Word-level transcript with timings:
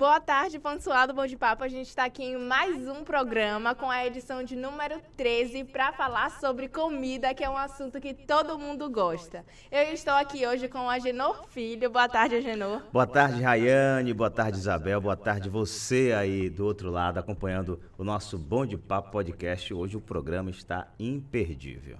Boa 0.00 0.18
tarde, 0.18 0.56
do 0.56 1.12
Bom 1.14 1.26
de 1.26 1.36
Papo. 1.36 1.62
A 1.62 1.68
gente 1.68 1.88
está 1.88 2.06
aqui 2.06 2.24
em 2.24 2.38
mais 2.38 2.88
um 2.88 3.04
programa 3.04 3.74
com 3.74 3.90
a 3.90 4.06
edição 4.06 4.42
de 4.42 4.56
número 4.56 4.98
13 5.14 5.64
para 5.64 5.92
falar 5.92 6.30
sobre 6.40 6.68
comida, 6.68 7.34
que 7.34 7.44
é 7.44 7.50
um 7.50 7.56
assunto 7.58 8.00
que 8.00 8.14
todo 8.14 8.58
mundo 8.58 8.88
gosta. 8.88 9.44
Eu 9.70 9.92
estou 9.92 10.14
aqui 10.14 10.46
hoje 10.46 10.68
com 10.68 10.78
o 10.78 10.88
Agenor 10.88 11.46
Filho. 11.48 11.90
Boa 11.90 12.08
tarde, 12.08 12.36
Agenor. 12.36 12.82
Boa 12.90 13.06
tarde, 13.06 13.42
Rayane. 13.42 14.14
Boa 14.14 14.30
tarde, 14.30 14.56
Isabel. 14.56 15.02
Boa 15.02 15.18
tarde, 15.18 15.50
você 15.50 16.14
aí 16.16 16.48
do 16.48 16.64
outro 16.64 16.90
lado 16.90 17.18
acompanhando 17.18 17.78
o 17.98 18.02
nosso 18.02 18.38
Bom 18.38 18.64
de 18.64 18.78
Papo 18.78 19.10
podcast. 19.10 19.74
Hoje 19.74 19.98
o 19.98 20.00
programa 20.00 20.48
está 20.48 20.88
imperdível. 20.98 21.98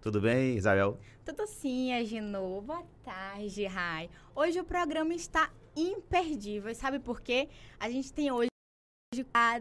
Tudo 0.00 0.22
bem, 0.22 0.56
Isabel? 0.56 0.96
Tudo 1.22 1.46
sim, 1.46 1.92
Agenor. 1.92 2.62
Boa 2.62 2.82
tarde, 3.04 3.66
Rai. 3.66 4.08
Hoje 4.34 4.58
o 4.58 4.64
programa 4.64 5.12
está 5.12 5.50
imperdível. 5.76 6.74
Sabe 6.74 6.98
por 6.98 7.20
quê? 7.20 7.48
A 7.78 7.90
gente 7.90 8.12
tem 8.12 8.32
hoje 8.32 8.48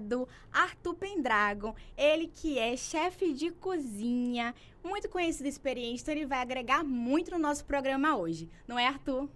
do 0.01 0.27
Arthur 0.51 0.95
Pendragon, 0.95 1.75
ele 1.95 2.27
que 2.27 2.57
é 2.57 2.75
chefe 2.75 3.31
de 3.31 3.51
cozinha, 3.51 4.53
muito 4.83 5.07
conhecido 5.07 5.45
e 5.45 5.49
experiente, 5.49 6.01
então 6.01 6.13
ele 6.13 6.25
vai 6.25 6.39
agregar 6.39 6.83
muito 6.83 7.31
no 7.31 7.37
nosso 7.37 7.63
programa 7.63 8.17
hoje. 8.17 8.49
Não 8.67 8.77
é, 8.77 8.87
Arthur? 8.87 9.29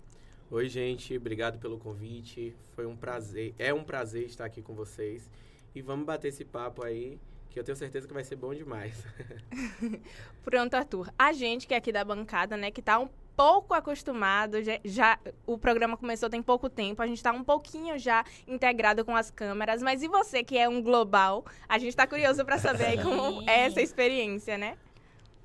Oi, 0.51 0.67
gente, 0.67 1.15
obrigado 1.15 1.59
pelo 1.59 1.77
convite. 1.77 2.55
Foi 2.71 2.85
um 2.85 2.97
prazer, 2.97 3.53
é 3.59 3.71
um 3.71 3.83
prazer 3.83 4.25
estar 4.25 4.45
aqui 4.45 4.61
com 4.61 4.73
vocês. 4.73 5.29
E 5.75 5.81
vamos 5.81 6.05
bater 6.05 6.29
esse 6.29 6.43
papo 6.43 6.83
aí, 6.83 7.19
que 7.51 7.59
eu 7.59 7.63
tenho 7.63 7.77
certeza 7.77 8.07
que 8.07 8.13
vai 8.13 8.23
ser 8.23 8.35
bom 8.35 8.53
demais. 8.53 9.05
Pronto, 10.43 10.73
Arthur. 10.73 11.13
A 11.17 11.31
gente 11.33 11.67
que 11.67 11.73
é 11.73 11.77
aqui 11.77 11.91
da 11.91 12.03
bancada, 12.03 12.57
né, 12.57 12.71
que 12.71 12.81
tá 12.81 12.99
um 12.99 13.07
pouco 13.39 13.73
acostumado, 13.73 14.61
já, 14.61 14.81
já, 14.83 15.19
o 15.47 15.57
programa 15.57 15.95
começou 15.95 16.29
tem 16.29 16.43
pouco 16.43 16.69
tempo, 16.69 17.01
a 17.01 17.07
gente 17.07 17.19
está 17.19 17.31
um 17.31 17.41
pouquinho 17.41 17.97
já 17.97 18.25
integrado 18.45 19.05
com 19.05 19.15
as 19.15 19.31
câmeras, 19.31 19.81
mas 19.81 20.03
e 20.03 20.09
você 20.09 20.43
que 20.43 20.57
é 20.57 20.67
um 20.67 20.83
global? 20.83 21.45
A 21.69 21.77
gente 21.77 21.91
está 21.91 22.05
curioso 22.05 22.43
para 22.43 22.57
saber 22.57 22.99
como 23.01 23.49
é 23.49 23.61
essa 23.61 23.81
experiência, 23.81 24.57
né? 24.57 24.77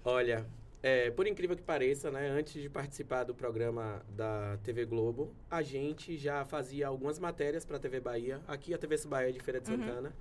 Olha, 0.04 0.44
é, 0.82 1.08
por 1.12 1.28
incrível 1.28 1.54
que 1.54 1.62
pareça, 1.62 2.10
né, 2.10 2.30
antes 2.30 2.60
de 2.60 2.68
participar 2.68 3.22
do 3.22 3.32
programa 3.32 4.02
da 4.08 4.58
TV 4.64 4.84
Globo, 4.84 5.32
a 5.48 5.62
gente 5.62 6.16
já 6.16 6.44
fazia 6.44 6.88
algumas 6.88 7.20
matérias 7.20 7.64
para 7.64 7.76
a 7.76 7.80
TV 7.80 8.00
Bahia, 8.00 8.40
aqui 8.48 8.74
a 8.74 8.78
TV 8.78 8.96
Bahia 9.06 9.32
de 9.32 9.38
Feira 9.38 9.60
de 9.60 9.70
uhum. 9.70 9.78
Santana. 9.78 10.12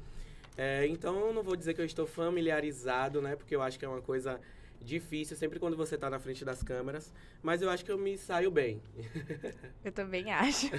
É, 0.55 0.85
então, 0.85 1.33
não 1.33 1.41
vou 1.41 1.55
dizer 1.55 1.73
que 1.73 1.81
eu 1.81 1.85
estou 1.85 2.05
familiarizado, 2.05 3.19
né, 3.19 3.35
porque 3.35 3.55
eu 3.55 3.63
acho 3.63 3.79
que 3.79 3.85
é 3.85 3.89
uma 3.89 4.03
coisa 4.03 4.39
difícil 4.83 5.35
sempre 5.37 5.59
quando 5.59 5.77
você 5.77 5.95
está 5.95 6.09
na 6.09 6.19
frente 6.19 6.43
das 6.45 6.61
câmeras, 6.61 7.13
mas 7.41 7.61
eu 7.61 7.69
acho 7.69 7.83
que 7.83 7.91
eu 7.91 7.97
me 7.97 8.17
saio 8.17 8.51
bem. 8.51 8.81
Eu 9.83 9.91
também 9.91 10.31
acho. 10.31 10.67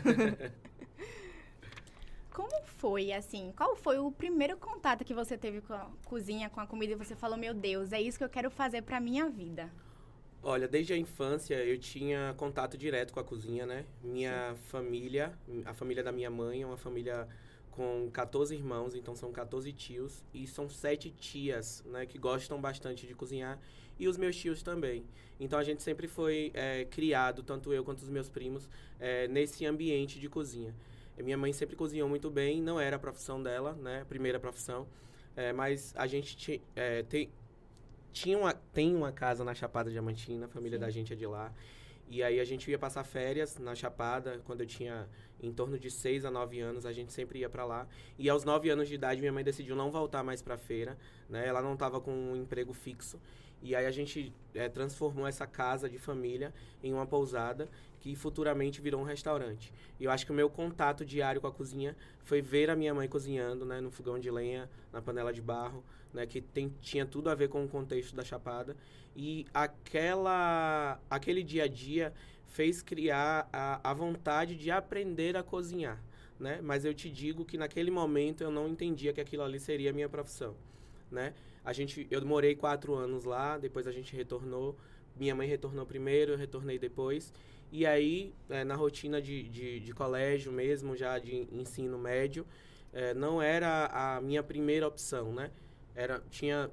Como 2.32 2.64
foi, 2.64 3.12
assim, 3.12 3.52
qual 3.56 3.76
foi 3.76 3.98
o 3.98 4.10
primeiro 4.10 4.56
contato 4.56 5.04
que 5.04 5.14
você 5.14 5.38
teve 5.38 5.60
com 5.60 5.72
a 5.72 5.88
cozinha, 6.04 6.50
com 6.50 6.60
a 6.60 6.66
comida 6.66 6.92
e 6.92 6.96
você 6.96 7.14
falou, 7.14 7.38
meu 7.38 7.54
Deus, 7.54 7.92
é 7.92 8.00
isso 8.00 8.18
que 8.18 8.24
eu 8.24 8.28
quero 8.28 8.50
fazer 8.50 8.82
para 8.82 8.98
minha 8.98 9.30
vida? 9.30 9.70
Olha, 10.42 10.66
desde 10.66 10.92
a 10.92 10.96
infância 10.96 11.54
eu 11.54 11.78
tinha 11.78 12.34
contato 12.36 12.76
direto 12.76 13.12
com 13.12 13.20
a 13.20 13.24
cozinha, 13.24 13.64
né? 13.64 13.86
Minha 14.02 14.52
Sim. 14.54 14.60
família, 14.64 15.32
a 15.64 15.72
família 15.72 16.02
da 16.02 16.10
minha 16.10 16.28
mãe 16.30 16.62
é 16.62 16.66
uma 16.66 16.76
família 16.76 17.28
com 17.70 18.08
14 18.12 18.54
irmãos, 18.54 18.94
então 18.94 19.16
são 19.16 19.32
14 19.32 19.72
tios 19.72 20.22
e 20.32 20.46
são 20.46 20.68
sete 20.68 21.10
tias, 21.10 21.82
né, 21.86 22.06
que 22.06 22.18
gostam 22.18 22.60
bastante 22.60 23.04
de 23.04 23.14
cozinhar 23.14 23.58
e 23.98 24.08
os 24.08 24.16
meus 24.16 24.36
tios 24.36 24.62
também. 24.62 25.04
Então 25.38 25.58
a 25.58 25.64
gente 25.64 25.82
sempre 25.82 26.06
foi 26.06 26.50
é, 26.54 26.84
criado, 26.84 27.42
tanto 27.42 27.72
eu 27.72 27.84
quanto 27.84 27.98
os 27.98 28.08
meus 28.08 28.28
primos, 28.28 28.68
é, 29.00 29.26
nesse 29.28 29.66
ambiente 29.66 30.18
de 30.18 30.28
cozinha. 30.28 30.74
E 31.18 31.22
minha 31.22 31.36
mãe 31.36 31.52
sempre 31.52 31.76
cozinhou 31.76 32.08
muito 32.08 32.30
bem, 32.30 32.60
não 32.60 32.80
era 32.80 32.96
a 32.96 32.98
profissão 32.98 33.42
dela, 33.42 33.72
né, 33.74 34.04
primeira 34.08 34.40
profissão, 34.40 34.86
é, 35.36 35.52
mas 35.52 35.92
a 35.96 36.06
gente 36.06 36.60
é, 36.74 37.02
tem, 37.04 37.30
tinha 38.12 38.38
uma, 38.38 38.52
tem 38.52 38.94
uma 38.94 39.12
casa 39.12 39.44
na 39.44 39.54
Chapada 39.54 39.90
Diamantina, 39.90 40.46
a 40.46 40.48
família 40.48 40.78
Sim. 40.78 40.84
da 40.84 40.90
gente 40.90 41.12
é 41.12 41.16
de 41.16 41.26
lá. 41.26 41.52
E 42.08 42.22
aí 42.22 42.38
a 42.38 42.44
gente 42.44 42.70
ia 42.70 42.78
passar 42.78 43.02
férias 43.02 43.58
na 43.58 43.74
Chapada, 43.74 44.40
quando 44.44 44.60
eu 44.60 44.66
tinha 44.66 45.08
em 45.42 45.52
torno 45.52 45.78
de 45.78 45.90
6 45.90 46.24
a 46.24 46.30
9 46.30 46.60
anos, 46.60 46.86
a 46.86 46.92
gente 46.92 47.12
sempre 47.12 47.40
ia 47.40 47.48
para 47.48 47.64
lá. 47.64 47.86
E 48.18 48.28
aos 48.28 48.44
9 48.44 48.70
anos 48.70 48.88
de 48.88 48.94
idade, 48.94 49.20
minha 49.20 49.32
mãe 49.32 49.42
decidiu 49.42 49.74
não 49.74 49.90
voltar 49.90 50.22
mais 50.22 50.42
para 50.42 50.56
feira, 50.56 50.96
né? 51.28 51.46
Ela 51.46 51.62
não 51.62 51.74
estava 51.74 52.00
com 52.00 52.12
um 52.12 52.36
emprego 52.36 52.72
fixo. 52.72 53.18
E 53.64 53.74
aí 53.74 53.86
a 53.86 53.90
gente 53.90 54.30
é, 54.54 54.68
transformou 54.68 55.26
essa 55.26 55.46
casa 55.46 55.88
de 55.88 55.98
família 55.98 56.52
em 56.82 56.92
uma 56.92 57.06
pousada 57.06 57.66
que 57.98 58.14
futuramente 58.14 58.82
virou 58.82 59.00
um 59.00 59.04
restaurante. 59.04 59.72
E 59.98 60.04
eu 60.04 60.10
acho 60.10 60.26
que 60.26 60.30
o 60.30 60.34
meu 60.34 60.50
contato 60.50 61.02
diário 61.02 61.40
com 61.40 61.46
a 61.46 61.50
cozinha 61.50 61.96
foi 62.24 62.42
ver 62.42 62.68
a 62.68 62.76
minha 62.76 62.92
mãe 62.92 63.08
cozinhando, 63.08 63.64
né, 63.64 63.80
no 63.80 63.90
fogão 63.90 64.18
de 64.18 64.30
lenha, 64.30 64.68
na 64.92 65.00
panela 65.00 65.32
de 65.32 65.40
barro, 65.40 65.82
né, 66.12 66.26
que 66.26 66.42
tem, 66.42 66.74
tinha 66.82 67.06
tudo 67.06 67.30
a 67.30 67.34
ver 67.34 67.48
com 67.48 67.64
o 67.64 67.68
contexto 67.68 68.14
da 68.14 68.22
Chapada. 68.22 68.76
E 69.16 69.46
aquela, 69.54 71.00
aquele 71.08 71.42
dia 71.42 71.64
a 71.64 71.66
dia 71.66 72.12
fez 72.48 72.82
criar 72.82 73.48
a, 73.50 73.90
a 73.90 73.94
vontade 73.94 74.56
de 74.56 74.70
aprender 74.70 75.38
a 75.38 75.42
cozinhar. 75.42 75.98
Né? 76.38 76.60
Mas 76.62 76.84
eu 76.84 76.92
te 76.92 77.08
digo 77.08 77.46
que 77.46 77.56
naquele 77.56 77.90
momento 77.90 78.42
eu 78.42 78.50
não 78.50 78.68
entendia 78.68 79.14
que 79.14 79.22
aquilo 79.22 79.42
ali 79.42 79.58
seria 79.58 79.88
a 79.88 79.92
minha 79.94 80.08
profissão, 80.08 80.54
né? 81.10 81.32
A 81.64 81.72
gente, 81.72 82.06
eu 82.10 82.24
morei 82.26 82.54
quatro 82.54 82.94
anos 82.94 83.24
lá, 83.24 83.56
depois 83.56 83.86
a 83.86 83.92
gente 83.92 84.14
retornou. 84.14 84.76
Minha 85.16 85.34
mãe 85.34 85.48
retornou 85.48 85.86
primeiro, 85.86 86.32
eu 86.32 86.36
retornei 86.36 86.78
depois. 86.78 87.32
E 87.72 87.86
aí, 87.86 88.32
é, 88.50 88.62
na 88.64 88.74
rotina 88.74 89.20
de, 89.20 89.48
de, 89.48 89.80
de, 89.80 89.92
colégio 89.92 90.52
mesmo, 90.52 90.94
já 90.96 91.18
de 91.18 91.48
ensino 91.50 91.98
médio, 91.98 92.46
é, 92.92 93.14
não 93.14 93.40
era 93.40 93.86
a 93.86 94.20
minha 94.20 94.42
primeira 94.42 94.86
opção, 94.86 95.32
né? 95.32 95.50
Era, 95.94 96.22
tinha, 96.30 96.70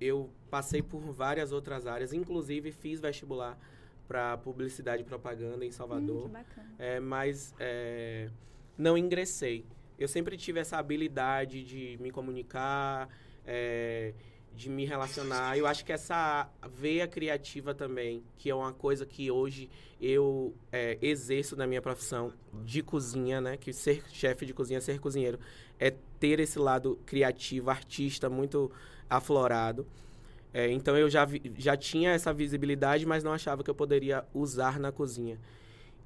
eu 0.00 0.28
passei 0.50 0.82
por 0.82 1.00
várias 1.12 1.52
outras 1.52 1.86
áreas, 1.86 2.12
inclusive 2.12 2.72
fiz 2.72 3.00
vestibular 3.00 3.58
para 4.06 4.36
publicidade 4.38 5.02
e 5.02 5.04
propaganda 5.04 5.64
em 5.64 5.70
Salvador. 5.70 6.28
Hum, 6.28 6.44
é, 6.78 6.98
mas 6.98 7.54
é, 7.58 8.30
não 8.76 8.98
ingressei. 8.98 9.64
Eu 9.98 10.08
sempre 10.08 10.36
tive 10.36 10.60
essa 10.60 10.78
habilidade 10.78 11.62
de 11.62 11.98
me 12.00 12.10
comunicar, 12.10 13.08
é, 13.46 14.12
de 14.54 14.68
me 14.68 14.84
relacionar. 14.84 15.56
Eu 15.56 15.66
acho 15.66 15.84
que 15.84 15.92
essa 15.92 16.48
veia 16.68 17.06
criativa 17.06 17.74
também, 17.74 18.24
que 18.36 18.50
é 18.50 18.54
uma 18.54 18.72
coisa 18.72 19.06
que 19.06 19.30
hoje 19.30 19.70
eu 20.00 20.54
é, 20.72 20.98
exerço 21.00 21.56
na 21.56 21.66
minha 21.66 21.80
profissão 21.80 22.32
de 22.64 22.82
cozinha, 22.82 23.40
né? 23.40 23.56
Que 23.56 23.72
ser 23.72 24.02
chefe 24.10 24.44
de 24.44 24.52
cozinha, 24.52 24.80
ser 24.80 24.98
cozinheiro, 24.98 25.38
é 25.78 25.94
ter 26.18 26.40
esse 26.40 26.58
lado 26.58 26.98
criativo, 27.06 27.70
artista 27.70 28.28
muito 28.28 28.70
aflorado. 29.08 29.86
É, 30.52 30.70
então 30.70 30.96
eu 30.96 31.08
já, 31.08 31.24
vi, 31.24 31.40
já 31.56 31.76
tinha 31.76 32.10
essa 32.10 32.32
visibilidade, 32.32 33.06
mas 33.06 33.22
não 33.22 33.32
achava 33.32 33.62
que 33.62 33.70
eu 33.70 33.74
poderia 33.74 34.24
usar 34.34 34.80
na 34.80 34.90
cozinha. 34.90 35.38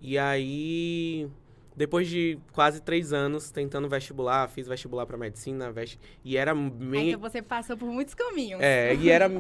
E 0.01 0.19
aí 0.19 1.31
depois 1.75 2.09
de 2.09 2.39
quase 2.53 2.81
três 2.81 3.13
anos 3.13 3.51
tentando 3.51 3.89
vestibular, 3.89 4.49
fiz 4.49 4.67
vestibular 4.67 5.07
para 5.07 5.17
medicina, 5.17 5.73
vesti... 5.73 5.99
e 6.25 6.37
era 6.37 6.55
meio... 6.55 7.11
Então 7.11 7.21
você 7.21 7.41
passou 7.41 7.77
por 7.77 7.89
muitos 7.89 8.15
caminhos. 8.15 8.61
É, 8.61 8.95
e 8.95 9.09
era... 9.09 9.31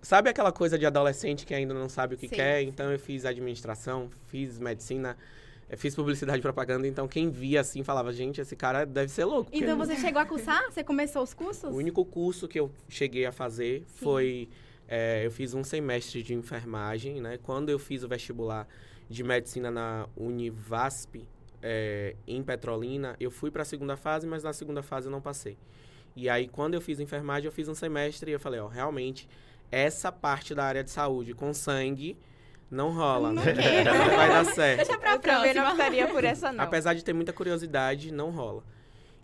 sabe 0.00 0.30
aquela 0.30 0.52
coisa 0.52 0.78
de 0.78 0.86
adolescente 0.86 1.44
que 1.44 1.52
ainda 1.52 1.74
não 1.74 1.88
sabe 1.88 2.14
o 2.14 2.18
que 2.18 2.28
Sim. 2.28 2.36
quer? 2.36 2.62
Então 2.62 2.90
eu 2.92 2.98
fiz 2.98 3.24
administração, 3.24 4.10
fiz 4.26 4.60
medicina, 4.60 5.16
eh, 5.68 5.76
fiz 5.76 5.94
publicidade 5.96 6.38
e 6.38 6.42
propaganda, 6.42 6.86
então 6.86 7.08
quem 7.08 7.30
via 7.30 7.62
assim 7.62 7.82
falava, 7.82 8.12
gente, 8.12 8.40
esse 8.40 8.54
cara 8.54 8.84
deve 8.84 9.10
ser 9.10 9.24
louco. 9.24 9.50
Então 9.52 9.76
você 9.76 9.96
chegou 10.00 10.22
a 10.22 10.26
cursar? 10.26 10.62
Você 10.70 10.84
começou 10.84 11.22
os 11.22 11.34
cursos? 11.34 11.64
O 11.64 11.76
único 11.76 12.04
curso 12.04 12.46
que 12.46 12.60
eu 12.60 12.70
cheguei 12.88 13.26
a 13.26 13.32
fazer 13.32 13.80
Sim. 13.80 14.04
foi... 14.04 14.48
É, 14.86 15.24
eu 15.24 15.30
fiz 15.30 15.54
um 15.54 15.64
semestre 15.64 16.22
de 16.22 16.34
enfermagem, 16.34 17.18
né? 17.18 17.38
Quando 17.42 17.70
eu 17.70 17.78
fiz 17.78 18.04
o 18.04 18.08
vestibular 18.08 18.68
de 19.08 19.22
medicina 19.22 19.70
na 19.70 20.08
Univasp, 20.16 21.26
é, 21.62 22.14
em 22.26 22.42
Petrolina, 22.42 23.16
eu 23.18 23.30
fui 23.30 23.50
para 23.50 23.62
a 23.62 23.64
segunda 23.64 23.96
fase, 23.96 24.26
mas 24.26 24.42
na 24.42 24.52
segunda 24.52 24.82
fase 24.82 25.06
eu 25.06 25.10
não 25.10 25.20
passei. 25.20 25.56
E 26.16 26.28
aí, 26.28 26.46
quando 26.46 26.74
eu 26.74 26.80
fiz 26.80 27.00
enfermagem, 27.00 27.46
eu 27.46 27.52
fiz 27.52 27.68
um 27.68 27.74
semestre 27.74 28.30
e 28.30 28.34
eu 28.34 28.40
falei, 28.40 28.60
ó, 28.60 28.68
realmente, 28.68 29.28
essa 29.70 30.12
parte 30.12 30.54
da 30.54 30.64
área 30.64 30.84
de 30.84 30.90
saúde 30.90 31.34
com 31.34 31.52
sangue 31.52 32.16
não 32.70 32.92
rola, 32.92 33.32
não, 33.32 33.42
né? 33.42 33.52
não 33.84 34.16
vai 34.16 34.28
dar 34.28 34.44
certo. 34.44 34.76
Deixa 34.76 34.98
pra 34.98 35.18
próxima. 35.18 35.46
Eu 35.46 35.54
não 35.54 35.70
optaria 35.70 36.06
por 36.06 36.24
essa, 36.24 36.52
não. 36.52 36.62
Apesar 36.62 36.94
de 36.94 37.02
ter 37.02 37.12
muita 37.12 37.32
curiosidade, 37.32 38.12
não 38.12 38.30
rola. 38.30 38.62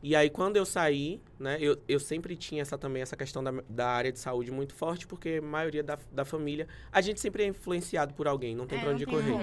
E 0.02 0.17
aí, 0.17 0.31
quando 0.31 0.56
eu 0.56 0.64
saí, 0.64 1.20
né, 1.38 1.58
eu, 1.61 1.76
eu 1.87 2.00
sempre 2.00 2.35
tinha 2.35 2.62
essa 2.62 2.79
também 2.79 3.02
essa 3.02 3.17
questão 3.17 3.44
da, 3.44 3.52
da 3.69 3.88
área 3.88 4.11
de 4.11 4.19
saúde 4.19 4.50
muito 4.50 4.75
forte, 4.75 5.06
porque 5.06 5.41
a 5.43 5.43
maioria 5.43 5.82
da, 5.82 5.99
da 6.11 6.25
família, 6.25 6.67
a 6.91 7.00
gente 7.02 7.20
sempre 7.20 7.43
é 7.43 7.47
influenciado 7.47 8.14
por 8.14 8.26
alguém, 8.26 8.56
não 8.56 8.67
tem 8.67 8.79
é, 8.79 8.82
pra 8.82 8.93
onde 8.93 9.05
correr. 9.05 9.37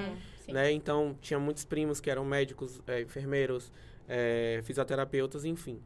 Né? 0.48 0.71
Então, 0.71 1.15
tinha 1.21 1.39
muitos 1.39 1.63
primos 1.63 2.00
que 2.00 2.09
eram 2.09 2.25
médicos, 2.25 2.81
é, 2.88 3.01
enfermeiros, 3.01 3.71
é, 4.07 4.62
fisioterapeutas, 4.63 5.45
enfim. 5.45 5.80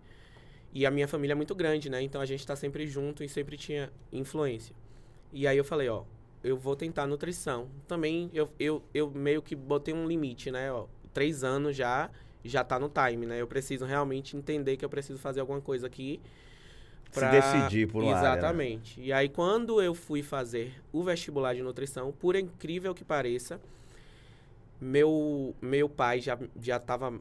E 0.73 0.85
a 0.85 0.91
minha 0.91 1.07
família 1.07 1.33
é 1.33 1.35
muito 1.35 1.53
grande, 1.53 1.89
né? 1.89 2.01
Então, 2.01 2.21
a 2.21 2.25
gente 2.25 2.39
está 2.39 2.56
sempre 2.56 2.88
junto 2.88 3.23
e 3.23 3.27
sempre 3.27 3.57
tinha 3.57 3.91
influência. 4.12 4.73
E 5.33 5.45
aí 5.45 5.57
eu 5.57 5.65
falei, 5.65 5.89
ó, 5.89 6.03
eu 6.41 6.56
vou 6.56 6.77
tentar 6.77 7.07
nutrição. 7.07 7.69
Também, 7.88 8.29
eu, 8.33 8.50
eu, 8.57 8.81
eu 8.94 9.12
meio 9.12 9.41
que 9.41 9.53
botei 9.53 9.94
um 9.94 10.07
limite, 10.07 10.50
né? 10.50 10.71
Ó, 10.71 10.88
três 11.13 11.44
anos 11.44 11.75
já, 11.75 12.09
já 12.43 12.63
tá 12.63 12.79
no 12.79 12.89
time, 12.89 13.25
né? 13.25 13.41
Eu 13.41 13.47
preciso 13.47 13.85
realmente 13.85 14.35
entender 14.35 14.77
que 14.77 14.85
eu 14.85 14.89
preciso 14.89 15.19
fazer 15.19 15.39
alguma 15.39 15.61
coisa 15.61 15.88
aqui. 15.88 16.19
Se 17.11 17.29
decidir 17.29 17.88
por 17.88 18.03
uma 18.03 18.15
área, 18.15 18.21
né? 18.21 18.38
Exatamente. 18.38 19.01
E 19.01 19.11
aí, 19.11 19.27
quando 19.27 19.81
eu 19.81 19.93
fui 19.93 20.23
fazer 20.23 20.81
o 20.93 21.03
vestibular 21.03 21.53
de 21.53 21.61
nutrição, 21.61 22.11
por 22.13 22.35
incrível 22.38 22.95
que 22.95 23.03
pareça, 23.03 23.59
meu, 24.79 25.53
meu 25.61 25.89
pai 25.89 26.21
já 26.21 26.39
já 26.59 26.77
estava 26.77 27.19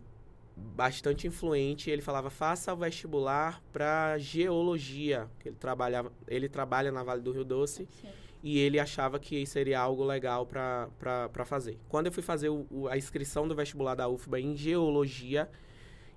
bastante 0.57 1.27
influente. 1.27 1.91
Ele 1.91 2.03
falava: 2.03 2.31
faça 2.31 2.73
o 2.73 2.77
vestibular 2.77 3.61
para 3.73 4.17
geologia. 4.19 5.29
Ele 5.45 5.57
trabalhava, 5.57 6.13
ele 6.29 6.49
trabalha 6.49 6.93
na 6.93 7.03
Vale 7.03 7.21
do 7.21 7.33
Rio 7.33 7.45
Doce. 7.45 7.89
Sim. 8.01 8.09
E 8.43 8.59
ele 8.59 8.79
achava 8.79 9.19
que 9.19 9.45
seria 9.47 9.79
algo 9.81 10.03
legal 10.05 10.47
para 10.47 11.45
fazer. 11.45 11.79
Quando 11.89 12.07
eu 12.07 12.13
fui 12.13 12.23
fazer 12.23 12.49
o, 12.49 12.67
o, 12.71 12.89
a 12.89 12.97
inscrição 12.97 13.47
do 13.47 13.55
vestibular 13.55 13.95
da 13.95 14.09
UFBA 14.09 14.41
em 14.41 14.57
geologia, 14.57 15.49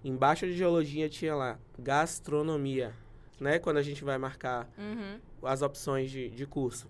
embaixo 0.03 0.45
de 0.45 0.53
geologia 0.53 1.09
tinha 1.09 1.35
lá 1.35 1.59
gastronomia, 1.77 2.93
né? 3.39 3.59
Quando 3.59 3.77
a 3.77 3.81
gente 3.81 4.03
vai 4.03 4.17
marcar 4.17 4.69
Uhum. 4.77 5.19
as 5.43 5.61
opções 5.61 6.09
de, 6.09 6.29
de 6.29 6.45
curso. 6.45 6.87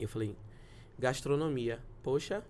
Eu 0.00 0.08
falei, 0.08 0.34
gastronomia. 0.98 1.78
Poxa, 2.02 2.42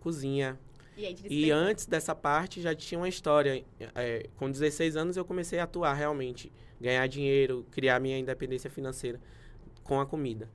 cozinha. 0.00 0.58
E 0.96 1.06
aí, 1.06 1.16
E 1.28 1.50
antes 1.50 1.86
dessa 1.86 2.14
parte 2.14 2.60
já 2.60 2.74
tinha 2.74 2.98
uma 3.00 3.08
história. 3.08 3.64
É, 3.94 4.28
com 4.36 4.50
16 4.50 4.96
anos 4.96 5.16
eu 5.16 5.24
comecei 5.24 5.58
a 5.58 5.64
atuar 5.64 5.94
realmente, 5.94 6.52
ganhar 6.80 7.06
dinheiro, 7.06 7.64
criar 7.70 7.98
minha 8.00 8.18
independência 8.18 8.68
financeira 8.68 9.18
com 9.82 9.98
a 9.98 10.04
comida. 10.06 10.48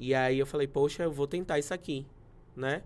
E 0.00 0.14
aí 0.14 0.38
eu 0.38 0.46
falei, 0.46 0.66
poxa, 0.66 1.02
eu 1.02 1.12
vou 1.12 1.26
tentar 1.26 1.58
isso 1.58 1.74
aqui, 1.74 2.06
né? 2.56 2.82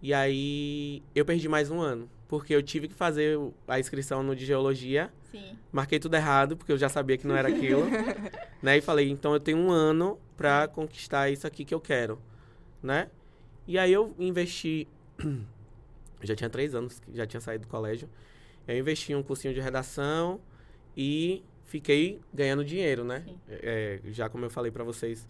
E 0.00 0.14
aí 0.14 1.02
eu 1.14 1.22
perdi 1.22 1.46
mais 1.46 1.70
um 1.70 1.78
ano, 1.78 2.08
porque 2.26 2.54
eu 2.54 2.62
tive 2.62 2.88
que 2.88 2.94
fazer 2.94 3.38
a 3.68 3.78
inscrição 3.78 4.22
no 4.22 4.34
de 4.34 4.46
geologia, 4.46 5.12
Sim. 5.30 5.58
marquei 5.70 5.98
tudo 5.98 6.14
errado, 6.14 6.56
porque 6.56 6.72
eu 6.72 6.78
já 6.78 6.88
sabia 6.88 7.18
que 7.18 7.26
não 7.26 7.36
era 7.36 7.48
aquilo, 7.48 7.82
né? 8.62 8.78
E 8.78 8.80
falei, 8.80 9.10
então 9.10 9.34
eu 9.34 9.40
tenho 9.40 9.58
um 9.58 9.70
ano 9.70 10.18
pra 10.38 10.66
conquistar 10.66 11.28
isso 11.28 11.46
aqui 11.46 11.66
que 11.66 11.74
eu 11.74 11.80
quero, 11.80 12.18
né? 12.82 13.10
E 13.66 13.78
aí 13.78 13.92
eu 13.92 14.14
investi, 14.18 14.88
eu 15.22 15.36
já 16.24 16.34
tinha 16.34 16.48
três 16.48 16.74
anos, 16.74 16.98
que 16.98 17.14
já 17.14 17.26
tinha 17.26 17.42
saído 17.42 17.66
do 17.66 17.68
colégio, 17.68 18.08
eu 18.66 18.78
investi 18.78 19.12
em 19.12 19.16
um 19.16 19.22
cursinho 19.22 19.52
de 19.52 19.60
redação 19.60 20.40
e 20.96 21.44
fiquei 21.64 22.22
ganhando 22.32 22.64
dinheiro, 22.64 23.04
né? 23.04 23.22
Sim. 23.26 23.38
É, 23.50 24.00
já 24.06 24.30
como 24.30 24.46
eu 24.46 24.50
falei 24.50 24.70
pra 24.70 24.82
vocês, 24.82 25.28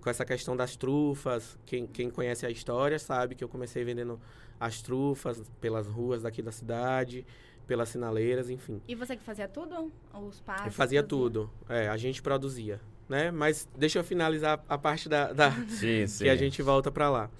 com 0.00 0.10
essa 0.10 0.24
questão 0.24 0.56
das 0.56 0.76
trufas, 0.76 1.58
quem, 1.66 1.86
quem 1.86 2.10
conhece 2.10 2.44
a 2.46 2.50
história 2.50 2.98
sabe 2.98 3.34
que 3.34 3.42
eu 3.44 3.48
comecei 3.48 3.84
vendendo 3.84 4.20
as 4.58 4.80
trufas 4.82 5.42
pelas 5.60 5.86
ruas 5.86 6.22
daqui 6.22 6.40
da 6.42 6.52
cidade, 6.52 7.26
pelas 7.66 7.88
sinaleiras, 7.88 8.50
enfim. 8.50 8.80
E 8.86 8.94
você 8.94 9.16
que 9.16 9.22
fazia 9.22 9.48
tudo? 9.48 9.90
Os 10.12 10.40
passos? 10.40 10.66
Eu 10.66 10.72
fazia 10.72 11.02
tudo. 11.02 11.50
É, 11.68 11.88
a 11.88 11.96
gente 11.96 12.22
produzia, 12.22 12.80
né? 13.08 13.30
Mas 13.30 13.68
deixa 13.76 13.98
eu 13.98 14.04
finalizar 14.04 14.62
a 14.68 14.78
parte 14.78 15.08
da, 15.08 15.32
da- 15.32 15.50
Sim, 15.68 16.06
sim. 16.06 16.24
que 16.24 16.30
a 16.30 16.36
gente 16.36 16.60
volta 16.62 16.90
pra 16.90 17.08
lá. 17.10 17.30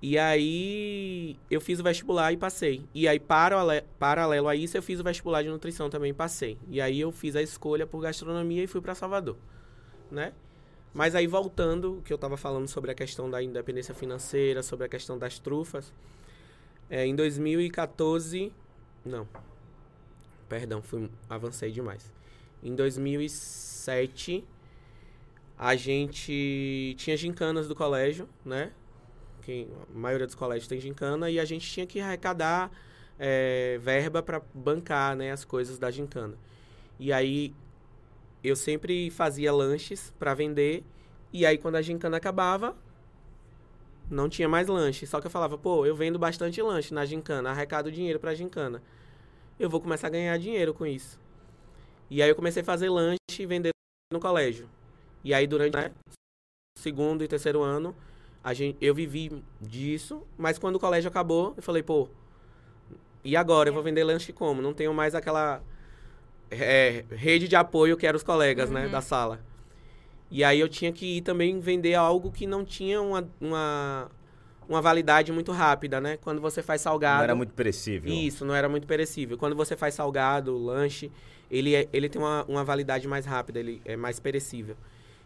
E 0.00 0.16
aí 0.16 1.36
eu 1.50 1.60
fiz 1.60 1.80
o 1.80 1.82
vestibular 1.82 2.32
e 2.32 2.36
passei. 2.36 2.84
E 2.94 3.08
aí 3.08 3.18
paralelo, 3.18 3.84
paralelo 3.98 4.46
a 4.48 4.54
isso 4.54 4.76
eu 4.76 4.82
fiz 4.82 5.00
o 5.00 5.04
vestibular 5.04 5.42
de 5.42 5.48
nutrição 5.48 5.90
também 5.90 6.10
e 6.10 6.14
passei. 6.14 6.56
E 6.68 6.80
aí 6.80 7.00
eu 7.00 7.10
fiz 7.10 7.34
a 7.34 7.42
escolha 7.42 7.84
por 7.86 8.00
gastronomia 8.00 8.62
e 8.62 8.66
fui 8.68 8.80
pra 8.80 8.94
Salvador, 8.94 9.36
né? 10.10 10.32
Mas 10.92 11.14
aí 11.14 11.26
voltando, 11.26 11.98
o 11.98 12.02
que 12.02 12.12
eu 12.12 12.18
tava 12.18 12.36
falando 12.36 12.66
sobre 12.68 12.90
a 12.90 12.94
questão 12.94 13.30
da 13.30 13.42
independência 13.42 13.94
financeira, 13.94 14.62
sobre 14.62 14.86
a 14.86 14.88
questão 14.88 15.18
das 15.18 15.38
trufas, 15.38 15.92
é, 16.90 17.06
em 17.06 17.14
2014, 17.14 18.52
não. 19.04 19.28
Perdão, 20.48 20.82
fui, 20.82 21.10
avancei 21.28 21.70
demais. 21.70 22.10
Em 22.62 22.74
2007, 22.74 24.44
a 25.58 25.76
gente 25.76 26.94
tinha 26.98 27.16
gincanas 27.16 27.68
do 27.68 27.74
colégio, 27.74 28.28
né? 28.44 28.72
Que 29.42 29.68
a 29.94 29.98
maioria 29.98 30.26
dos 30.26 30.34
colégios 30.34 30.68
tem 30.68 30.80
gincana 30.80 31.30
e 31.30 31.38
a 31.38 31.44
gente 31.44 31.70
tinha 31.70 31.86
que 31.86 32.00
arrecadar 32.00 32.70
é, 33.18 33.78
verba 33.82 34.22
para 34.22 34.40
bancar, 34.54 35.16
né, 35.16 35.32
as 35.32 35.44
coisas 35.44 35.78
da 35.78 35.90
gincana. 35.90 36.34
E 36.98 37.12
aí 37.12 37.54
eu 38.42 38.56
sempre 38.56 39.10
fazia 39.10 39.52
lanches 39.52 40.12
para 40.18 40.34
vender 40.34 40.84
e 41.32 41.44
aí 41.44 41.58
quando 41.58 41.76
a 41.76 41.82
gincana 41.82 42.16
acabava, 42.16 42.76
não 44.10 44.28
tinha 44.28 44.48
mais 44.48 44.68
lanche. 44.68 45.06
Só 45.06 45.20
que 45.20 45.26
eu 45.26 45.30
falava, 45.30 45.58
pô, 45.58 45.84
eu 45.84 45.94
vendo 45.94 46.18
bastante 46.18 46.60
lanche 46.62 46.94
na 46.94 47.04
gincana, 47.04 47.50
arrecado 47.50 47.92
dinheiro 47.92 48.18
pra 48.18 48.34
gincana. 48.34 48.82
Eu 49.58 49.68
vou 49.68 49.80
começar 49.80 50.06
a 50.06 50.10
ganhar 50.10 50.38
dinheiro 50.38 50.72
com 50.72 50.86
isso. 50.86 51.18
E 52.10 52.22
aí 52.22 52.28
eu 52.28 52.34
comecei 52.34 52.62
a 52.62 52.64
fazer 52.64 52.88
lanche 52.88 53.18
e 53.38 53.46
vender 53.46 53.70
no 54.12 54.20
colégio. 54.20 54.68
E 55.22 55.34
aí 55.34 55.46
durante 55.46 55.76
né, 55.76 55.92
segundo 56.78 57.22
e 57.22 57.28
terceiro 57.28 57.62
ano, 57.62 57.94
a 58.42 58.54
gente, 58.54 58.78
eu 58.80 58.94
vivi 58.94 59.42
disso, 59.60 60.22
mas 60.38 60.58
quando 60.58 60.76
o 60.76 60.80
colégio 60.80 61.08
acabou, 61.08 61.52
eu 61.56 61.62
falei, 61.62 61.82
pô, 61.82 62.08
e 63.24 63.36
agora? 63.36 63.68
Eu 63.68 63.74
vou 63.74 63.82
vender 63.82 64.04
lanche 64.04 64.32
como? 64.32 64.62
Não 64.62 64.72
tenho 64.72 64.94
mais 64.94 65.14
aquela 65.14 65.62
é, 66.50 67.04
rede 67.10 67.48
de 67.48 67.56
apoio 67.56 67.96
que 67.96 68.06
eram 68.06 68.16
os 68.16 68.22
colegas, 68.22 68.70
né, 68.70 68.86
Uhum. 68.86 68.90
da 68.92 69.00
sala. 69.00 69.40
E 70.30 70.44
aí 70.44 70.60
eu 70.60 70.68
tinha 70.68 70.92
que 70.92 71.18
ir 71.18 71.20
também 71.22 71.58
vender 71.58 71.94
algo 71.94 72.30
que 72.30 72.46
não 72.46 72.64
tinha 72.64 73.00
uma, 73.00 73.26
uma, 73.40 74.10
uma 74.68 74.82
validade 74.82 75.32
muito 75.32 75.52
rápida, 75.52 76.00
né? 76.00 76.18
Quando 76.18 76.40
você 76.40 76.62
faz 76.62 76.82
salgado. 76.82 77.18
Não 77.18 77.24
era 77.24 77.34
muito 77.34 77.54
perecível. 77.54 78.12
Isso, 78.12 78.44
não 78.44 78.54
era 78.54 78.68
muito 78.68 78.86
perecível. 78.86 79.38
Quando 79.38 79.56
você 79.56 79.74
faz 79.74 79.94
salgado, 79.94 80.56
lanche, 80.58 81.10
ele, 81.50 81.74
é- 81.74 81.88
ele 81.94 82.10
tem 82.10 82.20
uma, 82.20 82.44
uma 82.46 82.62
validade 82.62 83.08
mais 83.08 83.24
rápida, 83.24 83.58
ele 83.58 83.80
é 83.86 83.96
mais 83.96 84.20
perecível. 84.20 84.76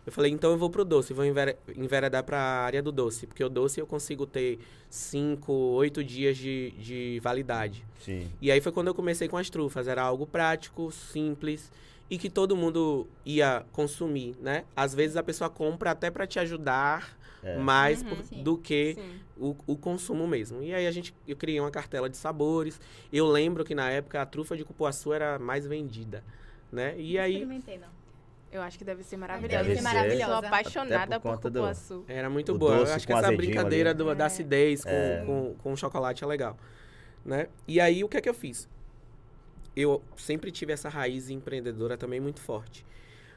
Eu 0.04 0.10
falei, 0.12 0.32
então 0.32 0.50
eu 0.50 0.58
vou 0.58 0.68
pro 0.68 0.84
doce, 0.84 1.12
vou 1.14 1.24
envere- 1.24 1.56
enveredar 1.76 2.24
para 2.24 2.36
a 2.38 2.64
área 2.64 2.82
do 2.82 2.90
doce, 2.90 3.26
porque 3.26 3.42
o 3.44 3.48
doce 3.48 3.78
eu 3.80 3.86
consigo 3.86 4.26
ter 4.26 4.58
5, 4.90 5.52
8 5.52 6.02
dias 6.02 6.36
de, 6.36 6.72
de 6.72 7.20
validade. 7.22 7.84
Sim. 8.00 8.28
E 8.40 8.50
aí 8.50 8.60
foi 8.60 8.72
quando 8.72 8.88
eu 8.88 8.94
comecei 8.94 9.28
com 9.28 9.36
as 9.36 9.48
trufas. 9.48 9.86
Era 9.86 10.02
algo 10.02 10.26
prático, 10.26 10.90
simples 10.90 11.70
e 12.10 12.18
que 12.18 12.28
todo 12.28 12.56
mundo 12.56 13.06
ia 13.24 13.64
consumir, 13.72 14.34
né? 14.40 14.64
Às 14.76 14.92
vezes 14.94 15.16
a 15.16 15.22
pessoa 15.22 15.48
compra 15.48 15.92
até 15.92 16.10
para 16.10 16.26
te 16.26 16.38
ajudar 16.40 17.16
É. 17.42 17.56
mais 17.58 18.02
Uhum. 18.02 18.08
por- 18.08 18.36
do 18.42 18.58
que 18.58 18.96
o, 19.38 19.54
o 19.66 19.76
consumo 19.76 20.26
mesmo. 20.26 20.62
E 20.62 20.74
aí 20.74 20.86
a 20.86 20.90
gente, 20.90 21.14
eu 21.26 21.36
criei 21.36 21.58
uma 21.60 21.70
cartela 21.70 22.08
de 22.10 22.16
sabores. 22.16 22.80
Eu 23.12 23.26
lembro 23.28 23.64
que 23.64 23.74
na 23.74 23.88
época 23.90 24.20
a 24.20 24.26
trufa 24.26 24.56
de 24.56 24.64
cupuaçu 24.64 25.12
era 25.12 25.38
mais 25.38 25.64
vendida, 25.66 26.22
né? 26.72 26.94
E 27.00 27.14
Não 27.14 27.22
aí 27.22 27.32
experimentei, 27.34 27.78
não. 27.78 28.01
Eu 28.52 28.60
acho 28.62 28.76
que 28.78 28.84
deve 28.84 29.02
ser 29.02 29.16
Deve 29.16 29.20
maravilhosa. 29.20 29.64
ser 29.64 29.78
Eu 29.78 29.82
maravilhosa. 29.82 30.26
Sou 30.26 30.34
apaixonada 30.46 31.18
por 31.18 31.22
por, 31.30 31.34
conta 31.36 31.50
do- 31.50 31.60
cupuaçu. 31.60 32.04
era 32.06 32.28
muito 32.28 32.52
O 32.52 32.58
boa. 32.58 32.76
Eu 32.76 32.92
acho 32.94 33.06
que 33.06 33.12
essa 33.12 33.32
brincadeira 33.32 33.90
ali. 33.90 33.98
do- 33.98 34.14
da 34.14 34.24
É. 34.24 34.26
acidez 34.26 34.84
com, 34.84 34.90
É. 34.90 35.22
com, 35.24 35.54
com 35.62 35.74
chocolate 35.76 36.22
é 36.22 36.26
legal, 36.26 36.58
né? 37.24 37.48
E 37.66 37.80
aí 37.80 38.04
o 38.04 38.08
que 38.08 38.18
é 38.18 38.20
que 38.20 38.28
eu 38.28 38.34
fiz? 38.34 38.68
Eu 39.74 40.02
sempre 40.16 40.50
tive 40.50 40.72
essa 40.72 40.88
raiz 40.90 41.30
empreendedora 41.30 41.96
também 41.96 42.20
muito 42.20 42.40
forte. 42.40 42.84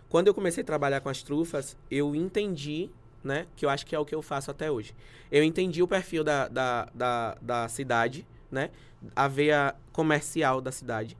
Quando 0.09 0.27
eu 0.27 0.33
comecei 0.33 0.61
a 0.63 0.65
trabalhar 0.65 0.99
com 0.99 1.07
as 1.09 1.23
trufas, 1.23 1.77
eu 1.89 2.13
entendi, 2.13 2.89
né? 3.23 3.47
Que 3.55 3.65
eu 3.65 3.69
acho 3.69 3.85
que 3.85 3.95
é 3.95 3.99
o 3.99 4.03
que 4.05 4.13
eu 4.13 4.21
faço 4.21 4.51
até 4.51 4.69
hoje. 4.69 4.93
Eu 5.31 5.43
entendi 5.43 5.81
o 5.81 5.87
perfil 5.87 6.23
da, 6.25 6.49
da, 6.49 6.89
da, 6.93 7.37
da 7.41 7.67
cidade, 7.69 8.27
né? 8.51 8.69
A 9.15 9.29
veia 9.29 9.75
comercial 9.93 10.59
da 10.59 10.71
cidade. 10.73 11.17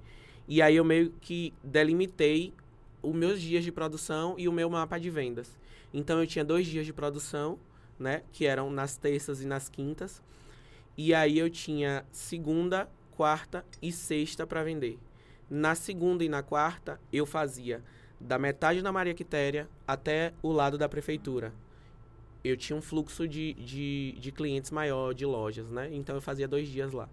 E 0.48 0.62
aí 0.62 0.76
eu 0.76 0.84
meio 0.84 1.12
que 1.22 1.54
delimitei 1.64 2.54
os 3.06 3.16
meus 3.16 3.42
dias 3.42 3.64
de 3.64 3.72
produção 3.72 4.36
e 4.38 4.48
o 4.48 4.52
meu 4.52 4.70
mapa 4.70 5.00
de 5.00 5.10
vendas. 5.10 5.58
Então 5.94 6.20
eu 6.20 6.28
tinha 6.28 6.44
dois 6.44 6.66
dias 6.66 6.86
de 6.86 6.94
produção, 6.94 7.60
né? 8.00 8.24
Que 8.32 8.46
eram 8.46 8.70
nas 8.70 8.98
terças 8.98 9.42
e 9.42 9.46
nas 9.46 9.70
quintas. 9.70 10.22
E 10.98 11.14
aí 11.14 11.38
eu 11.38 11.50
tinha 11.50 12.06
segunda, 12.12 12.90
quarta 13.12 13.66
e 13.82 13.92
sexta 13.92 14.48
para 14.48 14.64
vender. 14.64 14.98
Na 15.50 15.76
segunda 15.76 16.24
e 16.24 16.30
na 16.30 16.42
quarta, 16.42 17.00
eu 17.14 17.26
fazia 17.26 17.84
da 18.20 18.40
metade 18.40 18.82
da 18.82 18.92
Maria 18.92 19.14
Quitéria 19.14 19.70
até 19.88 20.34
o 20.42 20.52
lado 20.52 20.78
da 20.78 20.90
prefeitura. 20.90 21.54
Eu 22.44 22.56
tinha 22.58 22.78
um 22.78 22.82
fluxo 22.82 23.28
de, 23.28 23.54
de, 23.54 24.16
de 24.20 24.32
clientes 24.32 24.72
maior, 24.72 25.14
de 25.14 25.26
lojas, 25.26 25.70
né? 25.70 25.90
Então 25.94 26.16
eu 26.16 26.22
fazia 26.22 26.48
dois 26.48 26.68
dias 26.68 26.92
lá. 26.92 27.10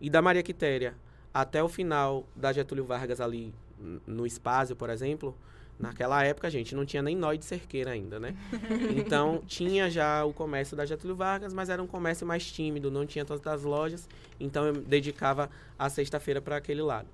E 0.00 0.10
da 0.10 0.20
Maria 0.20 0.42
Quitéria 0.42 0.96
até 1.32 1.62
o 1.62 1.68
final 1.68 2.26
da 2.36 2.52
Getúlio 2.52 2.84
Vargas 2.84 3.20
ali 3.20 3.54
no 4.06 4.26
Espásio, 4.26 4.76
por 4.76 4.90
exemplo, 4.90 5.36
naquela 5.78 6.22
época, 6.24 6.48
gente, 6.48 6.74
não 6.74 6.84
tinha 6.84 7.02
nem 7.02 7.16
nó 7.16 7.32
de 7.34 7.44
cerqueira 7.44 7.90
ainda, 7.90 8.20
né? 8.20 8.34
Então, 8.96 9.42
tinha 9.46 9.90
já 9.90 10.24
o 10.24 10.32
comércio 10.32 10.76
da 10.76 10.86
Getúlio 10.86 11.16
Vargas, 11.16 11.52
mas 11.52 11.68
era 11.68 11.82
um 11.82 11.86
comércio 11.86 12.26
mais 12.26 12.50
tímido, 12.50 12.90
não 12.90 13.04
tinha 13.04 13.24
todas 13.24 13.46
as 13.46 13.62
lojas, 13.62 14.08
então 14.38 14.66
eu 14.66 14.74
dedicava 14.74 15.50
a 15.78 15.88
sexta-feira 15.88 16.40
para 16.40 16.56
aquele 16.56 16.82
lado. 16.82 17.08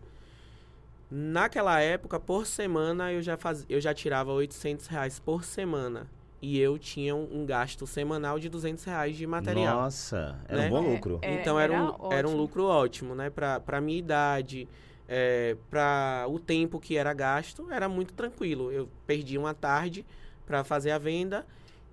Naquela 1.10 1.80
época, 1.80 2.20
por 2.20 2.44
semana, 2.44 3.10
eu 3.10 3.22
já, 3.22 3.36
faz, 3.38 3.64
eu 3.68 3.80
já 3.80 3.94
tirava 3.94 4.30
800 4.32 4.86
reais 4.88 5.18
por 5.18 5.42
semana. 5.42 6.06
e 6.40 6.58
eu 6.58 6.78
tinha 6.78 7.16
um, 7.16 7.40
um 7.40 7.46
gasto 7.46 7.86
semanal 7.86 8.38
de 8.38 8.48
200 8.48 8.84
reais 8.84 9.16
de 9.16 9.26
material. 9.26 9.80
Nossa, 9.82 10.38
era 10.46 10.62
né? 10.62 10.66
um 10.66 10.70
bom 10.70 10.92
lucro. 10.92 11.18
É, 11.22 11.40
então 11.40 11.58
era, 11.58 11.74
era 11.74 11.82
um, 11.82 12.12
era 12.12 12.28
um 12.28 12.36
lucro 12.36 12.64
ótimo, 12.64 13.14
né? 13.14 13.30
Pra, 13.30 13.58
pra 13.58 13.80
minha 13.80 13.98
idade, 13.98 14.68
é, 15.08 15.56
para 15.70 16.26
o 16.28 16.38
tempo 16.38 16.78
que 16.78 16.96
era 16.96 17.12
gasto, 17.14 17.70
era 17.70 17.88
muito 17.88 18.12
tranquilo. 18.12 18.70
Eu 18.70 18.88
perdi 19.06 19.38
uma 19.38 19.54
tarde 19.54 20.04
para 20.46 20.62
fazer 20.62 20.90
a 20.90 20.98
venda 20.98 21.46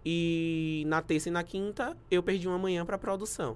e 0.06 0.84
na 0.88 1.02
terça 1.02 1.30
e 1.30 1.32
na 1.32 1.44
quinta 1.44 1.96
eu 2.12 2.22
perdi 2.22 2.48
uma 2.48 2.58
manhã 2.60 2.86
para 2.86 2.98
produção. 2.98 3.56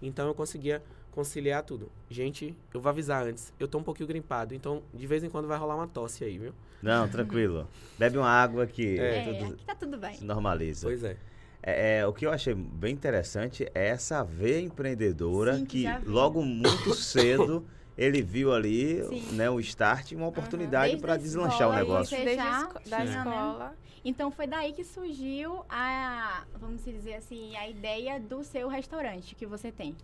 Então 0.00 0.28
eu 0.28 0.34
conseguia 0.34 0.82
conciliar 1.10 1.62
tudo. 1.64 1.90
Gente, 2.08 2.54
eu 2.72 2.80
vou 2.80 2.88
avisar 2.88 3.26
antes, 3.26 3.52
eu 3.58 3.66
tô 3.66 3.78
um 3.78 3.82
pouquinho 3.82 4.06
gripado, 4.06 4.54
então 4.54 4.82
de 4.94 5.06
vez 5.06 5.24
em 5.24 5.28
quando 5.28 5.48
vai 5.48 5.58
rolar 5.58 5.74
uma 5.74 5.88
tosse 5.88 6.24
aí, 6.24 6.38
viu? 6.38 6.52
Não, 6.80 7.08
tranquilo. 7.08 7.68
Bebe 7.98 8.16
uma 8.16 8.30
água 8.30 8.66
que 8.66 8.98
É, 8.98 9.24
tudo 9.24 9.52
aqui 9.52 9.64
tá 9.66 9.74
tudo 9.74 9.98
bem. 9.98 10.14
se 10.14 10.24
normaliza. 10.24 10.86
Pois 10.86 11.02
é. 11.04 11.16
É, 11.62 11.98
é, 11.98 12.06
o 12.06 12.12
que 12.12 12.24
eu 12.24 12.30
achei 12.32 12.54
bem 12.54 12.94
interessante 12.94 13.68
é 13.74 13.88
essa 13.88 14.22
veia 14.24 14.60
empreendedora 14.60 15.58
Sim, 15.58 15.66
que 15.66 15.82
que 15.84 16.08
logo 16.08 16.42
muito 16.42 16.94
cedo 16.94 17.66
ele 18.00 18.22
viu 18.22 18.50
ali 18.54 19.04
Sim. 19.04 19.36
né, 19.36 19.50
o 19.50 19.60
start 19.60 20.12
e 20.12 20.16
uma 20.16 20.26
oportunidade 20.26 20.92
Desde 20.92 21.02
para 21.02 21.18
deslanchar 21.18 21.68
o 21.68 21.72
escola, 21.72 21.76
negócio. 21.76 22.16
você 22.16 22.24
Desde 22.24 22.40
a 22.40 22.44
já 22.44 22.60
esco- 22.62 22.88
da 22.88 23.04
né? 23.04 23.04
escola. 23.18 23.74
Então 24.02 24.30
foi 24.30 24.46
daí 24.46 24.72
que 24.72 24.82
surgiu 24.82 25.62
a, 25.68 26.44
vamos 26.58 26.82
dizer 26.82 27.14
assim, 27.16 27.54
a 27.56 27.68
ideia 27.68 28.18
do 28.18 28.42
seu 28.42 28.68
restaurante 28.68 29.34
que 29.34 29.44
você 29.44 29.70
tem. 29.70 29.94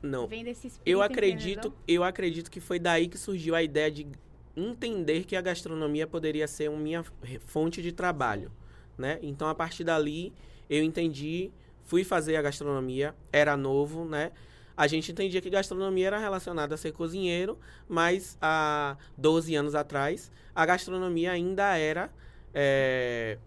Não, 0.00 0.26
Vem 0.26 0.42
desse 0.42 0.68
espírito 0.68 0.88
eu 0.88 1.02
acredito, 1.02 1.74
eu 1.86 2.02
acredito 2.02 2.50
que 2.50 2.60
foi 2.60 2.78
daí 2.78 3.08
que 3.08 3.18
surgiu 3.18 3.54
a 3.54 3.62
ideia 3.62 3.90
de 3.90 4.06
entender 4.56 5.24
que 5.24 5.36
a 5.36 5.42
gastronomia 5.42 6.06
poderia 6.06 6.48
ser 6.48 6.70
uma 6.70 6.78
minha 6.78 7.04
fonte 7.44 7.82
de 7.82 7.92
trabalho, 7.92 8.50
né? 8.96 9.18
Então 9.20 9.48
a 9.48 9.54
partir 9.54 9.84
dali 9.84 10.32
eu 10.70 10.82
entendi, 10.82 11.50
fui 11.84 12.04
fazer 12.04 12.36
a 12.36 12.42
gastronomia, 12.42 13.14
era 13.30 13.54
novo, 13.56 14.04
né? 14.06 14.32
A 14.78 14.86
gente 14.86 15.10
entendia 15.10 15.40
que 15.40 15.50
gastronomia 15.50 16.06
era 16.06 16.18
relacionada 16.20 16.76
a 16.76 16.78
ser 16.78 16.92
cozinheiro, 16.92 17.58
mas 17.88 18.38
há 18.40 18.96
12 19.16 19.56
anos 19.56 19.74
atrás 19.74 20.30
a 20.54 20.64
gastronomia 20.64 21.32
ainda 21.32 21.76
era 21.76 22.08
é, 22.54 23.38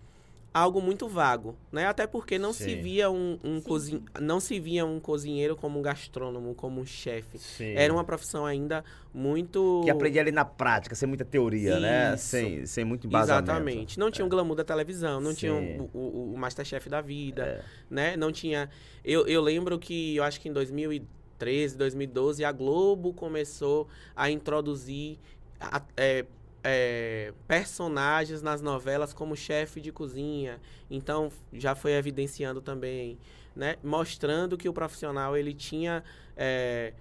algo 0.53 0.81
muito 0.81 1.07
vago, 1.07 1.55
né? 1.71 1.85
Até 1.87 2.05
porque 2.05 2.37
não 2.37 2.51
se 2.51 2.65
Sim. 2.65 2.81
via 2.81 3.09
um, 3.09 3.39
um 3.45 3.61
cozin... 3.61 4.03
não 4.19 4.41
se 4.41 4.59
via 4.59 4.85
um 4.85 4.99
cozinheiro 4.99 5.55
como 5.55 5.79
um 5.79 5.81
gastrônomo, 5.81 6.53
como 6.53 6.81
um 6.81 6.85
chefe. 6.85 7.39
Era 7.77 7.93
uma 7.93 8.03
profissão 8.03 8.45
ainda 8.45 8.83
muito 9.13 9.81
que 9.85 9.89
aprendi 9.89 10.19
ali 10.19 10.31
na 10.33 10.43
prática, 10.43 10.95
sem 10.95 11.07
muita 11.07 11.23
teoria, 11.23 11.79
né? 11.79 12.15
Isso. 12.15 12.25
Sem, 12.25 12.65
sem 12.65 12.83
muito 12.83 13.07
embasamento. 13.07 13.49
Exatamente. 13.51 13.99
Não 13.99 14.11
tinha 14.11 14.25
o 14.25 14.29
glamour 14.29 14.57
da 14.57 14.65
televisão, 14.65 15.21
não 15.21 15.33
tinha 15.33 15.53
Sim. 15.53 15.89
o, 15.93 15.97
o, 15.97 16.33
o 16.33 16.37
Masterchef 16.37 16.89
da 16.89 16.99
vida, 16.99 17.43
É. 17.45 17.63
né? 17.89 18.17
Não 18.17 18.33
tinha... 18.33 18.69
Eu, 19.03 19.25
eu 19.27 19.41
lembro 19.41 19.79
que, 19.79 20.17
eu 20.17 20.23
acho 20.25 20.41
que 20.41 20.49
em 20.49 20.53
2013, 21.41 21.75
2012, 21.77 22.45
a 22.45 22.51
Globo 22.51 23.13
começou 23.13 23.87
a 24.15 24.29
introduzir 24.29 25.17
a- 25.59 25.81
é, 25.97 26.25
é, 26.63 27.33
personagens 27.47 28.41
nas 28.41 28.61
novelas 28.61 29.13
como 29.13 29.35
chefe 29.35 29.81
de 29.81 29.91
cozinha. 29.91 30.59
Então, 30.89 31.31
já 31.51 31.73
foi 31.75 31.93
evidenciando 31.93 32.61
também, 32.61 33.17
né? 33.55 33.77
Mostrando 33.83 34.57
que 34.57 34.69
o 34.69 34.73
profissional, 34.73 35.35
ele 35.35 35.53
tinha... 35.53 36.03
é, 36.37 36.93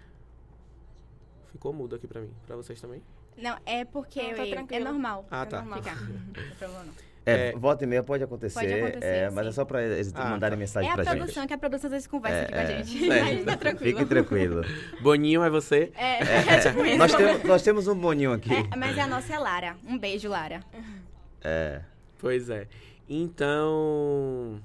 Ficou 1.53 1.73
mudo 1.73 1.97
aqui 1.97 2.07
pra 2.07 2.21
mim. 2.21 2.31
Pra 2.47 2.55
vocês 2.57 2.81
também? 2.81 3.03
Não, 3.37 3.59
é 3.67 3.85
porque 3.85 4.23
Não, 4.23 4.35
tá 4.37 4.47
eu- 4.47 4.67
é 4.71 4.81
normal. 4.81 5.27
Ah, 5.31 5.43
É 5.43 5.47
tá. 5.47 5.57
normal. 5.61 5.83
Ficar. 5.83 6.01
Não 6.01 6.33
tem 6.33 6.45
problema 6.57 6.85
não. 6.85 7.10
É, 7.27 7.49
É. 7.49 7.53
volta 7.53 7.85
e 7.85 7.87
meia 7.87 8.03
pode 8.03 8.25
acontecer, 8.25 8.61
Pode 8.61 8.73
acontecer, 8.73 9.05
é, 9.07 9.31
mas 9.31 9.47
é 9.47 9.53
só 9.53 9.65
para 9.65 9.83
eles 9.83 10.11
Ah, 10.15 10.31
mandarem 10.31 10.57
tá. 10.57 10.61
mensagem 10.61 10.89
É 10.89 10.93
a 10.93 10.95
pra 10.95 11.05
gente. 11.05 11.17
produção, 11.19 11.47
que 11.47 11.53
a 11.53 11.59
produção 11.59 11.89
às 11.89 11.93
vezes 11.93 12.07
conversa 12.07 12.43
aqui 12.43 12.53
com 12.53 12.59
a 12.59 12.63
É, 12.63 12.67
gente. 12.83 13.05
é. 13.13 13.21
Mas 13.35 13.45
tá 13.45 13.57
tranquilo. 13.59 13.99
Fique 13.99 14.09
tranquilo. 14.09 14.63
Boninho 15.03 15.43
é 15.43 15.51
você? 15.51 15.93
É, 15.97 16.23
é 16.23 16.59
tipo 16.61 16.85
isso. 16.85 16.97
nós, 16.97 17.15
temos, 17.15 17.43
nós 17.45 17.63
temos 17.63 17.89
um 17.89 17.95
boninho 17.95 18.33
aqui. 18.33 18.51
É, 18.55 18.75
mas 18.77 18.99
a 18.99 19.07
nossa 19.07 19.35
é 19.35 19.39
Lara. 19.39 19.77
Um 19.87 19.99
beijo, 19.99 20.29
Lara. 20.31 20.61
É. 21.43 21.83
Pois 22.19 22.49
é. 22.49 22.67
Então. 23.09 24.59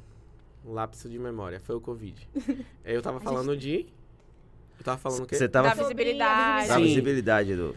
Lapso 0.65 1.07
de 1.09 1.19
memória, 1.19 1.59
foi 1.59 1.75
o 1.75 1.81
Covid. 1.81 2.27
Eu 2.85 3.01
tava 3.01 3.19
falando 3.19 3.55
de. 3.55 3.85
Eu 4.79 4.83
tava 4.83 4.97
falando 4.97 5.23
o 5.23 5.27
quê? 5.27 5.35
Você 5.35 5.47
tava 5.47 5.67
Da 5.69 5.73
visibilidade. 5.75 6.67
da 6.69 6.77
visibilidade 6.79 7.55
do. 7.55 7.75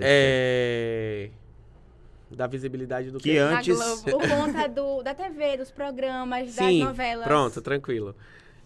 É. 0.00 1.30
Da 2.34 2.46
visibilidade 2.46 3.10
do 3.10 3.18
Que? 3.18 3.38
Na 3.38 3.58
antes. 3.58 3.76
Globo. 3.76 4.02
Por 4.18 4.28
conta 4.28 4.66
do, 4.68 5.02
da 5.02 5.14
TV, 5.14 5.56
dos 5.58 5.70
programas, 5.70 6.54
das 6.54 6.66
Sim, 6.66 6.84
novelas. 6.84 7.26
Pronto, 7.26 7.60
tranquilo. 7.60 8.14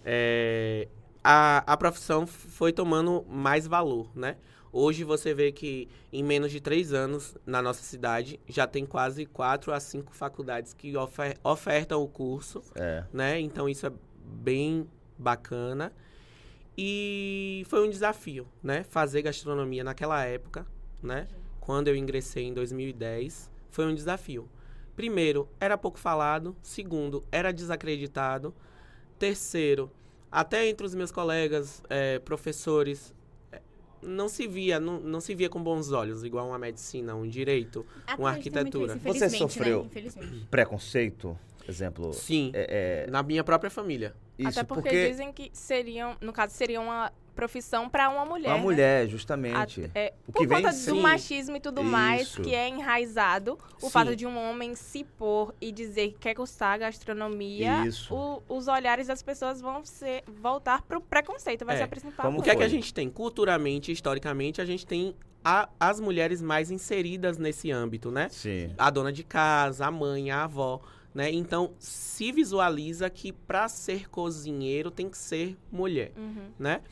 É, 0.05 0.87
a, 1.23 1.65
a 1.73 1.77
profissão 1.77 2.27
foi 2.27 2.73
tomando 2.73 3.25
mais 3.29 3.67
valor, 3.67 4.09
né? 4.15 4.37
Hoje 4.73 5.05
você 5.05 5.33
vê 5.33 5.51
que 5.53 5.89
em 6.13 6.23
menos 6.23 6.53
de 6.53 6.61
três 6.61 6.93
anos, 6.93 7.37
na 7.47 7.63
nossa 7.63 7.83
cidade, 7.83 8.39
já 8.47 8.67
tem 8.67 8.85
quase 8.87 9.25
quatro 9.27 9.73
a 9.73 9.81
cinco 9.81 10.15
faculdades 10.15 10.73
que 10.75 10.97
ofer- 10.97 11.39
ofertam 11.43 12.03
o 12.03 12.07
curso. 12.09 12.63
É. 12.75 13.03
né? 13.13 13.41
Então 13.41 13.69
isso 13.69 13.87
é 13.87 13.93
bem 14.25 14.87
bacana. 15.19 15.93
E 16.79 17.65
foi 17.69 17.87
um 17.87 17.91
desafio, 17.91 18.47
né? 18.63 18.85
Fazer 18.91 19.23
gastronomia 19.23 19.83
naquela 19.83 20.23
época, 20.25 20.67
né? 21.03 21.27
Quando 21.59 21.89
eu 21.89 21.97
ingressei 21.97 22.45
em 22.45 22.53
2010, 22.53 23.51
foi 23.77 23.85
um 23.85 23.95
desafio. 23.95 24.49
Primeiro, 24.97 25.47
era 25.61 25.77
pouco 25.77 25.99
falado. 25.99 26.57
Segundo, 26.63 27.23
era 27.31 27.53
desacreditado. 27.53 28.55
Terceiro, 29.19 29.91
até 30.33 30.67
entre 30.67 30.87
os 30.87 30.95
meus 30.95 31.11
colegas, 31.13 31.83
eh, 31.91 32.19
professores, 32.21 33.15
eh, 33.53 33.61
não 34.03 34.31
se 34.31 34.47
via, 34.47 34.81
não, 34.81 34.99
não 34.99 35.21
se 35.21 35.35
via 35.35 35.51
com 35.51 35.63
bons 35.63 35.93
olhos, 35.93 36.25
igual 36.25 36.49
uma 36.49 36.59
medicina, 36.59 37.15
um 37.15 37.29
direito, 37.29 37.85
Até 38.07 38.15
uma 38.21 38.31
arquitetura. 38.31 38.95
isso, 38.95 39.03
Você 39.03 39.09
infelizmente, 39.11 39.39
sofreu? 39.39 39.81
Né? 39.81 39.87
Infelizmente. 39.91 40.47
Preconceito, 40.51 41.39
exemplo. 41.69 42.15
Sim, 42.15 42.51
É, 42.55 43.07
na 43.11 43.23
minha 43.23 43.45
própria 43.45 43.71
família. 43.71 44.15
Isso 44.39 44.49
Até 44.61 44.63
porque, 44.65 44.83
porque 44.91 45.09
dizem 45.09 45.33
que 45.33 45.51
seriam, 45.53 46.17
no 46.21 46.33
caso, 46.33 46.55
seria 46.55 46.81
uma 46.81 47.13
profissão 47.35 47.87
para 47.89 48.09
uma 48.09 48.25
mulher. 48.25 48.49
uma 48.49 48.57
né? 48.57 48.63
mulher, 48.63 49.07
justamente. 49.09 49.83
A- 49.85 49.91
é, 49.95 50.15
O 50.27 50.33
por 50.33 50.41
que 50.41 50.47
vem 50.47 50.57
conta 50.63 50.73
sim. 50.73 50.91
do 50.91 50.97
machismo 51.03 51.57
e 51.57 51.61
tudo 51.61 51.85
mais, 51.85 52.29
Isso. 52.29 52.41
que 52.43 52.55
é 52.55 52.67
enraizado, 52.67 53.59
o 53.77 53.87
Sim. 53.87 53.91
fato 53.91 54.17
de 54.17 54.27
um 54.27 54.39
homem 54.39 54.75
se 54.75 55.05
pôr 55.05 55.55
e 55.61 55.71
dizer 55.71 56.13
que 56.13 56.19
quer 56.19 56.35
custar 56.35 56.75
a 56.75 56.79
gastronomia, 56.79 57.87
Isso. 57.87 58.15
o- 58.15 58.43
os 58.49 58.69
olhares 58.69 59.07
das 59.07 59.23
pessoas 59.23 59.61
vão 59.61 59.85
ser, 59.85 60.23
voltar 60.27 60.81
pro 60.83 61.01
preconceito, 61.01 61.65
vai 61.65 61.75
É. 61.75 61.79
ser 61.79 61.85
a 61.85 61.89
principal 61.89 62.25
Como 62.27 62.41
O 62.41 62.43
que 62.43 62.49
é 62.51 62.57
que 62.57 62.63
a 62.63 62.69
gente 62.69 62.93
tem? 62.95 63.11
Culturalmente, 63.11 63.93
historicamente, 63.93 64.61
a 64.61 64.65
gente 64.65 64.87
tem 64.87 65.15
a- 65.45 65.69
as 65.79 66.01
mulheres 66.01 66.41
mais 66.43 66.71
inseridas 66.71 67.39
nesse 67.39 67.71
âmbito, 67.71 68.11
né? 68.11 68.29
Sim. 68.31 68.75
A 68.79 68.91
dona 68.91 69.13
de 69.13 69.23
casa, 69.23 69.87
a 69.87 69.91
mãe, 69.91 70.31
a 70.31 70.45
avó, 70.45 70.81
né? 71.17 71.33
Então, 71.33 71.73
se 71.79 72.31
visualiza 72.31 73.09
que 73.09 73.33
para 73.33 73.67
ser 73.69 74.07
cozinheiro 74.11 74.91
tem 74.91 75.09
que 75.09 75.17
ser 75.17 75.57
mulher, 75.73 76.13
Uhum. 76.15 76.51
né? 76.59 76.83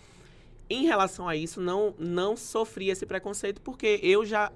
Em 0.70 0.84
relação 0.86 1.28
a 1.28 1.36
isso, 1.36 1.60
não, 1.60 1.94
não 1.98 2.34
sofri 2.34 2.88
esse 2.88 3.04
preconceito 3.04 3.60
porque 3.60 4.00
eu 4.02 4.24
já 4.24 4.50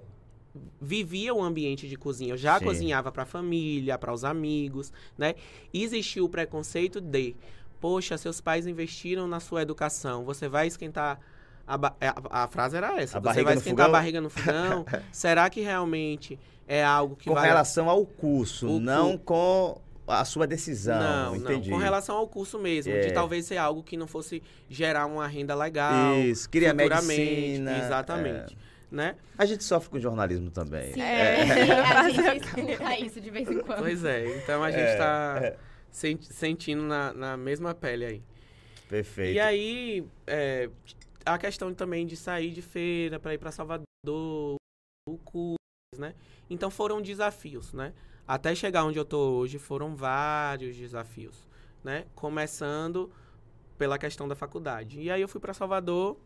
vivia 0.80 1.34
o 1.34 1.42
ambiente 1.42 1.86
de 1.86 1.96
cozinha. 1.96 2.32
Eu 2.32 2.36
já 2.38 2.58
Sim. 2.58 2.64
cozinhava 2.64 3.12
para 3.12 3.24
a 3.24 3.26
família, 3.26 3.98
para 3.98 4.10
os 4.12 4.24
amigos, 4.24 4.90
né? 5.18 5.34
Existiu 5.72 6.24
o 6.24 6.28
preconceito 6.30 6.98
de, 6.98 7.36
poxa, 7.78 8.16
seus 8.16 8.40
pais 8.40 8.66
investiram 8.66 9.28
na 9.28 9.38
sua 9.38 9.60
educação, 9.60 10.24
você 10.24 10.48
vai 10.48 10.66
esquentar 10.66 11.20
a, 11.66 11.92
é, 12.00 12.08
a, 12.08 12.44
a 12.44 12.48
frase 12.48 12.74
era 12.78 12.98
essa, 12.98 13.18
A 13.18 13.20
você 13.20 13.24
barriga 13.26 13.44
vai 13.44 13.54
no 13.54 13.58
esquentar 13.60 13.84
fogão? 13.84 13.94
a 13.94 13.98
barriga 14.00 14.20
no 14.22 14.30
fogão? 14.30 14.86
Será 15.12 15.50
que 15.50 15.60
realmente 15.60 16.38
é 16.68 16.84
algo 16.84 17.16
que 17.16 17.28
Com 17.28 17.34
vai 17.34 17.48
relação 17.48 17.88
ao 17.88 18.04
curso, 18.06 18.68
O 18.76 18.78
não 18.78 19.16
com 19.18 19.80
a 20.06 20.24
sua 20.24 20.46
decisão. 20.46 21.00
não, 21.00 21.36
entendi. 21.36 21.70
não. 21.70 21.76
Com 21.78 21.82
relação 21.82 22.16
ao 22.16 22.28
curso 22.28 22.58
mesmo, 22.58 22.92
É. 22.92 23.00
de 23.00 23.12
talvez 23.12 23.46
ser 23.46 23.56
algo 23.56 23.82
que 23.82 23.96
não 23.96 24.06
fosse 24.06 24.42
gerar 24.68 25.06
uma 25.06 25.26
renda 25.26 25.54
legal. 25.54 26.14
Isso, 26.20 26.48
queria 26.48 26.72
medicina. 26.72 27.78
Exatamente. 27.78 28.56
Né? 28.90 29.16
A 29.36 29.44
gente 29.44 29.64
sofre 29.64 29.90
com 29.90 29.98
jornalismo 29.98 30.50
também. 30.50 30.92
Sim, 30.94 31.00
É. 31.02 31.42
a 31.92 32.08
gente 32.08 32.44
escuta 32.46 32.96
isso 33.04 33.20
de 33.20 33.30
vez 33.30 33.50
em 33.50 33.60
quando. 33.60 33.80
Pois 33.80 34.02
é. 34.04 34.36
Então 34.38 34.62
a 34.64 34.70
gente 34.70 34.80
É, 34.80 34.96
tá 34.96 35.40
é. 35.42 35.56
senti- 35.90 36.32
sentindo 36.32 36.82
na, 36.84 37.12
na 37.12 37.36
mesma 37.36 37.74
pele 37.74 38.04
aí. 38.06 38.22
Perfeito. 38.88 39.34
E 39.36 39.40
aí, 39.40 40.04
é, 40.26 40.70
a 41.26 41.36
questão 41.36 41.74
também 41.74 42.06
de 42.06 42.16
sair 42.16 42.50
de 42.50 42.62
feira 42.62 43.20
para 43.20 43.34
ir 43.34 43.38
para 43.38 43.50
Salvador, 43.52 44.56
o 45.06 45.18
curso, 45.22 45.57
né? 45.98 46.14
Então 46.48 46.70
foram 46.70 47.02
desafios, 47.02 47.72
né? 47.72 47.92
Até 48.26 48.54
chegar 48.54 48.84
onde 48.84 48.98
eu 48.98 49.04
tô 49.04 49.18
hoje 49.38 49.58
foram 49.58 49.96
vários 49.96 50.76
desafios, 50.76 51.46
né? 51.84 52.06
Começando 52.14 53.10
pela 53.78 53.98
questão 53.98 54.28
da 54.28 54.34
faculdade. 54.36 55.00
E 55.00 55.10
aí 55.10 55.20
eu 55.20 55.28
fui 55.28 55.40
para 55.40 55.54
Salvador, 55.54 56.16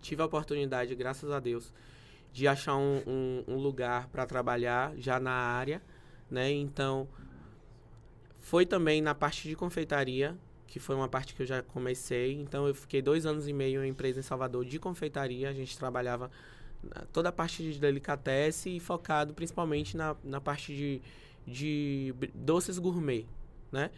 tive 0.00 0.22
a 0.22 0.24
oportunidade, 0.26 0.94
graças 0.94 1.30
a 1.30 1.40
Deus, 1.40 1.72
de 2.32 2.46
achar 2.46 2.76
um, 2.76 3.02
um- 3.06 3.44
um 3.48 3.56
lugar 3.56 4.08
para 4.08 4.26
trabalhar 4.26 4.94
já 4.96 5.18
na 5.18 5.32
área, 5.32 5.82
né? 6.30 6.50
Então 6.52 7.08
Foi 8.40 8.64
também 8.64 9.00
na 9.02 9.14
parte 9.14 9.48
de 9.48 9.56
confeitaria, 9.56 10.36
que 10.66 10.78
foi 10.78 10.94
uma 10.94 11.08
parte 11.08 11.34
que 11.34 11.42
eu 11.42 11.46
já 11.46 11.62
comecei. 11.62 12.32
Então, 12.34 12.66
eu 12.66 12.74
fiquei 12.74 13.02
dois 13.02 13.26
anos 13.26 13.48
e 13.48 13.52
meio 13.52 13.84
em 13.84 13.88
empresa 13.88 14.20
em 14.20 14.22
Salvador 14.22 14.64
de 14.64 14.78
confeitaria. 14.78 15.48
A 15.48 15.52
gente 15.52 15.76
trabalhava 15.76 16.30
toda 17.12 17.28
a 17.28 17.32
parte 17.32 17.62
de 17.62 17.78
delicatesse 17.78 18.76
e 18.76 18.80
focado 18.80 19.32
principalmente 19.34 19.96
na, 19.96 20.16
na 20.24 20.40
parte 20.40 20.74
de, 20.74 21.00
de 21.46 22.14
doces 22.34 22.78
gourmet, 22.78 23.26
né? 23.72 23.90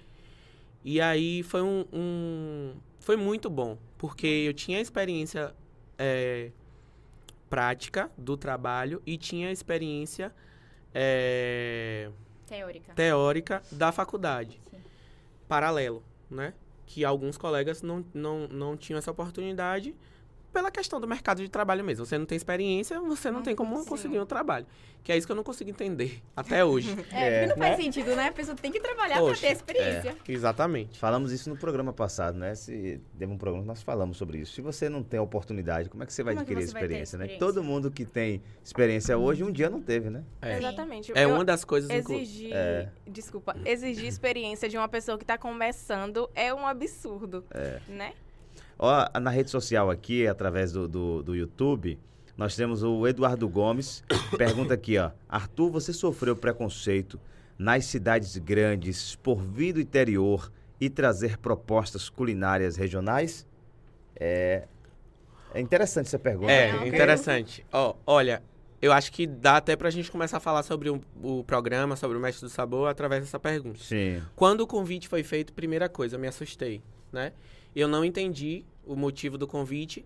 E 0.84 1.00
aí 1.00 1.42
foi 1.42 1.60
um, 1.62 1.84
um- 1.92 2.74
foi 3.00 3.16
muito 3.16 3.50
bom, 3.50 3.76
porque 3.96 4.26
eu 4.26 4.54
tinha 4.54 4.80
experiência 4.80 5.54
é, 5.98 6.50
prática 7.50 8.10
do 8.16 8.36
trabalho 8.36 9.02
e 9.06 9.16
tinha 9.16 9.50
experiência 9.50 10.32
é, 10.94 12.10
Teórica. 12.46 12.92
teórica 12.94 13.62
da 13.70 13.92
faculdade, 13.92 14.60
Sim. 14.70 14.78
paralelo, 15.46 16.02
né? 16.30 16.54
Que 16.86 17.04
alguns 17.04 17.36
colegas 17.36 17.82
não, 17.82 18.04
não, 18.14 18.48
não 18.48 18.76
tinham 18.76 18.98
essa 18.98 19.10
oportunidade 19.10 19.94
pela 20.52 20.70
questão 20.70 21.00
do 21.00 21.06
mercado 21.06 21.42
de 21.42 21.48
trabalho 21.48 21.84
mesmo. 21.84 22.04
Você 22.06 22.16
não 22.18 22.26
tem 22.26 22.36
experiência, 22.36 23.00
você 23.00 23.30
não 23.30 23.42
tem 23.42 23.54
como 23.54 23.76
sim. 23.82 23.88
conseguir 23.88 24.18
um 24.18 24.26
trabalho. 24.26 24.66
Que 25.04 25.12
é 25.12 25.16
isso 25.16 25.26
que 25.26 25.32
eu 25.32 25.36
não 25.36 25.44
consigo 25.44 25.70
entender 25.70 26.20
até 26.36 26.64
hoje. 26.64 26.90
É, 27.12 27.28
É, 27.28 27.40
porque 27.40 27.46
não 27.54 27.56
faz 27.56 27.78
né? 27.78 27.84
sentido, 27.84 28.16
né? 28.16 28.28
A 28.28 28.32
pessoa 28.32 28.56
tem 28.56 28.70
que 28.72 28.80
trabalhar 28.80 29.18
Poxa, 29.18 29.40
pra 29.40 29.48
ter 29.48 29.54
experiência. 29.54 30.16
Exatamente. 30.28 30.98
Falamos 30.98 31.32
isso 31.32 31.48
no 31.48 31.56
programa 31.56 31.92
passado, 31.92 32.36
né? 32.36 32.54
Se 32.54 33.00
teve 33.18 33.32
um 33.32 33.38
programa 33.38 33.62
que 33.62 33.68
nós 33.68 33.82
falamos 33.82 34.16
sobre 34.16 34.38
isso. 34.38 34.52
Se 34.54 34.60
você 34.60 34.88
não 34.88 35.02
tem 35.02 35.18
a 35.18 35.22
oportunidade, 35.22 35.88
como 35.88 36.02
é 36.02 36.06
que 36.06 36.12
você 36.12 36.22
vai 36.22 36.34
Como 36.34 36.40
é 36.40 36.42
adquirir 36.44 36.66
você 36.66 36.72
vai 36.72 36.80
ter 36.82 36.86
experiência, 36.86 37.18
né? 37.18 37.24
experiência? 37.26 37.46
Todo 37.54 37.62
mundo 37.64 37.90
que 37.90 38.04
tem 38.04 38.42
experiência 38.64 39.16
hoje, 39.16 39.44
um 39.44 39.52
dia 39.52 39.70
não 39.70 39.80
teve, 39.80 40.10
né? 40.10 40.24
É, 40.42 40.58
Exatamente. 40.58 41.12
é 41.14 41.24
Eu 41.24 41.30
uma 41.30 41.44
das 41.44 41.64
coisas... 41.64 41.88
inclu- 41.90 42.16
Exigir, 42.16 42.50
É. 42.54 42.88
desculpa, 43.06 43.56
exigir 43.64 44.06
experiência 44.06 44.68
de 44.68 44.76
uma 44.76 44.88
pessoa 44.88 45.16
que 45.16 45.24
está 45.24 45.38
começando 45.38 46.28
é 46.34 46.52
um 46.52 46.66
absurdo, 46.66 47.44
né? 47.88 48.12
Ó, 48.78 49.18
na 49.18 49.30
rede 49.30 49.50
social 49.50 49.90
aqui, 49.90 50.26
através 50.26 50.72
do, 50.72 50.86
do, 50.86 51.22
do 51.22 51.34
YouTube, 51.34 51.98
nós 52.36 52.54
temos 52.54 52.82
o 52.82 53.06
Eduardo 53.06 53.48
Gomes. 53.48 54.04
Pergunta 54.38 54.74
aqui, 54.74 54.96
ó. 54.98 55.10
Arthur, 55.28 55.70
você 55.70 55.92
sofreu 55.92 56.36
preconceito 56.36 57.20
nas 57.58 57.86
cidades 57.86 58.36
grandes 58.36 59.16
por 59.16 59.42
vir 59.42 59.72
do 59.72 59.80
interior 59.80 60.52
e 60.80 60.88
trazer 60.88 61.38
propostas 61.38 62.08
culinárias 62.08 62.76
regionais? 62.76 63.44
É, 64.14 64.68
é 65.52 65.60
interessante 65.60 66.06
essa 66.06 66.18
pergunta. 66.18 66.52
É, 66.52 66.86
interessante. 66.86 67.66
Ó, 67.72 67.96
olha, 68.06 68.40
eu 68.80 68.92
acho 68.92 69.10
que 69.10 69.26
dá 69.26 69.56
até 69.56 69.74
pra 69.74 69.90
gente 69.90 70.08
começar 70.08 70.36
a 70.36 70.40
falar 70.40 70.62
sobre 70.62 70.88
o, 70.88 71.00
o 71.20 71.42
programa, 71.42 71.96
sobre 71.96 72.16
o 72.16 72.20
Mestre 72.20 72.46
do 72.46 72.50
Sabor, 72.50 72.88
através 72.88 73.24
dessa 73.24 73.40
pergunta. 73.40 73.80
Sim. 73.80 74.22
Quando 74.36 74.60
o 74.60 74.66
convite 74.66 75.08
foi 75.08 75.24
feito, 75.24 75.52
primeira 75.52 75.88
coisa, 75.88 76.14
eu 76.14 76.20
me 76.20 76.28
assustei, 76.28 76.80
né? 77.12 77.32
Eu 77.74 77.88
não 77.88 78.04
entendi 78.04 78.64
o 78.86 78.96
motivo 78.96 79.36
do 79.36 79.46
convite, 79.46 80.04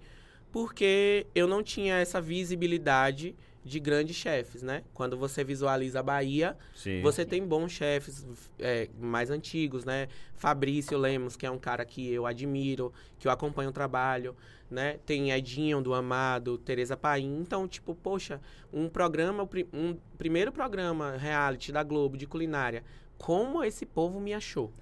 porque 0.51 1.27
eu 1.35 1.46
não 1.46 1.62
tinha 1.62 1.96
essa 1.96 2.20
visibilidade 2.20 3.35
de 3.64 3.79
grandes 3.79 4.16
chefes, 4.16 4.62
né? 4.62 4.83
Quando 4.92 5.16
você 5.16 5.44
visualiza 5.44 6.01
a 6.01 6.03
Bahia, 6.03 6.57
Sim. 6.75 7.01
você 7.01 7.25
tem 7.25 7.46
bons 7.46 7.70
chefes 7.70 8.27
é, 8.59 8.88
mais 9.01 9.31
antigos, 9.31 9.85
né? 9.85 10.09
Fabrício 10.35 10.98
Lemos, 10.98 11.37
que 11.37 11.46
é 11.46 11.51
um 11.51 11.59
cara 11.59 11.85
que 11.85 12.12
eu 12.12 12.27
admiro, 12.27 12.92
que 13.18 13.29
eu 13.29 13.33
acompanho 13.33 13.70
o 13.70 13.72
trabalho, 13.72 14.37
né? 14.68 14.98
Tem 15.07 15.31
Edinho 15.31 15.81
do 15.81 15.94
Amado, 15.94 16.59
Tereza 16.59 16.96
Paim. 16.96 17.40
Então, 17.40 17.68
tipo, 17.68 17.94
poxa, 17.94 18.40
um 18.72 18.88
programa, 18.88 19.48
um 19.72 19.96
primeiro 20.18 20.51
programa 20.51 21.16
reality 21.16 21.70
da 21.70 21.85
Globo 21.85 22.16
de 22.16 22.27
culinária, 22.27 22.83
como 23.16 23.62
esse 23.62 23.87
povo 23.87 24.18
me 24.18 24.35
achou? 24.35 24.72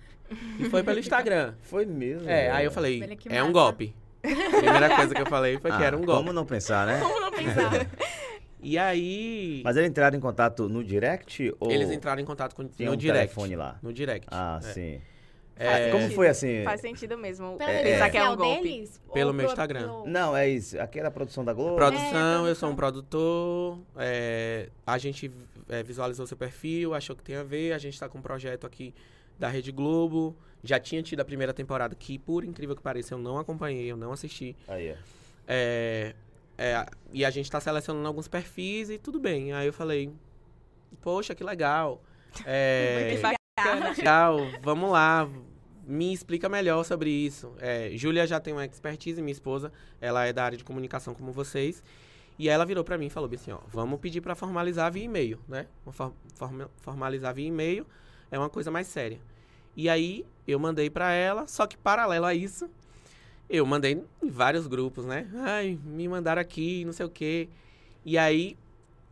E 0.58 0.64
foi 0.70 0.82
pelo 0.82 0.98
Instagram. 0.98 1.54
Foi 1.62 1.84
mesmo. 1.86 2.28
É, 2.28 2.42
velho. 2.44 2.54
aí 2.54 2.64
eu 2.64 2.70
falei, 2.70 3.02
Olha 3.02 3.16
que 3.16 3.28
é 3.28 3.42
um 3.42 3.52
golpe. 3.52 3.94
Primeira 4.22 4.94
coisa 4.96 5.14
que 5.14 5.20
eu 5.22 5.26
falei 5.26 5.58
foi 5.58 5.70
que 5.70 5.82
Ah, 5.82 5.86
era 5.86 5.96
um 5.96 6.02
golpe. 6.04 6.20
Como 6.22 6.32
não 6.32 6.44
pensar, 6.44 6.86
né? 6.86 7.00
Como 7.00 7.20
não 7.20 7.30
pensar? 7.30 7.70
E 8.62 8.76
aí, 8.76 9.62
Mas 9.64 9.74
eles 9.78 9.88
entraram 9.88 10.14
em 10.18 10.20
contato 10.20 10.68
no 10.68 10.84
direct 10.84 11.50
ou 11.58 11.70
eles 11.70 11.90
entraram 11.90 12.20
em 12.20 12.26
contato 12.26 12.54
com, 12.54 12.68
tinha 12.68 12.90
no 12.90 12.94
um 12.94 12.98
direct. 12.98 13.28
telefone 13.34 13.56
lá? 13.56 13.78
No 13.82 13.90
direct. 13.90 14.26
Ah, 14.30 14.60
é. 14.62 14.66
sim. 14.66 15.00
É, 15.56 15.90
Como 15.90 16.10
foi 16.10 16.28
assim? 16.28 16.62
Faz 16.62 16.82
sentido 16.82 17.16
mesmo. 17.16 17.56
Pela 17.56 17.70
É, 17.70 17.82
pensar 17.82 18.06
é. 18.08 18.10
que 18.10 18.18
é 18.18 18.28
um 18.28 18.36
golpe. 18.36 18.62
deles? 18.62 19.00
Pelo 19.14 19.28
Ou 19.28 19.32
meu 19.34 19.44
pro- 19.46 19.52
Instagram. 19.54 19.80
pelo- 19.80 20.06
Não, 20.06 20.36
é 20.36 20.46
isso. 20.46 20.78
Aquela 20.78 21.10
produção 21.10 21.42
da 21.42 21.54
Globo. 21.54 21.76
Produção, 21.76 22.46
É, 22.46 22.50
eu 22.50 22.54
sou 22.54 22.68
um 22.68 22.76
produtor. 22.76 23.78
é, 23.96 24.68
a 24.86 24.98
gente 24.98 25.30
é, 25.70 25.82
visualizou 25.82 26.26
seu 26.26 26.36
perfil, 26.36 26.92
achou 26.94 27.16
que 27.16 27.22
tem 27.22 27.36
a 27.36 27.42
ver. 27.42 27.72
A 27.72 27.78
gente 27.78 27.98
tá 27.98 28.10
com 28.10 28.18
um 28.18 28.22
projeto 28.22 28.66
aqui 28.66 28.94
da 29.40 29.48
Rede 29.48 29.72
Globo. 29.72 30.37
Já 30.62 30.79
tinha 30.79 31.03
tido 31.03 31.20
a 31.20 31.24
primeira 31.24 31.55
temporada, 31.55 31.94
que 31.94 32.18
por 32.18 32.44
incrível 32.44 32.76
que 32.76 32.83
pareça, 32.83 33.14
eu 33.14 33.18
não 33.18 33.38
acompanhei, 33.38 33.90
eu 33.90 33.96
não 33.96 34.12
assisti. 34.12 34.55
Aí, 34.68 34.92
ó. 34.92 34.94
É, 35.48 36.14
é, 36.59 36.87
e 37.12 37.24
a 37.24 37.31
gente 37.31 37.50
tá 37.50 37.59
selecionando 37.59 38.07
alguns 38.07 38.29
perfis 38.29 38.90
e 38.90 38.98
tudo 38.98 39.18
bem. 39.18 39.53
Aí 39.55 39.66
eu 39.66 39.72
falei, 39.72 40.12
poxa, 41.00 41.35
que 41.35 41.42
legal. 41.42 42.03
É, 42.44 43.09
legal, 43.96 44.38
vamos 44.62 44.90
lá. 44.92 45.29
Me 45.87 46.12
explica 46.12 46.48
melhor 46.48 46.85
sobre 46.85 47.11
isso. 47.11 47.53
É, 47.59 47.90
Júlia 47.94 48.26
já 48.26 48.38
tem 48.38 48.53
uma 48.53 48.64
expertise, 48.64 49.20
minha 49.20 49.33
esposa, 49.33 49.72
ela 50.00 50.24
é 50.26 50.33
da 50.33 50.44
área 50.44 50.57
de 50.59 50.62
comunicação 50.62 51.14
como 51.14 51.33
vocês. 51.33 51.83
E 52.38 52.48
aí 52.48 52.55
ela 52.55 52.64
virou 52.64 52.85
pra 52.85 52.96
mim 52.96 53.07
e 53.07 53.11
falou 53.11 53.29
bem 53.29 53.38
assim, 53.40 53.50
ó, 53.50 53.59
vamos 53.68 53.98
pedir 53.98 54.20
pra 54.20 54.35
formalizar 54.35 54.92
via 54.92 55.05
e-mail, 55.05 55.38
né? 55.48 55.66
For- 55.90 56.12
forma- 56.37 56.70
formalizar 56.81 57.35
via 57.35 57.46
e-mail 57.48 57.87
é 58.31 58.38
uma 58.38 58.48
coisa 58.48 58.70
mais 58.70 58.87
séria. 58.87 59.18
E 59.76 59.88
aí 59.88 60.24
eu 60.46 60.59
mandei 60.59 60.90
pra 60.90 61.12
ela, 61.12 61.46
só 61.46 61.66
que 61.66 61.76
paralelo 61.76 62.26
a 62.26 62.35
isso, 62.35 62.68
eu 63.48 63.64
mandei 63.66 64.02
em 64.22 64.30
vários 64.30 64.66
grupos, 64.66 65.04
né? 65.04 65.26
Ai, 65.37 65.78
me 65.85 66.06
mandaram 66.09 66.40
aqui, 66.40 66.85
não 66.85 66.92
sei 66.92 67.06
o 67.06 67.11
quê. 67.11 67.48
E 68.04 68.16
aí, 68.18 68.56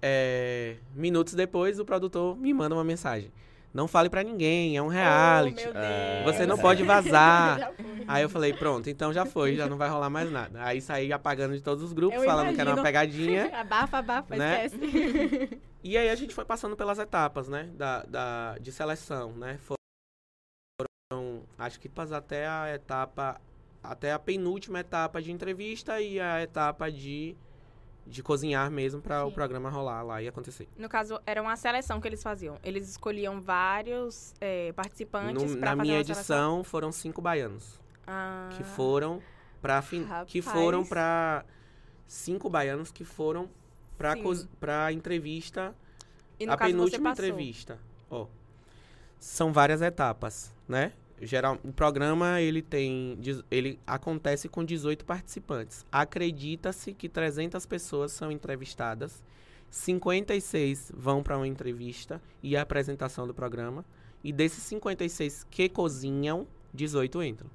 é, 0.00 0.76
minutos 0.94 1.34
depois, 1.34 1.78
o 1.78 1.84
produtor 1.84 2.36
me 2.36 2.52
manda 2.54 2.74
uma 2.74 2.84
mensagem. 2.84 3.30
Não 3.74 3.86
fale 3.86 4.08
pra 4.08 4.22
ninguém, 4.22 4.76
é 4.76 4.82
um 4.82 4.88
reality. 4.88 5.60
Oh, 5.68 5.72
meu 5.72 5.72
Ah, 5.76 6.22
Deus. 6.22 6.36
Você 6.36 6.46
não 6.46 6.56
pode 6.56 6.82
vazar. 6.82 7.72
Foi. 7.76 8.04
Aí 8.08 8.22
eu 8.22 8.28
falei, 8.30 8.52
pronto, 8.54 8.88
então 8.88 9.12
já 9.12 9.26
foi, 9.26 9.54
já 9.54 9.68
não 9.68 9.76
vai 9.76 9.88
rolar 9.90 10.08
mais 10.08 10.30
nada. 10.32 10.64
Aí 10.64 10.80
saí 10.80 11.12
apagando 11.12 11.54
de 11.54 11.60
todos 11.62 11.84
os 11.84 11.92
grupos, 11.92 12.18
Eu 12.18 12.24
falando 12.24 12.54
que 12.54 12.60
era 12.60 12.70
uma 12.70 12.80
imagino. 12.80 12.82
pegadinha. 12.82 13.50
Abafa, 13.60 13.98
abafa, 13.98 14.36
Né? 14.36 14.64
esquece. 14.66 15.58
E 15.84 15.96
aí 15.96 16.08
a 16.10 16.14
gente 16.16 16.34
foi 16.34 16.44
passando 16.44 16.76
pelas 16.76 16.98
etapas, 16.98 17.46
né? 17.48 17.68
Da, 17.74 18.02
da, 18.02 18.58
de 18.58 18.72
seleção, 18.72 19.30
né? 19.32 19.58
Foram, 21.10 21.40
acho 21.58 21.80
que 21.80 21.88
passar 21.88 22.18
até 22.18 22.46
a 22.46 22.74
etapa, 22.74 23.40
até 23.82 24.12
a 24.12 24.18
penúltima 24.18 24.80
etapa 24.80 25.22
de 25.22 25.32
entrevista 25.32 25.98
e 26.02 26.20
a 26.20 26.42
etapa 26.42 26.92
de, 26.92 27.34
de 28.06 28.22
cozinhar 28.22 28.70
mesmo 28.70 29.00
para 29.00 29.24
o 29.24 29.32
programa 29.32 29.70
rolar 29.70 30.02
lá 30.02 30.20
e 30.22 30.28
acontecer. 30.28 30.68
No 30.76 30.86
caso, 30.86 31.18
era 31.24 31.40
uma 31.40 31.56
seleção 31.56 31.98
que 31.98 32.06
eles 32.06 32.22
faziam. 32.22 32.58
Eles 32.62 32.90
escolhiam 32.90 33.40
vários 33.40 34.34
é, 34.38 34.70
participantes 34.74 35.42
No- 35.54 35.58
na 35.58 35.74
minha 35.74 35.96
uma 35.96 36.04
seleção. 36.04 36.36
edição 36.58 36.64
foram 36.64 36.92
cinco 36.92 37.22
baianos 37.22 37.80
Ah, 38.06 38.50
que 38.54 38.62
foram 38.62 39.22
para 39.62 39.82
que 40.26 40.42
foram 40.42 40.84
para 40.84 41.42
cinco 42.06 42.50
baianos 42.50 42.90
que 42.92 43.04
foram 43.06 43.48
para 43.96 44.12
para 44.60 44.92
entrevista 44.92 45.74
a 46.46 46.56
penúltima 46.58 47.12
entrevista. 47.12 47.78
Ó, 48.10 48.26
são 49.18 49.54
várias 49.54 49.80
etapas, 49.80 50.52
né? 50.68 50.92
Geral, 51.20 51.58
o 51.64 51.72
programa 51.72 52.40
ele 52.40 52.62
tem, 52.62 53.18
ele 53.50 53.80
acontece 53.84 54.48
com 54.48 54.64
18 54.64 55.04
participantes. 55.04 55.84
Acredita-se 55.90 56.92
que 56.92 57.08
300 57.08 57.66
pessoas 57.66 58.12
são 58.12 58.30
entrevistadas, 58.30 59.22
56 59.68 60.92
vão 60.94 61.22
para 61.22 61.36
uma 61.36 61.46
entrevista 61.48 62.22
e 62.42 62.56
a 62.56 62.62
apresentação 62.62 63.26
do 63.26 63.34
programa, 63.34 63.84
e 64.22 64.32
desses 64.32 64.62
56 64.64 65.44
que 65.50 65.68
cozinham, 65.68 66.46
18 66.72 67.22
entram. 67.22 67.50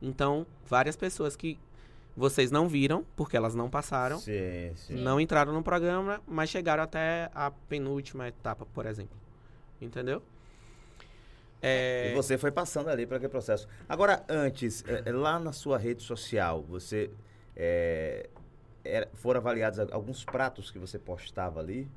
Então, 0.00 0.46
várias 0.66 0.96
pessoas 0.96 1.34
que 1.36 1.58
vocês 2.16 2.50
não 2.50 2.68
viram, 2.68 3.04
porque 3.16 3.36
elas 3.36 3.54
não 3.54 3.68
passaram, 3.70 4.18
Sim, 4.18 4.72
sim. 4.76 4.94
não 4.94 5.20
entraram 5.20 5.52
no 5.52 5.62
programa, 5.62 6.20
mas 6.26 6.50
chegaram 6.50 6.82
até 6.82 7.30
a 7.34 7.50
penúltima 7.50 8.28
etapa, 8.28 8.66
por 8.66 8.86
exemplo. 8.86 9.16
Entendeu? 9.80 10.22
É, 11.62 12.10
E 12.10 12.14
você 12.14 12.38
foi 12.38 12.50
passando 12.50 12.88
ali 12.88 13.06
para 13.06 13.16
aquele 13.18 13.30
processo. 13.30 13.68
Agora, 13.88 14.24
antes, 14.28 14.82
é, 14.86 15.02
é, 15.06 15.12
lá 15.12 15.38
na 15.38 15.52
sua 15.52 15.76
rede 15.78 16.02
social, 16.02 16.62
você 16.62 17.10
é, 17.56 18.28
era- 18.84 19.08
foram 19.14 19.40
avaliados 19.40 19.78
alguns 19.92 20.24
pratos 20.24 20.70
que 20.70 20.78
você 20.78 20.98
postava 20.98 21.60
ali? 21.60 21.88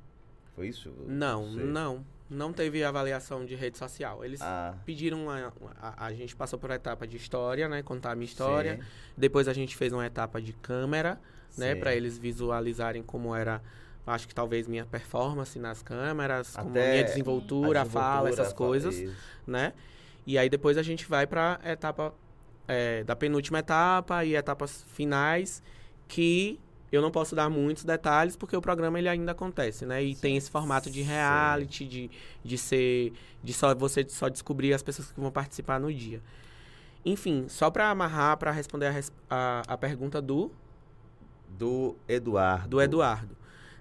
Foi 0.56 0.67
isso? 0.67 0.93
não, 1.08 1.54
sei. 1.54 1.63
não. 1.63 2.06
Não 2.30 2.52
teve 2.52 2.84
avaliação 2.84 3.45
de 3.45 3.54
rede 3.54 3.78
social. 3.78 4.23
Eles 4.26 4.41
Ah, 4.41 4.73
pediram. 4.86 5.30
A, 5.30 5.52
a, 5.80 6.06
a 6.08 6.13
gente 6.13 6.36
passou 6.36 6.58
por 6.58 6.71
a 6.71 6.76
etapa 6.76 7.06
de 7.06 7.15
história, 7.17 7.67
né? 7.69 7.84
Contar 7.84 8.12
a 8.12 8.15
minha 8.15 8.26
história. 8.26 8.78
sim, 8.78 8.82
Depois 9.15 9.47
a 9.47 9.54
gente 9.54 9.76
fez 9.76 9.93
uma 9.93 10.06
etapa 10.06 10.41
de 10.41 10.52
câmera, 10.54 11.19
né? 11.58 11.73
sim. 11.73 11.80
Para 11.80 11.93
eles 11.95 12.17
visualizarem 12.17 13.04
como 13.04 13.36
era. 13.36 13.62
Acho 14.06 14.28
que 14.28 14.36
talvez 14.36 14.68
minha 14.68 14.86
performance 14.86 15.58
nas 15.58 15.82
câmeras, 15.82 16.56
como 16.58 16.70
Até 16.72 16.92
minha 16.92 17.04
desenvoltura, 17.06 17.82
a 17.82 17.86
fala, 17.86 18.30
desenvoltura, 18.30 18.42
essas 18.42 18.52
fa- 18.52 18.58
coisas. 18.58 18.96
isso. 18.96 19.16
né? 19.48 19.74
E 20.28 20.38
aí 20.38 20.50
depois 20.50 20.78
a 20.78 20.84
gente 20.84 21.06
vai 21.08 21.26
para 21.26 21.60
etapa 21.63 22.13
é, 22.68 23.04
da 23.04 23.16
penúltima 23.16 23.60
etapa 23.60 24.24
e 24.26 24.36
etapas 24.36 24.84
finais 24.94 25.62
que 26.08 26.60
eu 26.92 27.02
não 27.02 27.10
posso 27.12 27.34
dar 27.36 27.50
muitos 27.50 27.84
detalhes 27.84 28.36
porque 28.36 28.56
o 28.56 28.62
programa 28.62 29.00
ele 29.00 29.10
ainda 29.10 29.32
acontece, 29.32 29.86
né? 29.86 30.04
E 30.04 30.16
tem 30.16 30.38
esse 30.38 30.52
formato 30.52 30.89
de 30.92 31.02
reality, 31.02 31.86
de, 31.88 32.12
de 32.44 32.58
ser 32.58 33.13
de 33.44 33.52
só 33.54 33.74
você 33.74 34.06
só 34.08 34.30
descobrir 34.30 34.74
as 34.74 34.84
pessoas 34.84 35.12
que 35.12 35.20
vão 35.20 35.32
participar 35.32 35.80
no 35.80 35.92
dia. 35.94 36.22
Enfim, 37.06 37.46
só 37.50 37.70
para 37.72 37.89
amarrar 37.89 38.38
para 38.38 38.52
responder 38.52 38.88
a, 38.88 38.94
a, 39.30 39.63
a 39.74 39.78
pergunta 39.78 40.22
do 40.22 40.52
Do 41.50 41.96
Eduardo. 42.08 42.68
do 42.70 42.82
Eduardo. 42.82 43.36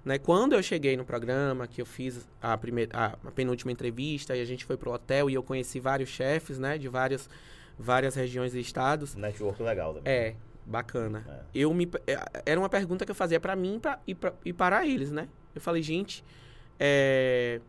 Né? 0.04 0.18
Quando 0.18 0.54
eu 0.54 0.62
cheguei 0.62 0.96
no 0.96 1.04
programa, 1.04 1.66
que 1.66 1.80
eu 1.80 1.86
fiz 1.86 2.28
a, 2.40 2.56
primeira, 2.58 2.96
a, 2.96 3.06
a 3.28 3.30
penúltima 3.30 3.70
entrevista 3.70 4.36
e 4.36 4.40
a 4.40 4.44
gente 4.44 4.64
foi 4.64 4.76
pro 4.76 4.92
hotel 4.92 5.30
e 5.30 5.34
eu 5.34 5.42
conheci 5.42 5.78
vários 5.78 6.10
chefes, 6.10 6.58
né, 6.58 6.76
de 6.76 6.88
várias, 6.88 7.30
várias 7.78 8.14
regiões 8.14 8.54
e 8.54 8.60
estados. 8.60 9.14
Network 9.14 9.62
legal 9.62 9.94
também. 9.94 10.12
É, 10.12 10.34
bacana. 10.66 11.24
É. 11.28 11.40
Eu 11.54 11.72
me, 11.72 11.88
é, 12.06 12.42
era 12.46 12.58
uma 12.58 12.68
pergunta 12.68 13.04
que 13.04 13.10
eu 13.10 13.14
fazia 13.14 13.38
pra 13.38 13.54
mim 13.54 13.78
pra, 13.80 14.00
e, 14.06 14.14
pra, 14.14 14.34
e 14.44 14.52
para 14.52 14.86
eles, 14.86 15.12
né? 15.12 15.28
Eu 15.54 15.60
falei, 15.60 15.82
gente, 15.82 16.24
é, 16.80 17.60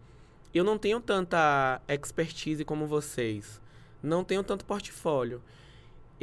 eu 0.54 0.64
não 0.64 0.78
tenho 0.78 1.00
tanta 1.00 1.82
expertise 1.88 2.66
como 2.66 2.88
vocês. 2.88 3.62
Não 4.02 4.24
tenho 4.24 4.44
tanto 4.44 4.66
portfólio. 4.66 5.42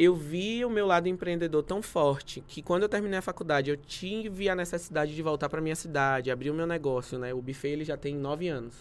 Eu 0.02 0.16
vi 0.16 0.64
o 0.64 0.70
meu 0.70 0.86
lado 0.86 1.10
empreendedor 1.10 1.62
tão 1.62 1.82
forte 1.82 2.42
que 2.48 2.62
quando 2.62 2.84
eu 2.84 2.88
terminei 2.88 3.18
a 3.18 3.22
faculdade 3.22 3.68
eu 3.68 3.76
tive 3.76 4.48
a 4.48 4.54
necessidade 4.54 5.14
de 5.14 5.22
voltar 5.22 5.50
para 5.50 5.60
minha 5.60 5.76
cidade, 5.76 6.30
abrir 6.30 6.48
o 6.48 6.54
meu 6.54 6.66
negócio, 6.66 7.18
né? 7.18 7.34
O 7.34 7.42
buffet 7.42 7.68
ele 7.68 7.84
já 7.84 7.98
tem 7.98 8.14
nove 8.14 8.48
anos, 8.48 8.74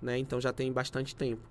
né? 0.00 0.16
Então 0.16 0.40
já 0.40 0.54
tem 0.54 0.72
bastante 0.72 1.14
tempo. 1.14 1.46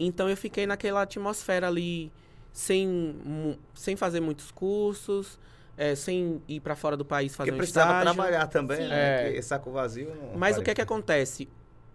Então 0.00 0.26
eu 0.26 0.38
fiquei 0.38 0.66
naquela 0.66 1.02
atmosfera 1.02 1.66
ali, 1.66 2.10
sem, 2.50 3.58
sem 3.74 3.94
fazer 3.94 4.20
muitos 4.20 4.50
cursos, 4.50 5.38
é, 5.76 5.94
sem 5.94 6.40
ir 6.48 6.60
para 6.60 6.74
fora 6.74 6.96
do 6.96 7.04
país 7.04 7.36
fazer 7.36 7.50
Porque 7.50 7.56
um 7.56 7.58
precisava 7.58 7.98
estágio. 7.98 8.14
trabalhar 8.14 8.46
também, 8.46 8.78
Sim. 8.78 8.88
né? 8.88 9.36
É. 9.36 9.42
Saco 9.42 9.70
vazio. 9.70 10.10
Mas 10.34 10.56
o 10.56 10.62
que 10.62 10.70
é 10.70 10.74
que 10.74 10.80
acontece? 10.80 11.46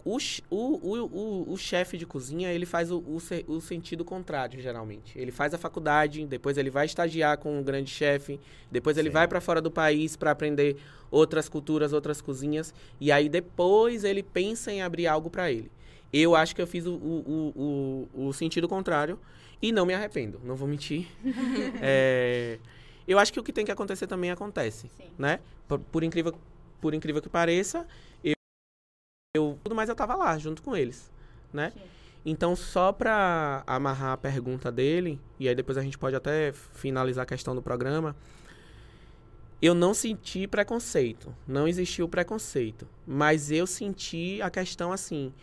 O, 0.06 0.18
o, 0.50 0.56
o, 0.56 1.06
o, 1.06 1.54
o 1.54 1.58
chefe 1.58 1.98
de 1.98 2.06
cozinha, 2.06 2.52
ele 2.52 2.66
faz 2.66 2.90
o, 2.90 3.00
o, 3.00 3.18
o 3.48 3.62
sentido 3.62 4.06
contrário, 4.06 4.60
geralmente. 4.62 5.18
Ele 5.20 5.32
faz 5.32 5.54
a 5.54 5.58
faculdade, 5.58 6.26
depois 6.26 6.58
ele 6.58 6.70
vai 6.70 6.86
estagiar 6.86 7.38
com 7.38 7.60
um 7.60 7.64
grande 7.64 7.92
chefe, 7.92 8.40
depois 8.72 8.98
ele 8.98 9.10
Sim. 9.10 9.14
vai 9.14 9.28
para 9.28 9.42
fora 9.42 9.62
do 9.62 9.70
país 9.70 10.16
para 10.16 10.32
aprender 10.32 10.78
outras 11.12 11.50
culturas, 11.50 11.92
outras 11.92 12.22
cozinhas, 12.22 12.74
e 13.00 13.12
aí 13.12 13.28
depois 13.28 14.04
ele 14.04 14.24
pensa 14.24 14.72
em 14.72 14.82
abrir 14.82 15.08
algo 15.08 15.30
para 15.30 15.52
ele. 15.52 15.70
Eu 16.12 16.36
acho 16.36 16.56
que 16.56 16.62
eu 16.62 16.68
fiz 16.68 16.86
o, 16.86 16.94
o, 16.94 17.54
o, 17.56 18.08
o, 18.16 18.28
o 18.28 18.34
sentido 18.34 18.68
contrário 18.68 19.20
e 19.62 19.72
não 19.72 19.86
me 19.86 19.94
arrependo, 19.94 20.40
não 20.44 20.56
vou 20.56 20.68
mentir. 20.68 21.08
É, 21.82 22.58
eu 23.08 23.18
acho 23.18 23.34
que 23.34 23.40
o 23.40 23.44
que 23.44 23.52
tem 23.52 23.66
que 23.66 23.72
acontecer 23.72 24.06
também 24.06 24.30
acontece 24.32 24.90
Sim. 24.96 25.10
né? 25.18 25.40
Por, 25.68 25.80
por 25.80 26.04
incrível 26.04 26.34
por 26.80 26.94
incrível 26.94 27.22
que 27.22 27.30
pareça, 27.30 27.86
eu, 28.24 28.34
eu 29.40 29.58
tudo 29.64 29.76
mais 29.76 29.90
eu 29.90 29.96
tava 29.96 30.16
lá 30.16 30.38
junto 30.38 30.62
com 30.62 30.76
eles, 30.76 31.12
né? 31.52 31.72
Sim. 31.72 31.82
Então 32.26 32.56
só 32.56 32.92
pra 32.92 33.64
amarrar 33.66 34.12
a 34.12 34.18
pergunta 34.18 34.72
dele 34.72 35.20
e 35.40 35.48
aí 35.48 35.56
depois 35.56 35.78
a 35.78 35.82
gente 35.82 35.98
pode 35.98 36.16
até 36.16 36.52
finalizar 36.74 37.24
a 37.24 37.26
questão 37.26 37.56
do 37.56 37.62
programa. 37.62 38.16
Eu 39.62 39.74
não 39.74 39.94
senti 39.94 40.48
preconceito, 40.48 41.36
não 41.46 41.68
existiu 41.68 42.08
preconceito, 42.08 42.88
mas 43.06 43.52
eu 43.52 43.68
senti 43.68 44.42
a 44.42 44.50
questão 44.50 44.92
assim 44.92 45.34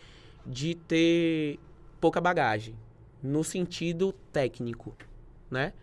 de 0.45 0.73
ter 0.73 1.59
pouca 1.99 2.19
bagagem 2.19 2.75
no 3.21 3.43
sentido 3.43 4.13
técnico, 4.31 4.95
né? 5.51 5.73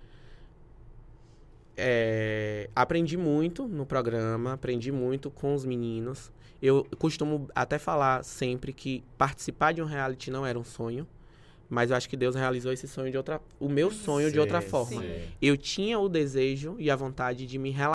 É, 1.77 2.71
aprendi 2.75 3.17
muito 3.17 3.67
no 3.67 3.85
programa, 3.85 4.53
aprendi 4.53 4.93
muito 4.93 5.31
com 5.31 5.55
os 5.55 5.65
meninos. 5.65 6.33
Eu 6.63 6.87
costumo 6.99 7.49
até 7.55 7.79
falar 7.79 8.25
sempre 8.25 8.73
que 8.73 9.03
participar 9.19 9.73
de 9.73 9.83
um 9.83 9.85
reality 9.85 10.31
não 10.31 10.47
era 10.47 10.59
um 10.59 10.65
sonho, 10.65 11.07
mas 11.69 11.91
eu 11.91 11.97
acho 11.97 12.09
que 12.09 12.17
Deus 12.17 12.35
realizou 12.35 12.73
esse 12.73 12.87
sonho 12.87 13.11
de 13.11 13.17
outra, 13.17 13.41
o 13.59 13.69
meu 13.69 13.91
sonho 13.91 14.31
de 14.31 14.39
outra 14.39 14.61
Sim, 14.61 14.69
forma. 14.69 15.03
sim. 15.03 15.29
Eu 15.43 15.57
tinha 15.57 15.99
o 15.99 16.09
desejo 16.09 16.77
e 16.79 16.91
a 16.91 16.97
vontade 16.97 17.47
de 17.47 17.59
me 17.59 17.71
relacionar 17.71 17.95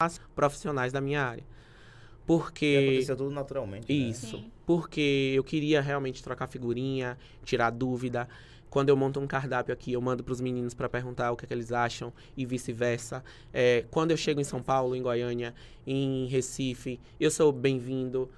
com 0.00 0.34
profissionais 0.34 0.92
da 0.92 1.00
minha 1.00 1.22
área. 1.22 1.42
E 1.42 2.26
Porque 2.26 2.86
aconteceu 2.86 3.16
tudo 3.16 3.30
naturalmente. 3.30 3.90
né? 3.90 4.10
isso. 4.10 4.36
Sim. 4.36 4.50
Porque 4.66 5.32
eu 5.34 5.42
queria 5.42 5.80
realmente 5.80 6.22
trocar 6.22 6.46
figurinha, 6.46 7.16
tirar 7.44 7.70
dúvida. 7.70 8.28
Quando 8.70 8.88
eu 8.90 8.96
monto 8.96 9.18
um 9.20 9.26
cardápio 9.26 9.72
aqui, 9.72 9.92
eu 9.92 10.00
mando 10.00 10.22
para 10.22 10.32
os 10.32 10.40
meninos 10.40 10.74
para 10.74 10.88
perguntar 10.88 11.32
o 11.32 11.36
que, 11.36 11.44
é 11.44 11.48
que 11.48 11.54
eles 11.54 11.72
acham 11.72 12.12
e 12.36 12.44
vice-versa. 12.44 13.24
É, 13.52 13.84
quando 13.90 14.10
eu 14.10 14.16
chego 14.16 14.40
em 14.40 14.44
São 14.44 14.62
Paulo, 14.62 14.94
em 14.94 15.02
Goiânia, 15.02 15.54
em 15.86 16.26
Recife, 16.26 17.00
eu 17.18 17.30
sou 17.30 17.50
bem-vindo. 17.52 18.28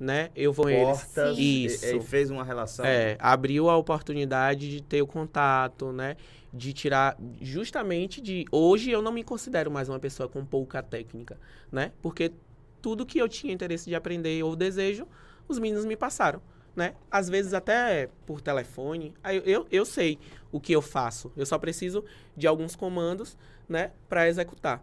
Né? 0.00 0.30
Eu 0.36 0.52
vou 0.52 0.66
com 0.66 0.70
eles. 0.70 1.02
Portas. 1.02 1.36
Sim. 1.36 1.42
e- 1.42 1.64
Isso. 1.66 1.96
E, 1.96 2.00
fez 2.00 2.30
uma 2.30 2.44
relação. 2.44 2.84
É, 2.84 3.16
abriu 3.18 3.68
a 3.68 3.76
oportunidade 3.76 4.70
de 4.70 4.80
ter 4.80 5.02
o 5.02 5.06
contato, 5.06 5.92
né? 5.92 6.16
De 6.52 6.72
tirar, 6.72 7.16
justamente 7.40 8.20
de. 8.20 8.44
Hoje 8.52 8.90
eu 8.90 9.02
não 9.02 9.10
me 9.10 9.24
considero 9.24 9.70
mais 9.72 9.88
uma 9.88 9.98
pessoa 9.98 10.28
com 10.28 10.44
pouca 10.44 10.82
técnica, 10.84 11.36
né? 11.70 11.92
Porque 12.00 12.32
tudo 12.80 13.04
que 13.04 13.18
eu 13.18 13.28
tinha 13.28 13.52
interesse 13.52 13.86
de 13.90 13.96
aprender 13.96 14.40
ou 14.44 14.54
desejo, 14.54 15.04
os 15.48 15.58
meninos 15.58 15.84
me 15.84 15.96
passaram, 15.96 16.40
né? 16.78 16.94
Às 17.10 17.28
vezes 17.28 17.52
até 17.52 18.08
por 18.24 18.40
telefone. 18.40 19.12
Aí 19.22 19.42
eu, 19.44 19.66
eu 19.70 19.84
sei 19.84 20.16
o 20.52 20.60
que 20.60 20.72
eu 20.72 20.80
faço. 20.80 21.32
Eu 21.36 21.44
só 21.44 21.58
preciso 21.58 22.04
de 22.36 22.46
alguns 22.46 22.76
comandos, 22.76 23.36
né? 23.68 23.90
Pra 24.08 24.28
executar. 24.28 24.80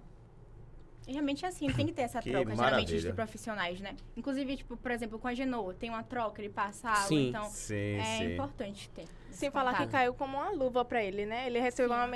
Realmente 1.08 1.46
é 1.46 1.48
assim, 1.48 1.72
tem 1.72 1.86
que 1.86 1.94
ter 1.94 2.02
essa 2.02 2.20
Que 2.22 2.32
troca, 2.32 2.54
geralmente, 2.54 2.96
entre 2.96 3.14
profissionais, 3.14 3.80
né? 3.80 3.96
Inclusive, 4.18 4.58
tipo, 4.58 4.76
por 4.76 4.92
exemplo, 4.92 5.18
com 5.18 5.28
a 5.28 5.34
Genô, 5.34 5.74
tem 5.74 5.90
uma 5.90 6.04
troca, 6.04 6.42
ele 6.42 6.50
passa 6.50 6.90
água, 6.90 7.08
Sim. 7.08 7.30
então 7.30 7.46
Sim, 7.50 7.96
é 7.98 8.18
sim. 8.18 8.34
importante 8.34 8.90
ter. 8.90 9.06
Sem 9.32 9.50
falar 9.50 9.78
que 9.78 9.88
caiu 9.88 10.14
como 10.14 10.38
uma 10.38 10.50
luva 10.50 10.84
pra 10.84 11.02
ele, 11.02 11.26
né? 11.26 11.48
Ele 11.48 11.60
recebeu 11.60 11.90
Sim. 11.90 11.96
uma 11.96 12.12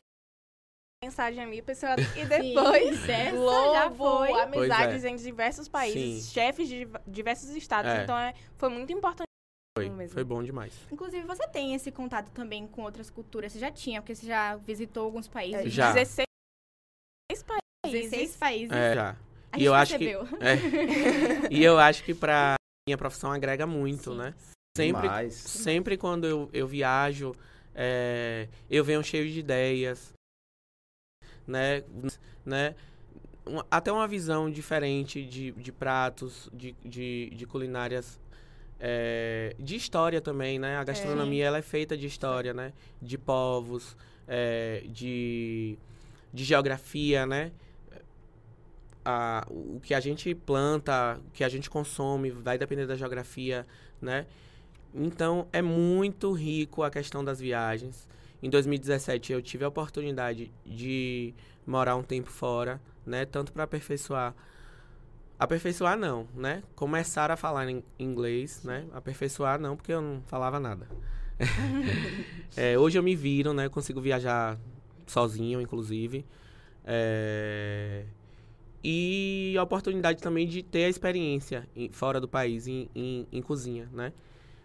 mensagem 1.01 1.41
ali, 1.41 1.61
pessoal, 1.61 1.95
e 2.17 2.25
depois 2.25 2.99
Globo, 3.31 3.73
já 3.73 3.89
foi. 3.91 4.31
amizades 4.41 5.05
é. 5.05 5.09
em 5.09 5.15
diversos 5.15 5.69
países, 5.69 6.25
Sim. 6.25 6.33
chefes 6.33 6.67
de 6.67 6.79
div- 6.79 7.01
diversos 7.07 7.51
estados. 7.51 7.91
É. 7.91 8.03
Então 8.03 8.17
é, 8.17 8.33
foi 8.57 8.67
muito 8.69 8.91
importante 8.91 9.28
Foi, 9.87 9.95
mesmo. 9.95 10.13
foi 10.13 10.23
bom 10.23 10.43
demais. 10.43 10.73
Inclusive, 10.91 11.25
você 11.25 11.47
tem 11.47 11.73
esse 11.75 11.91
contato 11.91 12.29
também 12.31 12.67
com 12.67 12.81
outras 12.83 13.09
culturas. 13.09 13.51
Você 13.53 13.59
já 13.59 13.71
tinha, 13.71 14.01
porque 14.01 14.15
você 14.15 14.25
já 14.27 14.55
visitou 14.57 15.03
alguns 15.05 15.27
países. 15.27 15.71
Já. 15.73 15.93
16 15.93 16.25
países. 17.45 18.09
16 18.09 18.35
países. 18.37 18.71
É, 18.75 18.93
já. 18.95 19.09
A 19.51 19.57
E 19.57 19.59
gente 19.59 19.65
eu 19.65 19.73
acho 19.73 19.97
que- 19.97 20.05
percebeu. 20.05 20.37
É. 20.41 20.55
e 21.51 21.63
eu 21.63 21.77
acho 21.79 22.03
que 22.03 22.13
pra 22.13 22.55
minha 22.87 22.97
profissão 22.97 23.31
agrega 23.31 23.65
muito, 23.65 24.11
Sim. 24.11 24.17
né? 24.17 24.33
Sempre, 24.77 25.01
Demais. 25.01 25.33
sempre 25.33 25.97
quando 25.97 26.25
eu, 26.27 26.49
eu 26.53 26.67
viajo, 26.67 27.35
é, 27.75 28.47
eu 28.69 28.83
venho 28.83 29.03
cheio 29.03 29.27
de 29.29 29.39
ideias, 29.39 30.13
né? 31.47 31.83
né? 32.45 32.75
Um- 33.47 33.61
até 33.71 33.91
uma 33.91 34.07
visão 34.07 34.49
diferente 34.49 35.25
de, 35.25 35.51
de 35.53 35.71
pratos, 35.71 36.47
de, 36.53 36.73
de, 36.85 37.31
de 37.33 37.45
culinárias, 37.47 38.19
é, 38.79 39.55
de 39.59 39.75
história 39.75 40.21
também, 40.21 40.57
né? 40.57 40.77
A 40.77 40.83
gastronomia 40.83 41.45
ela 41.45 41.57
é 41.57 41.61
feita 41.61 41.97
de 41.97 42.07
história, 42.07 42.53
né? 42.53 42.73
De 43.01 43.17
povos, 43.17 43.97
é, 44.27 44.83
de, 44.87 45.77
de 46.33 46.43
geografia, 46.43 47.25
né? 47.25 47.51
a, 49.09 49.45
o 49.49 49.79
que 49.81 49.93
a 49.93 49.99
gente 49.99 50.33
planta, 50.35 51.19
o 51.27 51.31
que 51.31 51.43
a 51.43 51.49
gente 51.49 51.69
consome, 51.69 52.29
vai 52.29 52.57
depender 52.57 52.85
da 52.85 52.95
geografia, 52.95 53.65
né? 54.01 54.25
Então, 54.93 55.47
é 55.51 55.61
muito 55.61 56.31
rico 56.31 56.83
a 56.83 56.89
questão 56.89 57.23
das 57.23 57.39
viagens. 57.39 58.07
Em 58.41 58.49
2017, 58.49 59.33
eu 59.33 59.41
tive 59.41 59.63
a 59.63 59.67
oportunidade 59.67 60.51
de 60.65 61.33
morar 61.65 61.95
um 61.95 62.03
tempo 62.03 62.29
fora, 62.29 62.81
né? 63.05 63.25
Tanto 63.25 63.51
para 63.51 63.63
aperfeiçoar... 63.63 64.35
Aperfeiçoar, 65.39 65.97
não, 65.97 66.27
né? 66.35 66.61
Começar 66.75 67.31
a 67.31 67.37
falar 67.37 67.69
em 67.69 67.81
inglês, 67.97 68.61
né? 68.63 68.85
Aperfeiçoar, 68.93 69.59
não, 69.59 69.75
porque 69.75 69.93
eu 69.93 70.01
não 70.01 70.21
falava 70.27 70.59
nada. 70.59 70.87
É, 72.57 72.77
hoje 72.77 72.97
eu 72.97 73.03
me 73.03 73.15
viro, 73.15 73.53
né? 73.53 73.67
Eu 73.67 73.69
consigo 73.69 74.01
viajar 74.01 74.57
sozinho, 75.07 75.61
inclusive. 75.61 76.25
É, 76.85 78.03
E 78.83 79.55
a 79.57 79.63
oportunidade 79.63 80.21
também 80.21 80.47
de 80.47 80.63
ter 80.63 80.85
a 80.85 80.89
experiência 80.89 81.67
em- 81.75 81.89
fora 81.91 82.19
do 82.21 82.27
país, 82.27 82.67
em, 82.67 82.89
em, 82.95 83.27
em 83.31 83.41
cozinha, 83.41 83.89
né? 83.93 84.13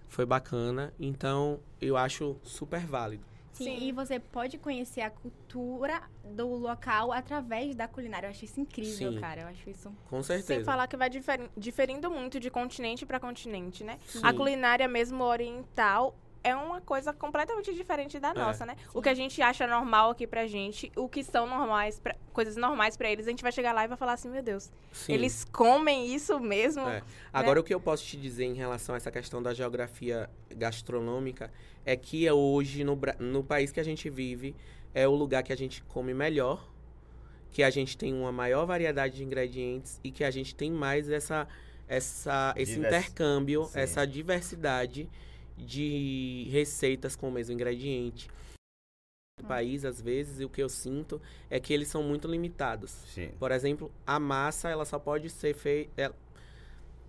Foi 0.09 0.27
bacana. 0.27 0.93
Então, 1.01 1.61
eu 1.81 1.97
acho 1.97 2.37
super 2.43 2.81
válido. 2.87 3.25
Sim, 3.55 3.64
Sim. 3.64 3.87
e 3.87 3.93
você 3.93 4.19
pode 4.19 4.59
conhecer 4.59 5.01
a 5.01 5.11
cultura 5.11 6.03
do 6.25 6.49
local 6.49 7.12
através 7.12 7.75
da 7.75 7.87
culinária. 7.87 8.27
Eu 8.27 8.31
acho 8.31 8.45
isso 8.45 8.61
incrível, 8.61 9.12
Sim. 9.12 9.21
cara. 9.21 9.43
Eu 9.43 9.47
acho 9.49 9.71
isso. 9.71 9.93
Com 10.11 10.23
certeza. 10.23 10.55
Sem 10.57 10.64
falar 10.64 10.88
que 10.88 10.97
vai 10.97 11.09
diferi- 11.09 11.49
diferindo 11.57 12.11
muito 12.11 12.40
de 12.40 12.51
continente 12.51 13.07
para 13.07 13.21
continente, 13.21 13.85
né? 13.85 13.99
Sim. 14.07 14.21
A 14.25 14.33
culinária 14.35 14.88
mesmo 14.88 15.23
oriental 15.25 16.17
é 16.45 16.55
uma 16.55 16.81
coisa 16.83 17.13
completamente 17.13 17.73
diferente 17.75 18.21
da 18.21 18.29
É, 18.31 18.35
nossa, 18.35 18.67
né? 18.67 18.77
O 18.93 19.01
que 19.01 19.09
a 19.09 19.15
gente 19.15 19.41
acha 19.41 19.67
normal 19.67 20.11
aqui 20.11 20.27
pra 20.27 20.47
gente, 20.47 20.93
o 20.95 21.09
que 21.09 21.25
são 21.25 21.47
normais, 21.49 21.99
pra- 21.99 22.15
coisas 22.35 22.55
normais 22.55 22.97
pra 22.99 23.11
eles, 23.11 23.27
a 23.27 23.31
gente 23.31 23.43
vai 23.43 23.51
chegar 23.51 23.73
lá 23.73 23.83
e 23.85 23.89
vai 23.89 23.97
falar 23.97 24.13
assim, 24.13 24.29
meu 24.29 24.43
Deus, 24.43 24.71
Sim. 24.93 25.15
eles 25.15 25.45
comem 25.47 26.15
isso 26.15 26.39
mesmo? 26.39 26.87
É. 26.87 27.03
Agora, 27.33 27.59
o 27.59 27.65
que 27.65 27.73
eu 27.75 27.81
posso 27.81 28.05
te 28.05 28.19
dizer 28.19 28.45
em 28.45 28.55
relação 28.55 28.95
a 28.95 28.99
essa 28.99 29.11
questão 29.11 29.43
da 29.43 29.55
geografia 29.55 30.29
gastronômica 30.55 31.51
é 31.85 31.97
que 31.97 32.27
é 32.27 32.33
hoje, 32.33 32.85
no, 32.85 32.99
no 33.19 33.43
país 33.43 33.73
que 33.73 33.81
a 33.81 33.85
gente 33.85 34.11
vive, 34.11 34.55
é 34.93 35.09
o 35.09 35.15
lugar 35.15 35.43
que 35.43 35.53
a 35.53 35.57
gente 35.57 35.83
come 35.85 36.13
melhor, 36.13 36.69
que 37.51 37.63
a 37.63 37.71
gente 37.71 37.97
tem 37.97 38.13
uma 38.13 38.31
maior 38.33 38.67
variedade 38.67 39.17
de 39.17 39.25
ingredientes 39.25 39.99
e 40.05 40.11
que 40.11 40.23
a 40.25 40.31
gente 40.31 40.55
tem 40.55 40.71
mais 40.71 41.09
essa, 41.09 41.49
essa, 41.89 42.53
esse 42.57 42.75
Divers- 42.75 42.95
intercâmbio, 42.97 43.65
Sim. 43.65 43.79
essa 43.81 44.07
diversidade 44.07 45.09
de 45.57 46.49
receitas 46.51 47.17
com 47.17 47.29
o 47.29 47.33
mesmo 47.33 47.55
ingrediente. 47.55 48.29
No 49.40 49.49
país, 49.49 49.85
às 49.85 50.01
vezes, 50.01 50.40
e 50.40 50.45
o 50.45 50.49
que 50.49 50.62
eu 50.62 50.69
sinto 50.69 51.21
é 51.51 51.59
que 51.59 51.73
eles 51.73 51.88
são 51.88 52.03
muito 52.03 52.29
limitados. 52.29 52.90
Sim. 52.90 53.31
Por 53.38 53.51
exemplo, 53.51 53.90
a 54.07 54.19
massa, 54.21 54.69
ela 54.69 54.85
só 54.85 54.99
pode 54.99 55.29
ser 55.29 55.55
feita... 55.55 56.14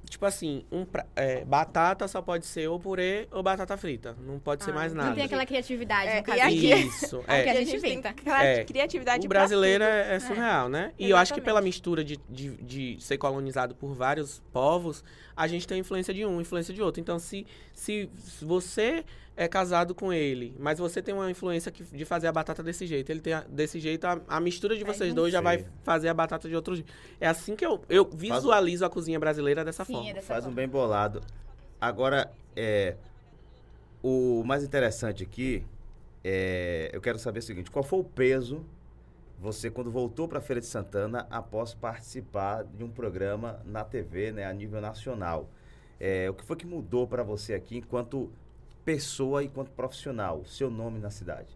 Tipo 0.06 0.26
assim, 0.26 0.64
um 0.72 0.86
pra- 0.86 1.06
é, 1.16 1.44
batata 1.44 2.08
só 2.08 2.22
pode 2.22 2.46
ser 2.46 2.68
ou 2.70 2.80
purê 2.80 3.28
ou 3.32 3.42
batata 3.44 3.76
frita. 3.76 4.16
Não 4.26 4.40
pode 4.40 4.64
ser 4.64 4.72
Ah, 4.72 4.76
mais 4.76 4.92
não 4.94 4.98
nada. 4.98 5.10
Não 5.10 5.16
tem 5.16 5.26
aquela 5.26 5.46
criatividade, 5.46 6.10
É, 6.10 6.18
no 6.18 6.24
caso. 6.24 6.38
e 6.38 6.42
aqui- 6.42 6.74
Isso, 6.88 7.18
Aqui 7.22 7.32
é. 7.32 7.50
a 7.50 7.54
E 7.62 7.66
gente 7.66 7.82
tem 7.82 7.94
inventa. 7.94 8.16
É. 8.26 8.64
criatividade 8.64 9.26
O 9.26 9.30
brasileiro 9.30 9.84
tudo. 9.84 9.94
é, 9.94 10.16
é 10.16 10.20
surreal, 10.20 10.70
né? 10.70 10.94
E 11.00 11.10
eu 11.10 11.18
acho 11.18 11.34
que 11.34 11.42
pela 11.42 11.54
Exatamente. 11.60 11.74
mistura 11.74 12.04
de, 12.04 12.20
de, 12.30 12.50
de 12.58 12.98
ser 13.04 13.18
colonizado 13.18 13.74
por 13.76 13.94
vários 13.96 14.42
povos, 14.54 15.04
a 15.36 15.48
gente 15.48 15.68
tem 15.68 15.80
influência 15.80 16.14
de 16.14 16.26
um, 16.26 16.40
influência 16.40 16.74
de 16.74 16.82
outro. 16.82 17.02
Então, 17.02 17.18
se, 17.20 17.46
se 17.74 18.10
você 18.42 19.04
é 19.38 19.48
casado 19.48 19.94
com 19.94 20.14
ele, 20.14 20.56
mas 20.60 20.80
você 20.80 21.02
tem 21.02 21.14
uma 21.14 21.30
influência 21.30 21.72
que- 21.72 21.84
de 21.84 22.06
fazer 22.06 22.28
a 22.28 22.32
batata 22.32 22.64
desse 22.64 22.88
jeito, 22.88 23.10
ele 23.12 23.20
tem 23.20 23.34
a- 23.34 23.42
desse 23.50 23.80
jeito, 23.80 24.06
a, 24.06 24.22
a 24.28 24.40
mistura 24.40 24.78
de 24.78 24.84
vocês 24.84 25.14
dois 25.14 25.32
já 25.34 25.40
Sim. 25.40 25.44
vai 25.44 25.66
fazer 25.84 26.08
a 26.08 26.14
batata 26.14 26.48
de 26.48 26.56
outro 26.56 26.74
jeito. 26.76 26.92
É 27.20 27.28
assim 27.28 27.56
que 27.56 27.66
eu, 27.66 27.82
eu 27.90 28.10
visualizo 28.14 28.86
a 28.86 28.90
cozinha 28.90 29.20
brasileira 29.20 29.66
dessa 29.66 29.84
Sim, 29.84 29.94
forma. 29.94 30.10
é 30.10 30.14
dessa 30.14 30.28
Faz 30.28 30.40
um 30.46 30.48
forma. 30.48 30.56
bem 30.56 30.68
bolado. 30.70 31.22
Agora, 31.82 32.32
é, 32.56 32.96
o 34.02 34.44
mais 34.46 34.64
interessante 34.64 35.24
aqui, 35.24 35.64
é, 36.24 36.90
eu 36.94 37.02
quero 37.02 37.20
saber 37.20 37.40
o 37.40 37.42
seguinte: 37.42 37.70
qual 37.70 37.84
foi 37.84 38.00
o 38.00 38.04
peso 38.04 38.66
você 39.40 39.70
quando 39.70 39.92
voltou 39.92 40.28
para 40.28 40.40
a 40.40 40.42
Feira 40.42 40.62
de 40.62 40.68
Santana 40.68 41.28
após 41.30 41.74
participar 41.74 42.64
de 42.64 42.84
um 42.84 42.90
programa 42.90 43.60
na 43.66 43.84
TV, 43.84 44.32
né, 44.32 44.46
a 44.46 44.54
nível 44.54 44.80
nacional? 44.80 45.50
É, 46.00 46.30
o 46.30 46.34
que 46.34 46.44
foi 46.44 46.56
que 46.56 46.66
mudou 46.66 47.06
para 47.08 47.22
você 47.24 47.54
aqui 47.54 47.78
enquanto 47.78 48.32
pessoa 48.86 49.44
e 49.44 49.48
enquanto 49.48 49.72
profissional? 49.72 50.46
Seu 50.46 50.70
nome 50.70 51.00
na 51.00 51.10
cidade? 51.10 51.50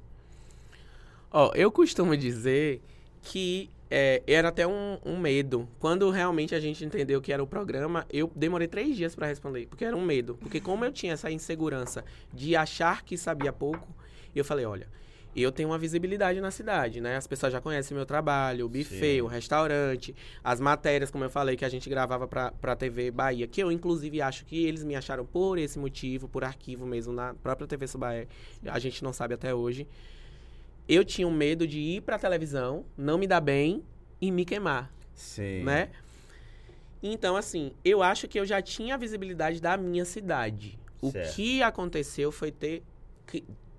Ó, 1.32 1.52
eu 1.54 1.72
costumo 1.72 2.18
dizer 2.18 2.82
que 3.22 3.70
é, 3.90 4.22
era 4.28 4.50
até 4.50 4.68
um, 4.68 4.98
um 5.06 5.18
medo. 5.18 5.68
Quando 5.80 6.10
realmente 6.10 6.56
a 6.56 6.60
gente 6.60 6.84
entendeu 6.84 7.22
que 7.22 7.32
era 7.32 7.42
o 7.42 7.48
programa, 7.48 8.06
eu 8.10 8.32
demorei 8.36 8.68
três 8.68 8.98
dias 8.98 9.16
pra 9.16 9.28
responder, 9.28 9.68
porque 9.68 9.86
era 9.86 9.96
um 9.96 10.04
medo. 10.04 10.36
Porque 10.42 10.60
como 10.60 10.84
eu 10.84 10.92
tinha 10.92 11.14
essa 11.14 11.32
insegurança 11.32 12.04
de 12.34 12.56
achar 12.56 13.04
que 13.04 13.18
sabia 13.18 13.54
pouco, 13.54 13.88
eu 14.36 14.44
falei, 14.44 14.66
olha, 14.66 14.88
eu 15.36 15.52
tenho 15.52 15.70
uma 15.70 15.78
visibilidade 15.78 16.42
na 16.42 16.52
cidade, 16.52 17.00
né? 17.00 17.16
As 17.16 17.28
pessoas 17.28 17.54
já 17.54 17.62
conhecem 17.62 17.96
meu 17.96 18.06
trabalho, 18.06 18.66
o 18.66 18.70
buffet, 18.70 19.16
Sim. 19.16 19.22
o 19.22 19.28
restaurante, 19.28 20.16
as 20.44 20.60
matérias, 20.60 21.12
como 21.12 21.24
eu 21.24 21.30
falei, 21.30 21.56
que 21.56 21.64
a 21.64 21.70
gente 21.70 21.90
gravava 21.90 22.28
pra, 22.28 22.52
pra 22.52 22.76
TV 22.76 23.12
Bahia, 23.12 23.48
que 23.48 23.62
eu 23.62 23.72
inclusive 23.72 24.22
acho 24.22 24.46
que 24.46 24.66
eles 24.66 24.84
me 24.84 24.96
acharam 24.96 25.26
por 25.26 25.58
esse 25.58 25.78
motivo, 25.78 26.28
por 26.28 26.44
arquivo 26.44 26.86
mesmo, 26.86 27.14
na 27.14 27.34
própria 27.36 27.68
TV 27.68 27.88
Subaé. 27.88 28.28
A 28.66 28.80
gente 28.80 29.04
não 29.04 29.14
sabe 29.14 29.34
até 29.36 29.54
hoje. 29.54 29.88
Eu 30.88 31.06
tinha 31.06 31.28
um 31.28 31.32
medo 31.34 31.68
de 31.68 31.80
ir 31.80 32.02
pra 32.02 32.18
televisão, 32.18 32.84
não 32.98 33.18
me 33.18 33.28
dar 33.28 33.42
bem 33.42 33.84
e 34.20 34.32
me 34.32 34.44
queimar, 34.44 34.92
Sim. 35.14 35.64
né? 35.64 35.90
Então, 37.02 37.38
assim, 37.38 37.72
eu 37.86 38.02
acho 38.04 38.28
que 38.28 38.40
eu 38.40 38.46
já 38.46 38.62
tinha 38.62 38.96
a 38.96 38.98
visibilidade 38.98 39.62
da 39.62 39.78
minha 39.78 40.04
cidade. 40.04 40.78
O 41.02 41.12
Certo. 41.12 41.36
que 41.36 41.62
aconteceu 41.64 42.32
foi 42.32 42.52
ter, 42.52 42.84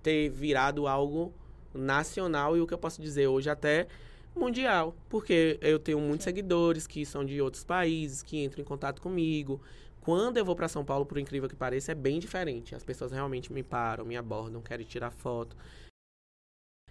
ter 0.02 0.30
virado 0.30 0.86
algo 0.86 1.34
nacional 1.74 2.56
e 2.56 2.60
o 2.60 2.66
que 2.66 2.74
eu 2.74 2.78
posso 2.78 3.00
dizer 3.00 3.26
hoje 3.26 3.50
até 3.50 3.86
mundial. 4.34 4.94
Porque 5.08 5.58
eu 5.60 5.78
tenho 5.78 6.00
muitos 6.00 6.24
seguidores 6.24 6.86
que 6.86 7.04
são 7.04 7.24
de 7.24 7.40
outros 7.40 7.64
países, 7.64 8.22
que 8.22 8.42
entram 8.42 8.62
em 8.62 8.64
contato 8.64 9.00
comigo. 9.00 9.60
Quando 10.00 10.38
eu 10.38 10.44
vou 10.44 10.56
pra 10.56 10.68
São 10.68 10.84
Paulo, 10.84 11.04
por 11.04 11.18
incrível 11.18 11.48
que 11.48 11.56
pareça, 11.56 11.92
é 11.92 11.94
bem 11.94 12.18
diferente. 12.18 12.74
As 12.74 12.82
pessoas 12.82 13.12
realmente 13.12 13.52
me 13.52 13.62
param, 13.62 14.04
me 14.04 14.16
abordam, 14.16 14.62
querem 14.62 14.86
tirar 14.86 15.10
foto 15.10 15.56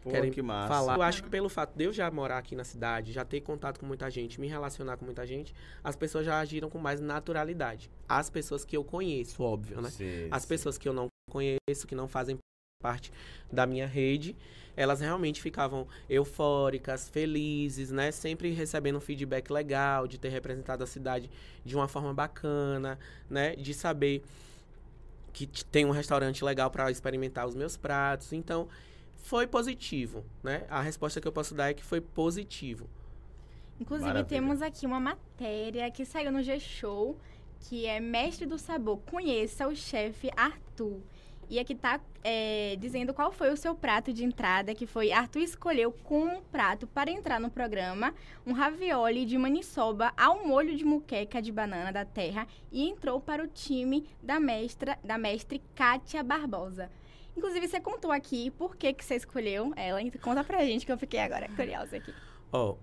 Pô, 0.01 0.11
querem 0.11 0.31
que 0.31 0.41
massa. 0.41 0.73
falar. 0.73 0.95
Eu 0.95 1.01
acho 1.01 1.23
que 1.23 1.29
pelo 1.29 1.49
fato 1.49 1.75
de 1.75 1.83
eu 1.83 1.91
já 1.91 2.09
morar 2.09 2.37
aqui 2.37 2.55
na 2.55 2.63
cidade, 2.63 3.11
já 3.11 3.25
ter 3.25 3.41
contato 3.41 3.79
com 3.79 3.85
muita 3.85 4.09
gente, 4.09 4.39
me 4.39 4.47
relacionar 4.47 4.97
com 4.97 5.05
muita 5.05 5.25
gente, 5.25 5.53
as 5.83 5.95
pessoas 5.95 6.25
já 6.25 6.39
agiram 6.39 6.69
com 6.69 6.77
mais 6.77 6.99
naturalidade. 7.01 7.91
As 8.07 8.29
pessoas 8.29 8.63
que 8.63 8.77
eu 8.77 8.83
conheço, 8.83 9.43
óbvio, 9.43 9.81
né? 9.81 9.89
Sim, 9.89 10.27
As 10.31 10.43
sim. 10.43 10.47
pessoas 10.47 10.77
que 10.77 10.87
eu 10.87 10.93
não 10.93 11.07
conheço, 11.29 11.85
que 11.85 11.95
não 11.95 12.07
fazem 12.07 12.37
parte 12.81 13.11
da 13.51 13.65
minha 13.65 13.85
rede, 13.85 14.37
elas 14.73 15.01
realmente 15.01 15.41
ficavam 15.41 15.85
eufóricas, 16.09 17.09
felizes, 17.09 17.91
né? 17.91 18.09
Sempre 18.09 18.53
recebendo 18.53 18.95
um 18.95 19.01
feedback 19.01 19.51
legal 19.51 20.07
de 20.07 20.17
ter 20.17 20.29
representado 20.29 20.81
a 20.81 20.87
cidade 20.87 21.29
de 21.65 21.75
uma 21.75 21.89
forma 21.89 22.13
bacana, 22.13 22.97
né? 23.29 23.53
De 23.57 23.73
saber 23.73 24.23
que 25.33 25.45
tem 25.65 25.85
um 25.85 25.91
restaurante 25.91 26.41
legal 26.41 26.71
para 26.71 26.89
experimentar 26.89 27.45
os 27.45 27.53
meus 27.53 27.75
pratos. 27.75 28.31
Então, 28.31 28.69
foi 29.17 29.45
positivo, 29.45 30.23
né? 30.41 30.65
A 30.69 30.79
resposta 30.81 31.19
que 31.19 31.27
eu 31.27 31.33
posso 31.33 31.53
dar 31.53 31.71
é 31.71 31.73
que 31.73 31.83
foi 31.83 31.99
positivo. 31.99 32.89
Inclusive, 33.77 34.07
Maravilha. 34.07 34.39
temos 34.41 34.61
aqui 34.61 34.85
uma 34.85 35.01
matéria 35.01 35.91
que 35.91 36.05
saiu 36.05 36.31
no 36.31 36.41
G-Show, 36.41 37.19
que 37.59 37.85
é 37.85 37.99
Mestre 37.99 38.45
do 38.45 38.57
Sabor. 38.57 38.99
Conheça 38.99 39.67
o 39.67 39.75
chefe 39.75 40.31
Arthur. 40.33 41.01
E 41.49 41.57
aqui 41.57 41.73
tá 41.73 41.99
é, 42.23 42.75
dizendo 42.79 43.11
qual 43.11 43.31
foi 43.31 43.51
o 43.51 43.57
seu 43.57 43.73
prato 43.73 44.13
de 44.13 44.23
entrada, 44.23 44.75
que 44.75 44.85
foi 44.85 45.11
Arthur 45.11 45.41
escolheu 45.41 45.91
como 45.91 46.43
prato 46.43 46.85
para 46.85 47.09
entrar 47.09 47.39
no 47.39 47.49
programa 47.49 48.13
um 48.45 48.53
ravioli 48.53 49.25
de 49.25 49.35
maniçoba 49.35 50.13
ao 50.15 50.45
molho 50.45 50.77
de 50.77 50.85
muqueca 50.85 51.41
de 51.41 51.51
banana 51.51 51.91
da 51.91 52.05
terra 52.05 52.47
e 52.71 52.87
entrou 52.87 53.19
para 53.19 53.43
o 53.43 53.47
time 53.47 54.07
da 54.21 54.39
mestra 54.39 54.99
da 55.03 55.17
mestre 55.17 55.59
Kátia 55.73 56.21
Barbosa. 56.21 56.91
Inclusive, 57.35 57.67
você 57.67 57.79
contou 57.79 58.11
aqui 58.11 58.51
por 58.51 58.75
que, 58.75 58.93
que 58.93 59.03
você 59.03 59.15
escolheu 59.15 59.73
ela. 59.75 60.01
Então, 60.01 60.21
Conta 60.21 60.43
pra 60.43 60.63
gente 60.65 60.85
que 60.85 60.91
eu 60.91 60.97
fiquei 60.97 61.19
agora 61.19 61.47
curiosa 61.55 61.97
aqui. 61.97 62.13
Ó, 62.51 62.75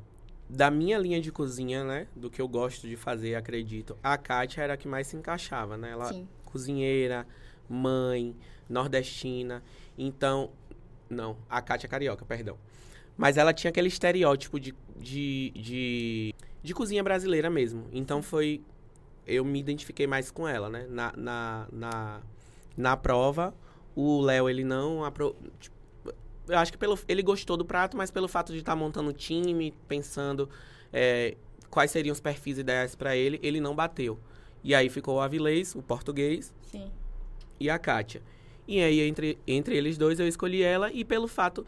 da 0.49 0.71
minha 0.71 0.99
linha 0.99 1.21
de 1.21 1.31
cozinha, 1.31 1.85
né? 1.85 2.09
Do 2.17 2.31
que 2.31 2.41
eu 2.41 2.49
gosto 2.49 2.89
de 2.89 2.97
fazer, 2.97 3.37
acredito. 3.37 3.97
A 4.03 4.17
Kátia 4.17 4.63
era 4.63 4.75
a 4.75 4.77
que 4.77 4.89
mais 4.89 5.07
se 5.07 5.17
encaixava, 5.17 5.77
né? 5.77 5.91
Ela 5.91 6.07
Sim. 6.07 6.27
cozinheira, 6.45 7.27
mãe, 7.69 8.35
nordestina. 8.69 9.63
Então, 9.97 10.51
não, 11.09 11.37
a 11.49 11.61
Kátia 11.63 11.87
é 11.87 11.91
carioca, 11.91 12.25
perdão. 12.25 12.59
Mas 13.17 13.37
ela 13.37 13.53
tinha 13.53 13.71
aquele 13.71 13.89
estereótipo 13.89 14.61
de, 14.61 14.75
de, 14.99 15.51
de, 15.55 16.35
de 16.63 16.75
cozinha 16.75 17.03
brasileira 17.03 17.49
mesmo. 17.49 17.87
Então 17.93 18.23
foi. 18.23 18.63
Eu 19.27 19.45
me 19.45 19.59
identifiquei 19.59 20.07
mais 20.07 20.31
com 20.31 20.47
ela, 20.47 20.69
né? 20.69 20.87
Na, 20.89 21.13
na, 21.17 21.69
na, 21.73 22.21
na 22.77 22.97
prova, 22.97 23.55
o 23.95 24.21
Léo, 24.21 24.49
ele 24.49 24.63
não. 24.63 25.05
apro- 25.05 25.35
tipo, 25.59 25.75
eu 26.47 26.59
acho 26.59 26.71
que 26.71 26.79
pelo, 26.79 26.97
ele 27.09 27.23
gostou 27.23 27.57
do 27.57 27.65
prato, 27.65 27.97
mas 27.97 28.11
pelo 28.11 28.29
fato 28.29 28.53
de 28.53 28.59
estar 28.61 28.77
montando 28.77 29.11
o 29.11 29.13
time, 29.13 29.75
pensando 29.89 30.49
é, 30.93 31.37
quais 31.71 31.91
seriam 31.91 32.13
os 32.13 32.21
perfis 32.21 32.59
ideais 32.59 32.95
para 32.95 33.17
ele, 33.17 33.41
ele 33.43 33.61
não 33.61 33.75
bateu. 33.75 34.19
E 34.63 34.75
aí 34.75 34.89
ficou 34.89 35.17
o 35.17 35.21
Avilés, 35.21 35.75
o 35.75 35.83
português, 35.83 36.53
Sim. 36.63 36.91
e 37.59 37.69
a 37.71 37.79
Kátia. 37.79 38.23
E 38.67 38.81
aí, 38.83 39.01
entre, 39.01 39.39
entre 39.47 39.77
eles 39.77 39.97
dois, 39.97 40.19
eu 40.19 40.27
escolhi 40.27 40.63
ela 40.63 40.91
e 40.93 41.05
pelo 41.05 41.29
fato, 41.29 41.65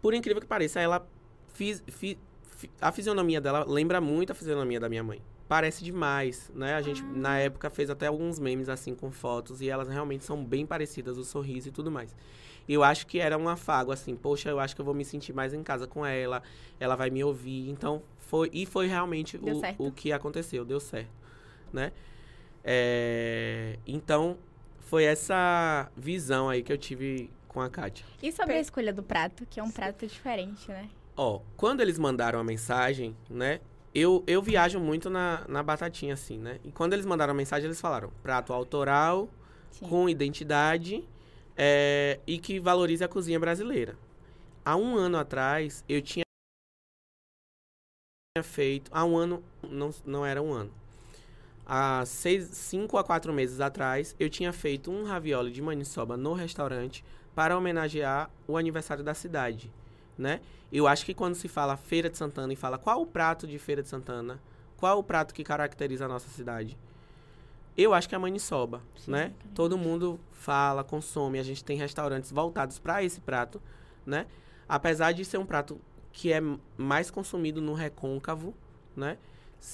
por 0.00 0.14
incrível 0.14 0.40
que 0.40 0.46
pareça, 0.46 0.80
ela 0.80 1.06
fiz, 1.52 1.82
fi- 1.88 2.18
fi- 2.56 2.70
a 2.80 2.92
fisionomia 2.92 3.40
dela 3.40 3.64
lembra 3.68 4.00
muito 4.00 4.30
a 4.30 4.34
fisionomia 4.34 4.78
da 4.78 4.88
minha 4.88 5.02
mãe. 5.02 5.20
Parece 5.48 5.84
demais, 5.84 6.50
né? 6.54 6.74
A 6.74 6.80
gente, 6.80 7.04
na 7.04 7.38
época, 7.38 7.68
fez 7.68 7.90
até 7.90 8.06
alguns 8.06 8.38
memes, 8.38 8.68
assim, 8.68 8.94
com 8.94 9.10
fotos, 9.10 9.60
e 9.60 9.68
elas 9.68 9.88
realmente 9.88 10.24
são 10.24 10.42
bem 10.42 10.64
parecidas, 10.64 11.18
o 11.18 11.24
sorriso 11.24 11.68
e 11.68 11.70
tudo 11.70 11.90
mais. 11.90 12.14
Eu 12.66 12.82
acho 12.82 13.06
que 13.06 13.18
era 13.18 13.36
um 13.36 13.46
afago, 13.46 13.92
assim, 13.92 14.16
poxa, 14.16 14.48
eu 14.48 14.58
acho 14.58 14.74
que 14.74 14.80
eu 14.80 14.84
vou 14.84 14.94
me 14.94 15.04
sentir 15.04 15.34
mais 15.34 15.52
em 15.52 15.62
casa 15.62 15.86
com 15.86 16.04
ela, 16.06 16.42
ela 16.80 16.96
vai 16.96 17.10
me 17.10 17.22
ouvir, 17.22 17.68
então 17.68 18.02
foi, 18.16 18.48
e 18.54 18.64
foi 18.64 18.86
realmente 18.86 19.36
Deu 19.36 19.56
o, 19.56 19.60
certo. 19.60 19.86
o 19.86 19.92
que 19.92 20.12
aconteceu, 20.12 20.64
deu 20.64 20.80
certo, 20.80 21.10
né? 21.70 21.92
É, 22.64 23.78
então, 23.86 24.38
foi 24.94 25.02
essa 25.02 25.90
visão 25.96 26.48
aí 26.48 26.62
que 26.62 26.72
eu 26.72 26.78
tive 26.78 27.28
com 27.48 27.60
a 27.60 27.68
Kátia. 27.68 28.06
E 28.22 28.30
sobre 28.30 28.54
a 28.54 28.60
escolha 28.60 28.92
do 28.92 29.02
prato, 29.02 29.44
que 29.44 29.58
é 29.58 29.62
um 29.62 29.68
prato 29.68 30.06
diferente, 30.06 30.68
né? 30.68 30.88
Ó, 31.16 31.40
quando 31.56 31.80
eles 31.80 31.98
mandaram 31.98 32.38
a 32.38 32.44
mensagem, 32.44 33.16
né? 33.28 33.60
Eu, 33.92 34.22
eu 34.24 34.40
viajo 34.40 34.78
muito 34.78 35.10
na, 35.10 35.44
na 35.48 35.64
batatinha, 35.64 36.14
assim, 36.14 36.38
né? 36.38 36.60
E 36.62 36.70
quando 36.70 36.92
eles 36.92 37.04
mandaram 37.04 37.32
a 37.32 37.34
mensagem, 37.34 37.66
eles 37.66 37.80
falaram 37.80 38.12
prato 38.22 38.52
autoral, 38.52 39.28
Sim. 39.72 39.88
com 39.88 40.08
identidade, 40.08 41.04
é, 41.56 42.20
e 42.24 42.38
que 42.38 42.60
valorize 42.60 43.02
a 43.02 43.08
cozinha 43.08 43.40
brasileira. 43.40 43.98
Há 44.64 44.76
um 44.76 44.96
ano 44.96 45.18
atrás, 45.18 45.84
eu 45.88 46.00
tinha 46.00 46.24
feito. 48.44 48.92
Há 48.94 49.04
um 49.04 49.16
ano, 49.16 49.42
não, 49.60 49.90
não 50.06 50.24
era 50.24 50.40
um 50.40 50.52
ano. 50.52 50.72
Há 51.66 52.04
seis, 52.04 52.44
cinco 52.48 52.98
a 52.98 53.04
quatro 53.04 53.32
meses 53.32 53.60
atrás, 53.60 54.14
eu 54.20 54.28
tinha 54.28 54.52
feito 54.52 54.90
um 54.90 55.04
ravioli 55.04 55.50
de 55.50 55.62
maniçoba 55.62 56.16
no 56.16 56.34
restaurante 56.34 57.04
para 57.34 57.56
homenagear 57.56 58.30
o 58.46 58.56
aniversário 58.56 59.02
da 59.02 59.14
cidade, 59.14 59.72
né? 60.16 60.40
Eu 60.70 60.86
acho 60.86 61.06
que 61.06 61.14
quando 61.14 61.34
se 61.34 61.48
fala 61.48 61.76
Feira 61.76 62.10
de 62.10 62.18
Santana 62.18 62.52
e 62.52 62.56
fala 62.56 62.76
qual 62.76 63.00
o 63.00 63.06
prato 63.06 63.46
de 63.46 63.58
Feira 63.58 63.82
de 63.82 63.88
Santana, 63.88 64.40
qual 64.76 64.98
o 64.98 65.02
prato 65.02 65.32
que 65.32 65.42
caracteriza 65.42 66.04
a 66.04 66.08
nossa 66.08 66.28
cidade, 66.28 66.76
eu 67.76 67.94
acho 67.94 68.08
que 68.08 68.14
é 68.14 68.18
a 68.18 68.20
maniçoba, 68.20 68.82
Sim, 68.96 69.12
né? 69.12 69.32
Todo 69.54 69.78
mundo 69.78 70.20
fala, 70.32 70.84
consome, 70.84 71.38
a 71.38 71.42
gente 71.42 71.64
tem 71.64 71.76
restaurantes 71.76 72.30
voltados 72.30 72.78
para 72.78 73.02
esse 73.02 73.20
prato, 73.20 73.60
né? 74.04 74.26
Apesar 74.68 75.12
de 75.12 75.24
ser 75.24 75.38
um 75.38 75.46
prato 75.46 75.80
que 76.12 76.32
é 76.32 76.40
mais 76.76 77.10
consumido 77.10 77.60
no 77.60 77.74
recôncavo, 77.74 78.54
né? 78.94 79.18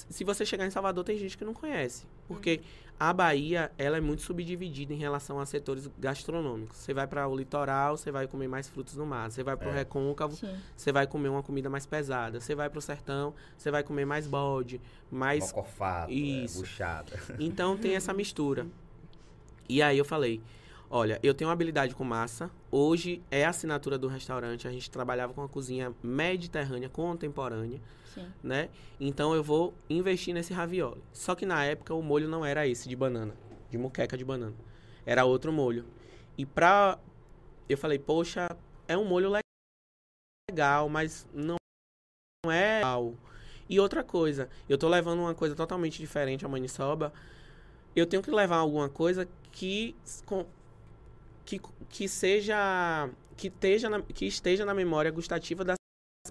Se 0.09 0.23
você 0.23 0.45
chegar 0.45 0.65
em 0.65 0.69
Salvador, 0.69 1.03
tem 1.03 1.17
gente 1.17 1.37
que 1.37 1.43
não 1.43 1.53
conhece. 1.53 2.05
Porque 2.27 2.61
a 2.97 3.11
Bahia, 3.11 3.71
ela 3.77 3.97
é 3.97 4.01
muito 4.01 4.21
subdividida 4.21 4.93
em 4.93 4.95
relação 4.97 5.37
a 5.39 5.45
setores 5.45 5.89
gastronômicos. 5.99 6.77
Você 6.77 6.93
vai 6.93 7.05
para 7.07 7.27
o 7.27 7.35
litoral, 7.35 7.97
você 7.97 8.09
vai 8.11 8.25
comer 8.27 8.47
mais 8.47 8.69
frutos 8.69 8.93
do 8.93 9.05
mar. 9.05 9.29
Você 9.29 9.43
vai 9.43 9.57
para 9.57 9.67
o 9.67 9.71
É. 9.71 9.75
recôncavo, 9.79 10.35
Sim. 10.35 10.55
você 10.77 10.91
vai 10.93 11.05
comer 11.07 11.27
uma 11.29 11.43
comida 11.43 11.69
mais 11.69 11.85
pesada. 11.85 12.39
Você 12.39 12.55
vai 12.55 12.69
para 12.69 12.79
o 12.79 12.81
sertão, 12.81 13.33
você 13.57 13.69
vai 13.69 13.83
comer 13.83 14.05
mais 14.05 14.27
bode, 14.27 14.79
mais 15.11 15.47
Mocofato, 15.51 16.09
é, 16.11 16.13
Isso. 16.15 16.59
buchada. 16.59 17.11
então 17.39 17.75
tem 17.77 17.95
essa 17.95 18.13
mistura. 18.13 18.65
E 19.67 19.81
aí 19.81 19.97
eu 19.97 20.05
falei, 20.05 20.41
olha, 20.91 21.19
eu 21.23 21.33
tenho 21.33 21.47
uma 21.47 21.53
habilidade 21.53 21.95
com 21.95 22.03
massa. 22.03 22.51
Hoje 22.69 23.23
é 23.31 23.45
a 23.45 23.49
assinatura 23.49 23.97
do 23.97 24.07
restaurante. 24.07 24.67
A 24.67 24.71
gente 24.71 24.91
trabalhava 24.91 25.33
com 25.33 25.41
a 25.41 25.47
cozinha 25.47 25.95
mediterrânea 26.03 26.89
contemporânea, 26.89 27.81
Sim. 28.13 28.29
né? 28.43 28.69
Então 28.99 29.33
eu 29.33 29.41
vou 29.41 29.73
investir 29.89 30.33
nesse 30.33 30.53
ravioli. 30.53 31.01
Só 31.13 31.33
que 31.33 31.45
na 31.45 31.63
época 31.63 31.93
o 31.93 32.03
molho 32.03 32.27
não 32.27 32.45
era 32.45 32.67
esse 32.67 32.89
de 32.89 32.95
banana, 32.95 33.33
de 33.69 33.77
muqueca 33.77 34.17
de 34.17 34.25
banana. 34.25 34.55
Era 35.05 35.23
outro 35.23 35.51
molho. 35.51 35.85
E 36.37 36.45
pra 36.45 36.99
eu 37.69 37.77
falei, 37.77 37.97
poxa, 37.97 38.49
é 38.87 38.97
um 38.97 39.05
molho 39.05 39.31
legal, 40.49 40.89
mas 40.89 41.25
não 41.33 41.55
não 42.43 42.51
é 42.51 42.77
legal. 42.77 43.13
E 43.69 43.79
outra 43.79 44.03
coisa, 44.03 44.49
eu 44.67 44.77
tô 44.77 44.89
levando 44.89 45.19
uma 45.19 45.33
coisa 45.33 45.55
totalmente 45.55 45.99
diferente 45.99 46.45
à 46.45 46.49
maniçoba. 46.49 47.13
Eu 47.95 48.05
tenho 48.05 48.21
que 48.21 48.31
levar 48.31 48.57
alguma 48.57 48.89
coisa 48.89 49.27
que 49.51 49.95
que, 51.51 51.61
que 51.89 52.07
seja 52.07 53.09
que 53.35 53.47
esteja 53.47 53.89
na, 53.89 54.01
que 54.01 54.25
esteja 54.25 54.63
na 54.65 54.73
memória 54.73 55.09
gustativa 55.11 55.63
das 55.65 55.75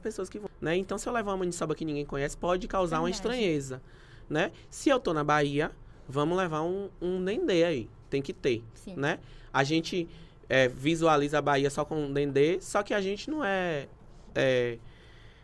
pessoas 0.01 0.29
que 0.29 0.39
vão, 0.39 0.49
né? 0.61 0.77
Então 0.77 0.97
se 0.97 1.09
eu 1.09 1.13
levar 1.13 1.33
uma 1.33 1.39
maniçoba 1.39 1.75
que 1.75 1.85
ninguém 1.85 2.07
conhece, 2.07 2.37
pode 2.37 2.67
causar 2.69 3.01
uma 3.01 3.11
estranheza, 3.11 3.83
né? 4.29 4.53
Se 4.71 4.89
eu 4.89 5.01
tô 5.01 5.13
na 5.13 5.25
Bahia, 5.25 5.73
vamos 6.09 6.39
levar 6.39 6.63
um 6.63 6.89
um 7.03 7.23
dendê 7.23 7.65
aí, 7.65 7.91
tem 8.09 8.23
que 8.23 8.33
ter 8.33 8.63
Sim. 8.75 8.95
né? 8.97 9.19
A 9.53 9.65
gente 9.65 10.09
é, 10.49 10.69
visualiza 10.69 11.39
a 11.39 11.43
Bahia 11.43 11.69
só 11.69 11.85
com 11.85 12.13
dendê, 12.13 12.61
só 12.61 12.83
que 12.83 12.95
a 12.95 13.01
gente 13.01 13.29
não 13.29 13.45
é, 13.45 13.89
é 14.35 14.79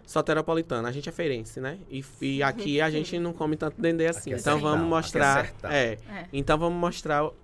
soteropolitana, 0.06 0.88
a 0.88 0.92
gente 0.92 1.08
é 1.08 1.12
feirense, 1.12 1.60
né? 1.60 1.78
E, 1.90 2.04
e 2.22 2.42
aqui 2.42 2.80
a 2.80 2.88
gente 2.88 3.18
não 3.18 3.32
come 3.32 3.56
tanto 3.56 3.80
dendê 3.80 4.06
assim. 4.06 4.32
é 4.32 4.36
então 4.36 4.54
sertão, 4.54 4.70
vamos 4.70 4.86
é 4.86 4.88
mostrar, 4.88 5.54
é, 5.64 5.98
É. 6.08 6.28
então 6.32 6.56
vamos 6.56 6.78
mostrar 6.78 7.24
o, 7.24 7.34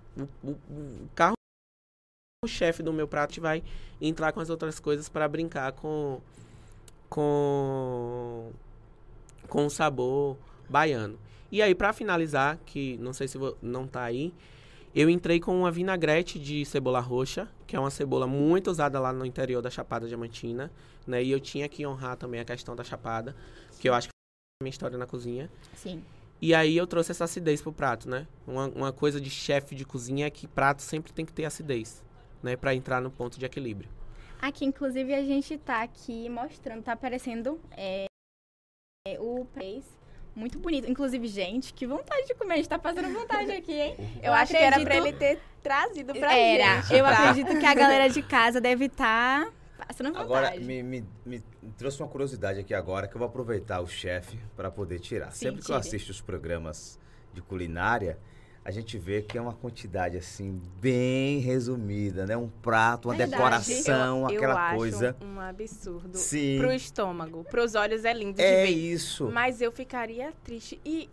o, 0.41 0.49
o 0.49 1.09
carro 1.13 1.35
o 2.45 2.47
chefe 2.47 2.81
do 2.83 2.91
meu 2.93 3.07
prato 3.07 3.39
vai 3.41 3.63
entrar 4.01 4.31
com 4.31 4.39
as 4.39 4.49
outras 4.49 4.79
coisas 4.79 5.07
para 5.09 5.27
brincar 5.27 5.71
com 5.73 6.19
com 7.09 8.51
com 9.47 9.65
o 9.65 9.69
sabor 9.69 10.37
baiano. 10.69 11.17
E 11.51 11.61
aí 11.61 11.75
para 11.75 11.93
finalizar, 11.93 12.57
que 12.65 12.97
não 12.97 13.13
sei 13.13 13.27
se 13.27 13.37
vo- 13.37 13.55
não 13.61 13.85
tá 13.85 14.01
aí, 14.03 14.33
eu 14.95 15.09
entrei 15.09 15.39
com 15.39 15.57
uma 15.59 15.71
vinagrete 15.71 16.39
de 16.39 16.65
cebola 16.65 16.99
roxa, 16.99 17.47
que 17.67 17.75
é 17.75 17.79
uma 17.79 17.91
cebola 17.91 18.25
muito 18.25 18.71
usada 18.71 18.99
lá 18.99 19.13
no 19.13 19.25
interior 19.25 19.61
da 19.61 19.69
Chapada 19.69 20.07
Diamantina, 20.07 20.71
né? 21.05 21.23
E 21.23 21.31
eu 21.31 21.39
tinha 21.39 21.67
que 21.69 21.85
honrar 21.85 22.17
também 22.17 22.39
a 22.39 22.45
questão 22.45 22.75
da 22.75 22.83
Chapada, 22.83 23.35
que 23.79 23.87
eu 23.87 23.93
acho 23.93 24.07
que 24.07 24.11
é 24.11 24.63
a 24.63 24.63
minha 24.63 24.71
história 24.71 24.97
na 24.97 25.05
cozinha. 25.05 25.49
Sim. 25.75 26.03
E 26.41 26.53
aí 26.53 26.75
eu 26.75 26.85
trouxe 26.87 27.11
essa 27.11 27.23
acidez 27.25 27.61
pro 27.61 27.71
prato, 27.71 28.09
né? 28.09 28.27
Uma, 28.47 28.67
uma 28.67 28.91
coisa 28.91 29.19
de 29.21 29.29
chefe 29.29 29.75
de 29.75 29.85
cozinha 29.85 30.25
é 30.27 30.29
que 30.29 30.47
prato 30.47 30.81
sempre 30.81 31.13
tem 31.13 31.25
que 31.25 31.33
ter 31.33 31.45
acidez, 31.45 32.03
né? 32.43 32.55
Pra 32.55 32.75
entrar 32.75 33.01
no 33.01 33.09
ponto 33.09 33.39
de 33.39 33.45
equilíbrio. 33.45 33.89
Aqui, 34.41 34.65
inclusive, 34.65 35.13
a 35.13 35.23
gente 35.23 35.57
tá 35.57 35.81
aqui 35.81 36.27
mostrando, 36.27 36.83
tá 36.83 36.91
aparecendo 36.91 37.59
é, 37.71 38.05
é, 39.07 39.17
o 39.19 39.45
peixe. 39.53 39.87
Muito 40.35 40.59
bonito. 40.59 40.89
Inclusive, 40.89 41.27
gente, 41.27 41.73
que 41.73 41.85
vontade 41.85 42.27
de 42.27 42.33
comer. 42.33 42.55
A 42.55 42.57
gente 42.57 42.69
tá 42.69 42.79
passando 42.79 43.07
vontade 43.13 43.51
aqui, 43.51 43.71
hein? 43.71 43.95
Eu, 44.21 44.33
acho 44.33 44.51
que 44.51 44.57
era 44.57 44.79
pra 44.81 44.95
acredito- 44.95 45.07
ele 45.07 45.35
ter 45.35 45.39
trazido 45.61 46.13
pra 46.13 46.35
Era. 46.35 46.81
gente. 46.81 46.93
Eu 46.93 47.05
tá? 47.05 47.29
acredito 47.29 47.59
que 47.59 47.65
a 47.65 47.73
galera 47.73 48.09
de 48.09 48.21
casa 48.23 48.59
deve 48.59 48.85
estar 48.85 49.47
passando 49.77 50.07
vontade. 50.07 50.23
Agora, 50.25 50.59
me, 50.59 50.81
me, 50.81 51.05
me 51.25 51.43
trouxe 51.77 52.01
uma 52.01 52.09
curiosidade 52.09 52.59
aqui 52.59 52.73
agora 52.73 53.07
que 53.07 53.15
eu 53.15 53.19
vou 53.19 53.27
aproveitar 53.27 53.79
o 53.79 53.87
chefe 53.87 54.39
para 54.55 54.71
poder 54.71 54.99
tirar. 54.99 55.31
Sim, 55.31 55.45
Sempre 55.49 55.63
que 55.63 55.71
eu 55.71 55.75
assisto 55.75 56.11
os 56.11 56.19
programas 56.19 56.99
de 57.31 57.41
culinária, 57.41 58.17
a 58.65 58.71
gente 58.71 58.97
vê 58.97 59.21
que 59.21 59.37
é 59.37 59.41
uma 59.41 59.53
quantidade 59.53 60.17
assim 60.17 60.61
bem 60.79 61.39
resumida, 61.39 62.25
né? 62.25 62.37
Um 62.37 62.47
prato, 62.47 63.09
uma 63.09 63.15
Verdade. 63.15 63.31
decoração, 63.41 64.19
eu, 64.21 64.25
aquela 64.37 64.53
eu 64.53 64.57
acho 64.57 64.77
coisa. 64.77 65.15
um 65.21 65.39
absurdo. 65.39 66.17
Sim. 66.17 66.59
Pro 66.59 66.71
estômago, 66.71 67.43
pros 67.43 67.75
olhos 67.75 68.05
é 68.05 68.13
lindo 68.13 68.37
de 68.37 68.41
É 68.41 68.65
ver. 68.65 68.71
isso. 68.71 69.29
Mas 69.33 69.59
eu 69.61 69.71
ficaria 69.71 70.31
triste. 70.43 70.79
E 70.85 71.09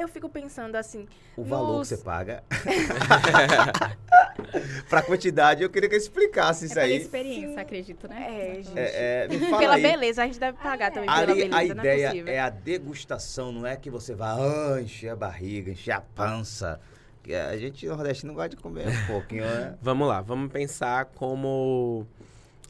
eu 0.00 0.08
fico 0.08 0.28
pensando 0.28 0.76
assim, 0.76 1.06
O 1.36 1.44
valor 1.44 1.78
nos- 1.78 1.88
que 1.88 1.96
você 1.96 2.02
paga. 2.02 2.42
pra 4.88 5.02
quantidade, 5.02 5.62
eu 5.62 5.70
queria 5.70 5.88
que 5.88 5.94
ele 5.94 6.02
explicasse 6.02 6.64
É 6.64 6.66
isso 6.66 6.74
pela 6.74 6.86
aí. 6.86 6.96
experiência, 6.96 7.48
Sim. 7.54 7.60
acredito, 7.60 8.08
né? 8.08 8.26
É, 8.28 8.54
gente. 8.62 8.78
É, 8.78 9.24
é, 9.24 9.28
pela 9.58 9.74
aí. 9.74 9.82
beleza, 9.82 10.22
a 10.22 10.26
gente 10.26 10.40
deve 10.40 10.58
pagar 10.58 10.90
também 10.90 11.08
pela 11.08 11.20
Ali, 11.20 11.34
beleza, 11.34 11.72
a 11.72 11.74
não 11.74 11.84
é 11.84 11.86
ideia 11.86 12.08
possível. 12.10 12.32
é 12.34 12.38
a 12.40 12.50
degustação, 12.50 13.52
não 13.52 13.66
é 13.66 13.76
que 13.76 13.90
você 13.90 14.14
vá 14.14 14.34
ah, 14.36 14.80
encher 14.80 15.10
a 15.10 15.16
barriga, 15.16 15.70
encher 15.70 15.92
a 15.92 16.00
pança. 16.00 16.80
Que 17.22 17.34
a 17.34 17.56
gente 17.58 17.86
nordestino 17.86 18.32
gosta 18.32 18.48
de 18.50 18.56
comer 18.56 18.88
um 18.88 19.06
pouquinho, 19.06 19.44
né? 19.44 19.74
Vamos 19.82 20.08
lá, 20.08 20.22
vamos 20.22 20.50
pensar 20.50 21.04
como. 21.04 22.06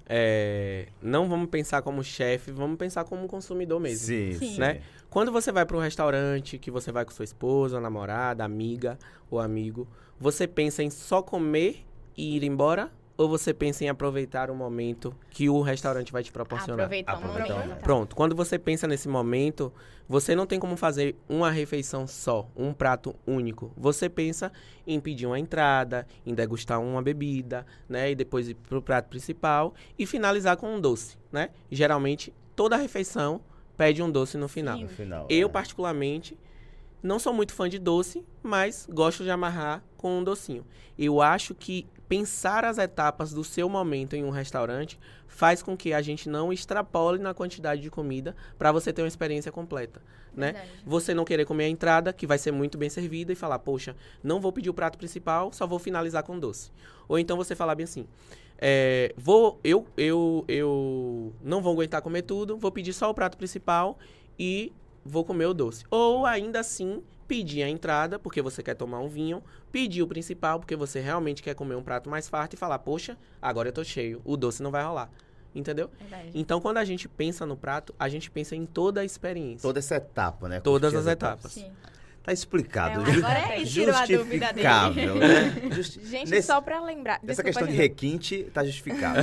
é, 0.08 0.88
não 1.00 1.28
vamos 1.28 1.48
pensar 1.48 1.82
como 1.82 2.02
chefe, 2.02 2.50
vamos 2.50 2.76
pensar 2.76 3.04
como 3.04 3.28
consumidor 3.28 3.78
mesmo. 3.78 4.06
Sim, 4.08 4.36
Sim. 4.38 4.56
Quando 5.10 5.32
você 5.32 5.50
vai 5.50 5.66
para 5.66 5.76
um 5.76 5.80
restaurante, 5.80 6.56
que 6.56 6.70
você 6.70 6.92
vai 6.92 7.04
com 7.04 7.10
sua 7.10 7.24
esposa, 7.24 7.80
namorada, 7.80 8.44
amiga 8.44 8.96
ou 9.28 9.40
amigo, 9.40 9.88
você 10.20 10.46
pensa 10.46 10.84
em 10.84 10.90
só 10.90 11.20
comer 11.20 11.84
e 12.16 12.36
ir 12.36 12.44
embora? 12.44 12.92
Ou 13.16 13.28
você 13.28 13.52
pensa 13.52 13.84
em 13.84 13.88
aproveitar 13.88 14.50
o 14.50 14.54
momento 14.54 15.12
que 15.28 15.48
o 15.50 15.62
restaurante 15.62 16.12
vai 16.12 16.22
te 16.22 16.30
proporcionar? 16.30 16.86
Aproveitar 16.86 17.14
o 17.14 17.16
Aproveitar 17.16 17.44
o 17.44 17.48
momento. 17.54 17.68
momento. 17.68 17.82
Pronto, 17.82 18.16
quando 18.16 18.36
você 18.36 18.56
pensa 18.56 18.86
nesse 18.86 19.08
momento, 19.08 19.72
você 20.08 20.36
não 20.36 20.46
tem 20.46 20.60
como 20.60 20.76
fazer 20.76 21.16
uma 21.28 21.50
refeição 21.50 22.06
só, 22.06 22.48
um 22.56 22.72
prato 22.72 23.14
único. 23.26 23.72
Você 23.76 24.08
pensa 24.08 24.52
em 24.86 25.00
pedir 25.00 25.26
uma 25.26 25.40
entrada, 25.40 26.06
em 26.24 26.32
degustar 26.34 26.80
uma 26.80 27.02
bebida, 27.02 27.66
né? 27.88 28.12
E 28.12 28.14
depois 28.14 28.48
ir 28.48 28.54
pro 28.54 28.80
prato 28.80 29.08
principal 29.08 29.74
e 29.98 30.06
finalizar 30.06 30.56
com 30.56 30.72
um 30.72 30.80
doce, 30.80 31.18
né? 31.32 31.50
Geralmente, 31.68 32.32
toda 32.54 32.76
refeição 32.76 33.42
pede 33.80 34.02
um 34.02 34.10
doce 34.10 34.36
no 34.36 34.46
final. 34.46 34.78
No 34.78 34.88
final. 34.88 35.26
Eu, 35.30 35.48
é. 35.48 35.50
particularmente, 35.50 36.36
não 37.02 37.18
sou 37.18 37.32
muito 37.32 37.54
fã 37.54 37.66
de 37.66 37.78
doce, 37.78 38.22
mas 38.42 38.86
gosto 38.92 39.24
de 39.24 39.30
amarrar 39.30 39.82
com 39.96 40.18
um 40.18 40.22
docinho. 40.22 40.66
Eu 40.98 41.22
acho 41.22 41.54
que 41.54 41.86
pensar 42.06 42.62
as 42.66 42.76
etapas 42.76 43.32
do 43.32 43.42
seu 43.42 43.70
momento 43.70 44.14
em 44.14 44.22
um 44.22 44.28
restaurante 44.28 45.00
faz 45.26 45.62
com 45.62 45.78
que 45.78 45.94
a 45.94 46.02
gente 46.02 46.28
não 46.28 46.52
extrapole 46.52 47.18
na 47.18 47.32
quantidade 47.32 47.80
de 47.80 47.88
comida 47.88 48.36
para 48.58 48.70
você 48.70 48.92
ter 48.92 49.00
uma 49.00 49.08
experiência 49.08 49.50
completa, 49.50 50.02
né? 50.36 50.52
Verdade. 50.52 50.70
Você 50.84 51.14
não 51.14 51.24
querer 51.24 51.46
comer 51.46 51.64
a 51.64 51.68
entrada, 51.68 52.12
que 52.12 52.26
vai 52.26 52.36
ser 52.36 52.52
muito 52.52 52.76
bem 52.76 52.90
servida, 52.90 53.32
e 53.32 53.34
falar, 53.34 53.60
poxa, 53.60 53.96
não 54.22 54.42
vou 54.42 54.52
pedir 54.52 54.68
o 54.68 54.74
prato 54.74 54.98
principal, 54.98 55.54
só 55.54 55.66
vou 55.66 55.78
finalizar 55.78 56.22
com 56.22 56.38
doce. 56.38 56.70
Ou 57.08 57.18
então 57.18 57.34
você 57.34 57.54
falar 57.54 57.74
bem 57.74 57.84
assim, 57.84 58.06
é, 58.60 59.14
vou, 59.16 59.58
eu, 59.64 59.86
eu, 59.96 60.44
eu 60.46 61.32
não 61.42 61.62
vou 61.62 61.72
aguentar 61.72 62.02
comer 62.02 62.22
tudo, 62.22 62.58
vou 62.58 62.70
pedir 62.70 62.92
só 62.92 63.08
o 63.08 63.14
prato 63.14 63.38
principal 63.38 63.98
e 64.38 64.70
vou 65.02 65.24
comer 65.24 65.46
o 65.46 65.54
doce. 65.54 65.84
Ou 65.90 66.26
ainda 66.26 66.60
assim, 66.60 67.02
pedir 67.26 67.62
a 67.62 67.68
entrada, 67.70 68.18
porque 68.18 68.42
você 68.42 68.62
quer 68.62 68.74
tomar 68.74 69.00
um 69.00 69.08
vinho, 69.08 69.42
pedir 69.72 70.02
o 70.02 70.06
principal, 70.06 70.60
porque 70.60 70.76
você 70.76 71.00
realmente 71.00 71.42
quer 71.42 71.54
comer 71.54 71.74
um 71.74 71.82
prato 71.82 72.10
mais 72.10 72.28
farto 72.28 72.52
e 72.52 72.56
falar, 72.58 72.78
poxa, 72.80 73.16
agora 73.40 73.68
eu 73.68 73.72
tô 73.72 73.82
cheio, 73.82 74.20
o 74.24 74.36
doce 74.36 74.62
não 74.62 74.70
vai 74.70 74.84
rolar. 74.84 75.10
Entendeu? 75.54 75.90
Verdade. 75.98 76.30
Então, 76.34 76.60
quando 76.60 76.76
a 76.76 76.84
gente 76.84 77.08
pensa 77.08 77.44
no 77.44 77.56
prato, 77.56 77.92
a 77.98 78.08
gente 78.08 78.30
pensa 78.30 78.54
em 78.54 78.66
toda 78.66 79.00
a 79.00 79.04
experiência. 79.04 79.62
Toda 79.62 79.80
essa 79.80 79.96
etapa, 79.96 80.48
né? 80.48 80.60
Todas 80.60 80.92
Curtir 80.92 81.08
as 81.08 81.12
etapas. 81.12 81.52
Sim. 81.52 81.72
Tá 82.22 82.32
explicado. 82.32 83.00
É, 83.00 83.14
agora 83.14 83.38
é 83.54 83.62
isso, 83.62 83.72
tirou 83.72 83.94
a 83.94 84.04
dúvida 84.06 84.52
dele. 84.52 84.68
né? 85.18 85.70
Justi- 85.72 86.04
Gente, 86.06 86.30
Nesse- 86.30 86.46
só 86.46 86.60
pra 86.60 86.80
lembrar. 86.82 87.14
Essa 87.16 87.26
desculpa, 87.26 87.44
questão 87.48 87.66
de 87.66 87.74
requinte 87.74 88.44
tá 88.52 88.62
justificável. 88.64 89.22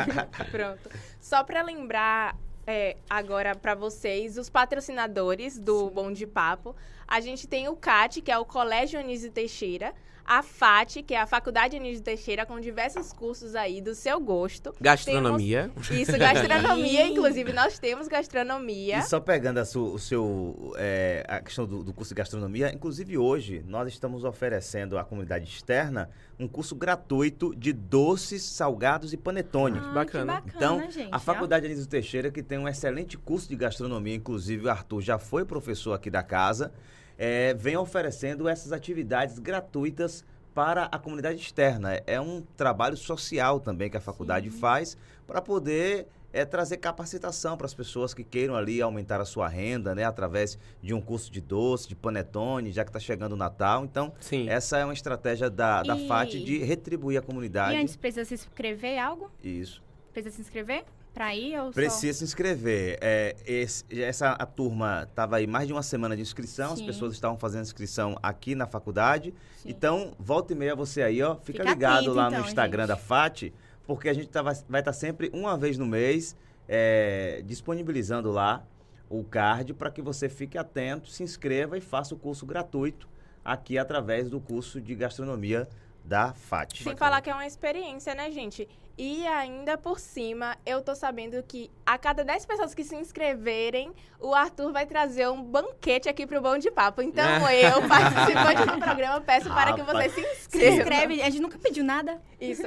Pronto. 0.50 0.90
Só 1.20 1.44
para 1.44 1.60
lembrar 1.62 2.34
é, 2.66 2.96
agora 3.08 3.54
para 3.54 3.74
vocês, 3.74 4.38
os 4.38 4.48
patrocinadores 4.48 5.58
do 5.58 5.90
Bom 5.90 6.10
de 6.12 6.26
Papo, 6.26 6.74
a 7.06 7.20
gente 7.20 7.46
tem 7.46 7.68
o 7.68 7.76
CAT, 7.76 8.20
que 8.22 8.30
é 8.30 8.38
o 8.38 8.44
Colégio 8.44 8.98
Anísio 8.98 9.30
Teixeira, 9.30 9.92
a 10.28 10.42
FAT, 10.42 10.96
que 11.06 11.14
é 11.14 11.20
a 11.20 11.26
Faculdade 11.26 11.74
Anísio 11.76 12.04
Teixeira, 12.04 12.44
com 12.44 12.60
diversos 12.60 13.14
cursos 13.14 13.54
aí 13.54 13.80
do 13.80 13.94
seu 13.94 14.20
gosto. 14.20 14.74
Gastronomia. 14.78 15.70
Isso, 15.90 16.18
gastronomia, 16.18 17.06
inclusive 17.08 17.50
nós 17.52 17.78
temos 17.78 18.06
gastronomia. 18.08 18.98
E 18.98 19.02
só 19.02 19.18
pegando 19.20 19.58
a, 19.58 19.64
su- 19.64 19.94
o 19.94 19.98
seu, 19.98 20.74
é, 20.76 21.24
a 21.26 21.40
questão 21.40 21.64
do, 21.66 21.82
do 21.82 21.94
curso 21.94 22.10
de 22.10 22.18
gastronomia, 22.18 22.70
inclusive 22.74 23.16
hoje 23.16 23.64
nós 23.66 23.88
estamos 23.88 24.22
oferecendo 24.22 24.98
à 24.98 25.04
comunidade 25.04 25.46
externa 25.46 26.10
um 26.38 26.46
curso 26.46 26.76
gratuito 26.76 27.54
de 27.56 27.72
doces, 27.72 28.42
salgados 28.42 29.12
e 29.14 29.16
panetone. 29.16 29.78
Ah, 29.82 29.92
bacana. 29.92 30.42
Que 30.42 30.50
Então, 30.56 30.76
bacana, 30.76 30.92
gente. 30.92 31.08
a 31.12 31.16
ó. 31.16 31.20
Faculdade 31.20 31.64
Anísio 31.66 31.86
Teixeira, 31.86 32.30
que 32.30 32.42
tem 32.42 32.58
um 32.58 32.68
excelente 32.68 33.16
curso 33.16 33.48
de 33.48 33.56
gastronomia, 33.56 34.14
inclusive 34.14 34.66
o 34.66 34.70
Arthur 34.70 35.00
já 35.00 35.18
foi 35.18 35.44
professor 35.46 35.94
aqui 35.94 36.10
da 36.10 36.22
casa, 36.22 36.70
é, 37.18 37.52
vem 37.54 37.76
oferecendo 37.76 38.48
essas 38.48 38.72
atividades 38.72 39.38
gratuitas 39.38 40.24
para 40.54 40.84
a 40.84 40.98
comunidade 40.98 41.40
externa. 41.40 42.00
É 42.06 42.20
um 42.20 42.40
trabalho 42.56 42.96
social 42.96 43.60
também 43.60 43.90
que 43.90 43.96
a 43.96 44.00
faculdade 44.00 44.48
faz 44.50 44.96
para 45.26 45.42
poder 45.42 46.06
é, 46.32 46.44
trazer 46.44 46.76
capacitação 46.78 47.56
para 47.56 47.66
as 47.66 47.74
pessoas 47.74 48.12
que 48.12 48.22
queiram 48.24 48.54
ali 48.54 48.82
aumentar 48.82 49.20
a 49.20 49.24
sua 49.24 49.48
renda, 49.48 49.94
né, 49.94 50.04
através 50.04 50.58
de 50.82 50.92
um 50.94 51.00
curso 51.00 51.30
de 51.30 51.40
doce, 51.40 51.88
de 51.88 51.94
panetone, 51.96 52.70
já 52.72 52.84
que 52.84 52.90
está 52.90 53.00
chegando 53.00 53.32
o 53.32 53.36
Natal. 53.36 53.84
Então, 53.84 54.12
Sim. 54.20 54.48
essa 54.48 54.78
é 54.78 54.84
uma 54.84 54.92
estratégia 54.92 55.48
da, 55.48 55.82
da 55.82 55.96
E- 55.96 56.06
FAT 56.06 56.30
de 56.44 56.58
retribuir 56.58 57.18
a 57.18 57.22
E 57.22 57.24
comunidade. 57.24 57.76
antes 57.76 57.96
precisa 57.96 58.24
se 58.24 58.34
inscrever 58.34 58.98
algo? 58.98 59.30
Isso. 59.42 59.82
Precisa 60.12 60.34
se 60.36 60.42
inscrever? 60.42 60.84
Pra 61.18 61.34
ir 61.34 61.58
ou 61.58 61.66
só... 61.66 61.72
Precisa 61.72 62.16
se 62.18 62.22
inscrever. 62.24 62.96
É, 63.00 63.34
esse- 63.44 63.84
essa 64.00 64.30
a 64.34 64.46
turma 64.46 65.04
estava 65.08 65.36
aí 65.36 65.48
mais 65.48 65.66
de 65.66 65.72
uma 65.72 65.82
semana 65.82 66.14
de 66.14 66.22
inscrição, 66.22 66.74
as 66.74 66.78
Sim. 66.78 66.86
pessoas 66.86 67.12
estavam 67.12 67.36
fazendo 67.36 67.62
inscrição 67.62 68.16
aqui 68.22 68.54
na 68.54 68.68
faculdade. 68.68 69.34
Sim. 69.56 69.68
Então, 69.70 70.14
volta 70.16 70.52
e 70.52 70.56
meia 70.56 70.76
você 70.76 71.02
aí, 71.02 71.20
ó, 71.20 71.34
fica, 71.34 71.58
Fica 71.58 71.64
ligado 71.64 71.96
atento, 72.02 72.12
lá 72.14 72.28
então, 72.28 72.40
no 72.42 72.46
Instagram 72.46 72.82
gente. 72.84 72.88
da 72.90 72.96
FAT, 72.96 73.52
porque 73.84 74.08
a 74.08 74.14
gente 74.14 74.28
tá- 74.28 74.42
vai 74.42 74.80
estar 74.80 74.92
sempre 74.92 75.28
uma 75.34 75.56
vez 75.58 75.76
no 75.76 75.86
mês 75.86 76.36
é, 76.68 77.42
disponibilizando 77.44 78.30
lá 78.30 78.64
o 79.10 79.24
card 79.24 79.74
para 79.74 79.90
que 79.90 80.00
você 80.00 80.28
fique 80.28 80.56
atento, 80.56 81.08
se 81.10 81.24
inscreva 81.24 81.76
e 81.76 81.80
faça 81.80 82.14
o 82.14 82.16
curso 82.18 82.46
gratuito 82.46 83.08
aqui 83.44 83.76
através 83.76 84.30
do 84.30 84.38
curso 84.40 84.80
de 84.80 84.94
gastronomia 84.94 85.66
da 86.04 86.32
FAT. 86.32 86.84
Sem 86.84 86.94
falar 86.94 87.20
que 87.22 87.28
é 87.28 87.34
uma 87.34 87.46
experiência, 87.46 88.14
né, 88.14 88.30
gente? 88.30 88.68
E 89.00 89.24
ainda 89.28 89.78
por 89.78 90.00
cima, 90.00 90.56
eu 90.66 90.82
tô 90.82 90.92
sabendo 90.92 91.40
que 91.44 91.70
a 91.86 91.96
cada 91.96 92.24
10 92.24 92.44
pessoas 92.44 92.74
que 92.74 92.82
se 92.82 92.96
inscreverem, 92.96 93.92
o 94.20 94.34
Arthur 94.34 94.72
vai 94.72 94.86
trazer 94.86 95.28
um 95.28 95.40
banquete 95.40 96.08
aqui 96.08 96.26
pro 96.26 96.40
Bom 96.40 96.58
de 96.58 96.68
Papo. 96.68 97.00
Então, 97.00 97.24
eu, 97.48 97.86
participante 97.88 98.66
do 98.66 98.78
programa, 98.84 99.20
peço 99.20 99.48
para 99.50 99.72
que 99.72 99.82
você 99.82 99.92
Rapaz. 100.08 100.12
se 100.12 100.20
Se 100.22 100.28
inscreva. 100.32 100.76
inscreve, 100.76 101.22
a 101.22 101.30
gente 101.30 101.40
nunca 101.40 101.56
pediu 101.58 101.84
nada. 101.84 102.20
Isso. 102.40 102.62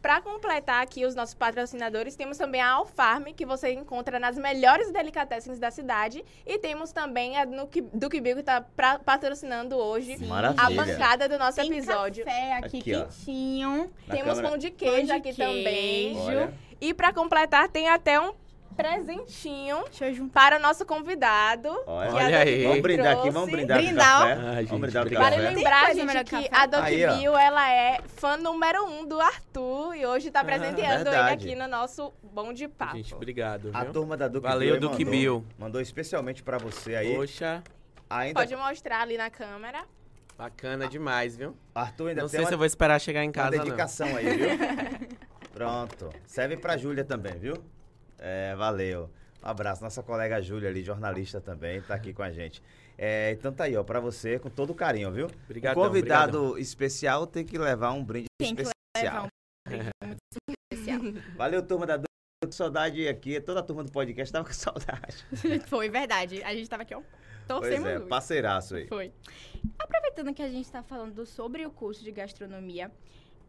Para 0.00 0.20
completar 0.20 0.82
aqui 0.82 1.04
os 1.04 1.16
nossos 1.16 1.34
patrocinadores, 1.34 2.14
temos 2.14 2.38
também 2.38 2.60
a 2.60 2.70
Alfarm, 2.70 3.24
que 3.34 3.44
você 3.44 3.72
encontra 3.72 4.20
nas 4.20 4.36
melhores 4.38 4.92
delicatessens 4.92 5.58
da 5.58 5.70
cidade. 5.72 6.24
E 6.46 6.58
temos 6.58 6.92
também 6.92 7.36
a 7.36 7.44
Nuke- 7.44 7.82
Duque 7.92 8.20
Bill, 8.20 8.34
que 8.36 8.40
está 8.40 8.60
patrocinando 9.04 9.76
hoje 9.76 10.16
Maravilha. 10.26 10.62
a 10.64 10.70
bancada 10.70 11.28
do 11.28 11.38
nosso 11.38 11.56
Tem 11.56 11.72
episódio. 11.72 12.24
café 12.24 12.52
aqui, 12.54 12.66
Aqui, 12.78 12.82
quentinho. 12.82 13.90
Temos 14.08 14.28
câmera. 14.34 14.48
pão 14.48 14.58
de 14.58 14.70
queijo 14.70 14.96
Pão 14.96 15.04
de 15.06 15.12
aqui 15.12 15.34
também. 15.34 15.71
Queijo. 15.72 16.20
Olha. 16.20 16.54
E 16.80 16.92
para 16.94 17.12
completar, 17.12 17.68
tem 17.68 17.88
até 17.88 18.18
um 18.20 18.32
presentinho 18.76 19.84
Deixa 19.84 20.06
eu 20.08 20.14
juntar. 20.14 20.40
para 20.40 20.58
o 20.58 20.62
nosso 20.62 20.84
convidado. 20.86 21.68
Olha. 21.86 22.10
a 22.10 22.14
Olha 22.14 22.38
aí. 22.38 22.62
Vamos 22.64 22.80
brindar 22.80 23.18
aqui, 23.18 23.30
vamos 23.30 23.50
brindar 23.50 23.78
Brindar, 23.78 24.20
café. 24.20 24.32
Ai, 24.32 24.56
gente, 24.56 24.68
vamos 24.68 24.80
brindar 24.80 25.10
café. 25.10 25.30
Tem 25.30 25.54
lembrar, 25.54 25.94
gente, 25.94 26.24
que 26.24 26.42
que 26.48 26.48
a 26.54 26.66
Doc 26.66 26.82
Aí, 26.82 27.06
ó. 27.06 27.14
Bill, 27.16 27.36
ela 27.36 27.70
é 27.70 28.00
fã 28.16 28.36
número 28.36 28.84
um 28.86 29.06
do 29.06 29.20
Arthur 29.20 29.94
e 29.94 30.06
hoje 30.06 30.30
tá 30.30 30.42
presenteando 30.42 31.00
ele 31.08 31.10
verdade. 31.10 31.46
aqui 31.46 31.54
no 31.54 31.68
nosso 31.68 32.12
Bom 32.22 32.52
de 32.52 32.66
Papo. 32.66 32.96
Gente, 32.96 33.14
obrigado. 33.14 33.70
A 33.74 33.84
viu? 33.84 33.92
turma 33.92 34.16
da 34.16 34.26
Duque 34.28 34.48
Valeu, 34.48 34.80
Duque 34.80 35.04
mandou, 35.04 35.10
Bill. 35.20 35.46
Mandou 35.58 35.80
especialmente 35.80 36.42
para 36.42 36.58
você 36.58 36.94
aí. 36.96 37.14
Poxa, 37.14 37.62
Ainda 38.08 38.40
Pode 38.40 38.54
mostrar 38.56 39.00
ali 39.02 39.16
na 39.16 39.30
câmera. 39.30 39.84
bacana 40.36 40.86
demais, 40.86 41.36
viu? 41.36 41.56
Arthur 41.74 42.08
ainda 42.08 42.22
Não 42.22 42.28
tem 42.28 42.38
sei 42.38 42.40
uma, 42.40 42.48
se 42.48 42.54
eu 42.54 42.58
vou 42.58 42.66
esperar 42.66 42.98
chegar 43.00 43.22
em 43.24 43.28
uma 43.28 43.32
casa, 43.32 43.56
não. 43.56 43.64
dedicação 43.64 44.06
aí, 44.16 44.24
viu? 44.36 44.48
Pronto. 45.52 46.10
Serve 46.26 46.56
pra 46.56 46.76
Júlia 46.76 47.04
também, 47.04 47.38
viu? 47.38 47.54
É, 48.18 48.54
valeu. 48.56 49.10
Um 49.42 49.48
abraço. 49.48 49.82
Nossa 49.82 50.02
colega 50.02 50.40
Júlia 50.40 50.68
ali, 50.68 50.82
jornalista 50.82 51.40
também, 51.40 51.80
tá 51.82 51.94
aqui 51.94 52.12
com 52.12 52.22
a 52.22 52.30
gente. 52.30 52.62
É, 52.96 53.32
então 53.32 53.52
tá 53.52 53.64
aí, 53.64 53.76
ó, 53.76 53.82
pra 53.82 54.00
você, 54.00 54.38
com 54.38 54.48
todo 54.48 54.74
carinho, 54.74 55.10
viu? 55.10 55.26
Obrigadão, 55.44 55.82
o 55.82 55.86
convidado 55.86 56.58
especial 56.58 57.26
tem 57.26 57.44
que 57.44 57.58
levar 57.58 57.92
um 57.92 58.04
brinde 58.04 58.26
Tem 58.38 58.54
que 58.54 58.62
especial. 58.62 59.04
levar 59.04 59.24
um 59.24 59.28
brinde 59.68 59.90
muito 60.06 60.58
especial. 60.72 61.00
Valeu, 61.36 61.66
turma 61.66 61.86
da 61.86 62.00
com 62.44 62.50
saudade 62.52 63.06
aqui. 63.08 63.40
Toda 63.40 63.60
a 63.60 63.62
turma 63.62 63.84
do 63.84 63.92
podcast 63.92 64.32
tava 64.32 64.44
com 64.44 64.52
saudade. 64.54 65.24
Foi 65.68 65.88
verdade. 65.88 66.42
A 66.42 66.54
gente 66.54 66.68
tava 66.68 66.82
aqui, 66.82 66.94
ó. 66.94 67.00
Pois 67.00 67.46
Torcemos 67.46 67.88
é, 67.88 67.94
muito. 67.98 68.08
parceiraço 68.08 68.76
aí. 68.76 68.86
Foi. 68.88 69.12
Aproveitando 69.78 70.32
que 70.34 70.42
a 70.42 70.48
gente 70.48 70.64
está 70.64 70.82
falando 70.82 71.26
sobre 71.26 71.66
o 71.66 71.70
curso 71.70 72.02
de 72.04 72.12
gastronomia, 72.12 72.90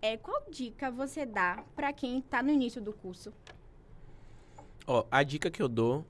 é, 0.04 0.18
qual 0.18 0.44
dica 0.52 0.92
você 0.92 1.26
dá 1.26 1.64
para 1.78 1.94
quem 1.94 2.20
está 2.20 2.44
no 2.44 2.52
início 2.52 2.82
do 2.82 2.92
curso? 2.92 3.34
Ó, 4.86 5.08
a 5.10 5.24
dica 5.24 5.50
que 5.50 5.62
eu 5.62 5.70
dou 5.70 6.06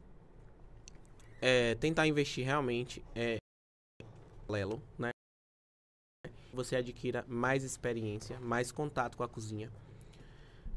é 1.39 1.76
tentar 1.76 2.08
investir 2.08 2.44
realmente 2.44 3.06
é 3.14 3.38
paralelo, 4.48 4.82
né? 4.98 5.12
Você 6.52 6.76
adquira 6.76 7.24
mais 7.28 7.64
experiência, 7.64 8.39
mais 8.39 8.72
contato 8.72 9.16
com 9.16 9.24
a 9.24 9.30
cozinha. 9.30 9.72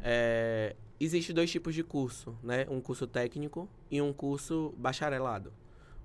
É, 0.03 0.77
Existem 1.01 1.35
dois 1.35 1.51
tipos 1.51 1.75
de 1.75 1.83
curso, 1.83 2.39
né? 2.43 2.67
Um 2.69 2.83
curso 2.83 3.07
técnico 3.07 3.67
e 3.91 4.01
um 4.01 4.13
curso 4.13 4.75
bacharelado. 4.77 5.55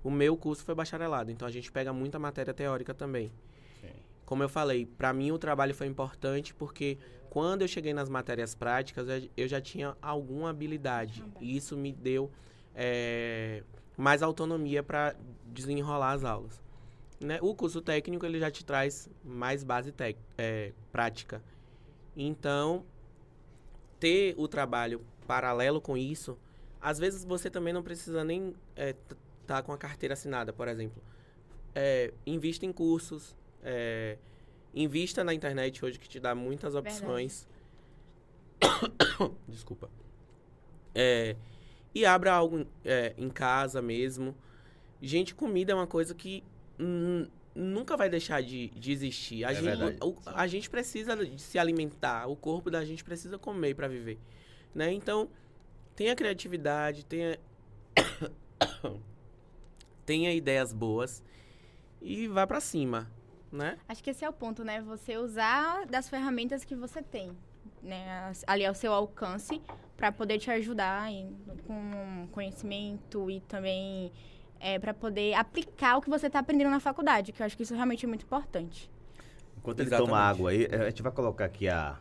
O 0.02 0.10
meu 0.10 0.34
curso 0.36 0.64
foi 0.64 0.74
bacharelado, 0.74 1.30
então 1.30 1.46
a 1.46 1.50
gente 1.50 1.70
pega 1.70 1.92
muita 1.92 2.18
matéria 2.18 2.54
teórica 2.54 2.94
também. 2.94 3.30
Como 4.24 4.42
eu 4.42 4.48
falei, 4.48 4.86
para 4.86 5.12
mim 5.12 5.30
o 5.32 5.38
trabalho 5.38 5.74
foi 5.74 5.86
importante 5.86 6.54
porque 6.54 6.98
quando 7.28 7.62
eu 7.62 7.68
cheguei 7.68 7.94
nas 7.94 8.08
matérias 8.08 8.54
práticas, 8.54 9.06
eu- 9.36 9.48
já 9.48 9.60
tinha 9.60 9.96
alguma 10.02 10.50
habilidade. 10.50 11.24
E 11.40 11.56
isso 11.56 11.76
me 11.76 11.92
deu 11.92 12.30
é, 12.74 13.62
mais 13.96 14.22
autonomia 14.22 14.82
para 14.82 15.14
desenrolar 15.46 16.12
as 16.12 16.24
aulas. 16.24 16.62
Né? 17.20 17.38
O 17.40 17.54
curso 17.54 17.80
técnico 17.80 18.26
ele 18.26 18.38
já 18.38 18.50
te 18.50 18.64
traz 18.64 19.08
mais 19.24 19.62
base 19.62 19.94
é, 20.36 20.72
prática. 20.90 21.42
Então, 22.16 22.84
ter 24.00 24.34
o 24.36 24.48
trabalho 24.48 25.00
paralelo 25.26 25.80
com 25.80 25.96
isso, 25.96 26.36
às 26.80 26.98
vezes 26.98 27.24
você 27.24 27.48
também 27.48 27.72
não 27.72 27.82
precisa 27.82 28.24
nem 28.24 28.54
estar 28.76 28.96
tá 29.46 29.62
com 29.62 29.72
a 29.72 29.78
carteira 29.78 30.14
assinada, 30.14 30.52
por 30.52 30.66
exemplo. 30.68 31.00
É, 31.74 32.12
invista 32.26 32.66
em 32.66 32.72
cursos, 32.72 33.36
é, 33.62 34.18
invista 34.74 35.22
na 35.24 35.32
internet 35.34 35.84
hoje 35.84 35.98
que 35.98 36.08
te 36.08 36.18
dá 36.20 36.34
muitas 36.34 36.74
opções. 36.74 37.48
Desculpa. 39.48 39.90
É, 40.94 41.36
e 41.94 42.04
abra 42.04 42.32
algo 42.32 42.66
é, 42.84 43.14
em 43.16 43.28
casa 43.28 43.80
mesmo. 43.82 44.34
Gente, 45.00 45.34
comida 45.34 45.72
é 45.72 45.74
uma 45.74 45.86
coisa 45.86 46.14
que 46.14 46.42
nunca 47.54 47.96
vai 47.96 48.08
deixar 48.08 48.42
de, 48.42 48.68
de 48.70 48.92
existir. 48.92 49.44
A, 49.44 49.52
É 49.52 49.54
gente, 49.54 49.98
o- 50.02 50.16
a 50.26 50.46
gente 50.46 50.70
precisa 50.70 51.14
de 51.16 51.40
se 51.40 51.58
alimentar, 51.58 52.26
o 52.28 52.36
corpo 52.36 52.70
da 52.70 52.84
gente 52.84 53.04
precisa 53.04 53.38
comer 53.38 53.74
para 53.74 53.88
viver. 53.88 54.18
Né? 54.74 54.92
Então, 54.92 55.28
tenha 55.94 56.14
criatividade, 56.16 57.04
tenha, 57.04 57.38
tenha 60.06 60.32
ideias 60.32 60.72
boas 60.72 61.22
e 62.00 62.26
vá 62.28 62.46
para 62.46 62.60
cima. 62.60 63.10
Né? 63.52 63.76
Acho 63.86 64.02
que 64.02 64.08
esse 64.10 64.24
é 64.24 64.28
o 64.28 64.32
ponto, 64.32 64.64
né? 64.64 64.80
Você 64.80 65.18
usar 65.18 65.84
das 65.86 66.08
ferramentas 66.08 66.64
que 66.64 66.74
você 66.74 67.02
tem, 67.02 67.36
né? 67.82 68.32
Ali 68.46 68.64
ao 68.64 68.74
seu 68.74 68.92
alcance 68.94 69.60
para 69.94 70.10
poder 70.10 70.38
te 70.38 70.50
ajudar 70.50 71.12
em- 71.12 71.36
com 71.66 72.26
conhecimento 72.32 73.30
e 73.30 73.40
também 73.42 74.10
é, 74.58 74.78
para 74.78 74.94
poder 74.94 75.34
aplicar 75.34 75.96
o 75.96 76.00
que 76.00 76.08
você 76.08 76.28
está 76.28 76.38
aprendendo 76.38 76.70
na 76.70 76.78
faculdade, 76.80 77.32
que 77.32 77.42
eu 77.42 77.46
acho 77.46 77.56
que 77.56 77.64
isso 77.64 77.74
realmente 77.74 78.06
é 78.06 78.08
muito 78.08 78.24
importante. 78.24 78.88
Enquanto 79.58 79.80
ele 79.80 79.88
Exatamente. 79.88 80.08
toma 80.08 80.22
água 80.22 80.50
aí, 80.50 80.66
a 80.72 80.84
gente 80.88 81.02
vai 81.02 81.10
colocar 81.12 81.44
aqui 81.44 81.68
a, 81.68 81.98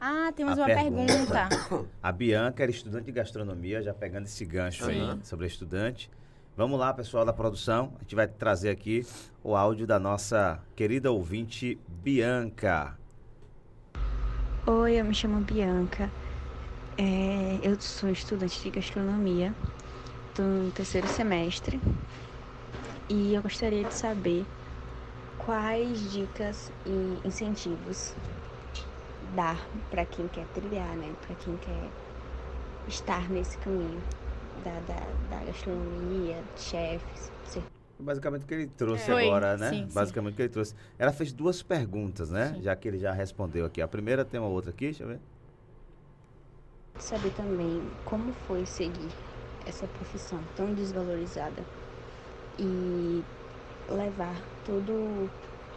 Ah, 0.00 0.30
temos 0.34 0.56
A 0.56 0.62
uma 0.62 0.66
pergunta. 0.66 1.48
pergunta. 1.48 1.88
A 2.02 2.12
Bianca 2.12 2.62
era 2.62 2.70
estudante 2.70 3.06
de 3.06 3.12
gastronomia, 3.12 3.82
já 3.82 3.92
pegando 3.92 4.24
esse 4.26 4.44
gancho 4.44 4.84
aí 4.86 4.94
Sim. 5.00 5.20
sobre 5.24 5.46
a 5.46 5.48
estudante. 5.48 6.08
Vamos 6.56 6.80
lá, 6.80 6.90
pessoal 6.94 7.22
da 7.22 7.34
produção. 7.34 7.92
A 7.98 8.02
gente 8.02 8.14
vai 8.14 8.26
trazer 8.26 8.70
aqui 8.70 9.06
o 9.44 9.54
áudio 9.54 9.86
da 9.86 9.98
nossa 9.98 10.58
querida 10.74 11.12
ouvinte 11.12 11.78
Bianca. 11.86 12.96
Oi, 14.66 14.98
eu 14.98 15.04
me 15.04 15.14
chamo 15.14 15.38
Bianca. 15.42 16.10
É, 16.96 17.58
eu 17.62 17.78
sou 17.78 18.08
estudante 18.08 18.58
de 18.62 18.70
gastronomia, 18.70 19.54
no 20.38 20.70
terceiro 20.70 21.06
semestre 21.08 21.78
e 23.06 23.34
eu 23.34 23.42
gostaria 23.42 23.84
de 23.84 23.92
saber 23.92 24.46
quais 25.44 26.10
dicas 26.10 26.72
e 26.86 27.20
incentivos 27.22 28.14
dar 29.34 29.58
para 29.90 30.06
quem 30.06 30.26
quer 30.28 30.46
trilhar, 30.54 30.96
né? 30.96 31.12
Para 31.26 31.36
quem 31.36 31.54
quer 31.58 31.90
estar 32.88 33.28
nesse 33.28 33.58
caminho 33.58 34.00
da, 34.64 34.80
da, 34.80 35.36
da 35.38 35.44
gastronomia, 35.44 36.42
de 36.54 36.60
chefes, 36.60 37.30
Basicamente 37.98 38.42
o 38.44 38.46
que 38.46 38.54
ele 38.54 38.66
trouxe 38.66 39.10
É. 39.10 39.14
agora, 39.24 39.56
Foi, 39.56 39.66
né? 39.66 39.70
sim, 39.70 39.86
sim. 39.88 39.94
Basicamente 39.94 40.34
o 40.34 40.36
que 40.36 40.42
ele 40.42 40.48
trouxe. 40.50 40.74
Ela 40.98 41.12
fez 41.12 41.32
duas 41.32 41.62
perguntas, 41.62 42.30
né? 42.30 42.52
Sim. 42.54 42.62
Já 42.62 42.76
que 42.76 42.86
ele 42.88 42.98
já 42.98 43.10
respondeu 43.12 43.64
aqui. 43.64 43.80
A 43.80 43.88
primeira 43.88 44.24
tem 44.24 44.38
uma 44.38 44.48
outra 44.50 44.70
aqui, 44.70 44.84
deixa 44.86 45.04
eu 45.04 45.08
ver. 45.08 45.18
saber 46.98 47.30
também 47.34 47.82
como 48.04 48.32
foi 48.46 48.64
seguir 48.66 49.10
essa 49.66 49.86
profissão 49.86 50.40
tão 50.56 50.72
desvalorizada 50.74 51.62
e 52.58 53.22
levar 53.90 54.36
todo 54.64 55.30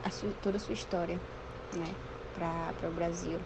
a 0.04 0.10
sua, 0.10 0.30
toda 0.44 0.58
a 0.58 0.60
sua 0.60 0.74
história 0.74 1.20
né, 1.76 1.96
para 2.36 2.88
o 2.90 2.94
Brasil. 2.94 3.40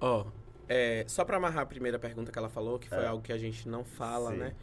Ó, 0.00 0.24
é, 0.72 1.04
só 1.08 1.24
pra 1.24 1.36
amarrar 1.36 1.64
a 1.64 1.66
primeira 1.66 1.98
pergunta 1.98 2.30
que 2.30 2.38
ela 2.38 2.48
falou, 2.48 2.78
que 2.78 2.88
foi 2.88 2.98
É. 3.02 3.06
algo 3.08 3.20
que 3.22 3.32
a 3.32 3.36
gente 3.38 3.68
não 3.68 3.84
fala, 3.84 4.30
Sim. 4.30 4.36
né? 4.36 4.54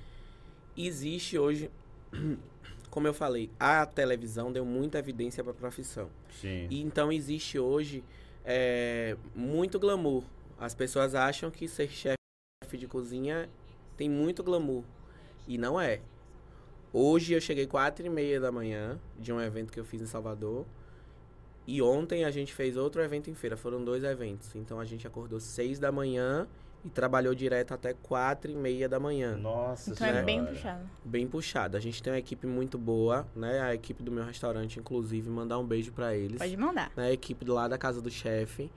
Existe 0.77 1.37
hoje, 1.37 1.69
como 2.89 3.05
eu 3.07 3.13
falei, 3.13 3.51
a 3.59 3.85
televisão 3.85 4.49
deu 4.51 4.63
muita 4.65 4.99
evidência 4.99 5.43
pra 5.43 5.53
profissão. 5.53 6.09
Sim. 6.39 6.67
E 6.69 6.81
então 6.81 7.11
existe 7.11 7.59
hoje 7.59 8.03
é, 8.45 9.17
muito 9.35 9.77
glamour. 9.77 10.23
As 10.57 10.73
pessoas 10.73 11.13
acham 11.13 11.51
que 11.51 11.67
ser 11.67 11.89
chefe 11.89 12.17
de 12.77 12.87
cozinha 12.87 13.49
tem 13.97 14.09
muito 14.09 14.41
glamour. 14.43 14.83
E 15.45 15.57
não 15.57 15.79
é. 15.79 15.99
Hoje 16.93 17.33
eu 17.33 17.41
cheguei 17.41 17.67
quatro 17.67 18.05
e 18.05 18.09
meia 18.09 18.39
da 18.39 18.51
manhã 18.51 18.97
de 19.19 19.33
um 19.33 19.41
evento 19.41 19.73
que 19.73 19.79
eu 19.79 19.83
fiz 19.85 20.01
em 20.01 20.05
Salvador. 20.05 20.65
E 21.67 21.81
ontem 21.81 22.23
a 22.23 22.31
gente 22.31 22.53
fez 22.53 22.77
outro 22.77 23.01
evento 23.01 23.29
em 23.29 23.33
feira. 23.35 23.57
Foram 23.57 23.83
dois 23.83 24.03
eventos. 24.03 24.55
Então 24.55 24.79
a 24.79 24.85
gente 24.85 25.05
acordou 25.05 25.39
seis 25.39 25.77
da 25.77 25.91
manhã 25.91 26.47
e 26.85 26.89
trabalhou 26.89 27.35
direto 27.35 27.73
até 27.73 27.93
quatro 27.93 28.49
e 28.49 28.55
meia 28.55 28.87
da 28.87 28.99
manhã 28.99 29.35
Nossa 29.35 29.89
Então 29.91 30.07
é 30.07 30.21
bem 30.23 30.35
Senhora. 30.37 30.53
puxado. 30.53 30.89
bem 31.03 31.27
puxado. 31.27 31.75
A 31.75 31.79
gente 31.79 32.01
tem 32.01 32.13
uma 32.13 32.19
equipe 32.19 32.47
muito 32.47 32.77
boa, 32.77 33.27
né? 33.35 33.59
A 33.61 33.73
equipe 33.73 34.01
do 34.01 34.11
meu 34.11 34.23
restaurante, 34.23 34.79
inclusive, 34.79 35.29
mandar 35.29 35.59
um 35.59 35.65
beijo 35.65 35.91
pra 35.91 36.15
eles. 36.15 36.37
Pode 36.37 36.55
mandar. 36.55 36.91
Né? 36.95 37.07
A 37.07 37.11
equipe 37.11 37.43
lá 37.49 37.67
da 37.67 37.77
casa 37.77 37.99
do 38.01 38.09
chefe, 38.09 38.71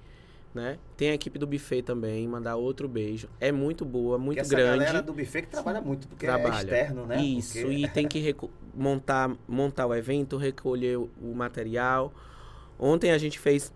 né? 0.53 0.77
Tem 0.97 1.11
a 1.11 1.15
equipe 1.15 1.39
do 1.39 1.47
buffet 1.47 1.83
também, 1.83 2.27
mandar 2.27 2.57
outro 2.57 2.89
beijo. 2.89 3.29
É 3.39 3.53
muito 3.53 3.85
boa, 3.85 4.19
muito 4.19 4.39
Porque 4.39 4.41
essa 4.41 4.57
grande. 4.57 4.79
galera 4.85 5.03
do 5.03 5.13
buffet 5.13 5.43
que 5.43 5.49
trabalha 5.49 5.81
muito, 5.81 6.09
porque 6.09 6.27
é 6.27 6.29
Trabalha. 6.31 6.55
externo, 6.65 7.07
né? 7.07 7.23
Isso, 7.23 7.61
Porque- 7.61 7.73
e 7.73 7.89
tem 7.89 8.09
que 8.09 8.35
montar, 8.75 9.31
montar 9.47 9.87
o 9.87 9.95
evento, 9.95 10.37
recolher 10.37 10.97
o 10.99 11.35
material. 11.37 12.13
Ontem 12.83 13.13
a 13.13 13.19
gente 13.19 13.39
fez 13.39 13.71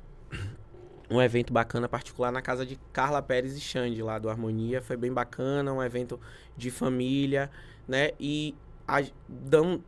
um 1.11 1.21
evento 1.21 1.53
bacana 1.53 1.87
particular 1.87 2.33
na 2.33 2.41
casa 2.41 2.65
de 2.65 2.77
Carla 2.91 3.21
Pérez 3.21 3.55
e 3.55 3.61
Xande, 3.61 4.03
lá 4.03 4.19
do 4.19 4.31
Harmonia. 4.31 4.81
Foi 4.81 4.97
bem 4.97 5.13
bacana, 5.13 5.71
um 5.75 5.83
evento 5.83 6.19
de 6.57 6.71
família, 6.71 7.51
né? 7.87 8.13
E 8.19 8.55
a, 8.89 9.05
dão, 9.29 9.85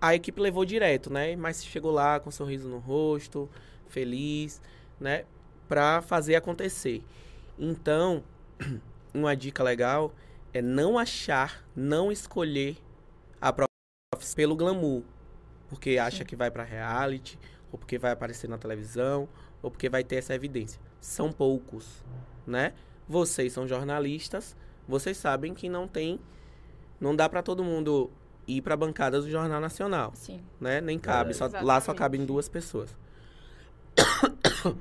a 0.00 0.14
equipe 0.14 0.40
levou 0.40 0.64
direto, 0.64 1.12
né? 1.12 1.36
Mas 1.36 1.62
chegou 1.62 1.90
lá 1.90 2.18
com 2.18 2.30
um 2.30 2.32
sorriso 2.32 2.70
no 2.70 2.78
rosto, 2.78 3.50
feliz, 3.86 4.62
né? 4.98 5.26
Pra 5.68 6.00
fazer 6.00 6.34
acontecer. 6.34 7.04
Então, 7.58 8.24
uma 9.12 9.36
dica 9.36 9.62
legal 9.62 10.14
é 10.54 10.62
não 10.62 10.98
achar, 10.98 11.68
não 11.76 12.10
escolher 12.10 12.78
a 13.38 13.52
profissão 13.52 14.36
pelo 14.36 14.56
glamour. 14.56 15.02
Porque 15.68 15.98
acha 15.98 16.24
que 16.24 16.34
vai 16.34 16.50
pra 16.50 16.64
reality, 16.64 17.38
ou 17.72 17.78
porque 17.78 17.98
vai 17.98 18.12
aparecer 18.12 18.48
na 18.48 18.58
televisão, 18.58 19.28
ou 19.62 19.70
porque 19.70 19.88
vai 19.88 20.04
ter 20.04 20.16
essa 20.16 20.34
evidência. 20.34 20.80
São 21.00 21.32
poucos, 21.32 22.04
né? 22.46 22.72
Vocês 23.08 23.52
são 23.52 23.66
jornalistas, 23.66 24.56
vocês 24.86 25.16
sabem 25.16 25.54
que 25.54 25.68
não 25.68 25.86
tem 25.88 26.20
não 27.00 27.14
dá 27.14 27.28
pra 27.28 27.42
todo 27.42 27.62
mundo 27.62 28.10
ir 28.46 28.62
pra 28.62 28.76
bancada 28.76 29.20
do 29.20 29.30
Jornal 29.30 29.60
Nacional, 29.60 30.12
Sim. 30.14 30.40
né? 30.60 30.80
Nem 30.80 30.98
cabe, 30.98 31.32
só, 31.34 31.48
lá 31.62 31.80
só 31.80 31.94
cabem 31.94 32.24
duas 32.24 32.48
pessoas. 32.48 32.96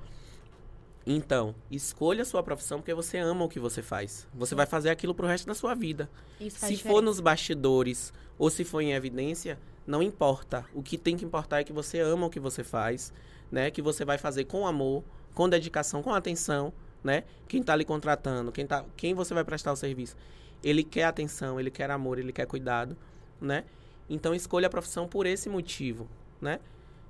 Então, 1.10 1.56
escolha 1.72 2.24
a 2.24 2.26
sua 2.26 2.44
profissão 2.44 2.80
porque 2.80 2.94
você 2.94 3.18
ama 3.18 3.46
o 3.46 3.48
que 3.48 3.62
você 3.62 3.82
faz. 3.82 4.28
Você 4.34 4.54
vai 4.54 4.66
fazer 4.66 4.90
aquilo 4.90 5.16
pro 5.16 5.26
resto 5.26 5.48
da 5.48 5.54
sua 5.54 5.74
vida. 5.74 6.10
Isso 6.38 6.58
Se 6.58 6.66
for 6.66 6.68
diferença. 6.74 7.02
nos 7.02 7.20
bastidores 7.22 8.14
ou 8.38 8.50
se 8.50 8.66
for 8.66 8.82
em 8.82 8.92
evidência, 8.92 9.58
não 9.88 10.04
importa. 10.04 10.66
O 10.74 10.84
que 10.84 10.98
tem 10.98 11.16
que 11.18 11.24
importar 11.26 11.62
é 11.62 11.64
que 11.64 11.74
você 11.74 12.00
ama 12.00 12.28
o 12.28 12.30
que 12.30 12.40
você 12.40 12.64
faz, 12.64 13.14
né? 13.52 13.72
Que 13.72 13.82
você 13.82 14.04
vai 14.04 14.18
fazer 14.18 14.44
com 14.44 14.68
amor, 14.68 15.04
com 15.34 15.48
dedicação, 15.48 16.04
com 16.04 16.14
atenção, 16.14 16.74
né? 17.04 17.24
Quem 17.48 17.64
tá 17.64 17.76
lhe 17.76 17.86
contratando, 17.86 18.52
quem, 18.52 18.68
tá, 18.68 18.84
quem 18.98 19.14
você 19.14 19.34
vai 19.34 19.44
prestar 19.46 19.72
o 19.72 19.76
serviço, 19.76 20.16
ele 20.64 20.84
quer 20.84 21.06
atenção, 21.06 21.60
ele 21.60 21.72
quer 21.72 21.90
amor, 21.90 22.20
ele 22.20 22.34
quer 22.34 22.46
cuidado, 22.46 22.98
né? 23.40 23.64
Então 24.10 24.36
escolha 24.36 24.68
a 24.68 24.70
profissão 24.70 25.08
por 25.08 25.26
esse 25.26 25.48
motivo, 25.50 26.08
né? 26.42 26.60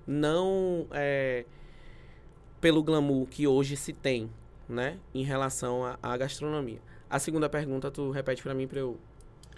Não 0.05 0.87
é, 0.91 1.45
pelo 2.61 2.83
glamour 2.83 3.27
que 3.27 3.47
hoje 3.47 3.75
se 3.75 3.93
tem, 3.93 4.29
né? 4.69 4.99
Em 5.13 5.23
relação 5.23 5.83
à- 6.01 6.17
gastronomia. 6.17 6.79
A 7.09 7.19
segunda 7.19 7.49
pergunta, 7.49 7.89
tu 7.89 8.11
repete 8.11 8.43
pra 8.43 8.53
mim 8.53 8.67
pra 8.67 8.79
eu 8.79 8.97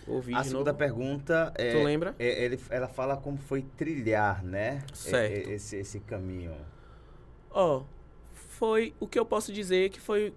ouvir 0.10 0.36
A 0.36 0.44
segunda 0.44 0.72
novo. 0.72 0.78
pergunta 0.78 1.54
é, 1.56 1.72
Tu 1.72 1.84
lembra? 1.84 2.16
é- 2.20 2.44
ele, 2.46 2.60
ela 2.70 2.88
fala 2.88 3.16
como 3.18 3.38
foi 3.38 3.62
trilhar, 3.78 4.44
né? 4.44 4.84
Certo. 4.94 5.48
E- 5.48 5.52
e- 5.52 5.54
Esse, 5.54 5.78
esse 5.78 6.00
caminho. 6.02 6.56
Ó, 7.52 7.84
foi 8.34 8.94
o 9.00 9.08
que 9.08 9.18
eu 9.20 9.26
posso 9.26 9.52
dizer 9.54 9.90
que 9.90 10.00
foi 10.00 10.34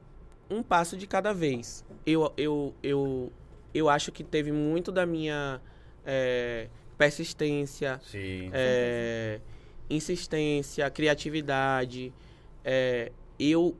um 0.50 0.62
passo 0.62 0.96
de 0.96 1.06
cada 1.06 1.32
vez. 1.32 1.84
Eu, 2.06 2.32
eu, 2.36 2.74
eu, 2.82 3.32
eu 3.74 3.88
acho 3.88 4.12
que 4.12 4.22
teve 4.22 4.52
muito 4.52 4.90
da 4.92 5.06
minha 5.06 5.60
é, 6.04 6.68
persistência, 6.98 8.00
Sim. 8.02 8.50
é, 8.52 9.40
insistência, 9.88 10.88
criatividade. 10.90 12.12
É, 12.64 13.12
eu, 13.38 13.76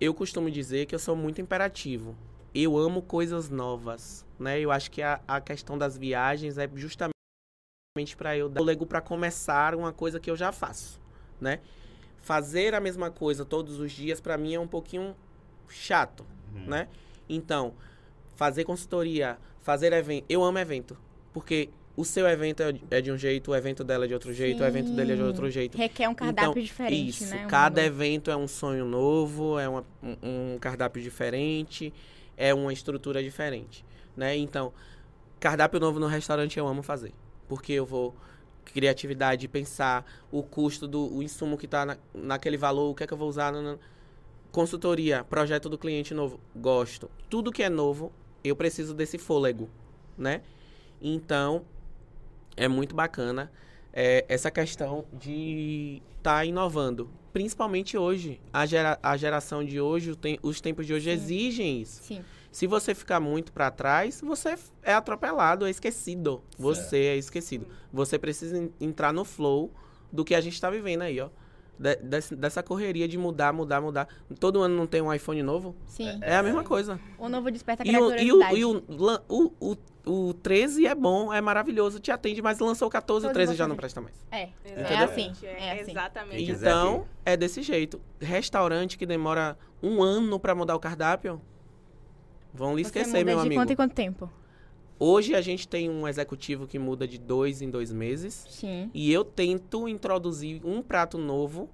eu 0.00 0.12
costumo 0.14 0.50
dizer 0.50 0.86
que 0.86 0.94
eu 0.94 0.98
sou 0.98 1.14
muito 1.16 1.40
imperativo. 1.40 2.16
Eu 2.60 2.76
amo 2.76 3.00
coisas 3.02 3.48
novas, 3.48 4.26
né? 4.36 4.58
Eu 4.58 4.72
acho 4.72 4.90
que 4.90 5.00
a, 5.00 5.20
a 5.28 5.40
questão 5.40 5.78
das 5.78 5.96
viagens 5.96 6.58
é 6.58 6.68
justamente 6.74 7.12
para 8.16 8.36
eu 8.36 8.48
dar 8.48 8.58
fôlego 8.58 8.84
para 8.84 9.00
começar 9.00 9.76
uma 9.76 9.92
coisa 9.92 10.18
que 10.18 10.28
eu 10.28 10.34
já 10.36 10.50
faço, 10.50 11.00
né? 11.40 11.60
Fazer 12.20 12.74
a 12.74 12.80
mesma 12.80 13.12
coisa 13.12 13.44
todos 13.44 13.78
os 13.78 13.92
dias 13.92 14.20
para 14.20 14.36
mim 14.36 14.54
é 14.54 14.58
um 14.60 14.66
pouquinho 14.66 15.14
chato, 15.68 16.26
Uhum. 16.52 16.64
né? 16.66 16.88
Então, 17.28 17.74
fazer 18.34 18.64
consultoria, 18.64 19.38
fazer 19.60 19.92
evento, 19.92 20.24
eu 20.28 20.42
amo 20.42 20.58
evento, 20.58 20.98
porque 21.32 21.68
o 21.96 22.04
seu 22.04 22.26
evento 22.26 22.60
é 22.64 22.72
de- 22.72 22.82
é 22.90 23.12
um 23.12 23.16
jeito, 23.18 23.52
o 23.52 23.54
evento 23.54 23.84
dela 23.84 24.04
é 24.04 24.08
de 24.08 24.14
outro 24.14 24.32
jeito, 24.32 24.64
o 24.64 24.66
evento 24.66 24.90
dele 24.92 25.12
é 25.12 25.16
de 25.16 25.22
outro 25.22 25.48
jeito. 25.48 25.78
Requer 25.78 26.08
um 26.08 26.14
cardápio 26.14 26.50
Então, 26.50 26.62
diferente, 26.62 27.08
Isso, 27.22 27.34
né? 27.36 27.44
Um 27.44 27.48
cada 27.48 27.84
evento 27.84 28.32
é 28.32 28.36
um 28.36 28.48
sonho 28.48 28.84
novo, 28.84 29.58
é 29.60 29.68
uma- 29.68 29.84
um, 30.02 30.54
um 30.54 30.58
cardápio 30.58 31.00
diferente, 31.00 31.92
é 32.38 32.54
uma 32.54 32.72
estrutura 32.72 33.22
diferente, 33.22 33.84
né? 34.16 34.36
Então, 34.36 34.72
cardápio 35.40 35.80
novo 35.80 36.00
no 36.00 36.06
restaurante 36.06 36.58
eu 36.58 36.66
amo 36.66 36.82
fazer, 36.82 37.12
porque 37.48 37.72
eu 37.72 37.84
vou 37.84 38.14
criatividade, 38.64 39.48
pensar 39.48 40.04
o 40.30 40.42
custo 40.42 40.86
do 40.86 41.14
o 41.14 41.22
insumo 41.22 41.58
que 41.58 41.64
está 41.66 41.84
na, 41.84 41.98
naquele 42.14 42.56
valor, 42.56 42.90
o 42.90 42.94
que 42.94 43.02
é 43.02 43.06
que 43.06 43.12
eu 43.12 43.18
vou 43.18 43.28
usar, 43.28 43.52
no- 43.52 43.78
consultoria, 44.52 45.24
projeto 45.24 45.68
do 45.68 45.76
cliente 45.76 46.14
novo, 46.14 46.40
gosto. 46.54 47.10
Tudo 47.28 47.52
que 47.52 47.62
é 47.62 47.68
novo, 47.68 48.12
eu 48.44 48.54
preciso 48.56 48.94
desse 48.94 49.18
fôlego, 49.18 49.68
né? 50.16 50.42
Então, 51.02 51.64
é 52.56 52.68
muito 52.68 52.94
bacana 52.94 53.50
é, 53.92 54.24
essa 54.28 54.50
questão 54.50 55.04
de 55.12 56.02
estar 56.28 56.44
inovando. 56.44 57.08
Principalmente 57.32 57.96
hoje. 57.96 58.40
A, 58.52 58.66
gera, 58.66 58.98
a 59.02 59.16
geração 59.16 59.64
de 59.64 59.80
hoje, 59.80 60.14
tem- 60.16 60.38
os 60.42 60.60
tempos 60.60 60.86
de 60.86 60.92
hoje 60.92 61.04
Sim. 61.04 61.10
exigem 61.16 61.80
isso. 61.82 62.02
Sim. 62.02 62.20
Se 62.50 62.66
você 62.66 62.94
ficar 62.94 63.20
muito 63.20 63.52
para 63.52 63.70
trás, 63.70 64.20
você 64.20 64.56
é 64.82 64.92
atropelado, 64.92 65.66
é 65.66 65.70
esquecido. 65.70 66.42
Você 66.58 66.96
é 66.98 67.16
esquecido. 67.16 67.66
Você 67.92 68.18
precisa 68.18 68.56
en- 68.58 68.70
entrar 68.80 69.12
no 69.12 69.24
flow 69.24 69.70
do 70.10 70.24
que 70.24 70.34
a 70.34 70.40
gente 70.40 70.54
está 70.54 70.70
vivendo 70.70 71.02
aí, 71.02 71.20
ó. 71.20 71.28
de- 71.80 71.94
desse- 71.96 72.34
dessa 72.34 72.60
correria 72.60 73.06
de 73.06 73.16
mudar, 73.16 73.52
mudar, 73.52 73.80
mudar. 73.80 74.08
Todo 74.40 74.60
ano 74.60 74.74
não 74.74 74.84
tem 74.84 75.00
um 75.00 75.14
iPhone 75.14 75.40
novo? 75.44 75.76
Sim. 75.86 76.18
É, 76.22 76.34
a 76.36 76.42
mesma 76.42 76.64
coisa. 76.64 76.98
O 77.16 77.28
novo 77.28 77.48
desperta 77.52 77.84
E 77.86 77.96
o, 77.96 78.08
aquela 78.08 78.20
e 78.20 78.32
o, 78.32 78.56
e 78.56 78.64
o, 78.64 78.82
lan- 78.88 79.22
o, 79.28 79.52
o, 79.60 79.76
o 80.08 80.32
13 80.32 80.86
é 80.86 80.94
bom, 80.94 81.32
é 81.32 81.40
maravilhoso, 81.40 82.00
te 82.00 82.10
atende, 82.10 82.40
mas 82.40 82.58
lançou 82.58 82.88
o 82.88 82.90
14 82.90 83.26
e 83.26 83.28
o 83.28 83.28
Todos 83.28 83.34
13 83.34 83.46
vão 83.48 83.56
já 83.56 83.68
não 83.68 83.76
presta 83.76 84.00
mais. 84.00 84.14
É, 84.30 84.48
é 84.64 84.98
assim. 84.98 85.32
É, 85.42 85.46
É 85.46 85.80
assim. 85.80 85.90
Exatamente. 85.90 86.50
Então, 86.50 87.06
é 87.24 87.36
desse 87.36 87.62
jeito. 87.62 88.00
Restaurante 88.20 88.96
que 88.96 89.04
demora 89.04 89.56
um 89.82 90.02
ano 90.02 90.40
pra 90.40 90.54
mudar 90.54 90.74
o 90.74 90.80
cardápio, 90.80 91.40
vão 92.52 92.74
lhe 92.74 92.82
Você 92.82 92.88
esquecer, 92.88 93.18
muda 93.18 93.24
meu 93.24 93.36
de 93.36 93.40
amigo. 93.46 93.60
quanto 93.60 93.72
em 93.72 93.76
quanto 93.76 93.94
tempo? 93.94 94.30
Hoje 94.98 95.34
a 95.34 95.40
gente 95.40 95.68
tem 95.68 95.88
um 95.88 96.08
executivo 96.08 96.66
que 96.66 96.78
muda 96.78 97.06
de 97.06 97.18
dois 97.18 97.62
em 97.62 97.70
dois 97.70 97.92
meses. 97.92 98.46
Sim. 98.48 98.90
E 98.92 99.12
eu 99.12 99.24
tento 99.24 99.86
introduzir 99.88 100.60
um 100.64 100.82
prato 100.82 101.16
novo, 101.18 101.70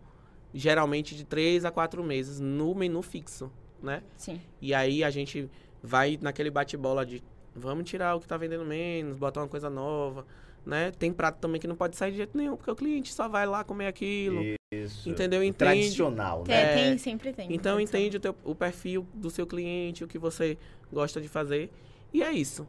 geralmente 0.52 1.14
de 1.14 1.24
três 1.24 1.64
a 1.64 1.70
quatro 1.70 2.04
meses, 2.04 2.38
no 2.38 2.74
menu 2.74 3.00
fixo, 3.00 3.50
né? 3.82 4.02
Sim. 4.16 4.40
E 4.60 4.74
aí 4.74 5.02
a 5.02 5.08
gente 5.08 5.48
vai 5.82 6.18
naquele 6.20 6.50
bate-bola 6.50 7.06
de 7.06 7.22
vamos 7.54 7.88
tirar 7.88 8.14
o 8.16 8.20
que 8.20 8.26
tá 8.26 8.36
vendendo 8.36 8.64
menos, 8.64 9.16
botar 9.16 9.40
uma 9.40 9.48
coisa 9.48 9.68
nova, 9.70 10.26
né? 10.64 10.90
Tem 10.98 11.12
prato 11.12 11.38
também 11.38 11.60
que 11.60 11.66
não 11.66 11.76
pode 11.76 11.96
sair 11.96 12.10
de 12.12 12.16
jeito 12.18 12.36
nenhum, 12.36 12.56
porque 12.56 12.70
o 12.70 12.76
cliente 12.76 13.12
só 13.12 13.28
vai 13.28 13.46
lá 13.46 13.62
comer 13.64 13.86
aquilo. 13.86 14.40
Isso. 14.72 15.08
Entendeu? 15.08 15.42
Entende. 15.42 15.58
Tradicional, 15.58 16.44
né? 16.46 16.74
tem, 16.74 16.98
sempre 16.98 17.32
tem. 17.32 17.52
Então 17.54 17.78
entende 17.80 18.16
o, 18.16 18.20
teu, 18.20 18.34
o 18.44 18.54
perfil 18.54 19.06
do 19.14 19.30
seu 19.30 19.46
cliente, 19.46 20.02
o 20.02 20.08
que 20.08 20.18
você 20.18 20.58
gosta 20.92 21.20
de 21.20 21.28
fazer. 21.28 21.70
E 22.12 22.22
é 22.22 22.32
isso. 22.32 22.66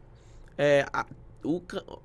É, 0.58 0.86
a- 0.94 1.06
o, 1.44 1.62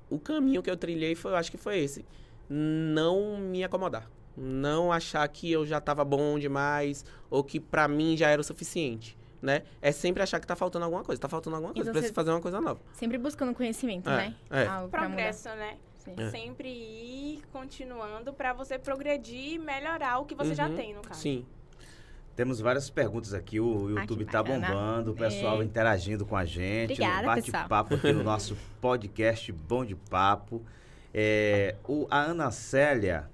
o 0.09 0.19
caminho 0.19 0.61
que 0.61 0.69
eu 0.69 0.77
trilhei 0.77 1.15
foi, 1.15 1.31
eu 1.31 1.35
acho 1.35 1.49
que 1.51 1.57
foi 1.57 1.79
esse. 1.79 2.05
Não 2.49 3.37
me 3.39 3.63
acomodar. 3.63 4.09
Não 4.35 4.91
achar 4.91 5.27
que 5.27 5.51
eu 5.51 5.65
já 5.65 5.77
estava 5.77 6.03
bom 6.05 6.37
demais 6.39 7.05
ou 7.29 7.43
que 7.43 7.59
pra 7.59 7.87
mim 7.87 8.15
já 8.17 8.29
era 8.29 8.41
o 8.41 8.43
suficiente. 8.43 9.17
Né? 9.41 9.63
É 9.81 9.91
sempre 9.91 10.21
achar 10.21 10.39
que 10.39 10.45
tá 10.45 10.55
faltando 10.55 10.85
alguma 10.85 11.03
coisa. 11.03 11.19
Tá 11.19 11.27
faltando 11.27 11.55
alguma 11.55 11.73
coisa. 11.73 11.89
Então 11.89 11.93
Precisa 11.93 12.11
você- 12.13 12.15
fazer 12.15 12.29
uma 12.31 12.41
coisa 12.41 12.61
nova. 12.61 12.79
Sempre 12.93 13.17
buscando 13.17 13.53
conhecimento, 13.55 14.09
É, 14.09 14.15
né? 14.15 14.35
é. 14.51 14.65
Algo. 14.67 14.89
Progresso, 14.89 15.49
né? 15.49 15.77
Sim. 15.97 16.13
É. 16.17 16.29
Sempre 16.29 16.69
ir 16.69 17.41
continuando 17.51 18.33
pra 18.33 18.53
você 18.53 18.77
progredir 18.77 19.53
e 19.53 19.59
melhorar 19.59 20.19
o 20.19 20.25
que 20.25 20.35
você 20.35 20.53
já 20.55 20.67
Uhum, 20.67 20.75
tem, 20.75 20.93
no 20.93 21.01
caso. 21.01 21.19
Sim. 21.19 21.45
Temos 22.35 22.59
várias 22.59 22.89
perguntas 22.89 23.33
aqui, 23.33 23.59
o 23.59 23.87
Ah, 23.97 24.01
YouTube 24.01 24.25
que 24.25 24.31
tá 24.31 24.41
bombando, 24.41 25.11
o 25.11 25.15
pessoal 25.15 25.61
É. 25.61 25.65
interagindo 25.65 26.25
com 26.25 26.35
a 26.35 26.45
gente, 26.45 26.93
Obrigada, 26.93 27.25
bate-papo 27.27 27.95
aqui 27.95 28.11
no 28.13 28.23
nosso 28.23 28.55
podcast 28.79 29.51
Bom 29.51 29.83
de 29.85 29.95
Papo. 29.95 30.61
É, 31.13 31.75
o, 31.87 32.07
a 32.09 32.19
Ana 32.21 32.49
Célia, 32.51 33.29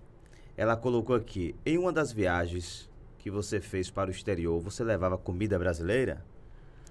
ela 0.57 0.75
colocou 0.75 1.15
aqui, 1.15 1.55
em 1.65 1.77
uma 1.77 1.93
das 1.93 2.11
viagens 2.11 2.86
que 3.27 3.31
você 3.31 3.59
fez 3.59 3.89
para 3.89 4.07
o 4.09 4.11
exterior, 4.11 4.57
você 4.61 4.83
levava 4.85 5.17
comida 5.17 5.59
brasileira? 5.59 6.23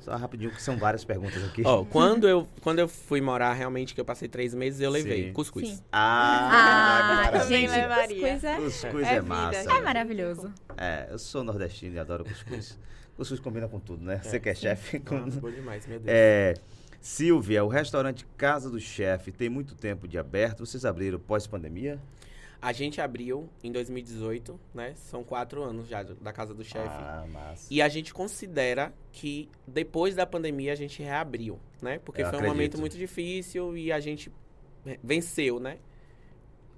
Só 0.02 0.14
rapidinho, 0.14 0.50
que 0.52 0.62
são 0.62 0.76
várias 0.76 1.04
perguntas 1.04 1.42
aqui. 1.42 1.62
Ó, 1.64 1.84
quando 1.84 2.28
eu, 2.28 2.46
quando 2.60 2.78
eu 2.78 2.86
fui 2.86 3.20
morar 3.20 3.52
realmente, 3.54 3.94
que 3.94 4.00
eu 4.00 4.04
passei 4.04 4.28
três 4.28 4.54
meses, 4.54 4.80
eu 4.80 4.90
levei 4.90 5.24
Sim. 5.28 5.32
cuscuz. 5.32 5.68
Sim. 5.68 5.80
Ah, 5.90 7.22
Ah, 7.24 7.30
também 7.40 7.62
gente, 7.66 7.70
levaria. 7.70 8.20
cuscuz 8.34 8.44
é, 8.44 8.56
Cuscuz 8.56 9.06
É 9.06 9.10
é, 9.16 9.20
vida, 9.20 9.22
massa. 9.34 9.62
gente. 9.62 9.72
é 9.72 9.80
maravilhoso. 9.80 10.52
É, 10.76 11.08
eu 11.10 11.18
sou 11.18 11.42
nordestino 11.42 11.96
e 11.96 11.98
adoro 11.98 12.24
cuscuz. 12.24 12.78
Cuscuz 13.16 13.40
combina 13.40 13.66
com 13.66 13.80
tudo, 13.80 14.04
né? 14.04 14.20
Você 14.22 14.38
que 14.38 14.48
é 14.50 14.54
chefe. 14.54 15.00
com- 15.00 15.18
Nossa, 15.18 15.40
bom 15.40 15.50
demais, 15.50 15.86
meu 15.86 15.98
Deus. 15.98 16.08
É, 16.14 16.54
Silvia, 17.00 17.64
o 17.64 17.68
restaurante 17.68 18.26
Casa 18.36 18.68
do 18.70 18.78
Chefe 18.78 19.32
tem 19.32 19.48
muito 19.48 19.74
tempo 19.74 20.06
de 20.06 20.18
aberto. 20.18 20.64
Vocês 20.66 20.84
abriram 20.84 21.18
pós-pandemia? 21.18 21.98
A 22.60 22.72
gente 22.72 23.00
abriu 23.00 23.48
em 23.62 23.70
2018, 23.70 24.58
né? 24.74 24.94
São 24.96 25.22
quatro 25.22 25.62
anos 25.62 25.86
já 25.88 26.02
da 26.02 26.32
Casa 26.32 26.54
do 26.54 26.64
Chefe. 26.64 26.86
Ah, 26.88 27.24
massa. 27.30 27.66
E 27.70 27.80
a 27.82 27.88
gente 27.88 28.12
considera 28.14 28.92
que 29.12 29.48
depois 29.66 30.14
da 30.14 30.26
pandemia 30.26 30.72
a 30.72 30.76
gente 30.76 31.02
reabriu, 31.02 31.58
né? 31.82 32.00
Porque 32.04 32.22
Eu 32.22 32.26
foi 32.26 32.34
um 32.34 32.38
acredito. 32.38 32.54
momento 32.56 32.78
muito 32.78 32.96
difícil 32.96 33.76
e 33.76 33.92
a 33.92 34.00
gente 34.00 34.32
venceu, 35.02 35.60
né? 35.60 35.78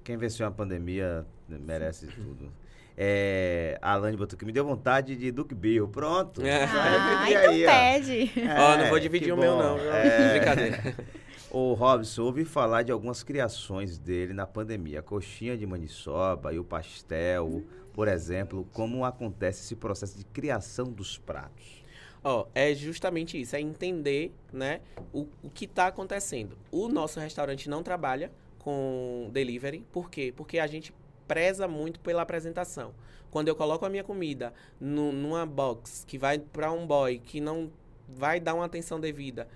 Quem 0.05 0.17
venceu 0.17 0.47
a 0.47 0.51
pandemia 0.51 1.25
merece 1.49 2.07
tudo. 2.09 2.53
É, 3.01 3.79
a 3.81 3.93
Alane 3.93 4.17
botou 4.17 4.37
que 4.37 4.45
me 4.45 4.51
deu 4.51 4.65
vontade 4.65 5.15
de 5.15 5.31
Duke 5.31 5.55
Bill. 5.55 5.87
Pronto. 5.87 6.45
É. 6.45 6.65
Ah, 7.21 7.31
então 7.31 7.51
aí, 7.51 7.65
ó? 7.67 7.71
pede. 7.71 8.33
Ó, 8.37 8.77
não 8.77 8.85
É, 8.85 8.89
vou 8.91 8.99
dividir 8.99 9.33
o 9.33 9.37
meu 9.37 9.53
bom. 9.53 9.63
não, 9.63 9.79
viu? 9.79 9.93
É. 9.93 10.31
Brincadeira. 10.39 10.97
O 11.51 11.73
Robson, 11.73 12.25
ouvi 12.25 12.45
falar 12.45 12.83
de 12.83 12.93
algumas 12.93 13.23
criações 13.23 13.97
dele 13.97 14.35
na 14.35 14.47
pandemia. 14.47 15.01
A 15.01 15.03
coxinha 15.03 15.57
de 15.57 15.67
maniçoba 15.67 16.53
e 16.53 16.59
o 16.59 16.65
pastel, 16.65 17.65
por 17.95 18.07
exemplo. 18.07 18.69
Como 18.73 19.03
acontece 19.05 19.63
esse 19.63 19.75
processo 19.75 20.19
de 20.19 20.25
criação 20.27 20.93
dos 20.93 21.17
pratos? 21.17 21.83
Ó, 22.23 22.47
é 22.55 22.75
justamente 22.75 23.41
isso, 23.41 23.57
é 23.57 23.61
entender, 23.61 24.35
né, 24.53 24.81
o, 25.13 25.27
o 25.43 25.49
que 25.49 25.65
está 25.65 25.87
acontecendo. 25.87 26.59
O 26.71 26.89
nosso 26.89 27.19
restaurante 27.19 27.71
não 27.71 27.83
trabalha 27.83 28.31
com 28.59 29.31
delivery, 29.33 29.87
por 29.93 30.11
quê? 30.11 30.35
Porque 30.37 30.59
a 30.59 30.67
gente 30.67 30.93
preza 31.27 31.67
muito 31.67 32.01
pela 32.01 32.23
apresentação. 32.23 32.93
Quando 33.31 33.49
eu 33.49 33.55
coloco 33.55 33.87
a 33.87 33.89
minha 33.89 34.03
comida 34.03 34.53
nu- 34.81 35.13
numa 35.13 35.47
box 35.47 36.05
que 36.07 36.19
vai 36.19 36.39
para 36.39 36.73
um 36.73 36.87
boy 36.87 37.19
que 37.19 37.41
não 37.41 37.71
vai 38.09 38.41
dar 38.41 38.55
uma 38.55 38.65
atenção 38.65 38.99
devida, 38.99 39.49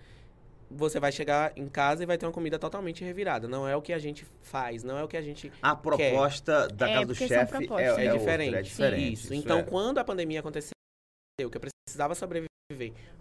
você 0.74 0.98
vai 0.98 1.12
chegar 1.12 1.52
em 1.56 1.68
casa 1.68 2.02
e 2.02 2.06
vai 2.06 2.16
ter 2.18 2.26
uma 2.26 2.32
comida 2.32 2.58
totalmente 2.58 3.04
revirada. 3.04 3.46
Não 3.46 3.68
é 3.68 3.76
o 3.76 3.82
que 3.82 3.92
a 3.92 3.98
gente 3.98 4.26
faz, 4.40 4.82
não 4.82 4.96
é 4.98 5.04
o 5.04 5.08
que 5.08 5.16
a 5.16 5.22
gente 5.22 5.52
A 5.60 5.74
proposta 5.76 6.68
da 6.68 6.88
É, 6.88 6.94
Casa 6.94 7.06
do 7.06 7.14
porque 7.14 7.28
são 7.28 7.36
Chefe 7.38 7.54
é, 7.54 7.58
é, 7.58 7.86
é 7.86 7.90
outra, 7.92 8.18
diferente. 8.18 8.54
é 8.56 8.62
diferente. 8.62 9.12
Isso. 9.12 9.34
Então, 9.34 9.62
quando 9.64 9.98
a 9.98 10.04
pandemia 10.04 10.40
aconteceu, 10.40 10.72
que 11.38 11.44
eu 11.56 11.60
precisava 11.60 12.14
sobreviver 12.14 12.48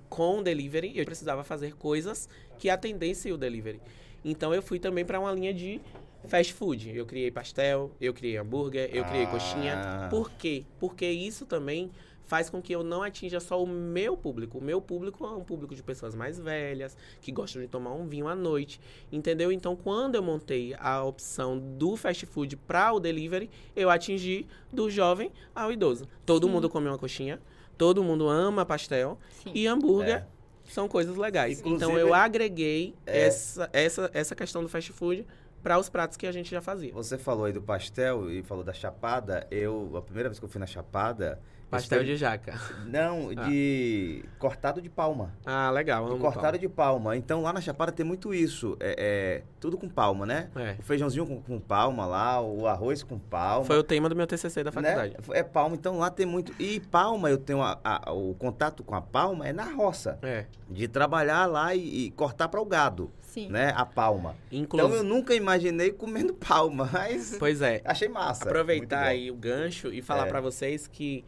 com 0.10 0.40
o 0.40 0.44
delivery, 0.44 0.98
eu 0.98 1.06
precisava 1.06 1.44
fazer 1.44 1.76
coisas 1.76 2.28
que 2.58 2.70
atendessem 2.70 3.32
o 3.32 3.38
delivery. 3.38 3.82
Então, 4.24 4.54
eu 4.54 4.62
fui 4.62 4.80
também 4.80 5.04
para 5.06 5.20
uma 5.20 5.32
linha 5.32 5.54
de 5.54 5.82
fast 6.28 6.54
food. 6.54 6.96
Eu 6.96 7.06
criei 7.06 7.32
pastel, 7.32 7.92
eu 8.00 8.14
criei 8.14 8.38
hambúrguer, 8.38 8.90
eu 8.94 9.04
criei 9.06 9.24
Ah. 9.26 9.28
coxinha. 9.28 10.08
Por 10.10 10.30
quê? 10.32 10.64
Porque 10.80 11.06
isso 11.10 11.46
também 11.46 11.90
faz 12.32 12.50
com 12.50 12.62
que 12.62 12.74
eu 12.74 12.82
não 12.82 13.04
atinja 13.04 13.42
só 13.42 13.62
o 13.62 13.68
meu 13.68 14.16
público. 14.16 14.58
O 14.58 14.64
meu 14.64 14.80
público 14.82 15.26
é 15.26 15.32
um 15.32 15.44
público 15.44 15.76
de 15.76 15.84
pessoas 15.84 16.16
mais 16.16 16.40
velhas, 16.40 16.96
que 17.20 17.30
gostam 17.30 17.62
de 17.62 17.68
tomar 17.68 17.92
um 17.92 18.08
vinho 18.08 18.26
à 18.26 18.34
noite, 18.34 18.80
entendeu? 19.12 19.52
Então, 19.52 19.76
quando 19.76 20.16
eu 20.16 20.24
montei 20.24 20.74
a 20.80 21.04
opção 21.04 21.60
do 21.60 21.98
fast 21.98 22.26
food 22.26 22.56
para 22.56 22.94
o 22.94 23.02
delivery, 23.02 23.50
eu 23.76 23.90
atingi 23.90 24.48
do 24.72 24.90
jovem 24.90 25.30
ao 25.54 25.74
idoso. 25.74 26.08
Todo 26.26 26.48
Sim. 26.48 26.54
mundo 26.54 26.70
come 26.70 26.88
uma 26.88 26.98
coxinha, 26.98 27.38
todo 27.78 28.02
mundo 28.02 28.30
ama 28.30 28.66
pastel 28.66 29.20
Sim. 29.44 29.52
e 29.54 29.68
hambúrguer 29.68 30.20
É. 30.20 30.26
são 30.72 30.88
coisas 30.88 31.18
legais. 31.18 31.60
Inclusive- 31.60 31.84
então, 31.92 32.00
eu 32.00 32.14
agreguei 32.14 32.96
É. 33.06 33.26
essa, 33.28 33.70
essa, 33.74 34.10
essa 34.14 34.34
questão 34.34 34.64
do 34.64 34.70
fast 34.70 34.90
food 34.94 35.28
para 35.62 35.78
os 35.78 35.90
pratos 35.90 36.16
que 36.16 36.26
a 36.26 36.32
gente 36.32 36.50
já 36.50 36.62
fazia. 36.62 36.94
Você 36.94 37.18
falou 37.18 37.44
aí 37.44 37.52
do 37.52 37.62
pastel 37.62 38.32
e 38.32 38.42
falou 38.42 38.64
da 38.64 38.72
chapada. 38.72 39.46
Eu, 39.52 39.92
a 39.98 40.02
primeira 40.02 40.30
vez 40.30 40.40
que 40.40 40.46
eu 40.46 40.50
fui 40.50 40.60
na 40.60 40.66
chapada. 40.66 41.42
Pastel 41.72 42.04
de 42.04 42.16
jaca. 42.18 42.60
Não, 42.86 43.30
Ah. 43.38 43.48
de 43.48 44.24
cortado 44.38 44.82
de 44.82 44.90
palma. 44.90 45.34
Ah, 45.46 45.72
legal. 45.72 46.06
De 46.14 46.20
cortado 46.20 46.42
palma. 46.44 46.58
de 46.60 46.68
palma. 46.70 47.18
Então 47.18 47.42
lá 47.42 47.54
na 47.54 47.62
Chapada 47.62 47.92
tem 47.92 48.06
muito 48.06 48.34
isso. 48.34 48.76
É, 48.80 48.96
é 48.98 49.44
tudo 49.60 49.78
com 49.78 49.88
palma, 49.88 50.26
né? 50.26 50.50
É. 50.56 50.76
O 50.80 50.84
feijãozinho 50.84 51.26
com, 51.26 51.42
com 51.42 51.60
palma 51.60 52.06
lá, 52.06 52.42
o 52.42 52.68
arroz 52.68 53.04
com 53.04 53.18
palma. 53.18 53.66
Foi 53.66 53.78
o 53.78 53.84
tema 53.84 54.10
do 54.10 54.16
meu 54.16 54.28
TCC 54.28 54.64
da 54.64 54.72
né? 54.72 54.74
faculdade. 54.74 55.16
É 55.32 55.44
palma, 55.44 55.76
então 55.76 55.98
lá 55.98 56.10
tem 56.10 56.26
muito. 56.26 56.54
E 56.62 56.80
palma, 56.80 57.30
eu 57.30 57.38
tenho 57.38 57.62
a- 57.62 57.80
a- 57.84 58.12
o 58.12 58.34
contato 58.36 58.84
com 58.84 58.94
a 58.96 59.02
palma 59.02 59.48
é 59.48 59.54
na 59.54 59.64
roça. 59.64 60.20
É. 60.22 60.46
De 60.70 60.88
trabalhar 60.88 61.46
lá 61.46 61.74
e, 61.76 62.06
e 62.08 62.12
cortar 62.12 62.48
para 62.48 62.62
o 62.62 62.66
gado, 62.66 63.12
Sim. 63.20 63.50
né? 63.50 63.74
A 63.76 63.86
palma. 63.86 64.36
Inclusive. 64.52 64.94
Então 64.94 65.04
eu 65.04 65.04
nunca 65.04 65.34
imaginei 65.36 65.92
comendo 65.92 66.34
palma, 66.36 66.90
mas 66.92 67.36
Pois 67.40 67.62
é. 67.62 67.82
achei 67.86 68.08
massa. 68.10 68.44
Aproveitar 68.46 69.04
aí 69.04 69.30
o 69.32 69.36
gancho 69.36 69.94
e 69.94 70.02
falar 70.02 70.28
É. 70.28 70.30
pra 70.30 70.42
vocês 70.42 70.88
que 70.88 71.24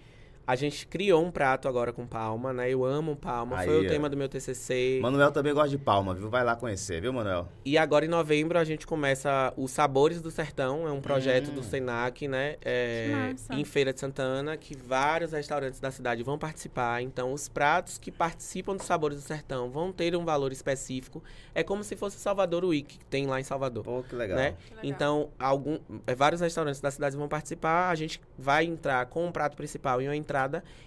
a 0.45 0.55
gente 0.55 0.85
criou 0.87 1.23
um 1.23 1.31
prato 1.31 1.67
agora 1.69 1.93
com 1.93 2.05
palma, 2.05 2.51
né? 2.51 2.69
Eu 2.69 2.83
amo 2.83 3.15
palma. 3.15 3.59
Aí, 3.59 3.67
Foi 3.67 3.85
o 3.85 3.87
tema 3.89 4.09
do 4.09 4.17
meu 4.17 4.27
TCC. 4.27 4.99
Manuel 5.01 5.31
também 5.31 5.53
gosta 5.53 5.69
de 5.69 5.77
palma, 5.77 6.13
viu? 6.13 6.29
Vai 6.29 6.43
lá 6.43 6.53
conhecer, 6.55 6.99
viu, 7.01 7.13
Manuel? 7.13 7.47
E 7.63 7.77
agora 7.77 8.05
em 8.05 8.09
novembro 8.09 8.59
a 8.59 8.63
gente 8.65 8.85
começa 8.85 9.53
os 9.55 9.71
Sabores 9.71 10.21
do 10.21 10.29
Sertão, 10.29 10.85
é 10.87 10.91
um 10.91 10.99
projeto 10.99 11.49
Hum. 11.51 11.55
do 11.55 11.63
Senac, 11.63 12.27
né? 12.27 12.57
É, 12.61 13.33
Que 13.49 13.61
em 13.61 13.63
Feira 13.63 13.93
de 13.93 13.99
Santana, 14.01 14.57
que 14.57 14.75
vários 14.75 15.31
restaurantes 15.31 15.79
da 15.79 15.91
cidade 15.91 16.21
vão 16.23 16.37
participar. 16.37 17.01
Então, 17.01 17.31
os 17.31 17.47
pratos 17.47 17.97
que 17.97 18.11
participam 18.11 18.75
dos 18.75 18.85
Sabores 18.85 19.17
do 19.17 19.23
Sertão 19.23 19.69
vão 19.69 19.93
ter 19.93 20.13
um 20.15 20.25
valor 20.25 20.51
específico. 20.51 21.23
É 21.55 21.63
como 21.63 21.83
se 21.85 21.95
fosse 21.95 22.17
Salvador 22.19 22.65
Week, 22.65 22.97
que 22.97 23.05
tem 23.05 23.27
lá 23.27 23.39
em 23.39 23.43
Salvador. 23.43 23.83
Pô, 23.83 24.03
que 24.03 24.15
legal. 24.15 24.37
Né? 24.37 24.55
legal. 24.69 24.79
Então, 24.83 25.29
algum, 25.39 25.79
é, 26.05 26.13
vários 26.13 26.41
restaurantes 26.41 26.81
da 26.81 26.91
cidade 26.91 27.15
vão 27.15 27.29
participar. 27.29 27.89
A 27.89 27.95
gente 27.95 28.19
vai 28.37 28.65
entrar 28.65 29.05
com 29.05 29.25
um 29.25 29.31
prato 29.31 29.55
principal 29.55 30.01
e 30.01 30.07
uma 30.07 30.15
entrada. 30.15 30.32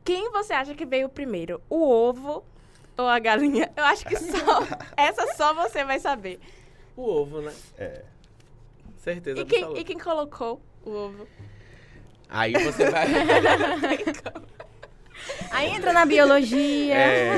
Quem 0.02 0.30
você 0.30 0.54
acha 0.54 0.74
que 0.74 0.86
veio 0.86 1.10
primeiro? 1.10 1.60
O 1.68 1.86
ovo 1.86 2.42
ou 2.96 3.06
a 3.06 3.18
galinha? 3.18 3.70
Eu 3.76 3.84
acho 3.84 4.06
que 4.06 4.16
só. 4.16 4.62
essa 4.96 5.34
só 5.34 5.52
você 5.52 5.84
vai 5.84 6.00
saber. 6.00 6.40
O 6.96 7.02
ovo, 7.02 7.42
né? 7.42 7.54
É. 7.76 8.04
Certeza 9.00 9.40
E 9.40 9.44
quem, 9.44 9.58
absoluta. 9.60 9.80
e 9.80 9.84
quem 9.84 9.98
colocou 9.98 10.60
o 10.84 10.90
ovo? 10.90 11.26
Aí 12.28 12.52
você 12.52 12.90
vai... 12.90 13.06
Aí 15.50 15.68
entra 15.70 15.92
na 15.92 16.06
biologia, 16.06 16.94
É, 16.94 17.30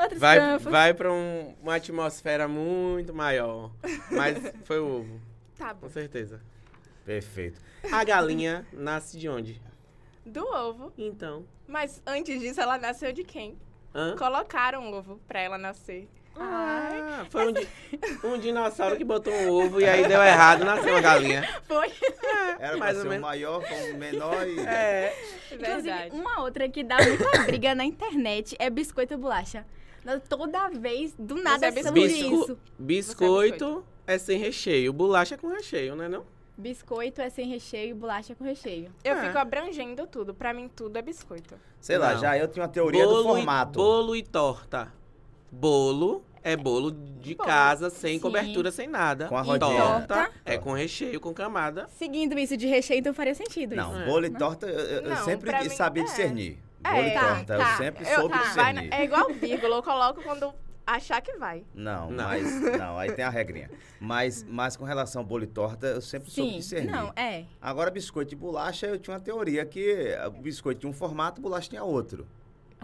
outros 0.00 0.18
vai 0.18 0.38
campos. 0.38 0.70
vai 0.72 0.94
pra 0.94 1.12
um- 1.12 1.54
uma 1.62 1.76
atmosfera 1.76 2.48
muito 2.48 3.14
maior. 3.14 3.70
Mas 4.10 4.38
foi 4.64 4.80
o 4.80 5.00
ovo, 5.00 5.20
Tá 5.56 5.72
bom. 5.74 5.80
com 5.82 5.88
certeza. 5.88 6.40
Perfeito. 7.04 7.60
A 7.92 8.02
galinha 8.04 8.66
nasce 8.72 9.18
de 9.18 9.28
onde? 9.28 9.60
Do 10.26 10.44
ovo. 10.46 10.92
Então. 10.98 11.44
Mas 11.66 12.02
antes 12.06 12.40
disso, 12.40 12.60
ela 12.60 12.76
nasceu 12.78 13.12
de 13.12 13.22
quem? 13.24 13.56
Hã? 13.94 14.16
Colocaram 14.16 14.82
um 14.82 14.92
ovo 14.94 15.20
pra 15.28 15.40
ela 15.40 15.58
nascer. 15.58 16.08
Ah, 16.36 17.24
foi 17.30 17.48
um, 17.48 17.52
di- 17.52 17.68
um 18.24 18.38
dinossauro 18.38 18.96
que 18.96 19.04
botou 19.04 19.32
um 19.32 19.50
ovo 19.50 19.80
e 19.80 19.84
aí 19.84 20.06
deu 20.08 20.22
errado, 20.22 20.64
nasceu 20.64 20.92
uma 20.94 21.00
galinha. 21.00 21.42
Foi. 21.68 21.92
Era 22.58 22.76
Mais 22.76 22.96
ou 22.98 23.04
menos. 23.04 23.20
maior, 23.20 23.62
foi 23.62 23.92
o 23.92 23.96
menor 23.98 24.46
e... 24.48 24.58
É. 24.66 25.14
Inclusive, 25.52 25.82
Verdade. 25.82 26.10
uma 26.16 26.40
outra 26.40 26.68
que 26.68 26.82
dá 26.82 26.96
muita 27.02 27.38
briga 27.44 27.74
na 27.74 27.84
internet 27.84 28.56
é 28.58 28.70
biscoito 28.70 29.14
e 29.14 29.16
bolacha. 29.16 29.66
Toda 30.28 30.68
vez, 30.70 31.14
do 31.18 31.36
nada, 31.36 31.70
Você 31.70 31.80
é 31.80 31.82
sobre 31.82 32.08
bisco- 32.08 32.34
isso. 32.42 32.58
Biscoito 32.78 33.84
é 34.06 34.18
sem 34.18 34.38
recheio, 34.38 34.92
bolacha 34.92 35.34
é 35.34 35.38
com 35.38 35.48
recheio, 35.48 35.94
né 35.94 36.08
não? 36.08 36.24
Biscoito 36.56 37.20
é 37.20 37.30
sem 37.30 37.48
recheio 37.48 37.90
e 37.90 37.94
bolacha 37.94 38.34
com 38.34 38.44
recheio. 38.44 38.92
Eu 39.04 39.14
É. 39.16 39.26
fico 39.26 39.38
abrangendo 39.38 40.06
tudo. 40.06 40.34
Pra 40.34 40.52
mim, 40.52 40.68
tudo 40.74 40.96
é 40.98 41.02
biscoito. 41.02 41.54
Sei 41.80 41.96
lá, 41.98 42.14
Não. 42.14 42.20
já 42.20 42.36
eu 42.38 42.46
tinha 42.48 42.62
uma 42.62 42.68
teoria 42.68 43.06
do 43.06 43.20
e, 43.20 43.22
formato. 43.22 43.72
bolo 43.78 44.14
e 44.16 44.22
torta. 44.22 44.92
Bolo 45.52 46.24
é 46.42 46.56
bolo 46.56 46.90
de 46.90 47.34
Bolo. 47.36 47.46
casa, 47.48 47.88
sem 47.90 48.14
Sim. 48.14 48.20
cobertura, 48.20 48.72
sem 48.72 48.88
nada. 48.88 49.28
Com 49.28 49.36
a 49.36 49.42
rodinha. 49.42 49.80
torta 49.80 50.14
Torta. 50.14 50.32
é 50.44 50.58
com 50.58 50.72
recheio, 50.72 51.20
com 51.20 51.32
camada. 51.32 51.86
Seguindo 51.90 52.36
isso 52.38 52.56
de 52.56 52.66
recheio, 52.66 52.98
então 53.00 53.12
faria 53.14 53.34
sentido 53.34 53.76
Não, 53.76 53.92
isso. 53.92 54.00
É. 54.00 54.06
bolo 54.06 54.26
e 54.26 54.30
torta 54.30 54.66
eu, 54.66 55.02
eu 55.02 55.10
Não, 55.10 55.16
sempre 55.24 55.70
sabia 55.70 56.02
é. 56.02 56.06
discernir. 56.06 56.58
É, 56.84 56.90
Bolo 56.94 57.06
e 57.06 57.10
tá, 57.12 57.20
torta, 57.28 57.56
tá. 57.58 57.70
eu 57.70 57.76
sempre 57.76 58.04
Eu- 58.10 58.20
soube 58.20 58.34
tá, 58.34 58.38
vai 58.54 58.72
discernir. 58.74 58.92
é 58.94 59.04
igual 59.04 59.28
vírgula. 59.34 59.76
Eu 59.76 59.82
coloco 59.84 60.20
quando 60.22 60.52
achar 60.84 61.20
que 61.20 61.34
vai. 61.36 61.64
Não, 61.72 62.10
Não. 62.10 62.24
mas 62.24 62.60
não, 62.76 62.98
aí 62.98 63.12
tem 63.12 63.24
a 63.24 63.30
regrinha. 63.30 63.70
Mas, 64.00 64.42
mas 64.48 64.76
com 64.76 64.84
relação 64.84 65.22
ao 65.22 65.26
bolo 65.28 65.44
e 65.44 65.46
torta, 65.46 65.86
eu 65.86 66.00
sempre 66.00 66.28
soube 66.28 66.50
Sim, 66.50 66.56
discernir. 66.56 66.90
não, 66.90 67.12
é. 67.14 67.44
Agora, 67.60 67.88
biscoito 67.88 68.34
e 68.34 68.36
bolacha, 68.36 68.86
eu 68.86 68.98
tinha 68.98 69.14
uma 69.14 69.20
teoria 69.20 69.64
que 69.64 70.08
o 70.26 70.30
biscoito 70.42 70.80
tinha 70.80 70.90
um 70.90 70.92
formato, 70.94 71.40
bolacha 71.40 71.68
tinha 71.70 71.84
outro. 71.84 72.26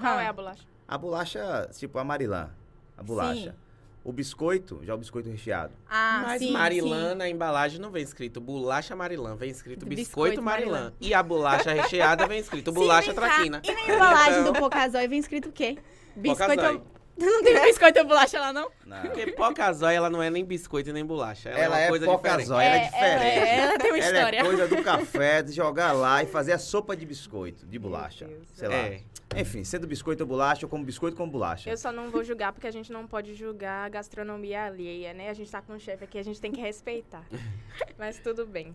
Qual 0.01 0.17
Ah. 0.17 0.23
é 0.23 0.29
a 0.29 0.33
bolacha? 0.33 0.63
A 0.87 0.97
bolacha, 0.97 1.69
tipo 1.77 1.99
a 1.99 2.05
Marilã, 2.05 2.51
a 2.99 3.03
bolacha. 3.03 3.53
Sim. 3.53 3.57
O 4.05 4.13
biscoito, 4.13 4.81
já 4.85 4.95
o 4.95 4.99
biscoito 4.99 5.29
recheado. 5.29 5.73
Ah, 5.89 6.23
Mas 6.27 6.39
sim, 6.41 6.51
Marilã 6.53 7.11
sim. 7.11 7.15
na 7.17 7.29
embalagem 7.29 7.79
não 7.81 7.91
vem 7.91 8.03
escrito 8.03 8.41
bolacha 8.41 8.97
Marilã, 8.97 9.37
vem 9.37 9.51
escrito 9.51 9.85
biscoito, 9.85 9.97
biscoito 10.09 10.43
Marilã. 10.43 10.71
Marilã. 10.73 10.93
E 11.01 11.13
a 11.13 11.23
bolacha 11.23 11.73
recheada 11.73 12.27
vem 12.27 12.39
escrito 12.39 12.71
Sim, 12.71 12.75
bolacha 12.75 13.13
cá. 13.13 13.21
traquina. 13.21 13.61
E 13.65 13.71
na 13.73 13.95
embalagem 13.95 14.41
Então- 14.41 14.53
do 14.53 14.59
Pocazói 14.59 15.09
vem 15.09 15.19
escrito 15.19 15.51
o 15.51 15.53
quê? 15.53 15.77
Biscoito. 16.17 16.55
Pocazói. 16.55 16.83
Não 17.29 17.43
tem 17.43 17.61
biscoito 17.63 17.99
ou 17.99 18.07
bolacha 18.07 18.39
lá, 18.39 18.53
não? 18.53 18.71
Não. 18.87 19.01
Porque 19.03 19.33
pocazóia, 19.33 19.97
ela 19.97 20.09
não 20.09 20.23
é 20.23 20.31
nem 20.31 20.45
biscoito 20.45 20.91
e 20.91 20.93
nem 20.93 21.05
bolacha. 21.05 21.49
Ela, 21.49 21.59
Ela 21.61 21.79
é 21.81 21.83
é 21.83 21.85
uma 21.85 21.89
coisa 21.91 22.07
diferente. 22.07 22.23
pocazóia, 22.31 22.65
ela 22.65 22.75
é 22.77 22.79
ela, 22.79 22.87
diferente. 22.87 23.39
é- 23.49 23.59
ela 23.59 23.79
tem 23.79 23.91
uma 23.91 23.99
Ela 23.99 24.17
história. 24.19 24.37
é 24.39 24.45
coisa 24.45 24.69
do 24.69 24.83
café, 24.85 25.43
de 25.43 25.53
jogar 25.53 25.93
lá 25.93 26.23
e 26.23 26.27
fazer 26.27 26.53
a 26.53 26.59
sopa 26.59 26.97
de 26.97 27.05
biscoito, 27.05 27.67
de 27.67 27.79
bolacha. 27.79 28.31
Sei 28.55 28.69
lá. 28.69 28.75
É. 28.75 29.01
Enfim, 29.37 29.63
sendo 29.65 29.87
biscoito 29.87 30.23
ou 30.23 30.29
bolacha, 30.29 30.65
eu 30.65 30.69
como 30.69 30.85
biscoito 30.85 31.17
com 31.17 31.29
bolacha. 31.29 31.69
Eu 31.69 31.77
só 31.77 31.91
não 31.93 32.09
vou 32.11 32.23
julgar 32.25 32.53
porque 32.53 32.67
a 32.67 32.71
gente 32.71 32.91
não 32.93 33.07
pode 33.07 33.35
julgar 33.35 33.85
a 33.87 33.89
gastronomia 33.89 34.65
alheia, 34.65 35.13
né? 35.13 35.29
A 35.29 35.35
gente 35.35 35.51
tá 35.51 35.61
com 35.61 35.75
um 35.75 35.79
chefe 35.79 36.05
aqui, 36.05 36.19
a 36.19 36.23
gente 36.25 36.41
tem 36.41 36.51
que 36.53 36.61
respeitar. 36.61 37.25
Mas 37.99 38.19
tudo 38.21 38.47
bem. 38.47 38.75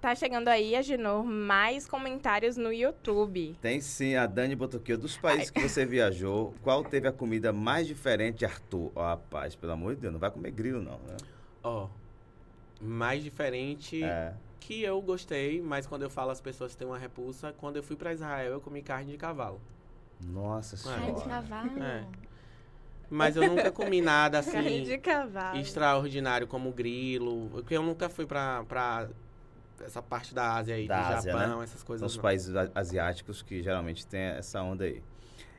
Tá 0.00 0.14
chegando 0.14 0.48
aí, 0.48 0.76
Agenor, 0.76 1.24
mais 1.24 1.86
comentários 1.86 2.56
no 2.56 2.72
YouTube. 2.72 3.56
Tem 3.60 3.80
sim, 3.80 4.14
a 4.14 4.26
Dani 4.26 4.54
ó, 4.54 4.96
Dos 4.96 5.16
países 5.16 5.50
que 5.50 5.60
você 5.60 5.84
viajou, 5.84 6.54
qual 6.62 6.84
teve 6.84 7.08
a 7.08 7.12
comida 7.12 7.52
mais 7.52 7.86
diferente, 7.86 8.44
Arthur? 8.44 8.92
Ó, 8.94 9.02
rapaz, 9.02 9.54
pelo 9.56 9.72
amor 9.72 9.94
de 9.94 10.02
Deus, 10.02 10.12
não 10.12 10.20
vai 10.20 10.30
comer 10.30 10.50
grilo, 10.52 10.80
não. 10.80 10.98
Né? 10.98 11.16
Ó, 11.62 11.88
mais 12.80 13.22
diferente 13.22 14.02
É. 14.04 14.34
que 14.60 14.82
eu 14.82 15.00
gostei, 15.00 15.60
mas 15.62 15.86
quando 15.86 16.02
eu 16.02 16.10
falo 16.10 16.30
as 16.30 16.40
pessoas 16.40 16.74
têm 16.74 16.86
uma 16.86 16.98
repulsa, 16.98 17.52
quando 17.56 17.76
eu 17.76 17.82
fui 17.82 17.96
pra 17.96 18.12
Israel 18.12 18.52
eu 18.52 18.60
comi 18.60 18.82
carne 18.82 19.12
de 19.12 19.18
cavalo. 19.18 19.60
Nossa 20.24 20.76
Carne 20.88 21.12
de 21.12 21.20
senhora. 21.20 21.42
cavalo. 21.42 21.82
É. 21.82 22.04
Mas 23.08 23.36
eu 23.36 23.46
nunca 23.48 23.70
comi 23.70 24.00
nada 24.00 24.42
Carne 24.44 24.82
de 24.82 24.92
assim 24.92 25.00
cavalo. 25.00 25.58
extraordinário 25.58 26.46
como 26.46 26.72
grilo, 26.72 27.48
porque 27.50 27.76
eu 27.76 27.82
nunca 27.82 28.08
fui 28.08 28.26
pra, 28.26 28.64
pra 28.64 29.08
essa 29.84 30.02
parte 30.02 30.34
da 30.34 30.54
Ásia 30.54 30.74
aí, 30.74 30.86
Da 30.86 31.10
do 31.10 31.14
Ásia, 31.16 31.32
Japão, 31.32 31.62
essas 31.62 31.78
São 31.80 31.86
coisas. 31.86 32.10
os 32.12 32.16
países 32.18 32.54
asiáticos 32.74 33.42
que 33.42 33.62
geralmente 33.62 34.06
tem 34.06 34.20
essa 34.20 34.62
onda 34.62 34.84
aí. 34.84 35.02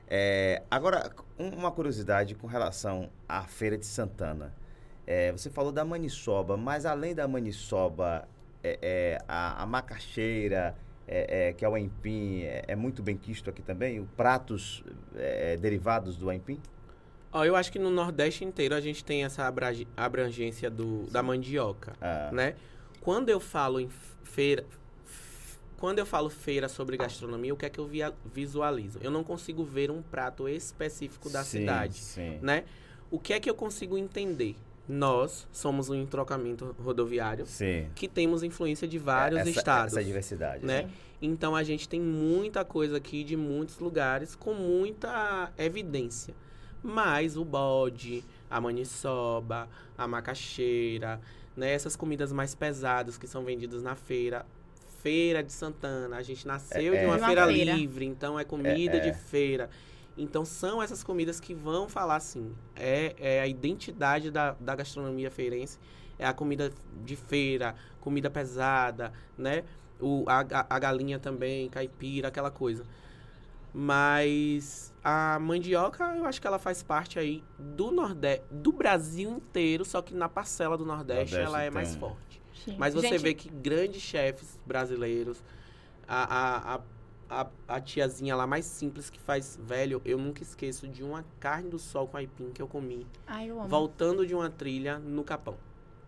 É, 0.09 0.63
agora, 0.71 1.11
um- 1.37 1.49
uma 1.49 1.71
curiosidade 1.71 2.33
com 2.35 2.47
relação 2.47 3.09
à 3.27 3.43
Feira 3.43 3.77
de 3.77 3.85
Santana. 3.85 4.53
É, 5.05 5.31
você 5.31 5.49
falou 5.49 5.71
da 5.71 5.83
maniçoba, 5.85 6.55
mas 6.57 6.85
além 6.85 7.13
da 7.15 7.27
maniçoba, 7.27 8.27
é, 8.63 8.79
é, 8.81 9.17
a, 9.27 9.63
a 9.63 9.65
macaxeira, 9.65 10.75
é, 11.07 11.49
é, 11.49 11.53
que 11.53 11.63
é 11.63 11.69
o 11.69 11.75
aipim, 11.75 12.41
é, 12.43 12.63
é 12.69 12.75
muito 12.75 13.01
bem 13.03 13.15
quisto 13.17 13.49
aqui 13.49 13.61
também? 13.61 13.99
O 13.99 14.05
pratos 14.17 14.83
é, 15.15 15.55
derivados 15.57 16.17
do 16.17 16.29
aipim? 16.29 16.59
Ó, 17.31 17.43
eu 17.45 17.55
acho 17.55 17.71
que 17.71 17.79
no 17.79 17.89
Nordeste 17.89 18.43
inteiro 18.43 18.73
a 18.75 18.81
gente 18.81 19.03
tem 19.03 19.23
essa 19.23 19.45
abra- 19.45 19.71
abrangência 19.95 20.69
do, 20.69 21.03
da 21.11 21.21
mandioca, 21.21 21.93
Ah, 22.01 22.29
né? 22.33 22.55
Quando 23.07 23.29
eu 23.29 23.39
falo 23.39 23.79
em 23.79 23.87
feira, 24.25 24.65
quando 25.77 25.99
eu 25.99 26.05
falo 26.05 26.29
feira 26.29 26.67
sobre 26.67 26.97
gastronomia, 26.97 27.53
o 27.53 27.55
que 27.55 27.65
é 27.65 27.69
que 27.69 27.79
eu 27.79 27.87
via- 27.87 28.13
visualizo? 28.35 28.99
Eu 29.01 29.09
não 29.09 29.23
consigo 29.23 29.63
ver 29.63 29.89
um 29.89 30.01
prato 30.01 30.49
específico 30.49 31.29
da 31.29 31.41
sim, 31.41 31.59
cidade, 31.59 31.93
Sim. 31.99 32.37
né? 32.41 32.65
O 33.09 33.17
que 33.17 33.31
é 33.31 33.39
que 33.39 33.49
eu 33.49 33.55
consigo 33.55 33.97
entender? 33.97 34.57
Nós 34.89 35.47
somos 35.53 35.89
um 35.89 35.95
entrocamento 35.95 36.75
rodoviário 36.83 37.45
Sim. 37.45 37.87
que 37.95 38.09
temos 38.09 38.43
influência 38.43 38.85
de 38.85 38.99
vários 38.99 39.39
essa, 39.39 39.49
estados. 39.51 39.93
Essa 39.93 40.03
diversidade. 40.03 40.65
né? 40.65 40.89
Então 41.21 41.55
a 41.55 41.63
gente 41.63 41.87
tem 41.87 42.01
muita 42.01 42.65
coisa 42.65 42.97
aqui 42.97 43.23
de 43.23 43.37
muitos 43.37 43.79
lugares 43.79 44.35
com 44.35 44.53
muita 44.53 45.49
evidência. 45.57 46.35
Mas 46.83 47.37
o 47.37 47.45
bode, 47.45 48.21
a 48.49 48.59
maniçoba, 48.59 49.69
a 49.97 50.05
macaxeira, 50.05 51.21
né? 51.57 51.73
Essas 51.73 51.95
comidas 51.95 52.31
mais 52.31 52.55
pesadas 52.55 53.17
que 53.17 53.27
são 53.27 53.43
vendidas 53.43 53.81
na 53.83 53.95
feira. 53.95 54.45
Feira 55.01 55.43
de 55.43 55.51
Santana, 55.51 56.17
a 56.17 56.21
gente 56.23 56.45
nasceu 56.47 56.93
É, 56.93 56.99
de 57.01 57.05
uma 57.05 57.15
é. 57.17 57.25
feira 57.25 57.41
Uma 57.45 57.53
feira. 57.53 57.73
livre, 57.73 58.05
então 58.05 58.39
é 58.39 58.43
comida 58.43 58.97
É, 58.97 58.99
de 58.99 59.09
é. 59.09 59.13
feira. 59.13 59.69
Então 60.17 60.43
são 60.43 60.81
essas 60.81 61.03
comidas 61.03 61.39
que 61.39 61.53
vão 61.53 61.87
falar 61.87 62.15
assim. 62.15 62.53
É, 62.75 63.15
é 63.19 63.41
a 63.41 63.47
identidade 63.47 64.31
da, 64.31 64.55
da 64.59 64.75
gastronomia 64.75 65.29
feirense. 65.29 65.77
É 66.19 66.25
a 66.25 66.33
comida 66.33 66.71
de 67.05 67.15
feira, 67.15 67.75
comida 68.01 68.29
pesada, 68.29 69.13
né? 69.37 69.63
O, 69.99 70.25
a, 70.27 70.39
a 70.69 70.79
galinha 70.79 71.19
também, 71.19 71.69
caipira, 71.69 72.27
aquela 72.29 72.49
coisa. 72.51 72.83
Mas 73.79 74.91
a 75.03 75.37
mandioca, 75.39 76.03
eu 76.15 76.25
acho 76.25 76.41
que 76.41 76.47
ela 76.47 76.57
faz 76.57 76.81
parte 76.81 77.19
aí 77.19 77.43
do 77.59 77.91
Nordeste, 77.91 78.43
do 78.49 78.71
Brasil 78.71 79.29
inteiro, 79.29 79.85
só 79.85 80.01
que 80.01 80.15
na 80.15 80.27
parcela 80.27 80.75
do 80.75 80.83
Nordeste, 80.83 81.35
Nordeste 81.35 81.45
ela 81.45 81.61
é 81.61 81.65
tem 81.65 81.71
mais 81.71 81.95
forte. 81.95 82.41
Mas 82.77 82.95
você 82.95 83.09
Gente- 83.09 83.21
vê 83.21 83.33
que 83.35 83.49
grandes 83.49 84.01
chefes 84.01 84.59
brasileiros, 84.65 85.43
a, 86.07 86.23
a, 86.23 86.75
a, 86.75 86.81
a, 87.41 87.47
a 87.67 87.79
tiazinha 87.79 88.35
lá 88.35 88.47
mais 88.47 88.65
simples 88.65 89.09
que 89.11 89.19
faz, 89.19 89.59
velho, 89.63 90.01
eu 90.03 90.17
nunca 90.17 90.41
esqueço 90.41 90.87
de 90.87 91.03
uma 91.03 91.23
carne 91.39 91.69
do 91.69 91.77
sol 91.77 92.07
com 92.07 92.17
aipim 92.17 92.49
que 92.49 92.61
eu 92.61 92.67
comi, 92.67 93.05
Ai, 93.27 93.47
eu 93.51 93.59
amo. 93.59 93.69
voltando 93.69 94.25
de 94.25 94.33
uma 94.33 94.49
trilha 94.49 94.97
no 94.97 95.23
Capão. 95.23 95.55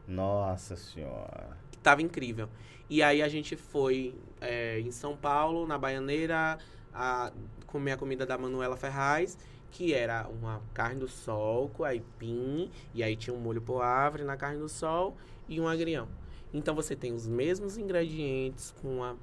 Nossa 0.07 0.75
senhora. 0.75 1.55
que 1.71 1.77
tava 1.77 2.01
incrível. 2.01 2.49
E 2.89 3.03
aí 3.03 3.21
a 3.21 3.27
gente 3.29 3.55
foi 3.55 4.15
é, 4.41 4.79
em 4.79 4.89
São 4.91 5.15
Paulo, 5.15 5.67
na 5.67 5.77
Baianeira, 5.77 6.57
a, 6.91 7.31
comer 7.69 7.93
a 7.93 7.97
comida 7.97 8.25
da 8.25 8.37
Manuela 8.37 8.75
Ferraz, 8.75 9.37
que 9.71 9.93
era 9.93 10.27
uma 10.27 10.61
carne 10.73 10.99
do 10.99 11.07
sol 11.07 11.69
com 11.69 11.83
aipim, 11.83 12.69
e 12.93 13.03
aí 13.03 13.15
tinha 13.15 13.33
um 13.33 13.39
molho 13.39 13.61
poavre 13.61 14.23
na 14.23 14.35
carne 14.35 14.59
do 14.59 14.67
sol 14.67 15.15
e 15.47 15.61
um 15.61 15.67
agrião. 15.67 16.07
Então 16.53 16.73
você 16.73 16.95
tem 16.95 17.13
os 17.13 17.27
mesmos 17.27 17.77
ingredientes 17.77 18.73
com 18.81 18.97
uma 18.97 19.15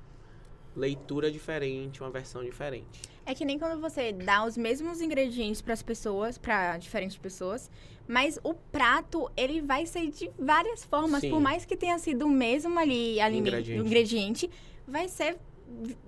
leitura 0.77 1.31
diferente, 1.31 2.01
uma 2.03 2.11
versão 2.11 2.45
diferente. 2.45 3.03
É 3.25 3.35
que 3.35 3.45
nem 3.45 3.59
quando 3.59 3.81
você 3.81 4.13
dá 4.13 4.45
os 4.45 4.57
mesmos 4.57 5.01
ingredientes 5.01 5.61
para 5.61 5.73
as 5.73 5.83
pessoas, 5.83 6.39
para 6.39 6.79
diferentes 6.79 7.17
pessoas, 7.17 7.69
mas 8.07 8.39
o 8.45 8.55
prato 8.55 9.29
ele 9.37 9.61
vai 9.61 9.85
ser 9.87 10.09
de 10.11 10.31
várias 10.39 10.85
formas, 10.85 11.23
Sim. 11.23 11.31
por 11.31 11.41
mais 11.41 11.65
que 11.65 11.77
tenha 11.77 11.99
sido 11.99 12.27
o 12.27 12.31
mesmo 12.31 12.79
ali 12.79 13.21
alimento, 13.21 13.49
Ingrediente. 13.49 13.87
ingrediente, 13.87 14.51
vai 14.87 15.09
ser 15.09 15.39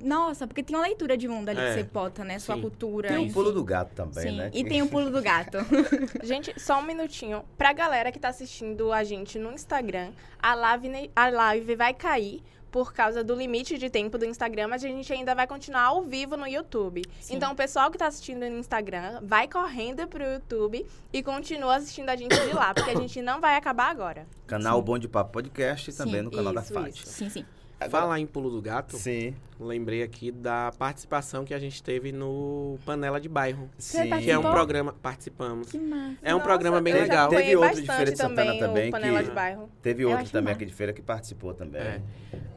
nossa, 0.01 0.47
porque 0.47 0.63
tem 0.63 0.75
uma 0.77 0.83
leitura 0.83 1.17
de 1.17 1.29
mundo 1.29 1.49
ali 1.49 1.61
É, 1.61 1.69
que 1.69 1.75
você 1.75 1.83
bota, 1.85 2.25
né? 2.25 2.39
Sua 2.39 2.55
sim. 2.55 2.61
cultura. 2.63 3.09
Tem 3.09 3.19
o 3.19 3.21
enfim. 3.23 3.33
pulo 3.35 3.53
do 3.53 3.63
gato 3.65 3.93
também, 3.95 4.31
Sim, 4.31 4.37
né? 4.37 4.51
e 4.53 4.65
tem 4.65 4.83
o 4.83 4.89
pulo 4.91 5.11
do 5.11 5.21
gato. 5.21 5.59
Gente, 6.23 6.55
só 6.59 6.79
um 6.79 6.83
minutinho. 6.83 7.45
Pra 7.57 7.73
galera 7.73 8.11
que 8.13 8.19
tá 8.19 8.29
assistindo 8.29 8.93
a 8.93 9.05
gente 9.05 9.39
no 9.39 9.53
Instagram, 9.53 10.13
a 10.41 10.55
live, 10.55 11.11
a 11.15 11.29
live 11.29 11.75
vai 11.77 11.93
cair 11.93 12.43
por 12.71 12.93
causa 12.93 13.25
do 13.25 13.35
limite 13.35 13.79
de 13.79 13.89
tempo 13.89 14.19
do 14.19 14.27
Instagram, 14.27 14.69
mas 14.69 14.85
a 14.85 14.89
gente 14.89 15.11
ainda 15.11 15.35
vai 15.35 15.47
continuar 15.47 15.85
ao 15.87 16.03
vivo 16.03 16.37
no 16.37 16.47
YouTube. 16.47 17.03
Sim. 17.19 17.37
Então, 17.37 17.53
o 17.53 17.57
pessoal 17.57 17.91
que 17.91 17.97
tá 17.97 18.07
assistindo 18.07 18.41
no 18.41 18.59
Instagram, 18.59 19.21
vai 19.23 19.49
correndo 19.49 20.07
pro 20.07 20.23
YouTube 20.23 20.87
e 21.11 21.23
continua 21.23 21.77
assistindo 21.77 22.11
a 22.11 22.17
gente 22.17 22.39
de 22.39 22.53
lá, 22.55 22.75
porque 22.75 22.91
a 22.91 22.95
gente 23.01 23.23
não 23.23 23.41
vai 23.41 23.57
acabar 23.57 23.91
agora. 23.91 24.27
Canal 24.47 24.83
Bom 24.83 24.99
de 24.99 25.09
Papo 25.09 25.33
Podcast 25.33 25.91
e 25.91 25.95
também 25.95 26.17
Sim, 26.17 26.23
no 26.25 26.31
canal 26.31 26.53
da 26.53 26.61
isso, 26.61 26.73
Fátima. 26.75 26.91
isso. 27.07 27.31
sim, 27.31 27.47
sim. 27.85 27.91
Falar 27.91 28.19
em 28.21 28.27
pulo 28.27 28.51
do 28.51 28.61
gato, 28.61 28.97
Sim, 28.97 29.35
lembrei 29.61 30.03
aqui 30.03 30.31
da 30.33 30.73
participação 30.79 31.45
que 31.45 31.55
a 31.55 31.59
gente 31.59 31.83
teve 31.83 32.11
no 32.13 32.79
Panela 32.85 33.21
de 33.21 33.29
Bairro, 33.29 33.71
sim. 33.79 34.09
que 34.21 34.31
é 34.31 34.39
um 34.39 34.43
programa... 34.43 34.93
Participamos. 34.93 35.71
Que 35.71 35.79
massa. 35.79 36.17
É 36.23 36.31
um 36.35 36.39
Nossa, 36.39 36.49
programa 36.49 36.81
bem 36.81 36.93
legal. 36.95 37.29
teve 37.29 37.55
outro 37.57 37.81
de 37.81 37.87
Feira 37.87 38.11
de 38.11 38.17
Santana 38.17 38.51
também, 38.53 38.59
também 38.61 38.91
Panela 38.91 39.19
que- 39.23 39.29
de 39.29 39.35
Bairro. 39.35 39.71
Teve 39.83 40.03
Eu 40.05 40.11
outro 40.11 40.27
também 40.31 40.45
massa. 40.53 40.57
aqui 40.57 40.67
de 40.67 40.75
feira 40.75 40.93
que 40.93 41.03
participou 41.03 41.55
também. 41.55 41.81
É. 41.81 42.03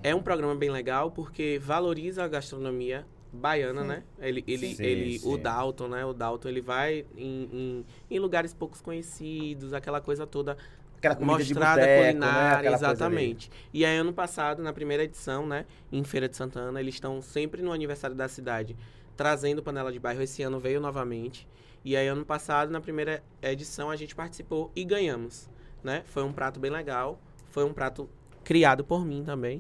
É 0.04 0.16
um 0.16 0.22
programa 0.24 0.56
bem 0.56 0.70
legal 0.72 1.12
porque 1.12 1.60
valoriza 1.64 2.24
a 2.24 2.28
gastronomia 2.28 3.06
baiana, 3.34 3.82
né? 3.84 4.04
Ele, 4.20 4.44
ele, 4.46 4.76
Sim, 4.76 4.84
ele 4.84 5.20
sim. 5.20 5.34
o 5.34 5.38
Dalton, 5.38 5.88
né? 5.88 6.04
O 6.04 6.14
Dalton, 6.14 6.50
ele 6.50 6.60
vai 6.60 7.06
em, 7.16 7.50
em, 7.54 7.86
em 8.10 8.20
lugares 8.20 8.54
poucos 8.54 8.82
conhecidos, 8.82 9.74
aquela 9.74 10.02
coisa 10.02 10.28
toda 10.28 10.58
Aquela 11.02 11.16
comida 11.16 11.44
de 11.44 11.56
mostrada 11.56 11.82
boteco, 11.82 12.04
né? 12.04 12.08
culinária, 12.12 12.70
ali. 12.70 12.76
exatamente. 12.76 13.52
E 13.74 13.84
aí 13.84 13.98
ano 13.98 14.14
passado, 14.14 14.62
na 14.62 14.72
primeira 14.72 15.04
edição, 15.04 15.48
né, 15.48 15.66
em 15.92 16.04
Feira 16.04 16.30
de 16.30 16.38
Santana, 16.38 16.80
eles 16.80 16.94
estão 16.94 17.20
sempre 17.24 17.64
no 17.64 17.74
aniversário 17.74 18.16
da 18.16 18.28
cidade, 18.28 18.78
trazendo 19.18 19.64
panela 19.64 19.92
de 19.92 19.98
bairro. 19.98 20.22
Esse 20.22 20.44
ano 20.44 20.60
veio 20.60 20.80
novamente. 20.80 21.48
E 21.84 21.98
aí 21.98 22.08
ano 22.08 22.24
passado, 22.24 22.70
na 22.70 22.80
primeira 22.80 23.24
edição, 23.42 23.90
a 23.90 23.96
gente 23.96 24.14
participou 24.14 24.72
e 24.76 24.84
ganhamos, 24.84 25.50
né? 25.84 26.04
Foi 26.06 26.22
um 26.22 26.32
prato 26.32 26.60
bem 26.60 26.70
legal, 26.70 27.20
foi 27.50 27.66
um 27.66 27.74
prato 27.74 28.08
criado 28.44 28.84
por 28.84 29.04
mim 29.04 29.24
também. 29.24 29.60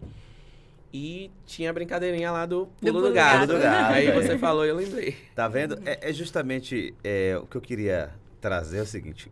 E 0.93 1.31
tinha 1.47 1.71
a 1.71 1.73
brincadeirinha 1.73 2.31
lá 2.31 2.45
do 2.45 2.67
pulo 2.79 3.01
do, 3.01 3.07
do 3.07 3.13
gato. 3.13 3.57
gato, 3.57 3.93
aí 3.93 4.05
é. 4.05 4.11
você 4.11 4.37
falou 4.37 4.63
e 4.63 4.69
eu 4.69 4.75
lembrei. 4.75 5.17
Tá 5.33 5.47
vendo? 5.47 5.81
É, 5.85 6.09
é 6.09 6.13
justamente 6.13 6.93
é, 7.03 7.35
o 7.41 7.47
que 7.47 7.57
eu 7.57 7.61
queria 7.61 8.11
trazer 8.39 8.77
é 8.77 8.81
o 8.83 8.85
seguinte. 8.85 9.31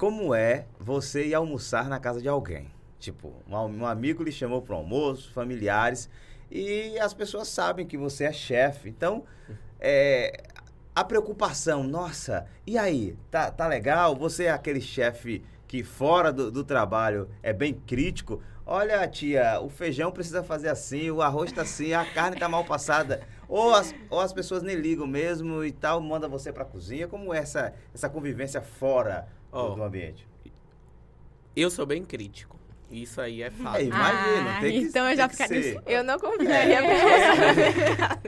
Como 0.00 0.34
é 0.34 0.64
você 0.78 1.26
ir 1.26 1.34
almoçar 1.34 1.86
na 1.86 2.00
casa 2.00 2.22
de 2.22 2.26
alguém? 2.26 2.70
Tipo, 2.98 3.34
um, 3.46 3.54
am- 3.54 3.84
amigo 3.84 4.22
lhe 4.22 4.32
chamou 4.32 4.62
para 4.62 4.74
almoço, 4.74 5.30
familiares, 5.34 6.08
e 6.50 6.98
as 6.98 7.12
pessoas 7.12 7.48
sabem 7.48 7.86
que 7.86 7.98
você 7.98 8.24
é 8.24 8.32
chefe. 8.32 8.88
Então, 8.88 9.24
é, 9.78 10.42
a 10.94 11.04
preocupação, 11.04 11.84
nossa, 11.84 12.46
e 12.66 12.78
aí? 12.78 13.14
Tá, 13.30 13.50
tá 13.50 13.66
legal? 13.68 14.16
Você 14.16 14.44
é 14.44 14.50
aquele 14.50 14.80
chefe 14.80 15.44
que 15.68 15.84
fora 15.84 16.32
do, 16.32 16.50
do 16.50 16.64
trabalho 16.64 17.28
é 17.42 17.52
bem 17.52 17.74
crítico? 17.74 18.42
Olha, 18.64 19.06
tia, 19.06 19.60
o 19.60 19.68
feijão 19.68 20.10
precisa 20.10 20.42
fazer 20.42 20.70
assim, 20.70 21.10
o 21.10 21.20
arroz 21.20 21.52
tá 21.52 21.60
assim, 21.60 21.92
a 21.92 22.06
carne 22.06 22.38
tá 22.38 22.48
mal 22.48 22.64
passada. 22.64 23.20
Ou 23.46 23.74
as, 23.74 23.94
ou 24.08 24.20
as 24.20 24.32
pessoas 24.32 24.62
nem 24.62 24.76
ligam 24.76 25.06
mesmo 25.06 25.62
e 25.62 25.72
tal, 25.72 26.00
manda 26.00 26.26
você 26.26 26.50
pra 26.50 26.64
cozinha. 26.64 27.06
Como 27.06 27.34
é 27.34 27.38
essa, 27.40 27.74
essa 27.92 28.08
convivência 28.08 28.62
fora 28.62 29.28
Ó, 29.52 29.74
do 29.74 29.82
ambiente? 29.82 30.26
Eu 31.56 31.70
sou 31.70 31.84
bem 31.84 32.04
crítico. 32.04 32.58
Isso 32.90 33.20
aí 33.20 33.40
é 33.42 33.50
fato. 33.50 33.76
É, 33.76 33.84
imagina, 33.84 34.56
Ah, 34.56 34.60
tem 34.60 34.80
que, 34.80 34.86
então 34.88 35.08
eu 35.08 35.16
já 35.16 35.28
ficaria 35.28 35.62
ser. 35.62 35.82
Eu 35.86 36.02
não 36.02 36.18
convidaria 36.18 36.78
pra 36.82 36.98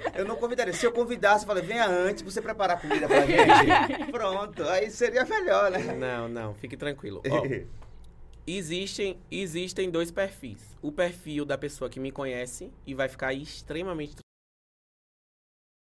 você. 0.04 0.20
Eu 0.20 0.24
não 0.24 0.36
convidaria. 0.36 0.72
Se 0.72 0.86
eu 0.86 0.92
convidasse, 0.92 1.44
eu 1.44 1.48
falei, 1.48 1.64
venha 1.64 1.84
antes 1.88 2.22
pra 2.22 2.30
você 2.30 2.40
preparar 2.40 2.80
comida 2.80 3.08
pra 3.08 3.26
gente. 3.26 4.06
Pronto, 4.12 4.62
aí 4.64 4.88
seria 4.90 5.24
melhor, 5.24 5.68
né? 5.70 5.80
Não, 5.96 6.28
não, 6.28 6.54
fique 6.54 6.76
tranquilo. 6.76 7.20
Ó, 7.28 7.42
existem, 8.46 9.18
existem 9.30 9.90
dois 9.90 10.12
perfis. 10.12 10.76
O 10.80 10.92
perfil 10.92 11.44
da 11.44 11.58
pessoa 11.58 11.90
que 11.90 11.98
me 11.98 12.12
conhece 12.12 12.72
e 12.86 12.94
vai 12.94 13.08
ficar 13.08 13.32
extremamente 13.34 14.14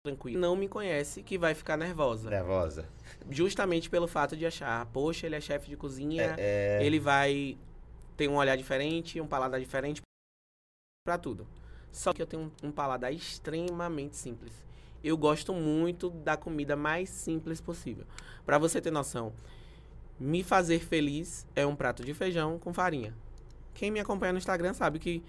tranquilo. 0.06 0.38
Não 0.38 0.54
me 0.54 0.68
conhece 0.68 1.22
que 1.24 1.36
vai 1.36 1.52
ficar 1.52 1.76
nervosa. 1.76 2.30
Nervosa. 2.30 2.88
Justamente 3.30 3.90
pelo 3.90 4.06
fato 4.08 4.36
de 4.36 4.46
achar, 4.46 4.84
poxa, 4.86 5.26
ele 5.26 5.36
é 5.36 5.40
chefe 5.40 5.68
de 5.68 5.76
cozinha, 5.76 6.34
É, 6.38 6.80
é, 6.80 6.86
ele 6.86 6.98
vai 6.98 7.58
ter 8.16 8.28
um 8.28 8.36
olhar 8.36 8.56
diferente, 8.56 9.20
um 9.20 9.26
paladar 9.26 9.60
diferente 9.60 10.00
pra 11.04 11.18
tudo. 11.18 11.46
Só 11.92 12.12
que 12.12 12.20
eu 12.20 12.26
tenho 12.26 12.52
um, 12.62 12.68
um 12.68 12.72
paladar 12.72 13.12
extremamente 13.12 14.16
simples. 14.16 14.52
Eu 15.02 15.16
gosto 15.16 15.52
muito 15.54 16.10
da 16.10 16.36
comida 16.36 16.74
mais 16.74 17.08
simples 17.08 17.60
possível. 17.60 18.04
Pra 18.44 18.58
você 18.58 18.80
ter 18.80 18.90
noção, 18.90 19.32
me 20.18 20.42
fazer 20.42 20.80
feliz 20.80 21.46
é 21.54 21.64
um 21.64 21.76
prato 21.76 22.04
de 22.04 22.12
feijão 22.12 22.58
com 22.58 22.72
farinha. 22.72 23.14
Quem 23.74 23.90
me 23.90 24.00
acompanha 24.00 24.32
no 24.32 24.38
Instagram 24.38 24.74
sabe 24.74 24.98
que 24.98 25.22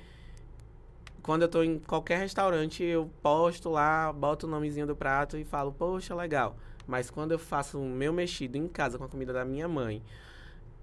quando 1.22 1.44
eu 1.44 1.48
tô 1.48 1.62
em 1.62 1.78
qualquer 1.78 2.18
restaurante, 2.18 2.84
eu 2.84 3.10
posto 3.22 3.70
lá, 3.70 4.12
boto 4.12 4.48
o 4.48 4.50
nomezinho 4.50 4.88
do 4.88 4.96
prato 4.96 5.38
e 5.38 5.44
falo, 5.44 5.72
poxa, 5.72 6.16
legal. 6.16 6.58
Mas 6.90 7.12
quando 7.12 7.32
eu 7.32 7.38
faço 7.38 7.80
o 7.80 7.86
meu 7.88 8.12
mexido 8.12 8.58
em 8.58 8.68
casa 8.68 8.98
com 8.98 9.04
a 9.04 9.08
comida 9.08 9.32
da 9.32 9.46
minha 9.46 9.68
mãe, 9.68 10.02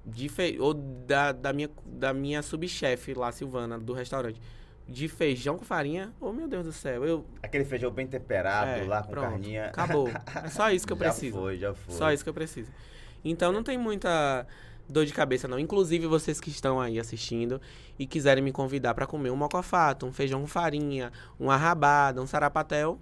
de 0.05 0.29
fe... 0.29 0.57
ou 0.61 0.73
da, 0.73 1.33
da 1.33 1.53
minha, 1.53 1.69
da 1.85 2.15
minha 2.15 2.43
subchefe 2.43 3.13
lá, 3.13 3.33
Silvana, 3.33 3.77
do 3.77 3.93
restaurante, 3.93 4.41
de 4.89 5.09
feijão 5.09 5.59
com 5.59 5.65
farinha, 5.65 6.13
oh 6.21 6.33
meu 6.33 6.47
Deus 6.47 6.65
do 6.65 6.73
céu, 6.73 7.05
eu... 7.05 7.27
Aquele 7.43 7.65
feijão 7.65 7.91
bem 7.91 8.07
temperado 8.07 8.71
É, 8.71 8.85
lá 8.85 9.03
com 9.03 9.11
pronto, 9.11 9.31
carninha. 9.31 9.67
Acabou. 9.67 10.09
É 10.45 10.49
só 10.49 10.71
isso 10.71 10.87
que 10.87 10.93
eu 10.93 10.97
já 11.01 11.05
preciso. 11.07 11.39
foi, 11.39 11.59
já 11.59 11.75
foi. 11.75 11.95
Só 11.97 12.13
isso 12.13 12.23
que 12.23 12.31
eu 12.31 12.35
preciso. 12.35 12.71
Então 13.25 13.51
não 13.51 13.65
tem 13.65 13.77
muita 13.77 14.47
dor 14.89 15.05
de 15.05 15.13
cabeça 15.13 15.49
não. 15.49 15.59
Inclusive 15.59 16.07
vocês 16.07 16.41
que 16.41 16.51
estão 16.51 16.81
aí 16.81 17.01
assistindo 17.01 17.61
e 17.99 18.07
quiserem 18.07 18.45
me 18.45 18.53
convidar 18.53 18.95
para 18.95 19.09
comer 19.09 19.31
um 19.31 19.37
mocofato, 19.37 20.07
um 20.07 20.13
feijão 20.13 20.41
com 20.41 20.47
farinha, 20.47 21.11
uma 21.37 21.57
rabada, 21.57 22.23
um 22.23 22.29
sarapatel, 22.29 22.97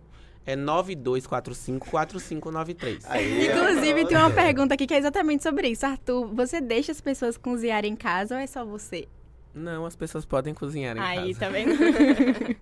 é 0.47 0.57
92454593. 0.57 3.05
Aí, 3.09 3.47
Inclusive, 3.49 4.07
tem 4.07 4.16
uma 4.16 4.30
pergunta 4.30 4.74
aqui 4.74 4.86
que 4.86 4.95
é 4.95 4.99
exatamente 4.99 5.42
sobre 5.42 5.68
isso. 5.68 5.84
Arthur, 5.86 6.26
você 6.34 6.61
deixa 6.61 6.92
as 6.92 7.01
pessoas 7.01 7.36
cozinharem 7.36 7.92
em 7.92 7.97
casa 7.97 8.34
ou 8.36 8.40
é 8.40 8.47
só 8.47 8.64
você? 8.64 9.09
Não, 9.55 9.86
as 9.86 9.95
pessoas 9.95 10.24
podem 10.24 10.53
cozinhar 10.53 10.97
em 10.97 11.01
Aí, 11.01 11.34
casa. 11.34 11.40
tá 11.40 11.49
vendo? 11.49 11.74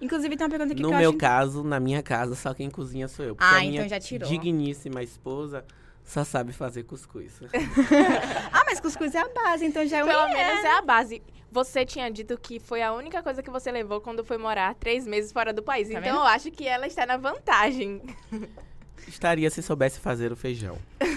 Inclusive, 0.00 0.34
tem 0.36 0.46
uma 0.46 0.50
pergunta 0.50 0.72
aqui 0.72 0.82
No 0.82 0.88
que 0.88 0.94
eu 0.94 0.98
meu 0.98 1.10
acho... 1.10 1.18
caso, 1.18 1.62
na 1.62 1.78
minha 1.78 2.02
casa, 2.02 2.34
só 2.34 2.54
quem 2.54 2.70
cozinha 2.70 3.06
sou 3.06 3.24
eu. 3.24 3.36
Porque 3.36 3.54
Ah, 3.54 3.58
a 3.58 3.60
minha 3.60 3.74
então 3.76 3.88
já 3.88 4.00
tirou. 4.00 4.26
digníssima 4.28 5.02
esposa 5.02 5.62
só 6.02 6.24
sabe 6.24 6.52
fazer 6.54 6.84
cuscuz. 6.84 7.38
Ah, 8.50 8.62
mas 8.66 8.80
cuscuz 8.80 9.14
é 9.14 9.18
a 9.20 9.28
base, 9.28 9.66
então 9.66 9.86
já 9.86 9.98
é 9.98 10.04
Pelo 10.04 10.18
uma... 10.18 10.28
menos 10.28 10.64
é 10.64 10.78
a 10.78 10.82
base. 10.82 11.22
Você 11.50 11.84
tinha 11.84 12.10
dito 12.10 12.36
que 12.38 12.58
foi 12.60 12.82
a 12.82 12.92
única 12.92 13.22
coisa 13.22 13.42
que 13.42 13.50
você 13.50 13.70
levou 13.72 14.00
quando 14.00 14.24
foi 14.24 14.36
morar 14.36 14.74
três 14.74 15.06
meses 15.06 15.32
fora 15.32 15.52
do 15.52 15.62
país. 15.62 15.88
Tá 15.88 15.94
então 15.98 16.02
vendo? 16.02 16.16
eu 16.16 16.22
acho 16.22 16.50
que 16.50 16.66
ela 16.66 16.86
está 16.86 17.06
na 17.06 17.16
vantagem. 17.16 18.02
Estaria 19.06 19.48
se 19.48 19.62
soubesse 19.62 19.98
fazer 20.00 20.30
o 20.32 20.36
feijão. 20.36 20.76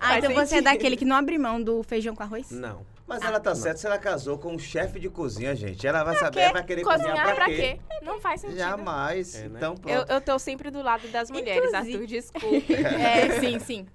Ah, 0.00 0.18
então 0.18 0.32
você 0.32 0.56
é 0.56 0.62
daquele 0.62 0.96
que 0.96 1.04
não 1.04 1.16
abre 1.16 1.36
mão 1.36 1.62
do 1.62 1.82
feijão 1.82 2.14
com 2.14 2.22
arroz? 2.22 2.50
Não. 2.50 2.86
Mas 3.06 3.22
ela 3.22 3.40
tá 3.40 3.54
certa 3.54 3.78
se 3.78 3.86
ela 3.86 3.98
casou 3.98 4.38
com 4.38 4.54
um 4.54 4.58
chefe 4.58 4.98
de 5.00 5.08
cozinha, 5.08 5.54
gente. 5.54 5.86
Ela 5.86 6.04
vai 6.04 6.16
saber, 6.16 6.40
ela 6.40 6.52
vai 6.52 6.64
querer 6.64 6.82
cozinhar, 6.82 7.08
Cozinhar 7.10 7.26
pra, 7.26 7.34
pra 7.34 7.46
quê? 7.46 7.56
quê? 7.56 7.80
Não 8.02 8.20
faz 8.20 8.40
sentido. 8.40 8.58
Jamais. 8.58 9.34
É, 9.34 9.48
né? 9.48 9.54
Então, 9.56 9.74
pronto. 9.76 9.94
Eu, 9.94 10.14
eu 10.16 10.20
tô 10.20 10.38
sempre 10.38 10.70
do 10.70 10.82
lado 10.82 11.08
das 11.08 11.30
mulheres, 11.30 11.68
Inclusive- 11.68 11.92
Arthur, 11.94 12.06
desculpe. 12.06 12.74
É, 12.74 13.40
sim, 13.40 13.58
sim. 13.58 13.86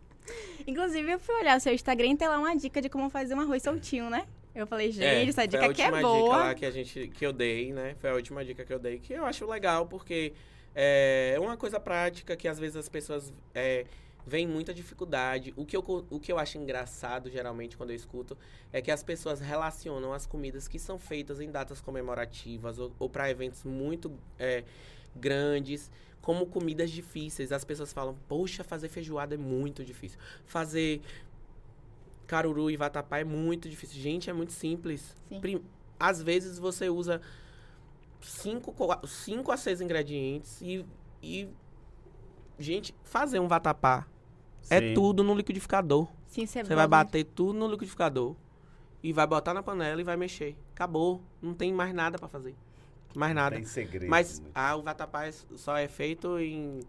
Inclusive, 0.68 1.12
eu 1.12 1.20
fui 1.20 1.36
olhar 1.36 1.58
o 1.58 1.60
seu 1.60 1.74
Instagram 1.74 2.08
e 2.08 2.18
tem 2.18 2.28
lá 2.28 2.38
uma 2.38 2.56
dica 2.56 2.82
de 2.82 2.90
como 2.90 3.10
fazer 3.10 3.34
um 3.36 3.40
arroz 3.42 3.62
soltinho, 3.64 4.10
né? 4.10 4.26
Eu 4.56 4.68
falei, 4.68 4.92
gente, 4.92 5.30
essa 5.30 5.46
dica 5.48 5.64
foi 5.64 5.68
a 5.68 5.72
aqui 5.72 5.82
é 5.82 5.86
última 5.86 5.98
dica 5.98 6.08
boa. 6.08 6.38
lá 6.38 6.56
que, 6.56 6.66
a 6.66 6.72
gente, 6.72 7.08
que 7.08 7.26
eu 7.26 7.34
dei, 7.34 7.74
né? 7.74 7.96
Foi 8.00 8.10
a 8.10 8.14
última 8.14 8.46
dica 8.46 8.64
que 8.64 8.74
eu 8.74 8.80
dei, 8.80 9.00
que 9.00 9.14
eu 9.14 9.26
acho 9.26 9.46
legal, 9.46 9.88
porque 9.88 10.34
é 10.76 11.38
uma 11.40 11.58
coisa 11.58 11.80
prática 11.80 12.36
que 12.36 12.48
às 12.48 12.60
vezes 12.60 12.76
as 12.76 12.90
pessoas 12.90 13.34
é, 13.54 13.86
veem 14.26 14.48
muita 14.48 14.74
dificuldade. 14.74 15.54
O 15.56 15.66
que, 15.66 15.76
eu, 15.76 15.84
o 16.10 16.20
que 16.20 16.32
eu 16.32 16.38
acho 16.38 16.58
engraçado, 16.58 17.30
geralmente, 17.30 17.76
quando 17.76 17.90
eu 17.90 17.96
escuto, 17.96 18.38
é 18.72 18.82
que 18.82 18.92
as 18.92 19.04
pessoas 19.04 19.40
relacionam 19.40 20.14
as 20.14 20.26
comidas 20.26 20.68
que 20.68 20.80
são 20.80 20.98
feitas 20.98 21.40
em 21.40 21.52
datas 21.52 21.82
comemorativas 21.82 22.80
ou, 22.80 22.92
ou 23.00 23.10
para 23.10 23.30
eventos 23.30 23.64
muito 23.64 24.12
é, 24.40 24.64
grandes 25.16 25.92
como 26.22 26.46
comidas 26.46 26.90
difíceis. 26.90 27.52
As 27.52 27.66
pessoas 27.66 27.92
falam, 27.92 28.18
poxa, 28.28 28.64
fazer 28.64 28.88
feijoada 28.88 29.36
é 29.36 29.38
muito 29.38 29.84
difícil. 29.84 30.18
Fazer 30.46 31.02
caruru 32.28 32.70
e 32.72 32.78
vatapá 32.78 33.20
é 33.20 33.24
muito 33.24 33.70
difícil. 33.70 34.02
Gente, 34.02 34.30
é 34.30 34.34
muito 34.34 34.54
simples. 34.54 35.16
Sim. 35.30 35.40
Prim- 35.40 35.64
Às 36.00 36.22
vezes 36.22 36.58
você 36.60 36.90
usa 36.90 37.22
cinco, 38.22 38.72
co- 38.74 39.06
cinco 39.08 39.52
a 39.52 39.58
seis 39.58 39.82
ingredientes 39.82 40.62
e, 40.62 40.86
e... 41.22 41.48
Gente, 42.60 42.96
fazer 43.04 43.40
um 43.40 43.48
vatapá 43.48 44.06
é 44.70 44.80
Sim. 44.80 44.94
tudo 44.94 45.24
no 45.24 45.34
liquidificador. 45.36 46.08
Sim, 46.28 46.46
você, 46.46 46.64
Você 46.64 46.76
vai 46.76 46.88
bater 46.88 47.24
tudo 47.26 47.54
no 47.60 47.68
liquidificador 47.68 48.36
e 49.02 49.12
vai 49.12 49.28
botar 49.28 49.54
na 49.54 49.62
panela 49.64 50.00
e 50.00 50.04
vai 50.04 50.16
mexer. 50.16 50.56
Acabou. 50.74 51.22
Não 51.42 51.54
tem 51.54 51.74
mais 51.74 51.94
nada 51.94 52.18
pra 52.18 52.28
fazer. 52.28 52.56
Mais 53.16 53.36
nada. 53.36 53.56
Tem 53.56 53.66
segredo. 53.66 54.10
Mas 54.10 54.42
ah, 54.56 54.76
o 54.76 54.82
vatapá 54.84 55.26
é- 55.26 55.32
só 55.56 55.76
é 55.78 55.88
feito 55.88 56.40
em 56.40 56.80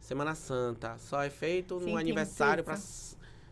Semana 0.00 0.34
Santa. 0.34 0.96
Só 0.98 1.22
é 1.22 1.28
feito 1.30 1.78
Sim, 1.80 1.90
no 1.92 1.96
aniversário 1.98 2.64
para 2.64 2.76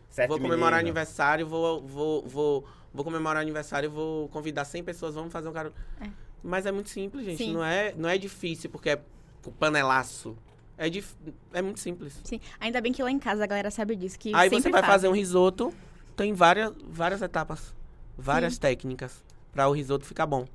Sete 0.09 0.27
Vou 0.27 0.39
comemorar 0.39 0.79
aniversário, 0.79 1.47
vou, 1.47 1.81
vou, 1.81 2.27
vou, 2.27 2.65
vou 2.93 3.03
comemorar 3.03 3.41
aniversário, 3.41 3.89
vou 3.89 4.27
convidar 4.29 4.65
100 4.65 4.83
pessoas, 4.83 5.15
vamos 5.15 5.31
fazer 5.31 5.47
um 5.47 5.53
cara. 5.53 5.71
É. 6.01 6.09
Mas 6.43 6.65
é 6.65 6.71
muito 6.71 6.89
simples, 6.89 7.25
gente. 7.25 7.37
Sim. 7.37 7.53
Não 7.53 7.63
é, 7.63 7.93
não 7.95 8.09
é 8.09 8.17
difícil 8.17 8.69
porque 8.69 8.89
é 8.89 9.01
o 9.45 9.51
panelaço. 9.51 10.35
É, 10.77 10.89
dif... 10.89 11.13
é 11.53 11.61
muito 11.61 11.79
simples. 11.79 12.19
Sim, 12.23 12.39
ainda 12.59 12.79
bem 12.81 12.91
que 12.91 13.03
lá 13.03 13.11
em 13.11 13.19
casa 13.19 13.43
a 13.43 13.47
galera 13.47 13.69
sabe 13.69 13.95
disso. 13.95 14.17
Que 14.17 14.33
Aí 14.33 14.49
você 14.49 14.61
sempre 14.61 14.81
vai 14.81 14.83
fazer 14.83 15.07
um 15.07 15.13
risoto, 15.13 15.73
tem 16.15 16.33
várias, 16.33 16.73
várias 16.87 17.21
etapas, 17.21 17.75
várias 18.17 18.57
técnicas 18.57 19.23
para 19.51 19.67
o 19.67 19.73
risoto 19.73 20.05
ficar 20.05 20.25
bom, 20.25 20.47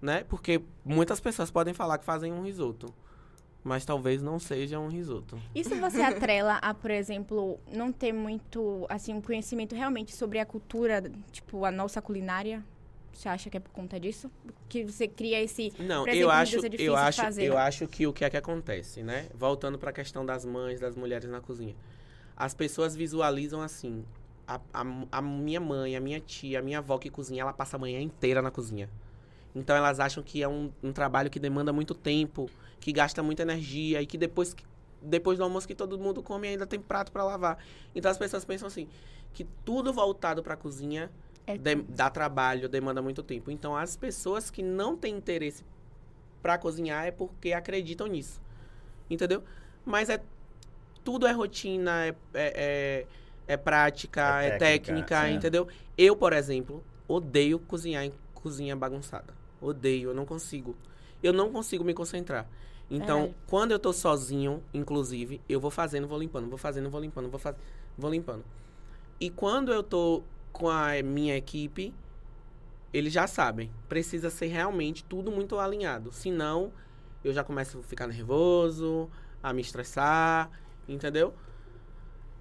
né? 0.00 0.24
Porque 0.28 0.60
muitas 0.84 1.18
pessoas 1.18 1.50
podem 1.50 1.72
falar 1.72 1.98
que 1.98 2.04
fazem 2.04 2.32
um 2.32 2.42
risoto, 2.42 2.92
mas 3.64 3.84
talvez 3.86 4.22
não 4.22 4.38
seja 4.38 4.78
um 4.78 4.88
risoto. 4.88 5.38
E 5.54 5.64
se 5.64 5.74
você 5.74 6.02
atrela 6.04 6.58
a, 6.60 6.74
por 6.74 6.90
exemplo, 6.90 7.58
não 7.72 7.90
ter 7.90 8.12
muito, 8.12 8.84
assim, 8.90 9.14
um 9.14 9.22
conhecimento 9.22 9.74
realmente 9.74 10.14
sobre 10.14 10.38
a 10.38 10.44
cultura, 10.44 11.10
tipo, 11.32 11.64
a 11.64 11.70
nossa 11.70 12.02
culinária? 12.02 12.62
Você 13.10 13.28
acha 13.28 13.48
que 13.48 13.56
é 13.56 13.60
por 13.60 13.70
conta 13.70 13.98
disso? 13.98 14.30
Que 14.68 14.84
você 14.84 15.08
cria 15.08 15.40
esse... 15.40 15.72
Não, 15.78 16.06
eu 16.06 16.30
acho, 16.30 16.56
é 16.56 16.68
eu 16.78 16.96
acho, 16.96 17.22
eu 17.40 17.56
acho 17.56 17.86
que 17.86 18.06
o 18.06 18.12
que 18.12 18.24
é 18.24 18.28
que 18.28 18.36
acontece, 18.36 19.02
né? 19.02 19.28
Voltando 19.32 19.78
para 19.78 19.90
a 19.90 19.92
questão 19.92 20.26
das 20.26 20.44
mães, 20.44 20.80
das 20.80 20.96
mulheres 20.96 21.30
na 21.30 21.40
cozinha. 21.40 21.74
As 22.36 22.52
pessoas 22.52 22.96
visualizam 22.96 23.62
assim, 23.62 24.04
a, 24.46 24.60
a, 24.74 24.84
a 25.12 25.22
minha 25.22 25.60
mãe, 25.60 25.96
a 25.96 26.00
minha 26.00 26.20
tia, 26.20 26.58
a 26.58 26.62
minha 26.62 26.78
avó 26.78 26.98
que 26.98 27.08
cozinha, 27.08 27.42
ela 27.42 27.52
passa 27.52 27.76
a 27.76 27.78
manhã 27.78 28.00
inteira 28.00 28.42
na 28.42 28.50
cozinha. 28.50 28.90
Então 29.54 29.76
elas 29.76 30.00
acham 30.00 30.20
que 30.20 30.42
é 30.42 30.48
um, 30.48 30.72
um 30.82 30.92
trabalho 30.92 31.30
que 31.30 31.38
demanda 31.38 31.72
muito 31.72 31.94
tempo, 31.94 32.50
que 32.84 32.92
gasta 32.92 33.22
muita 33.22 33.42
energia 33.42 34.02
e 34.02 34.06
que 34.06 34.18
depois, 34.18 34.54
depois 35.00 35.38
do 35.38 35.44
almoço 35.44 35.66
que 35.66 35.74
todo 35.74 35.98
mundo 35.98 36.22
come 36.22 36.48
ainda 36.48 36.66
tem 36.66 36.78
prato 36.78 37.10
para 37.10 37.24
lavar. 37.24 37.56
Então 37.94 38.10
as 38.10 38.18
pessoas 38.18 38.44
pensam 38.44 38.68
assim, 38.68 38.86
que 39.32 39.44
tudo 39.64 39.90
voltado 39.90 40.42
para 40.42 40.52
a 40.52 40.56
cozinha 40.56 41.10
É 41.46 41.56
de- 41.56 41.76
dá 41.88 42.10
trabalho, 42.10 42.68
demanda 42.68 43.00
muito 43.00 43.22
tempo. 43.22 43.50
Então, 43.50 43.74
as 43.76 43.96
pessoas 43.96 44.50
que 44.50 44.62
não 44.62 44.96
têm 44.98 45.16
interesse 45.16 45.64
para 46.42 46.58
cozinhar 46.58 47.06
é 47.06 47.10
porque 47.10 47.52
acreditam 47.54 48.06
nisso. 48.06 48.40
Entendeu? 49.10 49.42
Mas 49.84 50.10
é 50.10 50.22
tudo 51.04 51.26
é 51.26 51.32
rotina, 51.32 52.06
é, 52.06 52.08
é, 52.08 52.16
é, 52.34 53.06
é 53.54 53.56
prática, 53.56 54.42
É 54.42 54.46
é 54.46 54.50
técnica, 54.58 54.58
técnica, 54.58 55.16
sim. 55.28 55.34
entendeu? 55.36 55.68
Eu, 55.98 56.16
por 56.16 56.32
exemplo, 56.32 56.82
odeio 57.08 57.58
cozinhar 57.58 58.04
em 58.04 58.12
cozinha 58.34 58.76
bagunçada. 58.76 59.34
Odeio, 59.60 60.10
eu 60.10 60.14
não 60.14 60.26
consigo. 60.26 60.76
Eu 61.22 61.32
não 61.32 61.50
consigo 61.52 61.84
me 61.84 61.94
concentrar. 61.94 62.46
Então, 62.90 63.20
Verdade. 63.20 63.38
quando 63.46 63.70
eu 63.72 63.78
tô 63.78 63.92
sozinho, 63.92 64.62
inclusive, 64.72 65.40
eu 65.48 65.58
vou 65.58 65.70
fazendo, 65.70 66.06
vou 66.06 66.18
limpando, 66.18 66.48
vou 66.48 66.58
fazendo, 66.58 66.90
vou 66.90 67.00
limpando, 67.00 67.28
vou 67.30 67.38
fazendo, 67.38 67.60
vou 67.96 68.10
limpando. 68.10 68.44
E 69.20 69.30
quando 69.30 69.72
eu 69.72 69.82
tô 69.82 70.22
com 70.52 70.68
a 70.68 71.02
minha 71.02 71.36
equipe, 71.36 71.94
eles 72.92 73.12
já 73.12 73.26
sabem. 73.26 73.70
Precisa 73.88 74.30
ser 74.30 74.46
realmente 74.46 75.02
tudo 75.04 75.30
muito 75.30 75.58
alinhado. 75.58 76.12
Senão, 76.12 76.72
eu 77.24 77.32
já 77.32 77.42
começo 77.42 77.78
a 77.78 77.82
ficar 77.82 78.06
nervoso, 78.06 79.10
a 79.42 79.52
me 79.52 79.62
estressar, 79.62 80.50
entendeu? 80.86 81.34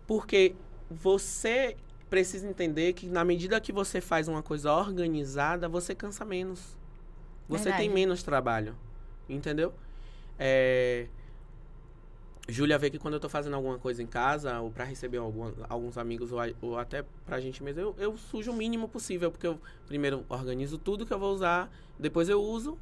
Porque 0.05 0.55
você 0.91 1.75
precisa 2.09 2.47
entender 2.47 2.93
que 2.93 3.07
na 3.07 3.25
medida 3.25 3.59
que 3.59 3.71
você 3.71 3.99
faz 3.99 4.27
uma 4.27 4.43
coisa 4.43 4.71
organizada, 4.71 5.67
você 5.67 5.95
cansa 5.95 6.23
menos. 6.23 6.77
Você 7.49 7.63
tem 7.63 7.71
Verdade. 7.71 7.89
menos 7.89 8.21
trabalho, 8.21 8.75
entendeu? 9.27 9.73
É... 10.39 11.07
Júlia 12.47 12.77
vê 12.77 12.89
que 12.89 12.99
quando 12.99 13.13
eu 13.13 13.19
tô 13.19 13.29
fazendo 13.29 13.55
alguma 13.55 13.79
coisa 13.79 14.03
em 14.03 14.07
casa, 14.07 14.59
ou 14.59 14.69
pra 14.69 14.83
receber 14.83 15.17
alguma- 15.17 15.53
alguns 15.69 15.97
amigos, 15.97 16.31
ou, 16.31 16.39
ou 16.61 16.77
até 16.77 17.05
pra 17.25 17.39
gente 17.39 17.63
mesmo, 17.63 17.79
eu, 17.79 17.95
eu 17.97 18.17
sujo 18.17 18.51
o 18.51 18.53
mínimo 18.55 18.89
possível, 18.89 19.31
porque 19.31 19.47
eu 19.47 19.57
primeiro 19.87 20.25
organizo 20.27 20.77
tudo 20.77 21.05
que 21.05 21.13
eu 21.13 21.19
vou 21.19 21.33
usar, 21.33 21.71
depois 21.97 22.27
eu 22.27 22.41
uso, 22.41 22.77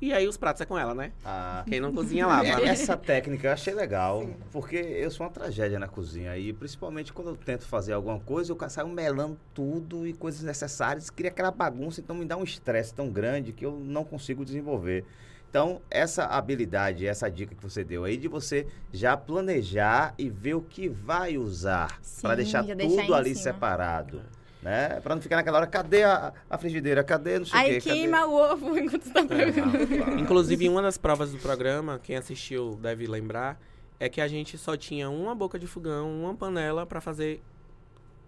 e 0.00 0.12
aí 0.12 0.26
os 0.26 0.36
pratos 0.36 0.62
é 0.62 0.64
com 0.64 0.76
ela, 0.76 0.94
né? 0.94 1.12
Ah, 1.24 1.64
Quem 1.68 1.80
não 1.80 1.92
cozinha 1.92 2.26
lava. 2.26 2.46
É, 2.48 2.56
né? 2.60 2.68
Essa 2.68 2.96
técnica 2.96 3.48
eu 3.48 3.52
achei 3.52 3.72
legal, 3.74 4.28
porque 4.52 4.76
eu 4.76 5.10
sou 5.12 5.26
uma 5.26 5.32
tragédia 5.32 5.78
na 5.78 5.88
cozinha 5.88 6.36
e 6.36 6.52
principalmente 6.52 7.12
quando 7.12 7.30
eu 7.30 7.36
tento 7.36 7.66
fazer 7.66 7.92
alguma 7.92 8.18
coisa, 8.18 8.52
eu 8.52 8.70
saio 8.70 8.88
melando 8.88 9.38
tudo 9.54 10.06
e 10.06 10.12
coisas 10.12 10.42
necessárias, 10.42 11.08
cria 11.08 11.30
aquela 11.30 11.50
bagunça, 11.52 12.00
então 12.00 12.16
me 12.16 12.24
dá 12.24 12.36
um 12.36 12.44
estresse 12.44 12.92
tão 12.94 13.10
grande 13.10 13.52
que 13.52 13.64
eu 13.64 13.72
não 13.72 14.04
consigo 14.04 14.44
desenvolver. 14.44 15.04
Então, 15.50 15.80
essa 15.90 16.24
habilidade, 16.24 17.06
essa 17.06 17.30
dica 17.30 17.54
que 17.54 17.62
você 17.62 17.82
deu 17.82 18.04
aí 18.04 18.16
de 18.18 18.28
você 18.28 18.66
já 18.92 19.16
planejar 19.16 20.14
e 20.18 20.28
ver 20.28 20.54
o 20.54 20.60
que 20.60 20.88
vai 20.88 21.38
usar 21.38 21.98
para 22.20 22.34
deixar 22.36 22.62
tudo 22.62 22.74
deixar 22.74 23.14
ali 23.14 23.30
cima. 23.30 23.42
separado, 23.42 24.22
né? 24.62 25.00
Para 25.00 25.14
não 25.14 25.22
ficar 25.22 25.36
naquela 25.36 25.58
hora, 25.58 25.66
cadê 25.66 26.04
a, 26.04 26.34
a 26.50 26.58
frigideira? 26.58 27.02
Cadê 27.02 27.38
não 27.38 27.46
sei 27.46 27.58
o 27.58 27.62
Aí 27.62 27.80
quê? 27.80 27.88
Cadê? 27.88 28.00
queima 28.00 28.26
o 28.26 28.34
ovo 28.34 28.76
enquanto 28.78 29.04
você 29.04 29.10
tá 29.12 29.24
preparando. 29.24 30.20
Inclusive, 30.20 30.66
em 30.66 30.68
uma 30.68 30.82
das 30.82 30.98
provas 30.98 31.32
do 31.32 31.38
programa, 31.38 31.98
quem 31.98 32.16
assistiu 32.16 32.78
deve 32.82 33.06
lembrar, 33.06 33.58
é 33.98 34.06
que 34.08 34.20
a 34.20 34.28
gente 34.28 34.58
só 34.58 34.76
tinha 34.76 35.08
uma 35.08 35.34
boca 35.34 35.58
de 35.58 35.66
fogão, 35.66 36.10
uma 36.24 36.34
panela 36.34 36.84
para 36.84 37.00
fazer 37.00 37.40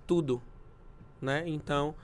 tudo, 0.07 0.41
né? 1.21 1.45
Então, 1.47 1.95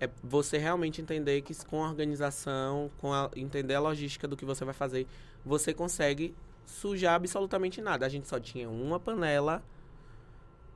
é 0.00 0.08
você 0.22 0.58
realmente 0.58 1.00
entender 1.00 1.40
que 1.42 1.54
com 1.64 1.82
a 1.82 1.88
organização, 1.88 2.90
com 2.98 3.12
a, 3.12 3.30
entender 3.34 3.74
a 3.74 3.80
logística 3.80 4.28
do 4.28 4.36
que 4.36 4.44
você 4.44 4.64
vai 4.64 4.74
fazer, 4.74 5.06
você 5.44 5.72
consegue 5.72 6.34
sujar 6.66 7.14
absolutamente 7.14 7.80
nada. 7.80 8.04
A 8.04 8.08
gente 8.08 8.28
só 8.28 8.38
tinha 8.38 8.68
uma 8.68 9.00
panela, 9.00 9.62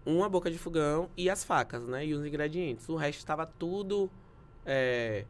uma 0.07 0.29
boca 0.29 0.51
de 0.51 0.57
fogão 0.57 1.11
e 1.17 1.29
as 1.29 1.45
facas, 1.45 1.87
né? 1.87 2.07
E 2.07 2.15
os 2.15 2.25
ingredientes. 2.25 2.89
O 2.89 2.97
resto 2.97 3.19
estava 3.19 3.45
tudo 3.45 4.11
é, 4.65 5.27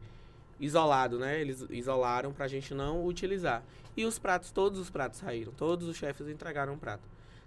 isolado, 0.59 1.19
né? 1.19 1.41
Eles 1.41 1.65
isolaram 1.69 2.31
pra 2.31 2.47
gente 2.47 2.73
não 2.73 3.05
utilizar. 3.05 3.63
E 3.97 4.05
os 4.05 4.17
pratos, 4.17 4.51
todos 4.51 4.79
os 4.79 4.89
pratos 4.89 5.19
saíram. 5.19 5.51
Todos 5.51 5.87
os 5.87 5.97
chefes 5.97 6.29
entregaram 6.29 6.73
um 6.73 6.77
prato. 6.77 7.03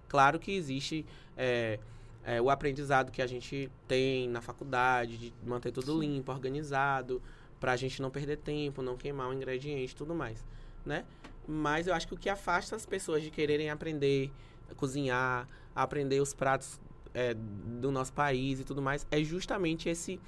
Claro 0.08 0.38
que 0.38 0.52
existe 0.52 1.06
é, 1.36 1.78
é, 2.24 2.40
o 2.40 2.48
aprendizado 2.48 3.12
que 3.12 3.20
a 3.20 3.26
gente 3.26 3.70
tem 3.86 4.28
na 4.28 4.40
faculdade, 4.40 5.18
de 5.18 5.34
manter 5.44 5.70
tudo 5.70 5.98
limpo, 5.98 6.32
organizado, 6.32 7.22
pra 7.60 7.76
gente 7.76 8.00
não 8.00 8.10
perder 8.10 8.38
tempo, 8.38 8.82
não 8.82 8.96
queimar 8.96 9.28
o 9.28 9.32
ingrediente 9.32 9.92
e 9.92 9.96
tudo 9.96 10.14
mais, 10.14 10.44
né? 10.84 11.04
Mas 11.46 11.86
eu 11.86 11.94
acho 11.94 12.08
que 12.08 12.14
o 12.14 12.16
que 12.16 12.28
afasta 12.28 12.74
as 12.74 12.86
pessoas 12.86 13.22
de 13.22 13.30
quererem 13.30 13.68
aprender 13.68 14.32
a 14.70 14.74
cozinhar, 14.74 15.46
a 15.76 15.82
aprender 15.82 16.20
os 16.20 16.32
pratos 16.32 16.80
é, 17.12 17.34
do 17.34 17.90
nosso 17.90 18.12
país 18.12 18.58
e 18.60 18.64
tudo 18.64 18.80
mais, 18.80 19.06
é 19.10 19.22
justamente 19.22 19.88
esse 19.88 20.18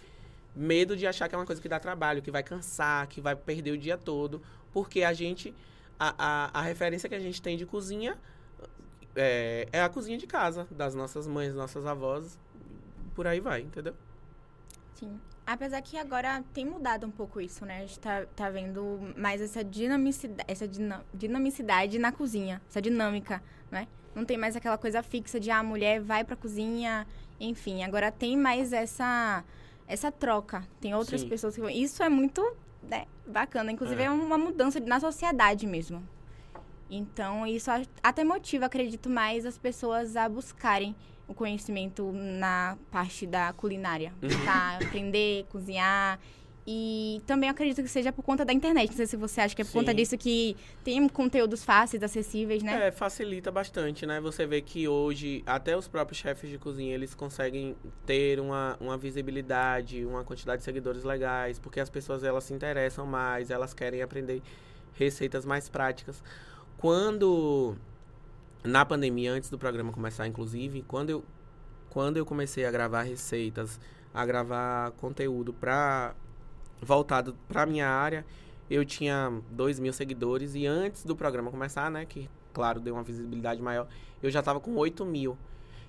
medo 0.55 0.97
de 0.97 1.07
achar 1.07 1.29
que 1.29 1.35
é 1.35 1.39
uma 1.39 1.47
coisa 1.47 1.61
que 1.61 1.69
dá 1.69 1.81
trabalho, 1.81 2.21
que 2.21 2.31
vai 2.31 2.43
cansar, 2.43 3.07
que 3.07 3.21
vai 3.21 3.35
perder 3.35 3.73
o 3.73 3.79
dia 3.79 3.97
todo, 3.97 4.43
porque 4.73 5.03
a 5.03 5.13
gente, 5.15 5.55
a, 5.99 6.15
a, 6.19 6.61
a 6.61 6.63
referência 6.63 7.09
que 7.09 7.15
a 7.15 7.21
gente 7.21 7.41
tem 7.41 7.57
de 7.57 7.65
cozinha 7.65 8.19
é, 9.17 9.69
é 9.73 9.83
a 9.83 9.89
cozinha 9.89 10.19
de 10.19 10.27
casa, 10.27 10.67
das 10.71 10.95
nossas 10.95 11.27
mães, 11.27 11.55
nossas 11.55 11.85
avós, 11.87 12.39
por 13.15 13.27
aí 13.27 13.41
vai, 13.41 13.63
entendeu? 13.63 13.95
Sim. 14.95 15.19
Apesar 15.47 15.81
que 15.81 15.97
agora 15.97 16.43
tem 16.53 16.65
mudado 16.65 17.07
um 17.07 17.11
pouco 17.11 17.41
isso, 17.41 17.65
né? 17.65 17.79
A 17.79 17.81
gente 17.81 17.99
tá, 18.01 18.27
tá 18.35 18.51
vendo 18.51 19.15
mais 19.17 19.41
essa 19.41 19.63
dinamicidade, 19.63 20.45
essa 20.49 20.67
dina- 20.67 21.05
dinamicidade 21.15 21.99
na 21.99 22.11
cozinha, 22.13 22.61
essa 22.69 22.83
dinâmica, 22.83 23.43
né? 23.71 23.87
Não 24.15 24.25
tem 24.25 24.37
mais 24.37 24.57
aquela 24.57 24.77
coisa 24.79 25.03
fixa 25.03 25.39
de 25.39 25.51
ah, 25.51 25.59
a 25.59 25.63
mulher 25.63 26.01
vai 26.01 26.25
pra 26.25 26.35
cozinha, 26.35 27.07
enfim. 27.39 27.85
Agora 27.85 28.11
tem 28.11 28.37
mais 28.37 28.73
essa 28.73 29.45
essa 29.87 30.11
troca. 30.11 30.65
Tem 30.81 30.95
outras 30.95 31.21
Sim. 31.21 31.29
pessoas 31.29 31.55
que 31.55 31.61
vão. 31.61 31.71
Isso 31.71 32.03
é 32.03 32.09
muito 32.09 32.43
né, 32.83 33.07
bacana. 33.27 33.71
Inclusive, 33.71 34.03
é. 34.03 34.07
É. 34.07 34.11
uma 34.11 34.39
mudança 34.39 34.81
na 34.81 34.99
sociedade 34.99 35.67
mesmo. 35.67 36.03
Então, 36.91 37.47
isso 37.47 37.71
até 38.03 38.25
motiva, 38.25 38.67
acredito, 38.67 39.09
mais 39.09 39.45
as 39.45 39.59
pessoas 39.59 40.17
a 40.17 40.29
buscarem 40.29 40.95
o 41.29 41.35
conhecimento 41.35 42.13
na 42.13 42.79
parte 42.91 43.27
da 43.27 43.53
culinária. 43.53 44.13
Tá? 44.45 44.79
Aprender, 44.83 45.45
cozinhar. 45.51 46.19
E 46.69 47.23
também 47.27 47.49
acredito 47.49 47.81
que 47.81 47.89
seja 47.89 48.11
por 48.13 48.25
conta 48.25 48.45
da 48.45 48.53
internet. 48.53 48.89
Não 48.89 48.97
sei 48.97 49.07
se 49.07 49.17
você 49.17 49.41
acha 49.41 49.55
que 49.55 49.63
é 49.63 49.65
por 49.65 49.73
conta 49.73 49.93
Sim. 49.93 49.97
disso 49.97 50.19
que 50.19 50.57
tem 50.83 51.09
conteúdos 51.09 51.63
fáceis, 51.63 52.03
acessíveis, 52.03 52.61
né? 52.61 52.89
É, 52.89 52.91
facilita 52.91 53.53
bastante, 53.53 54.05
né? 54.05 54.21
Você 54.21 54.47
vê 54.47 54.61
que 54.61 54.89
hoje 54.89 55.45
até 55.47 55.77
os 55.77 55.87
próprios 55.87 56.19
chefes 56.19 56.51
de 56.51 56.59
cozinha, 56.59 56.93
eles 56.93 57.15
conseguem 57.15 57.77
ter 58.05 58.41
uma, 58.41 58.77
uma 58.81 58.99
visibilidade, 58.99 60.05
uma 60.05 60.25
quantidade 60.25 60.59
de 60.59 60.65
seguidores 60.65 61.05
legais, 61.05 61.57
porque 61.61 61.79
as 61.79 61.89
pessoas 61.89 62.25
elas 62.25 62.43
se 62.43 62.53
interessam 62.53 63.07
mais, 63.07 63.49
elas 63.49 63.73
querem 63.73 64.03
aprender 64.03 64.43
receitas 64.93 65.45
mais 65.45 65.69
práticas. 65.69 66.21
Quando 66.87 67.75
na 68.63 68.87
pandemia, 68.87 69.33
antes 69.33 69.51
do 69.51 69.59
programa 69.59 69.93
começar, 69.93 70.25
inclusive, 70.25 70.85
quando 70.87 71.11
eu 71.11 71.25
quando 71.91 72.17
eu 72.17 72.25
comecei 72.25 72.65
a 72.65 72.71
gravar 72.71 73.03
receitas, 73.03 73.81
a 74.15 74.25
gravar 74.25 74.93
conteúdo 74.93 75.53
para 75.53 76.15
voltado 76.81 77.37
para 77.49 77.67
minha 77.67 77.89
área, 77.89 78.25
eu 78.71 78.85
tinha 78.85 79.33
2 79.51 79.81
mil 79.81 79.93
seguidores 79.93 80.55
e 80.55 80.65
antes 80.65 81.05
do 81.05 81.17
programa 81.17 81.51
começar, 81.51 81.91
né, 81.91 82.07
que 82.07 82.31
claro 82.53 82.79
deu 82.79 82.95
uma 82.95 83.03
visibilidade 83.03 83.61
maior, 83.61 83.89
eu 84.23 84.31
já 84.31 84.41
tava 84.41 84.61
com 84.61 84.77
8 84.77 85.05
mil. 85.05 85.37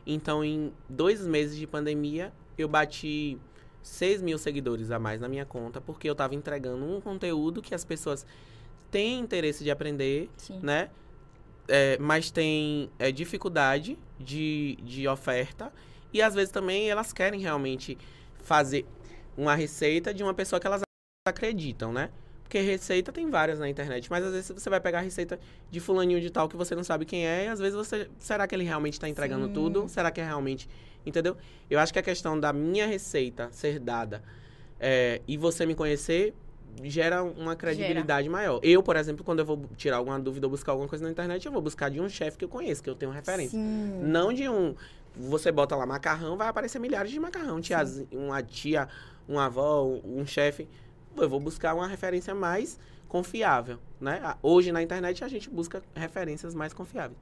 Então, 0.04 0.44
em 0.44 0.74
dois 0.90 1.24
meses 1.28 1.56
de 1.56 1.68
pandemia, 1.68 2.34
eu 2.58 2.68
bati 2.68 3.38
6 3.84 4.24
mil 4.24 4.40
seguidores 4.40 4.90
a 4.90 4.98
mais 4.98 5.22
na 5.22 5.30
minha 5.30 5.46
conta, 5.46 5.80
porque 5.80 6.10
eu 6.10 6.16
tava 6.16 6.34
entregando 6.34 6.84
um 6.84 7.00
conteúdo 7.00 7.62
que 7.62 7.76
as 7.76 7.86
pessoas 7.86 8.26
têm 8.98 9.20
interesse 9.20 9.64
de 9.64 9.70
aprender, 9.70 10.28
Sim. 10.38 10.60
né? 10.60 10.90
É, 11.68 12.00
mas 12.00 12.32
tem 12.32 12.90
é, 12.98 13.12
dificuldade 13.12 13.96
de, 14.20 14.76
de 14.82 15.08
oferta 15.08 15.72
e 16.12 16.20
às 16.20 16.34
vezes 16.34 16.50
também 16.50 16.90
elas 16.90 17.14
querem 17.14 17.40
realmente 17.40 17.96
fazer 18.44 18.88
uma 19.38 19.54
receita 19.54 20.12
de 20.12 20.24
uma 20.24 20.34
pessoa 20.34 20.60
que 20.60 20.66
elas 20.66 20.82
acreditam, 21.28 21.94
né? 21.94 22.10
Porque 22.42 22.60
receita 22.60 23.12
tem 23.12 23.30
várias 23.30 23.60
na 23.60 23.70
internet, 23.70 24.10
mas 24.10 24.24
às 24.24 24.32
vezes 24.32 24.50
você 24.50 24.68
vai 24.68 24.80
pegar 24.80 25.00
a 25.00 25.02
receita 25.02 25.40
de 25.70 25.80
fulaninho 25.80 26.20
de 26.20 26.32
tal 26.32 26.50
que 26.50 26.56
você 26.56 26.74
não 26.74 26.84
sabe 26.84 27.06
quem 27.06 27.28
é, 27.28 27.46
e 27.46 27.48
às 27.50 27.60
vezes 27.60 27.76
você. 27.76 28.10
Será 28.18 28.48
que 28.48 28.56
ele 28.56 28.64
realmente 28.64 28.94
está 28.94 29.08
entregando 29.08 29.46
Sim. 29.46 29.54
tudo? 29.54 29.88
Será 29.88 30.10
que 30.10 30.20
é 30.20 30.26
realmente. 30.26 30.68
Entendeu? 31.06 31.38
Eu 31.70 31.78
acho 31.78 31.94
que 31.94 32.00
a 32.00 32.04
questão 32.04 32.40
da 32.40 32.52
minha 32.52 32.88
receita 32.88 33.50
ser 33.52 33.80
dada 33.80 34.24
é, 34.80 35.22
e 35.28 35.38
você 35.38 35.68
me 35.68 35.76
conhecer 35.76 36.34
gera 36.84 37.24
uma 37.24 37.56
credibilidade 37.56 38.30
maior. 38.30 38.60
Eu, 38.64 38.82
por 38.84 38.96
exemplo, 38.96 39.24
quando 39.24 39.40
eu 39.40 39.46
vou 39.46 39.66
tirar 39.76 39.98
alguma 39.98 40.20
dúvida 40.20 40.46
ou 40.48 40.52
buscar 40.52 40.72
alguma 40.74 40.88
coisa 40.88 41.04
na 41.04 41.12
internet, 41.12 41.46
eu 41.46 41.52
vou 41.52 41.62
buscar 41.62 41.90
de 41.90 42.00
um 42.00 42.08
chefe 42.10 42.38
que 42.38 42.46
eu 42.46 42.50
conheço, 42.50 42.84
que 42.84 42.90
eu 42.90 42.96
tenho 42.96 43.12
referência. 43.12 43.52
Sim. 43.60 44.00
Não 44.04 44.32
de 44.32 44.48
um. 44.50 44.76
Você 45.16 45.52
bota 45.52 45.76
lá 45.76 45.86
macarrão, 45.86 46.38
vai 46.38 46.48
aparecer 46.48 46.80
milhares 46.80 47.12
de 47.12 47.20
macarrão. 47.20 47.60
Tiazi- 47.60 48.08
uma 48.12 48.42
tia, 48.44 48.88
uma 49.28 49.46
avó, 49.46 49.84
um, 49.84 50.20
um 50.22 50.26
chefe. 50.28 50.68
Eu 51.16 51.28
vou 51.28 51.40
buscar 51.40 51.74
uma 51.74 51.88
referência 51.88 52.36
mais 52.36 52.80
confiável, 53.08 53.80
né? 54.00 54.36
Hoje 54.44 54.72
na 54.72 54.84
internet 54.84 55.24
a 55.24 55.28
gente 55.28 55.50
busca 55.50 55.82
referências 55.96 56.54
mais 56.54 56.74
confiáveis. 56.74 57.18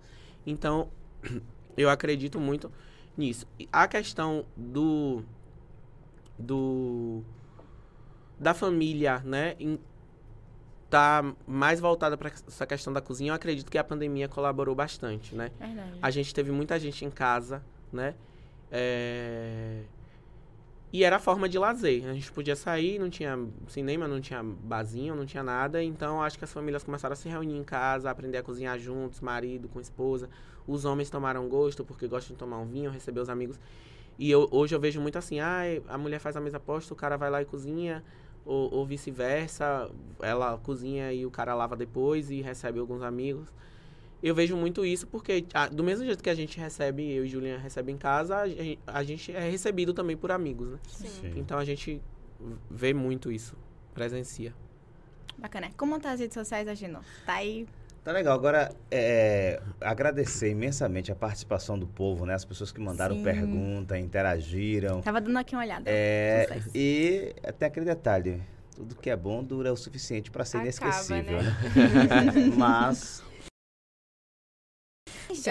Então, 0.45 0.89
eu 1.78 1.89
acredito 1.89 2.39
muito 2.39 2.70
nisso. 3.18 3.47
A 3.72 3.88
questão 3.88 4.45
do 4.58 5.24
do 6.38 7.24
da 8.39 8.53
família, 8.53 9.19
né, 9.25 9.55
em, 9.59 9.79
tá 10.89 11.23
mais 11.47 11.79
voltada 11.79 12.17
para 12.17 12.29
essa 12.29 12.65
questão 12.65 12.93
da 12.93 13.01
cozinha. 13.01 13.31
Eu 13.31 13.36
acredito 13.36 13.69
que 13.71 13.77
a 13.77 13.83
pandemia 13.83 14.27
colaborou 14.27 14.75
bastante, 14.75 15.36
né? 15.36 15.51
Verdade. 15.59 15.91
A 16.01 16.11
gente 16.11 16.33
teve 16.33 16.51
muita 16.51 16.79
gente 16.79 17.03
em 17.03 17.09
casa, 17.09 17.63
né? 17.91 18.13
É, 18.71 19.81
E 20.93 21.03
era 21.03 21.17
a 21.17 21.19
forma 21.19 21.49
de 21.49 21.57
lazer. 21.59 22.05
A 22.07 22.13
gente 22.13 22.31
podia 22.31 22.55
sair, 22.55 22.99
não 22.99 23.09
tinha 23.09 23.38
cinema, 23.67 24.07
não 24.07 24.21
tinha 24.21 24.41
barzinho, 24.43 25.13
não 25.15 25.25
tinha 25.25 25.43
nada. 25.43 25.83
Então, 25.83 26.21
acho 26.23 26.38
que 26.38 26.45
as 26.45 26.53
famílias 26.53 26.83
começaram 26.83 27.13
a 27.13 27.15
se 27.17 27.27
reunir 27.27 27.57
em 27.57 27.63
casa, 27.63 28.09
aprender 28.09 28.38
a 28.38 28.43
cozinhar 28.43 28.79
juntos, 28.79 29.19
marido 29.19 29.67
com 29.67 29.81
esposa. 29.81 30.29
Os 30.65 30.86
homens 30.86 31.09
tomaram 31.09 31.49
gosto, 31.49 31.83
porque 31.83 32.07
gostam 32.07 32.33
de 32.33 32.39
tomar 32.39 32.59
um 32.59 32.65
vinho, 32.65 32.89
receber 32.91 33.19
os 33.19 33.29
amigos. 33.29 33.59
E 34.17 34.31
eu- 34.31 34.47
hoje 34.51 34.73
eu 34.73 34.79
vejo 34.79 35.01
muito 35.01 35.17
assim, 35.17 35.41
ah, 35.41 35.63
a 35.89 35.97
mulher 35.97 36.19
faz 36.19 36.38
a 36.38 36.39
mesa 36.39 36.59
posta, 36.61 36.93
o 36.93 36.95
cara 36.95 37.17
vai 37.17 37.29
lá 37.29 37.41
e 37.41 37.45
cozinha, 37.45 38.01
ou, 38.46 38.72
ou 38.74 38.86
vice-versa, 38.86 39.89
ela 40.22 40.58
cozinha 40.60 41.12
e 41.12 41.26
o 41.26 41.32
cara 41.32 41.54
lava 41.56 41.76
depois 41.76 42.30
e 42.30 42.41
recebe 42.41 42.80
alguns 42.80 43.02
amigos. 43.02 43.52
Eu 44.24 44.34
vejo 44.34 44.56
muito 44.56 44.86
isso 44.86 45.06
porque, 45.08 45.46
ah, 45.54 45.68
do 45.68 45.84
mesmo 45.84 46.06
jeito 46.06 46.24
que 46.24 46.30
a 46.30 46.36
gente 46.36 46.60
recebe, 46.60 47.04
eu 47.12 47.26
e 47.26 47.28
Juliana 47.28 47.60
recebe 47.62 47.91
em 47.91 47.98
casa, 47.98 48.38
a 48.38 48.48
gen- 48.48 48.80
a 48.88 49.04
gente 49.04 49.32
é 49.32 49.50
recebido 49.50 49.93
também 49.93 50.16
por 50.18 50.32
amigos, 50.32 50.70
né? 50.70 50.80
Sim. 50.88 51.34
Então 51.36 51.58
a 51.58 51.66
gente 51.66 52.02
vê 52.72 52.93
muito 52.93 53.32
isso, 53.32 53.56
presencia. 53.93 54.54
Bacana. 55.38 55.70
Como 55.78 56.00
tá 56.00 56.12
as 56.12 56.20
redes 56.20 56.34
sociais 56.34 56.66
da 56.66 56.74
Geno? 56.74 57.02
Tá 57.26 57.34
aí. 57.34 57.68
Tá 58.06 58.12
legal. 58.12 58.36
Agora, 58.36 58.72
é, 58.91 59.60
agradecer 59.82 60.51
imensamente 60.51 61.12
a 61.12 61.16
participação 61.16 61.78
do 61.78 61.88
povo, 61.88 62.24
né? 62.24 62.36
As 62.36 62.45
pessoas 62.45 62.72
que 62.72 62.80
mandaram 62.80 63.16
Sim. 63.16 63.24
pergunta, 63.24 63.97
interagiram. 63.97 65.01
Tava 65.01 65.20
dando 65.20 65.39
aqui 65.39 65.56
uma 65.56 65.64
olhada. 65.64 65.86
É, 65.88 66.62
e 66.76 67.34
até 67.43 67.66
aquele 67.66 67.88
detalhe, 67.88 68.43
tudo 68.76 68.93
que 68.93 69.10
é 69.10 69.16
bom 69.16 69.43
dura 69.43 69.74
o 69.74 69.76
suficiente 69.76 70.30
para 70.30 70.45
ser 70.45 70.58
Acaba, 70.58 70.66
inesquecível, 70.66 71.41
né? 71.41 71.58
né? 71.76 72.34
Mas 72.56 73.24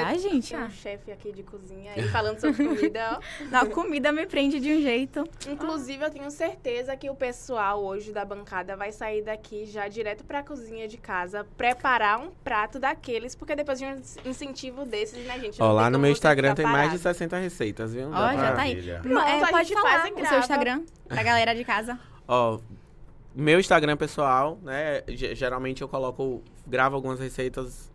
Já, 0.01 0.15
gente? 0.17 0.51
Tem 0.55 0.63
um 0.63 0.71
chefe 0.71 1.13
aqui 1.13 1.33
de 1.33 1.43
cozinha 1.43 1.93
aí 1.95 2.09
falando 2.09 2.39
sobre 2.41 2.65
comida, 2.67 3.19
ó. 3.21 3.45
não, 3.51 3.61
a 3.61 3.67
comida 3.67 4.13
me 4.13 4.27
prende 4.27 4.59
de 4.61 4.73
um 4.73 4.81
jeito. 4.81 5.25
Inclusive, 5.49 6.05
eu 6.05 6.11
tenho 6.11 6.31
certeza 6.31 6.97
que 6.97 7.09
o 7.11 7.15
pessoal 7.15 7.83
hoje 7.85 8.13
da 8.13 8.25
bancada 8.25 8.77
vai 8.77 8.93
sair 8.93 9.23
daqui 9.23 9.65
já 9.67 9.89
direto 9.89 10.25
pra 10.25 10.43
cozinha 10.43 10.87
de 10.89 10.97
casa, 10.97 11.47
preparar 11.57 12.19
um 12.21 12.31
prato 12.43 12.79
daqueles, 12.79 13.35
porque 13.35 13.55
depois 13.55 13.79
de 13.79 13.85
um 13.85 14.01
incentivo 14.25 14.85
desses, 14.85 15.25
né, 15.27 15.39
gente? 15.41 15.63
Ó, 15.63 15.73
lá 15.73 15.89
no 15.91 15.99
meu 15.99 16.11
Instagram 16.11 16.55
tem 16.55 16.65
mais 16.67 16.93
de 16.93 16.99
parado. 16.99 17.17
60 17.19 17.37
receitas, 17.39 17.95
viu? 17.95 18.09
Ó, 18.11 18.33
já 18.33 18.53
tá 18.55 18.63
aí. 18.63 18.83
Pronto, 19.03 19.19
é, 19.27 19.43
a 19.43 19.47
pode 19.49 19.73
falar 19.75 20.11
o 20.11 20.27
seu 20.27 20.39
Instagram 20.39 20.83
pra 21.09 21.23
galera 21.23 21.55
de 21.55 21.65
casa. 21.65 21.99
Ó, 22.27 22.59
meu 23.35 23.59
Instagram 23.59 23.97
pessoal, 23.97 24.59
né? 24.63 25.03
ge- 25.09 25.35
Geralmente 25.35 25.83
eu 25.83 25.89
coloco, 25.89 26.43
gravo 26.67 26.95
algumas 26.97 27.19
receitas 27.19 27.93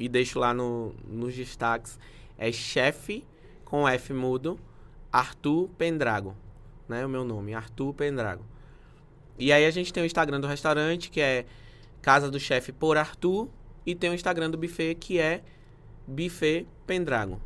e 0.00 0.08
deixo 0.08 0.38
lá 0.38 0.52
no, 0.54 0.94
nos 1.06 1.36
destaques. 1.36 1.98
É 2.36 2.50
chefe 2.50 3.24
com 3.64 3.86
F 3.86 4.12
mudo, 4.12 4.58
Arthur 5.12 5.68
Pendrago, 5.76 6.34
né? 6.88 7.04
O 7.04 7.08
meu 7.08 7.22
nome, 7.22 7.54
Arthur 7.54 7.92
Pendrago. 7.92 8.44
E 9.38 9.52
aí 9.52 9.64
a 9.64 9.70
gente 9.70 9.92
tem 9.92 10.02
o 10.02 10.06
Instagram 10.06 10.40
do 10.40 10.46
restaurante, 10.46 11.10
que 11.10 11.20
é 11.20 11.44
Casa 12.02 12.30
do 12.30 12.40
Chefe 12.40 12.72
por 12.72 12.96
Arthur, 12.96 13.48
e 13.84 13.94
tem 13.94 14.10
o 14.10 14.14
Instagram 14.14 14.50
do 14.50 14.58
buffet, 14.58 14.94
que 14.94 15.18
é 15.18 15.42
Buffet 16.06 16.66
Pendrago. 16.86 17.40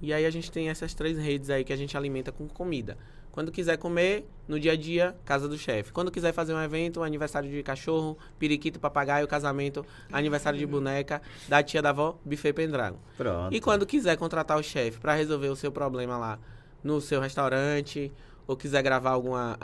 E 0.00 0.12
aí 0.12 0.26
a 0.26 0.30
gente 0.30 0.50
tem 0.50 0.68
essas 0.68 0.94
três 0.94 1.16
redes 1.16 1.48
aí 1.50 1.62
que 1.62 1.72
a 1.72 1.76
gente 1.76 1.96
alimenta 1.96 2.32
com 2.32 2.48
comida. 2.48 2.98
Quando 3.32 3.50
quiser 3.50 3.78
comer, 3.78 4.28
no 4.46 4.60
dia 4.60 4.72
a 4.72 4.76
dia, 4.76 5.16
casa 5.24 5.48
do 5.48 5.56
chefe. 5.56 5.90
Quando 5.90 6.10
quiser 6.10 6.34
fazer 6.34 6.52
um 6.52 6.62
evento, 6.62 7.02
aniversário 7.02 7.50
de 7.50 7.62
cachorro, 7.62 8.18
periquito, 8.38 8.78
papagaio, 8.78 9.26
casamento, 9.26 9.86
aniversário 10.12 10.58
de 10.58 10.66
boneca, 10.66 11.22
da 11.48 11.62
tia 11.62 11.80
da 11.80 11.88
avó, 11.88 12.18
buffet 12.24 12.52
Pendrago. 12.52 12.98
pronto. 13.16 13.54
E 13.54 13.58
quando 13.58 13.86
quiser 13.86 14.18
contratar 14.18 14.58
o 14.58 14.62
chefe 14.62 15.00
para 15.00 15.14
resolver 15.14 15.48
o 15.48 15.56
seu 15.56 15.72
problema 15.72 16.18
lá 16.18 16.38
no 16.84 17.00
seu 17.00 17.22
restaurante, 17.22 18.12
ou 18.46 18.54
quiser 18.54 18.82
gravar 18.82 19.10
alguma, 19.10 19.58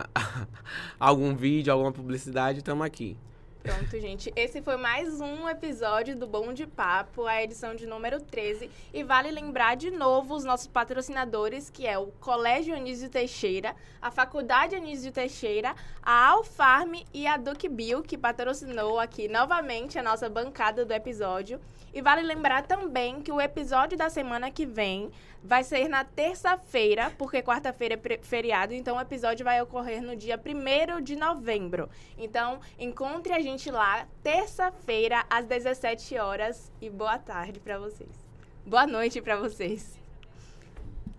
algum 0.99 1.37
vídeo, 1.37 1.71
alguma 1.71 1.93
publicidade, 1.93 2.61
estamos 2.61 2.87
aqui. 2.87 3.19
Pronto, 3.63 4.01
gente. 4.01 4.33
Esse 4.37 4.63
foi 4.63 4.77
mais 4.77 5.21
um 5.21 5.49
episódio 5.49 6.17
do 6.17 6.27
Bom 6.27 6.53
de 6.53 6.67
Papo, 6.67 7.27
a 7.27 7.43
edição 7.43 7.75
de 7.75 7.87
número 7.87 8.21
13. 8.21 8.71
E 8.95 9.03
vale 9.03 9.31
lembrar 9.31 9.77
de 9.77 9.91
novo 9.91 10.35
os 10.35 10.45
nossos 10.45 10.69
patrocinadores, 10.69 11.69
que 11.69 11.87
é 11.87 11.99
o 11.99 12.07
Colégio 12.21 12.75
Anísio 12.75 13.11
Teixeira, 13.11 13.75
a 14.01 14.11
Faculdade 14.11 14.77
Anísio 14.77 15.13
Teixeira, 15.13 15.75
a 16.01 16.29
Alfarm 16.29 17.03
e 17.13 17.27
a 17.27 17.37
Duke 17.37 17.69
Bill, 17.69 18.03
que 18.03 18.17
patrocinou 18.17 18.99
aqui 18.99 19.29
novamente 19.29 19.99
a 19.99 20.03
nossa 20.03 20.29
bancada 20.29 20.85
do 20.85 20.93
episódio. 20.93 21.61
E 21.93 22.01
vale 22.01 22.23
lembrar 22.23 22.63
também 22.67 23.21
que 23.21 23.33
o 23.33 23.41
episódio 23.41 23.99
da 23.99 24.09
semana 24.09 24.51
que 24.51 24.65
vem 24.65 25.11
vai 25.43 25.65
ser 25.65 25.89
na 25.89 26.05
terça-feira, 26.05 27.13
porque 27.17 27.43
quarta-feira 27.43 28.01
é 28.03 28.19
feriado, 28.19 28.75
então 28.75 28.97
o 28.97 29.01
episódio 29.01 29.45
vai 29.45 29.61
ocorrer 29.63 30.03
no 30.03 30.17
dia 30.17 30.39
1 30.39 31.03
de 31.03 31.17
novembro. 31.17 31.89
Então, 32.17 32.61
encontre 32.79 33.33
a 33.33 33.41
gente 33.41 33.71
lá 33.71 34.07
terça-feira 34.23 35.25
às 35.31 35.47
17 35.47 36.17
horas 36.19 36.73
e 36.81 36.91
boa 36.91 37.19
tarde 37.19 37.61
pra 37.61 37.79
vocês. 37.79 38.11
Boa 38.67 38.87
noite 38.87 39.21
pra 39.23 39.37
vocês. 39.37 39.99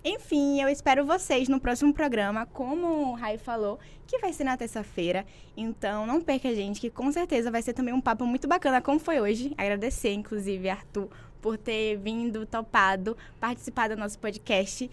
Enfim, 0.04 0.60
eu 0.60 0.68
espero 0.68 1.04
vocês 1.04 1.48
no 1.48 1.60
próximo 1.60 1.94
programa, 1.94 2.46
como 2.46 2.86
o 2.86 3.12
Rai 3.14 3.38
falou, 3.38 3.78
que 4.06 4.18
vai 4.18 4.32
ser 4.32 4.42
na 4.44 4.56
terça-feira. 4.56 5.26
Então, 5.56 6.06
não 6.06 6.20
perca 6.20 6.48
a 6.48 6.54
gente, 6.54 6.80
que 6.80 6.90
com 6.90 7.12
certeza 7.12 7.48
vai 7.50 7.62
ser 7.62 7.74
também 7.74 7.94
um 7.94 8.00
papo 8.00 8.26
muito 8.26 8.48
bacana, 8.48 8.80
como 8.80 8.98
foi 8.98 9.20
hoje. 9.20 9.54
Agradecer, 9.56 10.14
inclusive, 10.14 10.68
Arthur, 10.68 11.08
por 11.40 11.56
ter 11.56 11.96
vindo, 11.96 12.44
topado, 12.44 13.16
participar 13.38 13.88
do 13.88 13.96
nosso 13.96 14.18
podcast. 14.18 14.90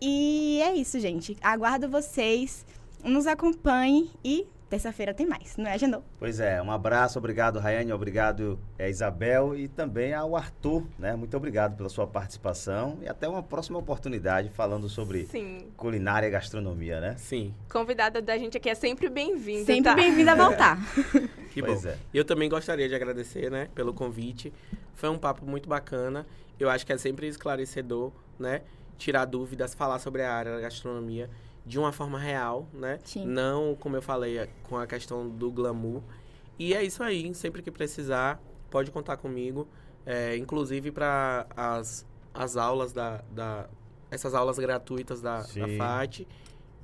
E 0.00 0.60
é 0.62 0.74
isso, 0.74 0.98
gente. 0.98 1.36
Aguardo 1.40 1.88
vocês. 1.88 2.66
Nos 3.04 3.26
acompanhem 3.26 4.10
e 4.24 4.46
terça-feira 4.70 5.12
tem 5.12 5.26
mais, 5.26 5.56
não 5.56 5.66
é, 5.66 5.76
Genô? 5.76 6.00
Pois 6.18 6.38
é, 6.38 6.62
um 6.62 6.70
abraço, 6.70 7.18
obrigado, 7.18 7.58
Rayane, 7.58 7.92
obrigado, 7.92 8.58
é, 8.78 8.88
Isabel, 8.88 9.56
e 9.56 9.66
também 9.66 10.14
ao 10.14 10.36
Arthur, 10.36 10.86
né? 10.96 11.16
Muito 11.16 11.36
obrigado 11.36 11.76
pela 11.76 11.88
sua 11.88 12.06
participação 12.06 12.96
e 13.02 13.08
até 13.08 13.28
uma 13.28 13.42
próxima 13.42 13.80
oportunidade 13.80 14.48
falando 14.50 14.88
sobre 14.88 15.26
Sim. 15.26 15.66
culinária 15.76 16.28
e 16.28 16.30
gastronomia, 16.30 17.00
né? 17.00 17.16
Sim. 17.18 17.52
Convidada 17.68 18.22
da 18.22 18.38
gente 18.38 18.56
aqui 18.56 18.70
é 18.70 18.74
sempre 18.76 19.10
bem-vinda. 19.10 19.64
Sempre 19.64 19.82
tá? 19.90 19.94
bem-vinda 19.94 20.32
a 20.32 20.34
voltar. 20.36 20.78
Que 21.50 21.60
Pois 21.60 21.82
bom. 21.82 21.88
é. 21.88 21.96
Eu 22.14 22.24
também 22.24 22.48
gostaria 22.48 22.88
de 22.88 22.94
agradecer, 22.94 23.50
né, 23.50 23.68
pelo 23.74 23.92
convite. 23.92 24.52
Foi 24.94 25.08
um 25.08 25.18
papo 25.18 25.44
muito 25.44 25.68
bacana. 25.68 26.24
Eu 26.60 26.70
acho 26.70 26.86
que 26.86 26.92
é 26.92 26.96
sempre 26.96 27.26
esclarecedor, 27.26 28.12
né? 28.38 28.62
Tirar 28.96 29.24
dúvidas, 29.24 29.74
falar 29.74 29.98
sobre 29.98 30.22
a 30.22 30.32
área 30.32 30.54
da 30.54 30.60
gastronomia 30.60 31.28
de 31.64 31.78
uma 31.78 31.92
forma 31.92 32.18
real, 32.18 32.68
né? 32.72 32.98
Sim. 33.04 33.26
Não, 33.26 33.76
como 33.76 33.96
eu 33.96 34.02
falei, 34.02 34.38
é, 34.38 34.48
com 34.64 34.76
a 34.76 34.86
questão 34.86 35.28
do 35.28 35.50
glamour. 35.50 36.02
E 36.58 36.74
é 36.74 36.82
isso 36.82 37.02
aí. 37.02 37.34
Sempre 37.34 37.62
que 37.62 37.70
precisar, 37.70 38.40
pode 38.70 38.90
contar 38.90 39.16
comigo. 39.16 39.68
É, 40.04 40.36
inclusive 40.36 40.90
para 40.90 41.46
as, 41.56 42.06
as 42.34 42.56
aulas 42.56 42.92
da, 42.92 43.22
da... 43.30 43.68
Essas 44.10 44.34
aulas 44.34 44.58
gratuitas 44.58 45.20
da, 45.20 45.38
da. 45.42 45.68
FAT. 45.78 46.26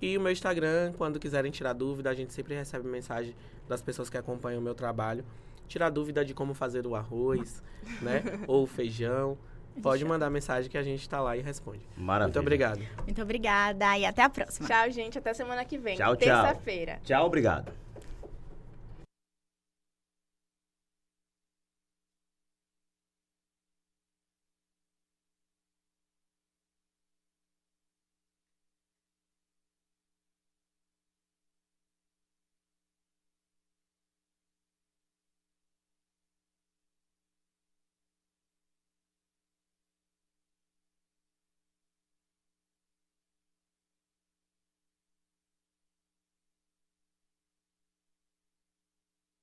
E 0.01 0.17
o 0.17 0.21
meu 0.21 0.31
Instagram, 0.31 0.93
quando 0.97 1.19
quiserem 1.19 1.51
tirar 1.51 1.73
dúvida, 1.73 2.11
a 2.11 2.15
gente 2.15 2.33
sempre 2.33 2.55
recebe 2.55 2.87
mensagem 2.87 3.35
das 3.67 3.81
pessoas 3.81 4.11
que 4.11 4.17
acompanham 4.17 4.61
o 4.61 4.63
meu 4.63 4.75
trabalho. 4.75 5.25
Tirar 5.67 5.91
dúvida 5.91 6.25
de 6.25 6.35
como 6.35 6.55
fazer 6.55 6.87
o 6.87 6.95
arroz, 6.95 7.63
né? 8.01 8.23
Ou 8.47 8.65
o 8.65 8.67
feijão. 8.67 9.37
Pode 9.83 10.05
mandar 10.05 10.31
mensagem 10.31 10.71
que 10.71 10.79
a 10.79 10.83
gente 10.83 11.09
tá 11.09 11.21
lá 11.21 11.37
e 11.37 11.41
responde. 11.41 11.81
Maravilha. 11.97 12.27
Muito 12.27 12.41
obrigado. 12.41 12.81
Muito 13.05 13.23
obrigada 13.23 13.99
e 13.99 14.05
até 14.05 14.23
a 14.23 14.29
próxima. 14.29 14.69
Tchau, 14.69 14.91
gente. 14.91 15.19
Até 15.19 15.35
semana 15.35 15.65
que 15.65 15.79
vem. 15.79 15.97
Tchau, 15.97 16.17
tchau. 16.17 16.45
Terça-feira. 16.45 17.01
Tchau, 17.05 17.27
obrigado. 17.27 17.86